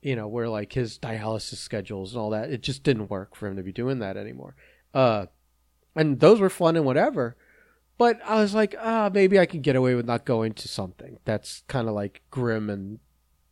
You 0.00 0.16
know, 0.16 0.26
where 0.26 0.48
like 0.48 0.72
his 0.72 0.98
dialysis 0.98 1.56
schedules 1.56 2.14
and 2.14 2.22
all 2.22 2.30
that, 2.30 2.50
it 2.50 2.62
just 2.62 2.82
didn't 2.82 3.10
work 3.10 3.36
for 3.36 3.46
him 3.46 3.56
to 3.56 3.62
be 3.62 3.72
doing 3.72 3.98
that 3.98 4.16
anymore. 4.16 4.54
Uh, 4.94 5.26
and 5.94 6.18
those 6.18 6.40
were 6.40 6.48
fun 6.48 6.76
and 6.76 6.86
whatever. 6.86 7.36
But 8.00 8.18
I 8.24 8.40
was 8.40 8.54
like, 8.54 8.74
ah, 8.80 9.10
maybe 9.12 9.38
I 9.38 9.44
can 9.44 9.60
get 9.60 9.76
away 9.76 9.94
with 9.94 10.06
not 10.06 10.24
going 10.24 10.54
to 10.54 10.68
something 10.68 11.18
that's 11.26 11.64
kind 11.68 11.86
of 11.86 11.94
like 11.94 12.22
grim 12.30 12.70
and 12.70 12.98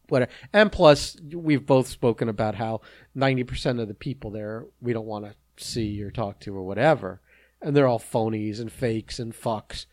whatever. 0.08 0.30
And 0.54 0.72
plus, 0.72 1.18
we've 1.34 1.66
both 1.66 1.86
spoken 1.86 2.30
about 2.30 2.54
how 2.54 2.80
ninety 3.14 3.44
percent 3.44 3.78
of 3.78 3.88
the 3.88 3.94
people 4.08 4.30
there 4.30 4.64
we 4.80 4.94
don't 4.94 5.04
want 5.04 5.26
to 5.26 5.34
see 5.62 6.02
or 6.02 6.10
talk 6.10 6.40
to 6.40 6.56
or 6.56 6.62
whatever, 6.62 7.20
and 7.60 7.76
they're 7.76 7.86
all 7.86 7.98
phonies 7.98 8.58
and 8.58 8.72
fakes 8.72 9.18
and 9.18 9.34
fucks. 9.34 9.84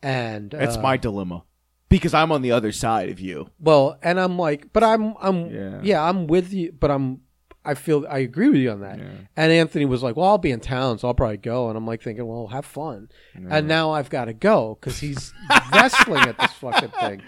And 0.00 0.52
that's 0.52 0.76
uh, 0.76 0.80
my 0.80 0.96
dilemma 0.96 1.42
because 1.88 2.14
I'm 2.14 2.30
on 2.30 2.42
the 2.42 2.52
other 2.52 2.70
side 2.70 3.08
of 3.08 3.18
you. 3.18 3.50
well, 3.58 3.98
and 4.00 4.20
I'm 4.20 4.38
like, 4.38 4.72
but 4.72 4.84
I'm, 4.84 5.14
I'm, 5.20 5.50
Yeah. 5.50 5.80
yeah, 5.82 6.02
I'm 6.08 6.28
with 6.28 6.52
you, 6.52 6.70
but 6.72 6.90
I'm, 6.90 7.22
I 7.64 7.74
feel 7.74 8.06
I 8.08 8.18
agree 8.18 8.48
with 8.48 8.58
you 8.58 8.70
on 8.70 8.80
that. 8.80 8.98
Yeah. 8.98 9.08
And 9.36 9.52
Anthony 9.52 9.84
was 9.86 10.02
like, 10.02 10.16
"Well, 10.16 10.28
I'll 10.28 10.38
be 10.38 10.50
in 10.50 10.60
town, 10.60 10.98
so 10.98 11.08
I'll 11.08 11.14
probably 11.14 11.38
go." 11.38 11.68
And 11.68 11.76
I'm 11.78 11.86
like 11.86 12.02
thinking, 12.02 12.26
"Well, 12.26 12.48
have 12.48 12.66
fun." 12.66 13.08
And 13.34 13.66
now 13.68 13.92
I've 13.92 14.10
got 14.10 14.26
to 14.26 14.34
go 14.34 14.76
because 14.80 14.98
he's 15.00 15.32
wrestling 15.72 16.28
at 16.28 16.38
this 16.38 16.52
fucking 16.52 16.90
thing. 17.00 17.22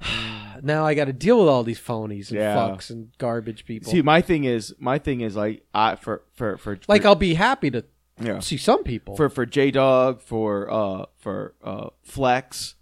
now 0.62 0.84
I 0.84 0.94
got 0.94 1.06
to 1.06 1.12
deal 1.12 1.38
with 1.40 1.48
all 1.48 1.64
these 1.64 1.80
phonies 1.80 2.30
and 2.30 2.40
Yeah. 2.40 2.56
fucks 2.56 2.90
and 2.90 3.08
garbage 3.18 3.64
people. 3.64 3.90
See, 3.90 4.02
my 4.02 4.20
thing 4.20 4.44
is, 4.44 4.74
my 4.78 4.98
thing 4.98 5.20
is 5.20 5.36
like, 5.36 5.64
I 5.74 5.96
for 5.96 6.22
for 6.34 6.56
for 6.56 6.78
like 6.88 7.02
for, 7.02 7.08
I'll 7.08 7.14
be 7.14 7.34
happy 7.34 7.70
to 7.70 7.84
yeah. 8.20 8.38
see 8.40 8.56
some 8.56 8.84
people. 8.84 9.16
for 9.16 9.28
for 9.28 9.44
J 9.46 9.70
Dog, 9.70 10.20
for 10.20 10.70
uh 10.70 11.04
for 11.16 11.54
uh 11.62 11.88
Flex, 12.02 12.74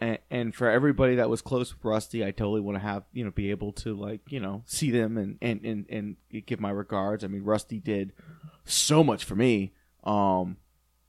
and, 0.00 0.18
and 0.30 0.54
for 0.54 0.70
everybody 0.70 1.16
that 1.16 1.28
was 1.28 1.42
close 1.42 1.72
with 1.72 1.84
Rusty, 1.84 2.24
I 2.24 2.30
totally 2.30 2.60
want 2.60 2.76
to 2.76 2.82
have 2.82 3.04
you 3.12 3.24
know 3.24 3.30
be 3.30 3.50
able 3.50 3.72
to 3.74 3.94
like 3.94 4.20
you 4.28 4.40
know 4.40 4.62
see 4.66 4.90
them 4.90 5.16
and 5.18 5.38
and 5.42 5.64
and 5.64 5.86
and 5.88 6.46
give 6.46 6.60
my 6.60 6.70
regards. 6.70 7.22
I 7.22 7.28
mean, 7.28 7.44
Rusty 7.44 7.78
did 7.78 8.12
so 8.64 9.04
much 9.04 9.24
for 9.24 9.36
me. 9.36 9.72
Um, 10.04 10.56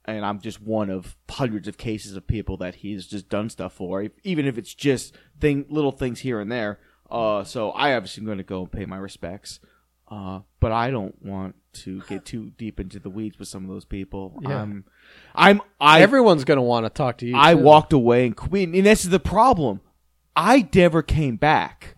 and 0.04 0.24
I'm 0.24 0.40
just 0.40 0.60
one 0.60 0.90
of 0.90 1.16
hundreds 1.30 1.68
of 1.68 1.78
cases 1.78 2.16
of 2.16 2.26
people 2.26 2.56
that 2.58 2.76
he's 2.76 3.06
just 3.06 3.28
done 3.28 3.48
stuff 3.48 3.72
for, 3.72 4.06
even 4.24 4.46
if 4.46 4.58
it's 4.58 4.74
just 4.74 5.14
thing 5.40 5.64
little 5.68 5.92
things 5.92 6.20
here 6.20 6.40
and 6.40 6.50
there. 6.50 6.80
Uh, 7.10 7.44
so 7.44 7.70
I 7.70 7.94
obviously 7.94 8.22
am 8.22 8.26
going 8.26 8.38
to 8.38 8.44
go 8.44 8.62
and 8.62 8.72
pay 8.72 8.84
my 8.84 8.96
respects. 8.96 9.60
Uh, 10.08 10.40
but 10.60 10.72
I 10.72 10.90
don't 10.90 11.14
want 11.24 11.54
to 11.72 12.02
get 12.02 12.24
too 12.24 12.52
deep 12.58 12.80
into 12.80 12.98
the 12.98 13.08
weeds 13.08 13.38
with 13.38 13.48
some 13.48 13.64
of 13.64 13.70
those 13.70 13.84
people. 13.84 14.38
Yeah. 14.42 14.60
I'm, 14.60 14.84
I'm, 15.34 15.60
I, 15.80 16.02
Everyone's 16.02 16.44
gonna 16.44 16.62
want 16.62 16.86
to 16.86 16.90
talk 16.90 17.18
to 17.18 17.26
you. 17.26 17.34
I 17.36 17.54
too. 17.54 17.60
walked 17.60 17.92
away 17.92 18.26
and 18.26 18.36
quit, 18.36 18.68
and 18.68 18.86
this 18.86 19.04
is 19.04 19.10
the 19.10 19.20
problem. 19.20 19.80
I 20.36 20.68
never 20.74 21.02
came 21.02 21.36
back. 21.36 21.96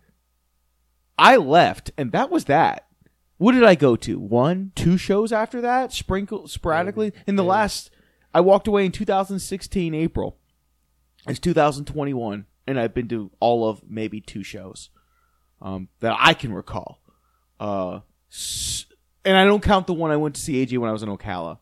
I 1.18 1.36
left, 1.36 1.90
and 1.96 2.12
that 2.12 2.30
was 2.30 2.46
that. 2.46 2.86
What 3.38 3.52
did 3.52 3.64
I 3.64 3.74
go 3.74 3.96
to? 3.96 4.18
One, 4.18 4.72
two 4.74 4.96
shows 4.96 5.32
after 5.32 5.60
that, 5.60 5.92
sprinkle 5.92 6.48
sporadically. 6.48 7.12
In 7.26 7.36
the 7.36 7.42
Maybe. 7.42 7.50
last, 7.50 7.90
I 8.32 8.40
walked 8.40 8.68
away 8.68 8.86
in 8.86 8.92
2016 8.92 9.94
April. 9.94 10.38
It's 11.26 11.38
2021, 11.38 12.46
and 12.66 12.80
I've 12.80 12.94
been 12.94 13.08
to 13.08 13.30
all 13.40 13.68
of 13.68 13.82
maybe 13.88 14.20
two 14.20 14.42
shows 14.42 14.90
um, 15.62 15.88
that 16.00 16.16
I 16.18 16.34
can 16.34 16.52
recall. 16.52 17.00
Uh, 17.58 18.00
and 19.24 19.36
I 19.36 19.44
don't 19.44 19.62
count 19.62 19.86
the 19.86 19.94
one 19.94 20.10
I 20.10 20.16
went 20.16 20.34
to 20.34 20.40
see 20.40 20.64
AJ 20.64 20.78
when 20.78 20.90
I 20.90 20.92
was 20.92 21.02
in 21.02 21.08
Ocala, 21.08 21.58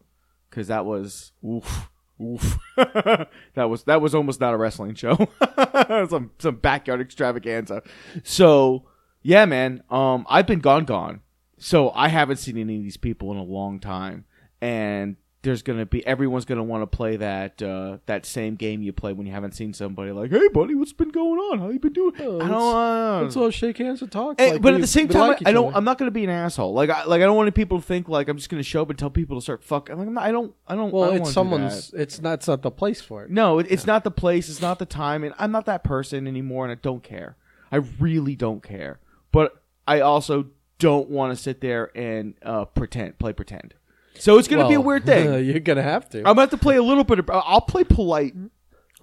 because 0.53 0.68
that 0.68 0.84
was 0.84 1.32
oof, 1.44 1.88
oof. 2.20 2.59
that 2.76 3.28
was 3.68 3.84
that 3.84 4.03
was 4.03 4.14
almost 4.14 4.38
not 4.38 4.53
a 4.53 4.57
wrestling 4.57 4.94
show. 4.94 5.16
some 6.09 6.30
some 6.38 6.57
backyard 6.57 7.00
extravaganza. 7.00 7.82
So 8.22 8.84
yeah, 9.22 9.46
man. 9.46 9.82
Um, 9.90 10.26
I've 10.28 10.46
been 10.46 10.61
gone, 10.61 10.84
gone. 10.84 11.22
So 11.59 11.90
I 11.90 12.09
haven't 12.09 12.36
seen 12.36 12.59
any 12.59 12.76
of 12.76 12.82
these 12.82 12.96
people 12.96 13.32
in 13.32 13.38
a 13.38 13.42
long 13.42 13.80
time, 13.80 14.26
and 14.61 15.16
there's 15.43 15.62
gonna 15.62 15.84
be 15.84 16.07
everyone's 16.07 16.45
gonna 16.45 16.62
want 16.62 16.82
to 16.82 16.86
play 16.86 17.16
that 17.16 17.61
uh, 17.61 17.99
that 18.07 18.24
same 18.24 18.55
game 18.55 18.80
you 18.82 18.93
play 18.93 19.12
when 19.12 19.26
you 19.26 19.32
haven't 19.32 19.53
seen 19.53 19.72
somebody. 19.74 20.12
Like, 20.12 20.30
hey, 20.30 20.49
buddy, 20.49 20.74
what's 20.74 20.93
been 20.93 21.09
going 21.11 21.38
on? 21.38 21.59
How 21.59 21.68
you 21.70 21.78
been 21.80 21.93
doing? 21.93 22.12
Oh, 22.20 22.40
I 22.40 22.49
don't. 22.49 22.53
Uh, 22.76 23.22
Let's 23.22 23.36
all 23.36 23.51
shake 23.51 23.78
hands 23.78 24.03
and 24.03 24.11
talk. 24.12 24.40
Hey, 24.40 24.53
like 24.53 24.62
but 24.62 24.74
at 24.74 24.80
the 24.80 24.86
same 24.86 25.09
time, 25.09 25.28
like 25.28 25.43
each 25.43 25.49
I 25.49 25.53
don't. 25.53 25.68
other. 25.68 25.76
I'm 25.76 25.84
not 25.84 25.99
going 25.99 26.07
to 26.07 26.12
be 26.12 26.24
an 26.24 26.30
asshole. 26.30 26.72
Like, 26.72 26.90
I, 26.90 27.05
like 27.05 27.20
I 27.22 27.24
don't 27.24 27.36
want 27.36 27.53
people 27.55 27.80
to 27.80 27.84
think 27.84 28.09
like 28.09 28.28
I'm 28.28 28.36
just 28.36 28.49
going 28.51 28.62
to 28.62 28.68
show 28.68 28.82
up 28.82 28.90
and 28.90 28.99
tell 28.99 29.11
people 29.11 29.36
to 29.36 29.43
start 29.43 29.64
fucking. 29.64 29.99
Like, 29.99 30.07
I'm 30.07 30.14
not, 30.14 30.24
I 30.24 30.30
don't. 30.30 30.55
I 30.66 30.76
don't. 30.76 30.90
I 30.90 30.93
Well, 30.93 31.11
don't 31.11 31.20
it's 31.22 31.32
someone's. 31.32 31.93
It's 31.93 32.20
not. 32.20 32.34
It's 32.34 32.49
not 32.49 32.62
the 32.62 32.70
place 32.70 33.01
for 33.01 33.24
it. 33.24 33.30
No, 33.30 33.59
it, 33.59 33.66
it's 33.68 33.86
not 33.86 34.05
the 34.05 34.11
place. 34.12 34.49
It's 34.49 34.62
not 34.62 34.78
the 34.78 34.86
time, 34.86 35.24
and 35.24 35.34
I'm 35.38 35.51
not 35.51 35.66
that 35.66 35.82
person 35.84 36.26
anymore. 36.26 36.64
And 36.64 36.72
I 36.72 36.76
don't 36.80 37.03
care. 37.03 37.36
I 37.72 37.76
really 37.76 38.36
don't 38.36 38.62
care. 38.62 39.01
But 39.32 39.61
I 39.88 40.01
also 40.01 40.47
don't 40.78 41.09
want 41.09 41.36
to 41.36 41.43
sit 41.43 41.61
there 41.61 41.90
and 41.97 42.34
uh, 42.43 42.64
pretend, 42.66 43.18
play 43.18 43.32
pretend. 43.32 43.74
So 44.18 44.38
it's 44.38 44.48
going 44.48 44.62
to 44.62 44.68
be 44.68 44.74
a 44.74 44.80
weird 44.80 45.04
thing. 45.04 45.44
you're 45.44 45.60
gonna 45.60 45.82
have 45.82 46.08
to. 46.10 46.18
I'm 46.18 46.24
going 46.24 46.36
to 46.36 46.40
have 46.42 46.50
to 46.50 46.56
play 46.58 46.76
a 46.76 46.82
little 46.82 47.04
bit 47.04 47.18
of. 47.18 47.30
I'll 47.30 47.60
play 47.60 47.84
polite 47.84 48.34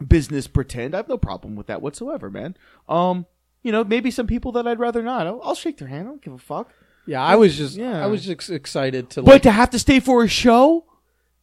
business 0.05 0.47
pretend. 0.47 0.93
I 0.93 0.97
have 0.97 1.09
no 1.09 1.17
problem 1.17 1.55
with 1.55 1.67
that 1.67 1.81
whatsoever, 1.81 2.29
man. 2.29 2.55
Um, 2.87 3.25
you 3.63 3.71
know, 3.71 3.83
maybe 3.83 4.11
some 4.11 4.27
people 4.27 4.51
that 4.53 4.67
I'd 4.67 4.79
rather 4.79 5.03
not. 5.03 5.27
I'll, 5.27 5.41
I'll 5.43 5.55
shake 5.55 5.77
their 5.77 5.87
hand. 5.87 6.07
I 6.07 6.11
don't 6.11 6.21
give 6.21 6.33
a 6.33 6.37
fuck. 6.37 6.71
yeah, 7.05 7.21
I 7.21 7.35
was 7.35 7.57
just. 7.57 7.75
Yeah. 7.75 8.03
I 8.03 8.07
was 8.07 8.25
just 8.25 8.49
excited 8.49 9.09
to. 9.11 9.21
But 9.23 9.31
Like, 9.31 9.41
to 9.43 9.51
have 9.51 9.71
to 9.71 9.79
stay 9.79 9.99
for 9.99 10.23
a 10.23 10.27
show, 10.27 10.85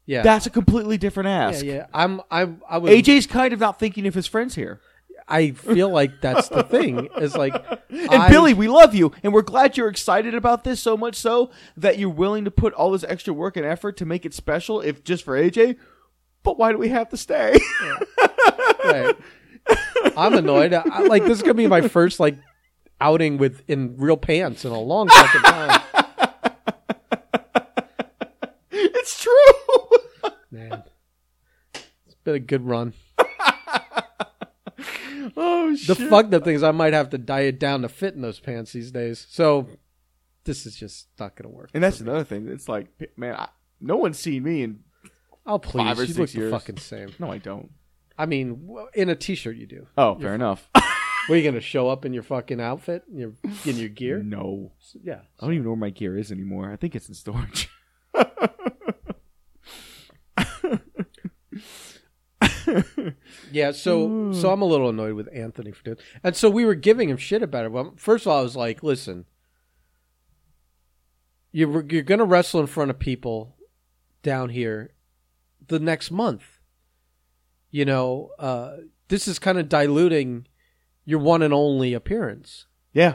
yeah, 0.06 0.22
that's 0.22 0.46
a 0.46 0.50
completely 0.50 0.96
different 0.96 1.28
ass. 1.28 1.62
yeah, 1.62 1.74
ask. 1.74 1.80
yeah. 1.80 1.86
I'm. 1.92 2.20
I. 2.30 2.48
I 2.68 2.78
was. 2.78 2.90
AJ's 2.92 3.26
kind 3.26 3.52
of 3.52 3.60
not 3.60 3.78
thinking 3.78 4.06
of 4.06 4.14
his 4.14 4.26
friends 4.26 4.54
here. 4.54 4.80
I 5.28 5.50
feel 5.50 5.90
like 5.90 6.20
that's 6.20 6.48
the 6.48 6.62
thing. 6.62 7.08
Is 7.18 7.36
like. 7.36 7.54
And 7.88 8.22
I- 8.22 8.28
Billy, 8.28 8.52
we 8.54 8.68
love 8.68 8.94
you, 8.94 9.12
and 9.22 9.32
we're 9.32 9.42
glad 9.42 9.76
you're 9.76 9.88
excited 9.88 10.34
about 10.34 10.64
this 10.64 10.80
so 10.80 10.96
much 10.96 11.16
so 11.16 11.50
that 11.76 11.98
you're 11.98 12.10
willing 12.10 12.44
to 12.44 12.50
put 12.50 12.74
all 12.74 12.90
this 12.90 13.04
extra 13.04 13.32
work 13.32 13.56
and 13.56 13.64
effort 13.64 13.96
to 13.98 14.04
make 14.04 14.26
it 14.26 14.34
special, 14.34 14.80
if 14.80 15.02
just 15.02 15.24
for 15.24 15.40
AJ. 15.40 15.76
But 16.42 16.58
why 16.58 16.72
do 16.72 16.78
we 16.78 16.88
have 16.90 17.08
to 17.10 17.16
stay? 17.16 17.58
Right. 18.84 19.16
I'm 20.16 20.34
annoyed. 20.34 20.74
I, 20.74 21.00
like 21.00 21.22
this 21.24 21.38
is 21.38 21.42
gonna 21.42 21.54
be 21.54 21.66
my 21.66 21.88
first 21.88 22.20
like 22.20 22.36
outing 23.00 23.38
with 23.38 23.62
in 23.68 23.96
real 23.96 24.16
pants 24.16 24.64
in 24.64 24.72
a 24.72 24.80
long 24.80 25.08
fucking 25.08 25.42
time. 25.42 25.80
it's 28.70 29.22
true. 29.22 30.30
Man, 30.50 30.82
it's 31.74 32.14
been 32.24 32.34
a 32.34 32.38
good 32.40 32.64
run. 32.64 32.92
oh 35.36 35.70
The 35.86 35.94
shit! 35.94 36.10
fucked 36.10 36.34
up 36.34 36.44
thing 36.44 36.54
is 36.54 36.62
I 36.62 36.70
might 36.72 36.92
have 36.92 37.10
to 37.10 37.18
diet 37.18 37.58
down 37.58 37.82
to 37.82 37.88
fit 37.88 38.14
in 38.14 38.20
those 38.22 38.40
pants 38.40 38.72
these 38.72 38.90
days. 38.90 39.26
So 39.28 39.66
this 40.44 40.66
is 40.66 40.76
just 40.76 41.08
not 41.18 41.36
gonna 41.36 41.52
work. 41.54 41.70
and 41.74 41.82
that's 41.82 42.00
another 42.00 42.24
thing. 42.24 42.48
It's 42.48 42.68
like, 42.68 42.88
man, 43.16 43.34
I, 43.36 43.48
no 43.80 43.96
one's 43.96 44.18
seen 44.18 44.42
me, 44.42 44.62
and 44.62 44.80
Oh 45.46 45.58
please, 45.58 45.82
Five 45.84 45.98
or 45.98 46.02
you 46.02 46.06
six 46.08 46.18
look 46.18 46.34
years. 46.34 46.50
the 46.52 46.58
fucking 46.58 46.76
same. 46.78 47.10
no, 47.18 47.30
I 47.30 47.38
don't. 47.38 47.70
I 48.18 48.26
mean, 48.26 48.68
in 48.94 49.10
a 49.10 49.14
t-shirt 49.14 49.56
you 49.56 49.66
do. 49.66 49.86
Oh, 49.98 50.18
fair 50.18 50.34
enough. 50.34 50.68
Were 51.28 51.36
you 51.36 51.44
gonna 51.44 51.60
show 51.60 51.88
up 51.88 52.04
in 52.04 52.12
your 52.12 52.22
fucking 52.22 52.60
outfit, 52.60 53.02
in 53.10 53.18
your 53.18 53.32
in 53.64 53.76
your 53.76 53.88
gear? 53.88 54.22
no, 54.22 54.72
Yeah. 55.02 55.20
I 55.40 55.44
don't 55.44 55.52
even 55.54 55.64
know 55.64 55.70
where 55.70 55.76
my 55.76 55.90
gear 55.90 56.16
is 56.16 56.30
anymore. 56.32 56.70
I 56.72 56.76
think 56.76 56.94
it's 56.94 57.08
in 57.08 57.14
storage. 57.14 57.68
Yeah, 63.52 63.72
so 63.72 64.32
so 64.32 64.50
I'm 64.50 64.62
a 64.62 64.66
little 64.66 64.88
annoyed 64.88 65.14
with 65.14 65.28
Anthony 65.32 65.72
for 65.72 65.82
doing, 65.82 65.98
and 66.22 66.34
so 66.36 66.50
we 66.50 66.64
were 66.64 66.74
giving 66.74 67.08
him 67.08 67.16
shit 67.16 67.42
about 67.42 67.64
it. 67.64 67.72
Well, 67.72 67.94
first 67.96 68.26
of 68.26 68.32
all, 68.32 68.40
I 68.40 68.42
was 68.42 68.56
like, 68.56 68.82
"Listen, 68.82 69.24
you're 71.52 71.84
you're 71.88 72.02
gonna 72.02 72.24
wrestle 72.24 72.60
in 72.60 72.66
front 72.66 72.90
of 72.90 72.98
people 72.98 73.56
down 74.22 74.50
here 74.50 74.92
the 75.66 75.78
next 75.78 76.10
month. 76.10 76.44
You 77.70 77.84
know, 77.84 78.30
uh, 78.38 78.76
this 79.08 79.26
is 79.28 79.38
kind 79.38 79.58
of 79.58 79.68
diluting 79.68 80.46
your 81.04 81.18
one 81.20 81.42
and 81.42 81.54
only 81.54 81.94
appearance." 81.94 82.66
yeah, 82.92 83.14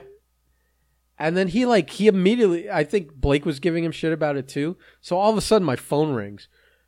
And 1.17 1.36
then 1.36 1.47
he 1.47 1.65
like 1.65 1.89
he 1.89 2.07
immediately 2.07 2.69
I 2.69 2.84
think 2.84 3.13
Blake 3.15 3.45
was 3.45 3.59
giving 3.59 3.84
him 3.84 3.91
shit 3.91 4.13
about 4.13 4.38
it 4.38 4.47
too. 4.47 4.78
So 5.01 5.17
all 5.17 5.32
of 5.32 5.38
a 5.38 5.41
sudden 5.41 5.65
my 5.65 5.76
phone 5.76 6.13
rings. 6.13 6.47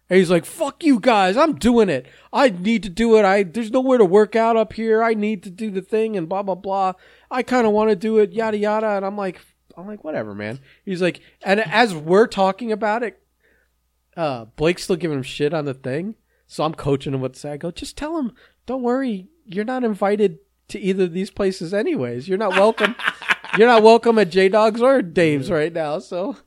And 0.10 0.20
he's 0.20 0.30
like, 0.30 0.45
"Fuck 0.45 0.84
you 0.84 0.99
guys. 0.99 1.38
I'm 1.38 1.56
doing 1.56 1.89
it. 1.89 2.06
I 2.32 2.49
need 2.49 2.84
to 2.84 2.89
do 2.89 3.18
it. 3.18 3.26
I 3.26 3.43
there's 3.43 3.72
nowhere 3.72 3.97
to 3.97 4.06
work 4.06 4.36
out 4.36 4.58
up 4.58 4.74
here. 4.74 5.04
I 5.04 5.14
need 5.14 5.43
to 5.43 5.49
do 5.49 5.72
the 5.72 5.82
thing 5.82 6.18
and 6.18 6.28
blah 6.30 6.43
blah 6.43 6.56
blah. 6.56 6.93
I 7.32 7.43
kind 7.43 7.66
of 7.66 7.74
want 7.74 7.89
to 7.89 7.95
do 7.95 8.18
it 8.20 8.34
yada 8.34 8.58
yada." 8.58 8.89
And 8.89 9.06
I'm 9.06 9.18
like 9.18 9.39
I'm 9.78 9.88
like, 9.88 10.04
"Whatever, 10.04 10.36
man." 10.36 10.60
He's 10.86 11.01
like, 11.01 11.22
and 11.41 11.60
as 11.60 11.95
we're 11.95 12.28
talking 12.28 12.72
about 12.72 13.04
it, 13.04 13.22
uh 14.16 14.45
Blake's 14.56 14.84
still 14.84 14.95
giving 14.95 15.18
him 15.18 15.24
shit 15.24 15.54
on 15.54 15.66
the 15.66 15.74
thing. 15.74 16.16
So 16.47 16.64
I'm 16.64 16.76
coaching 16.76 17.14
him 17.14 17.22
what 17.22 17.34
to 17.34 17.39
say. 17.39 17.54
I 17.54 17.58
go, 17.58 17.72
"Just 17.72 17.97
tell 17.97 18.18
him, 18.18 18.34
don't 18.66 18.84
worry. 18.84 19.30
You're 19.45 19.66
not 19.66 19.84
invited 19.84 20.39
to 20.70 20.80
either 20.80 21.06
of 21.06 21.14
these 21.14 21.32
places 21.32 21.74
anyways. 21.74 22.28
You're 22.28 22.38
not 22.38 22.51
welcome." 22.51 22.95
You're 23.58 23.68
not 23.68 23.84
welcome 23.84 24.18
at 24.18 24.32
J 24.32 24.49
Dog's 24.49 24.82
or 24.82 25.04
Dave's 25.04 25.51
right 25.51 25.72
now. 25.72 25.99
So, 25.99 26.38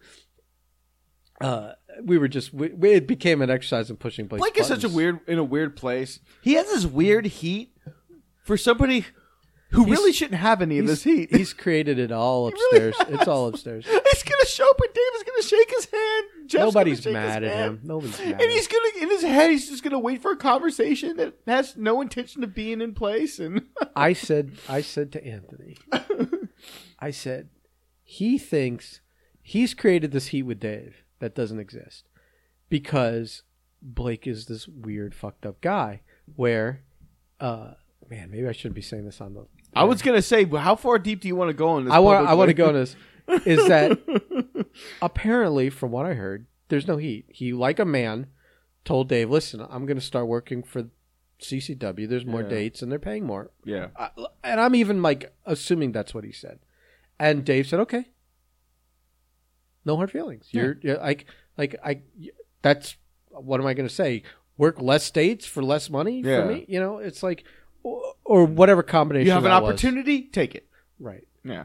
uh, 1.40 1.72
we 2.04 2.18
were 2.18 2.28
just 2.28 2.52
we, 2.54 2.68
we, 2.68 2.92
it 2.92 3.06
became 3.06 3.42
an 3.42 3.50
exercise 3.50 3.90
in 3.90 3.96
pushing 3.96 4.26
Blake's 4.26 4.40
Blake 4.42 4.58
is 4.58 4.66
such 4.66 4.84
a 4.84 4.88
weird 4.88 5.20
in 5.26 5.38
a 5.38 5.44
weird 5.44 5.76
place. 5.76 6.20
He 6.42 6.54
has 6.54 6.66
this 6.66 6.84
weird 6.86 7.26
heat 7.26 7.76
for 8.44 8.56
somebody 8.56 9.06
who 9.70 9.84
He's- 9.84 9.98
really 9.98 10.12
shouldn't 10.12 10.40
have 10.40 10.62
any 10.62 10.78
of 10.78 10.86
this 10.86 11.02
heat. 11.02 11.34
he's 11.34 11.52
created 11.52 11.98
it 11.98 12.12
all 12.12 12.50
really 12.50 12.88
upstairs. 12.88 12.94
it's 13.18 13.26
all 13.28 13.48
upstairs. 13.48 13.84
he's 14.12 14.22
gonna 14.22 14.46
show 14.46 14.68
up 14.70 14.80
and 14.80 14.94
Dave 14.94 15.04
is 15.16 15.22
gonna 15.24 15.42
shake 15.42 15.70
his 15.74 15.84
hand. 15.86 16.24
Jeff's 16.46 16.64
Nobody's 16.74 17.02
shake 17.02 17.12
mad 17.14 17.42
his 17.42 17.50
at 17.50 17.56
hand. 17.58 17.78
him. 17.78 17.80
Nobody's 17.82 18.18
mad. 18.20 18.40
And 18.40 18.50
he's 18.52 18.68
gonna 18.68 18.88
in 19.02 19.08
his 19.10 19.22
head. 19.22 19.50
He's 19.50 19.68
just 19.68 19.82
gonna 19.82 19.98
wait 19.98 20.22
for 20.22 20.30
a 20.30 20.36
conversation 20.36 21.16
that 21.16 21.34
has 21.48 21.76
no 21.76 22.00
intention 22.00 22.44
of 22.44 22.54
being 22.54 22.80
in 22.80 22.94
place. 22.94 23.38
And 23.40 23.62
I 23.96 24.12
said, 24.12 24.52
I 24.68 24.82
said 24.82 25.10
to 25.12 25.26
Anthony, 25.26 25.76
I 27.00 27.10
said, 27.10 27.48
he 28.04 28.38
thinks 28.38 29.00
he's 29.42 29.74
created 29.74 30.12
this 30.12 30.28
heat 30.28 30.44
with 30.44 30.60
Dave 30.60 31.02
that 31.20 31.34
doesn't 31.34 31.60
exist 31.60 32.04
because 32.68 33.42
Blake 33.82 34.26
is 34.26 34.46
this 34.46 34.66
weird, 34.68 35.14
fucked 35.14 35.46
up 35.46 35.60
guy. 35.60 36.02
Where, 36.34 36.82
uh, 37.40 37.72
man, 38.10 38.30
maybe 38.30 38.48
I 38.48 38.52
shouldn't 38.52 38.74
be 38.74 38.82
saying 38.82 39.04
this 39.04 39.20
on 39.20 39.34
the. 39.34 39.46
I 39.74 39.84
was 39.84 40.02
gonna 40.02 40.22
say, 40.22 40.44
how 40.44 40.74
far 40.76 40.98
deep 40.98 41.20
do 41.20 41.28
you 41.28 41.36
want 41.36 41.50
to 41.50 41.54
go 41.54 41.68
on 41.68 41.84
this? 41.84 41.92
I 41.92 41.98
want. 41.98 42.26
I 42.26 42.34
want 42.34 42.48
to 42.48 42.54
go 42.54 42.68
on 42.68 42.74
this. 42.74 42.96
Is 43.44 43.66
that 43.68 43.98
apparently, 45.02 45.70
from 45.70 45.90
what 45.90 46.06
I 46.06 46.14
heard, 46.14 46.46
there's 46.68 46.86
no 46.86 46.96
heat. 46.96 47.26
He, 47.28 47.52
like 47.52 47.78
a 47.78 47.84
man, 47.84 48.26
told 48.84 49.08
Dave, 49.08 49.30
"Listen, 49.30 49.60
I'm 49.68 49.86
going 49.86 49.98
to 49.98 50.04
start 50.04 50.26
working 50.28 50.62
for 50.62 50.84
CCW. 51.40 52.08
There's 52.08 52.24
more 52.26 52.42
Yeah. 52.42 52.48
dates 52.48 52.82
and 52.82 52.90
they're 52.90 52.98
paying 52.98 53.24
more." 53.24 53.50
Yeah. 53.64 53.88
I, 53.96 54.10
and 54.44 54.60
I'm 54.60 54.74
even 54.74 55.02
like 55.02 55.34
assuming 55.44 55.92
that's 55.92 56.14
what 56.14 56.24
he 56.24 56.32
said. 56.32 56.58
And 57.18 57.44
Dave 57.44 57.66
said, 57.66 57.80
"Okay, 57.80 58.06
no 59.86 59.96
hard 59.96 60.10
feelings. 60.10 60.48
Yeah. 60.52 60.62
You're, 60.62 60.76
you're 60.82 60.98
like, 60.98 61.24
like 61.56 61.76
I. 61.82 62.02
That's 62.62 62.96
what 63.30 63.60
am 63.60 63.66
I 63.66 63.72
going 63.74 63.88
to 63.88 63.94
say? 63.94 64.22
Work 64.58 64.80
less 64.80 65.04
states 65.04 65.46
for 65.46 65.62
less 65.62 65.88
money 65.88 66.20
Yeah. 66.22 66.42
for 66.42 66.52
me? 66.52 66.64
You 66.68 66.80
know, 66.80 66.98
it's 66.98 67.22
like, 67.22 67.44
or, 67.82 68.02
or 68.24 68.44
whatever 68.46 68.82
combination. 68.82 69.26
You 69.26 69.32
have 69.32 69.44
an 69.44 69.50
that 69.50 69.62
was. 69.62 69.70
opportunity, 69.72 70.22
take 70.22 70.54
it. 70.54 70.68
right? 70.98 71.26
Yeah. 71.44 71.64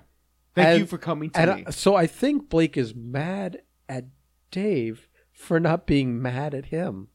Thank 0.54 0.68
And- 0.68 0.80
you 0.82 0.86
for 0.86 0.98
coming 0.98 1.30
to 1.32 1.56
me. 1.56 1.64
I, 1.68 1.72
so 1.72 1.96
I 1.96 2.06
think 2.08 2.50
Blake 2.50 2.78
is 2.78 2.94
mad 2.94 3.62
at 3.90 4.06
Dave 4.52 5.08
for 5.34 5.60
not 5.60 5.88
being 5.88 6.22
mad 6.22 6.54
at 6.54 6.66
him 6.66 7.08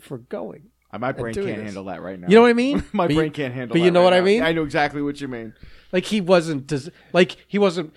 for 0.00 0.18
going. 0.18 0.70
Uh, 0.92 0.98
My 0.98 1.12
brain 1.12 1.32
can't 1.34 1.46
this. 1.46 1.56
handle 1.64 1.84
that 1.84 2.02
right 2.02 2.18
now. 2.18 2.26
You 2.28 2.34
know 2.34 2.42
what 2.42 2.50
I 2.50 2.54
mean? 2.54 2.82
My 2.92 3.06
But 3.06 3.14
brain 3.14 3.26
you- 3.26 3.30
can't 3.32 3.54
handle. 3.54 3.74
but 3.74 3.80
you 3.82 3.90
know 3.92 4.00
right 4.00 4.06
what 4.06 4.14
I 4.14 4.20
mean? 4.20 4.42
I 4.42 4.52
know 4.52 4.64
exactly 4.64 5.00
what 5.02 5.20
you 5.20 5.28
mean. 5.28 5.54
Like 5.92 6.04
he 6.04 6.20
wasn't 6.20 6.66
des- 6.66 6.90
like 7.12 7.36
he 7.46 7.58
wasn't 7.58 7.94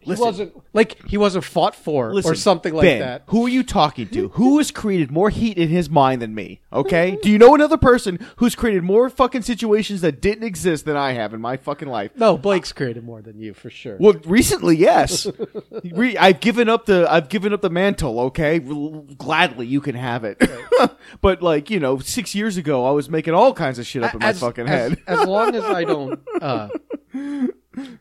he 0.00 0.10
Listen. 0.10 0.24
wasn't 0.24 0.62
like 0.72 1.06
he 1.06 1.18
wasn't 1.18 1.44
fought 1.44 1.74
for 1.74 2.14
Listen, 2.14 2.30
or 2.30 2.34
something 2.34 2.72
like 2.72 2.84
ben, 2.84 3.00
that. 3.00 3.22
Who 3.26 3.46
are 3.46 3.48
you 3.48 3.62
talking 3.62 4.08
to? 4.08 4.28
who 4.34 4.58
has 4.58 4.70
created 4.70 5.10
more 5.10 5.28
heat 5.28 5.58
in 5.58 5.68
his 5.68 5.90
mind 5.90 6.22
than 6.22 6.34
me? 6.34 6.60
Okay, 6.72 7.18
do 7.22 7.30
you 7.30 7.38
know 7.38 7.54
another 7.54 7.76
person 7.76 8.18
who's 8.36 8.54
created 8.54 8.82
more 8.82 9.10
fucking 9.10 9.42
situations 9.42 10.00
that 10.00 10.22
didn't 10.22 10.44
exist 10.44 10.86
than 10.86 10.96
I 10.96 11.12
have 11.12 11.34
in 11.34 11.40
my 11.40 11.58
fucking 11.58 11.88
life? 11.88 12.12
No, 12.16 12.38
Blake's 12.38 12.72
created 12.72 13.04
more 13.04 13.20
than 13.20 13.38
you 13.38 13.52
for 13.52 13.68
sure. 13.68 13.96
Well, 14.00 14.14
recently, 14.24 14.76
yes. 14.76 15.26
Re- 15.84 16.16
I've 16.16 16.40
given 16.40 16.70
up 16.70 16.86
the 16.86 17.06
I've 17.10 17.28
given 17.28 17.52
up 17.52 17.60
the 17.60 17.70
mantle. 17.70 18.20
Okay, 18.20 18.58
gladly 18.58 19.66
you 19.66 19.82
can 19.82 19.96
have 19.96 20.24
it. 20.24 20.42
but 21.20 21.42
like 21.42 21.68
you 21.68 21.78
know, 21.78 21.98
six 21.98 22.34
years 22.34 22.56
ago, 22.56 22.86
I 22.86 22.92
was 22.92 23.10
making 23.10 23.34
all 23.34 23.52
kinds 23.52 23.78
of 23.78 23.86
shit 23.86 24.02
up 24.02 24.14
in 24.14 24.20
my 24.20 24.32
fucking 24.32 24.66
as, 24.66 24.70
head. 24.70 25.02
as 25.06 25.26
long 25.26 25.54
as 25.54 25.64
I 25.64 25.84
don't 25.84 26.20
uh, 26.40 26.68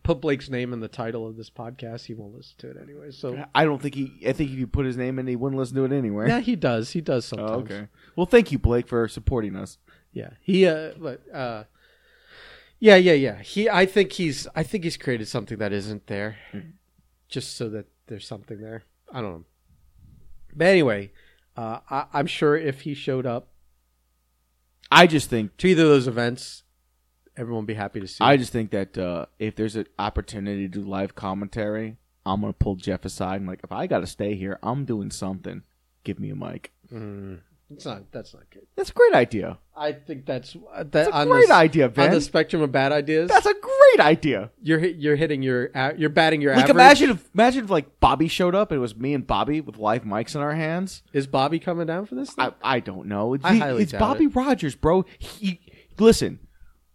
put 0.04 0.22
Blake's 0.22 0.50
name 0.50 0.74
in 0.74 0.80
the 0.80 0.88
title 0.88 1.28
of 1.28 1.38
this 1.38 1.50
podcast, 1.50 2.06
he 2.06 2.14
won't 2.14 2.36
listen 2.36 2.56
to 2.60 2.70
it 2.72 2.78
anyway. 2.82 3.12
So 3.12 3.46
I 3.54 3.66
don't 3.66 3.82
think 3.82 3.96
he. 3.96 4.14
I 4.28 4.34
think 4.34 4.52
if 4.52 4.58
you 4.58 4.68
put 4.68 4.86
his 4.86 4.98
name 4.98 5.20
in, 5.20 5.28
he 5.28 5.36
wouldn't 5.36 5.60
listen 5.60 5.76
to 5.78 5.86
it 5.86 5.92
anyway. 5.92 6.28
yeah, 6.28 6.40
he 6.40 6.56
does. 6.56 6.92
He 6.92 7.02
does 7.02 7.32
Oh, 7.34 7.38
sometimes. 7.38 7.72
okay. 7.72 7.88
Well, 8.16 8.26
thank 8.26 8.52
you, 8.52 8.60
Blake, 8.60 8.88
for 8.88 9.08
supporting 9.08 9.56
us. 9.56 9.78
Yeah, 10.12 10.32
he. 10.42 10.66
Uh, 10.66 10.92
but 10.98 11.22
uh, 11.34 11.64
yeah, 12.80 12.96
yeah, 12.96 13.14
yeah. 13.14 13.42
He. 13.42 13.70
I 13.70 13.86
think 13.86 14.14
he's. 14.14 14.48
I 14.56 14.64
think 14.64 14.84
he's 14.84 14.98
created 14.98 15.28
something 15.28 15.58
that 15.60 15.72
isn't 15.74 16.08
there, 16.08 16.38
just 17.28 17.56
so 17.56 17.70
that 17.70 17.86
there's 18.08 18.26
something 18.28 18.60
there. 18.60 18.84
I 19.12 19.22
don't 19.22 19.32
know. 19.32 19.46
But 20.56 20.68
anyway, 20.68 21.12
uh, 21.56 21.80
I, 21.90 22.06
I'm 22.14 22.26
sure 22.28 22.56
if 22.58 22.82
he 22.82 22.94
showed 22.96 23.26
up 23.28 23.50
I 24.92 25.06
just 25.06 25.30
think. 25.30 25.56
to 25.58 25.68
either 25.68 25.84
of 25.84 25.90
those 25.90 26.08
events, 26.08 26.64
everyone 27.40 27.64
would 27.64 27.68
be 27.68 27.74
happy 27.74 28.00
to 28.02 28.08
see. 28.08 28.18
I 28.24 28.38
just 28.38 28.52
think 28.52 28.72
that 28.72 28.98
uh, 28.98 29.26
if 29.40 29.56
there's 29.56 29.76
an 29.76 29.88
opportunity 29.98 30.68
to 30.68 30.68
do 30.68 30.82
live 30.82 31.16
commentary, 31.16 31.96
I'm 32.26 32.42
gonna 32.42 32.54
pull 32.54 32.76
Jeff 32.76 33.06
aside 33.06 33.38
and 33.38 33.48
like, 33.48 33.62
if 33.64 33.72
I 33.72 33.88
got 33.88 34.00
to 34.00 34.08
stay 34.08 34.36
here, 34.36 34.60
I'm 34.62 34.86
doing 34.86 35.10
something. 35.10 35.64
Give 36.04 36.20
me 36.20 36.30
a 36.32 36.36
mic. 36.36 36.72
Mm, 36.94 37.40
it's 37.72 37.86
not. 37.86 38.12
That's 38.12 38.34
not 38.34 38.44
good. 38.52 38.66
That's 38.76 38.90
a 38.90 38.94
great 38.94 39.14
idea. 39.14 39.58
I 39.76 39.94
think 39.94 40.26
that's 40.26 40.56
uh, 40.56 40.80
that 40.80 40.92
That's 40.92 41.08
a 41.10 41.14
on 41.16 41.28
great 41.30 41.48
the, 41.48 41.54
idea, 41.54 41.86
on 41.86 42.12
the 42.12 42.20
spectrum 42.22 42.62
of 42.62 42.72
bad 42.72 42.92
ideas. 42.92 43.30
That's 43.30 43.46
a 43.46 43.54
great 43.54 44.00
idea. 44.06 44.52
you're 44.62 44.80
hit- 44.80 44.98
you're 44.98 45.16
hitting 45.16 45.42
your 45.42 45.70
a- 45.74 45.96
you're 45.98 46.10
batting 46.10 46.42
your 46.42 46.52
Like 46.54 46.64
average. 46.64 46.76
imagine 46.76 47.10
if 47.12 47.30
imagine 47.34 47.64
if 47.66 47.70
like 47.70 48.00
Bobby 48.02 48.28
showed 48.28 48.56
up 48.56 48.72
and 48.72 48.78
it 48.78 48.82
was 48.82 48.96
me 48.96 49.14
and 49.14 49.26
Bobby 49.26 49.62
with 49.62 49.78
live 49.78 50.04
mics 50.04 50.36
in 50.36 50.42
our 50.42 50.54
hands. 50.56 51.04
is 51.14 51.28
Bobby 51.28 51.60
coming 51.60 51.88
down 51.88 52.06
for 52.06 52.16
this? 52.16 52.32
Thing? 52.34 52.46
I, 52.62 52.76
I 52.78 52.80
don't 52.82 53.08
know. 53.08 53.34
It's, 53.34 53.46
I 53.46 53.56
highly 53.56 53.84
it's 53.84 53.92
doubt 53.94 54.00
Bobby 54.00 54.28
Rogers, 54.28 54.76
bro. 54.76 55.06
He 55.18 55.62
listen. 55.98 56.40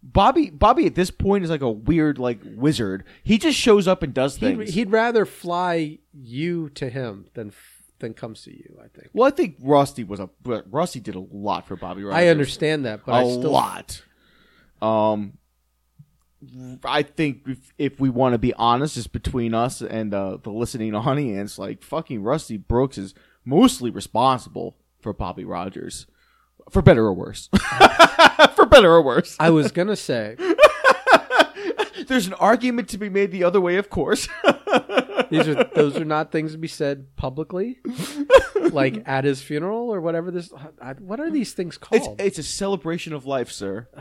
Bobby 0.07 0.51
Bobby 0.51 0.85
at 0.85 0.93
this 0.93 1.09
point 1.09 1.43
is 1.43 1.49
like 1.49 1.61
a 1.61 1.69
weird 1.69 2.19
like 2.19 2.39
wizard. 2.43 3.03
He 3.23 3.39
just 3.39 3.57
shows 3.57 3.87
up 3.87 4.03
and 4.03 4.13
does 4.13 4.37
he'd, 4.37 4.57
things. 4.57 4.73
he'd 4.75 4.91
rather 4.91 5.25
fly 5.25 5.97
you 6.13 6.69
to 6.69 6.89
him 6.89 7.25
than 7.33 7.51
than 7.99 8.13
comes 8.13 8.43
to 8.43 8.51
you. 8.51 8.77
I 8.79 8.87
think. 8.87 9.09
well, 9.13 9.27
I 9.27 9.31
think 9.31 9.55
Rusty 9.59 10.03
was 10.03 10.19
a 10.19 10.29
Rusty 10.45 10.99
did 10.99 11.15
a 11.15 11.25
lot 11.31 11.67
for 11.67 11.75
Bobby 11.75 12.03
Rogers. 12.03 12.23
I 12.23 12.27
understand 12.27 12.85
that, 12.85 13.05
but 13.05 13.13
a 13.13 13.15
I 13.15 13.23
still 13.23 13.51
lot. 13.51 14.03
Um, 14.79 15.39
I 16.83 17.01
think 17.01 17.41
if, 17.47 17.73
if 17.79 17.99
we 17.99 18.09
want 18.09 18.33
to 18.33 18.37
be 18.37 18.53
honest, 18.53 18.95
just 18.95 19.11
between 19.11 19.55
us 19.55 19.81
and 19.81 20.13
uh, 20.13 20.37
the 20.41 20.51
listening 20.51 20.93
audience, 20.95 21.57
like 21.57 21.81
fucking 21.81 22.21
Rusty 22.21 22.57
Brooks 22.57 22.99
is 22.99 23.15
mostly 23.43 23.89
responsible 23.89 24.77
for 24.99 25.13
Bobby 25.13 25.45
Rogers, 25.45 26.05
for 26.69 26.81
better 26.81 27.05
or 27.05 27.13
worse. 27.13 27.49
for 28.55 28.65
better 28.65 28.91
or 28.91 29.01
worse. 29.01 29.35
I 29.39 29.49
was 29.51 29.71
gonna 29.71 29.95
say 29.95 30.35
There's 32.07 32.27
an 32.27 32.33
argument 32.35 32.89
to 32.89 32.97
be 32.99 33.09
made 33.09 33.31
the 33.31 33.43
other 33.43 33.59
way, 33.59 33.77
of 33.77 33.89
course. 33.89 34.27
these 35.31 35.47
are 35.47 35.63
those 35.63 35.97
are 35.97 36.05
not 36.05 36.31
things 36.31 36.51
to 36.51 36.57
be 36.57 36.67
said 36.67 37.15
publicly, 37.15 37.79
like 38.71 39.01
at 39.07 39.23
his 39.23 39.41
funeral 39.41 39.91
or 39.93 40.01
whatever. 40.01 40.29
This 40.29 40.51
I, 40.81 40.93
what 40.93 41.19
are 41.19 41.31
these 41.31 41.53
things 41.53 41.79
It's 41.91 42.05
called? 42.05 42.21
it's 42.21 42.37
a 42.37 42.43
celebration 42.43 43.13
of 43.13 43.25
life, 43.25 43.51
sir. 43.51 43.87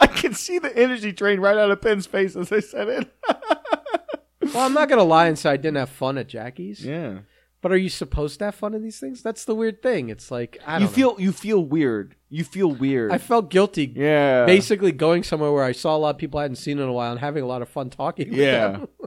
I 0.00 0.06
can 0.06 0.32
see 0.34 0.58
the 0.58 0.76
energy 0.76 1.12
drain 1.12 1.40
right 1.40 1.56
out 1.56 1.70
of 1.70 1.80
Penn's 1.80 2.06
face 2.06 2.36
as 2.36 2.50
I 2.52 2.60
said 2.60 2.88
it. 2.88 3.10
well, 4.42 4.64
I'm 4.66 4.72
not 4.74 4.88
gonna 4.88 5.04
lie 5.04 5.26
and 5.26 5.38
say 5.38 5.50
I 5.50 5.56
didn't 5.56 5.76
have 5.78 5.90
fun 5.90 6.18
at 6.18 6.28
Jackie's. 6.28 6.84
yeah. 6.84 7.18
But 7.62 7.72
are 7.72 7.76
you 7.76 7.88
supposed 7.88 8.38
to 8.38 8.44
have 8.46 8.54
fun 8.54 8.74
in 8.74 8.82
these 8.82 9.00
things? 9.00 9.22
That's 9.22 9.44
the 9.44 9.54
weird 9.54 9.82
thing. 9.82 10.08
It's 10.08 10.30
like 10.30 10.58
I 10.66 10.72
don't 10.78 10.82
You 10.82 10.86
know. 10.86 10.92
feel 10.92 11.20
you 11.20 11.32
feel 11.32 11.64
weird. 11.64 12.14
You 12.28 12.44
feel 12.44 12.68
weird. 12.70 13.10
I 13.12 13.18
felt 13.18 13.50
guilty 13.50 13.92
yeah. 13.96 14.44
basically 14.46 14.92
going 14.92 15.22
somewhere 15.22 15.50
where 15.52 15.64
I 15.64 15.72
saw 15.72 15.96
a 15.96 15.98
lot 15.98 16.10
of 16.10 16.18
people 16.18 16.38
I 16.38 16.42
hadn't 16.42 16.56
seen 16.56 16.78
in 16.78 16.86
a 16.88 16.92
while 16.92 17.10
and 17.10 17.20
having 17.20 17.42
a 17.42 17.46
lot 17.46 17.62
of 17.62 17.68
fun 17.68 17.90
talking. 17.90 18.30
with 18.30 18.38
Yeah. 18.38 18.68
them. 18.72 18.88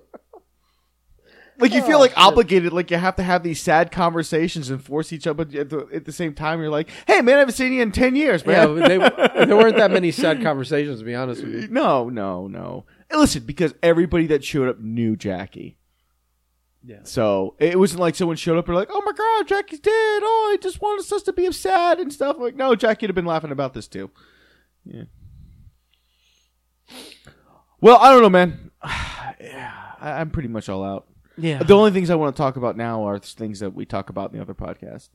Like 1.61 1.73
you 1.73 1.81
feel 1.83 1.97
Oh, 1.97 1.99
like 1.99 2.11
shit. 2.11 2.17
obligated, 2.19 2.71
like 2.71 2.89
you 2.89 2.95
have 2.95 3.17
to 3.17 3.23
have 3.23 3.43
these 3.43 3.61
sad 3.61 3.91
conversations 3.91 4.69
and 4.69 4.81
force 4.81 5.11
each 5.11 5.27
other 5.27 5.41
at 5.43 5.69
the, 5.69 5.89
at 5.93 6.05
the 6.05 6.13
same 6.13 6.33
time. 6.33 6.61
You're 6.61 6.69
like, 6.69 6.89
"Hey, 7.05 7.21
man, 7.21 7.35
I 7.35 7.39
haven't 7.39 7.55
seen 7.55 7.73
you 7.73 7.81
in 7.81 7.91
ten 7.91 8.15
years, 8.15 8.45
man." 8.45 8.79
but 8.79 8.87
They, 8.87 8.97
there 9.45 9.57
weren't 9.57 9.75
that 9.75 9.91
many 9.91 10.11
sad 10.11 10.41
conversations 10.41 10.99
to 10.99 11.05
be 11.05 11.15
honest 11.15 11.43
with 11.43 11.53
you. 11.53 11.67
no, 11.67 12.07
no, 12.07 12.47
no. 12.47 12.85
And 13.11 13.19
listen, 13.19 13.43
because 13.43 13.73
everybody 13.83 14.25
that 14.27 14.41
showed 14.45 14.69
up 14.69 14.79
knew 14.79 15.17
Jackie, 15.17 15.77
Yeah. 16.81 16.99
so 17.03 17.55
it 17.59 17.77
wasn't 17.77 17.99
like 17.99 18.15
someone 18.15 18.37
showed 18.37 18.57
up 18.57 18.67
and 18.67 18.75
like, 18.75 18.89
"Oh 18.89 19.01
my 19.05 19.11
god, 19.11 19.47
Jackie's 19.47 19.81
dead! 19.81 19.91
Oh, 19.91 20.49
he 20.51 20.57
just 20.57 20.81
wanted 20.81 21.11
us 21.11 21.23
to 21.23 21.33
be 21.33 21.51
sad 21.51 21.99
and 21.99 22.11
stuff." 22.11 22.37
like, 22.39 22.55
no, 22.55 22.73
Jackie'd 22.75 23.09
have 23.09 23.15
been 23.15 23.25
laughing 23.25 23.51
about 23.51 23.73
this 23.73 23.87
too. 23.87 24.09
Yeah. 24.85 25.03
Well, 27.81 27.97
I 27.97 28.11
don't 28.11 28.21
know, 28.21 28.29
man. 28.29 28.71
yeah, 29.41 29.73
I, 29.99 30.19
I'm 30.19 30.29
pretty 30.29 30.49
much 30.49 30.69
all 30.69 30.83
out. 30.83 31.07
Yeah. 31.37 31.63
The 31.63 31.73
only 31.73 31.91
things 31.91 32.09
I 32.09 32.15
want 32.15 32.35
to 32.35 32.41
talk 32.41 32.57
about 32.57 32.75
now 32.75 33.03
are 33.03 33.17
things 33.19 33.59
that 33.61 33.73
we 33.73 33.85
talk 33.85 34.09
about 34.09 34.31
in 34.31 34.37
the 34.37 34.41
other 34.41 34.53
podcast. 34.53 35.09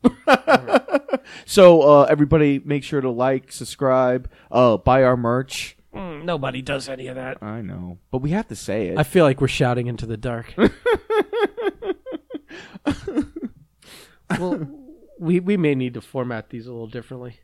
so 1.44 1.82
uh, 1.82 2.02
everybody, 2.04 2.60
make 2.64 2.82
sure 2.82 3.00
to 3.00 3.10
like, 3.10 3.52
subscribe, 3.52 4.30
uh, 4.50 4.78
buy 4.78 5.04
our 5.04 5.16
merch. 5.16 5.76
Mm, 5.94 6.24
nobody 6.24 6.62
does 6.62 6.88
any 6.88 7.06
of 7.08 7.16
that. 7.16 7.42
I 7.42 7.60
know, 7.60 7.98
but 8.10 8.18
we 8.18 8.30
have 8.30 8.48
to 8.48 8.56
say 8.56 8.88
it. 8.88 8.98
I 8.98 9.02
feel 9.02 9.24
like 9.24 9.40
we're 9.40 9.48
shouting 9.48 9.86
into 9.86 10.06
the 10.06 10.16
dark. 10.16 10.54
well, 14.38 14.66
we 15.18 15.40
we 15.40 15.56
may 15.56 15.74
need 15.74 15.94
to 15.94 16.00
format 16.00 16.50
these 16.50 16.66
a 16.66 16.72
little 16.72 16.86
differently. 16.86 17.40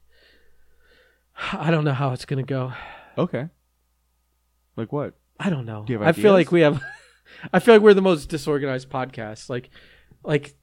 I 1.53 1.71
don't 1.71 1.85
know 1.85 1.93
how 1.93 2.13
it's 2.13 2.25
going 2.25 2.45
to 2.45 2.49
go. 2.49 2.73
okay. 3.17 3.49
Like 4.77 4.93
what? 4.93 5.15
I 5.39 5.51
don't 5.51 5.65
know. 5.67 5.85
Do 5.87 6.03
I 6.03 6.13
feel 6.13 6.33
like 6.33 6.53
we 6.53 6.61
have. 6.61 6.83
I 7.53 7.61
feel 7.61 7.75
like 7.75 7.83
we're 7.83 7.95
the 7.95 8.03
most 8.03 8.29
disorganized 8.29 8.91
podcast. 8.91 9.49
Like, 9.49 9.71
like 10.25 10.55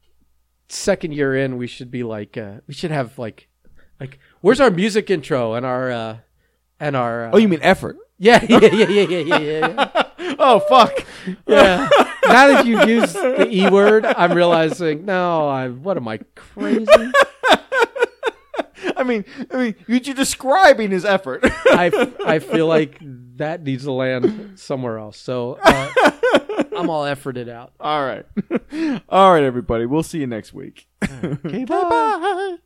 second 0.69 1.13
year 1.13 1.35
in, 1.35 1.57
we 1.57 1.67
should 1.67 1.89
be 1.89 2.03
like, 2.03 2.37
uh, 2.37 2.55
we 2.67 2.73
should 2.73 2.91
have 2.91 3.17
like, 3.17 3.47
like, 3.99 4.19
where's 4.41 4.59
our 4.59 4.69
music 4.69 5.09
intro 5.09 5.53
and 5.53 5.65
our, 5.65 5.91
uh, 5.91 6.17
and 6.79 6.95
our. 6.95 7.27
Uh, 7.27 7.31
Oh, 7.33 7.37
you 7.37 7.47
mean 7.47 7.61
effort? 7.61 7.97
yeah, 8.19 8.45
yeah, 8.47 8.59
yeah, 8.59 8.87
yeah, 8.87 9.01
yeah, 9.01 9.37
yeah. 9.37 9.67
yeah. 10.19 10.35
oh, 10.39 10.59
fuck. 10.59 11.05
yeah. 11.47 11.89
Now 12.27 12.47
that 12.47 12.65
you've 12.65 12.87
used 12.87 13.15
the 13.15 13.47
e 13.49 13.69
word, 13.69 14.05
I'm 14.05 14.33
realizing, 14.33 15.05
no, 15.05 15.47
I 15.47 15.69
what 15.69 15.97
am 15.97 16.07
I 16.07 16.19
crazy? 16.35 16.85
I 18.95 19.03
mean, 19.03 19.25
I 19.51 19.57
mean, 19.57 19.75
you're 19.87 19.99
describing 19.99 20.91
his 20.91 21.05
effort. 21.05 21.41
I, 21.43 22.13
I 22.25 22.39
feel 22.39 22.67
like 22.67 22.97
that 23.37 23.63
needs 23.63 23.83
to 23.83 23.91
land 23.91 24.59
somewhere 24.59 24.97
else. 24.97 25.17
So 25.17 25.59
uh, 25.63 25.91
I'm 26.75 26.89
all 26.89 27.03
efforted 27.03 27.49
out. 27.49 27.73
all 27.79 28.03
right, 28.03 28.25
all 29.09 29.33
right, 29.33 29.43
everybody. 29.43 29.85
We'll 29.85 30.03
see 30.03 30.19
you 30.19 30.27
next 30.27 30.53
week. 30.53 30.87
Okay, 31.03 31.65
bye. 31.65 31.83
bye. 31.83 32.57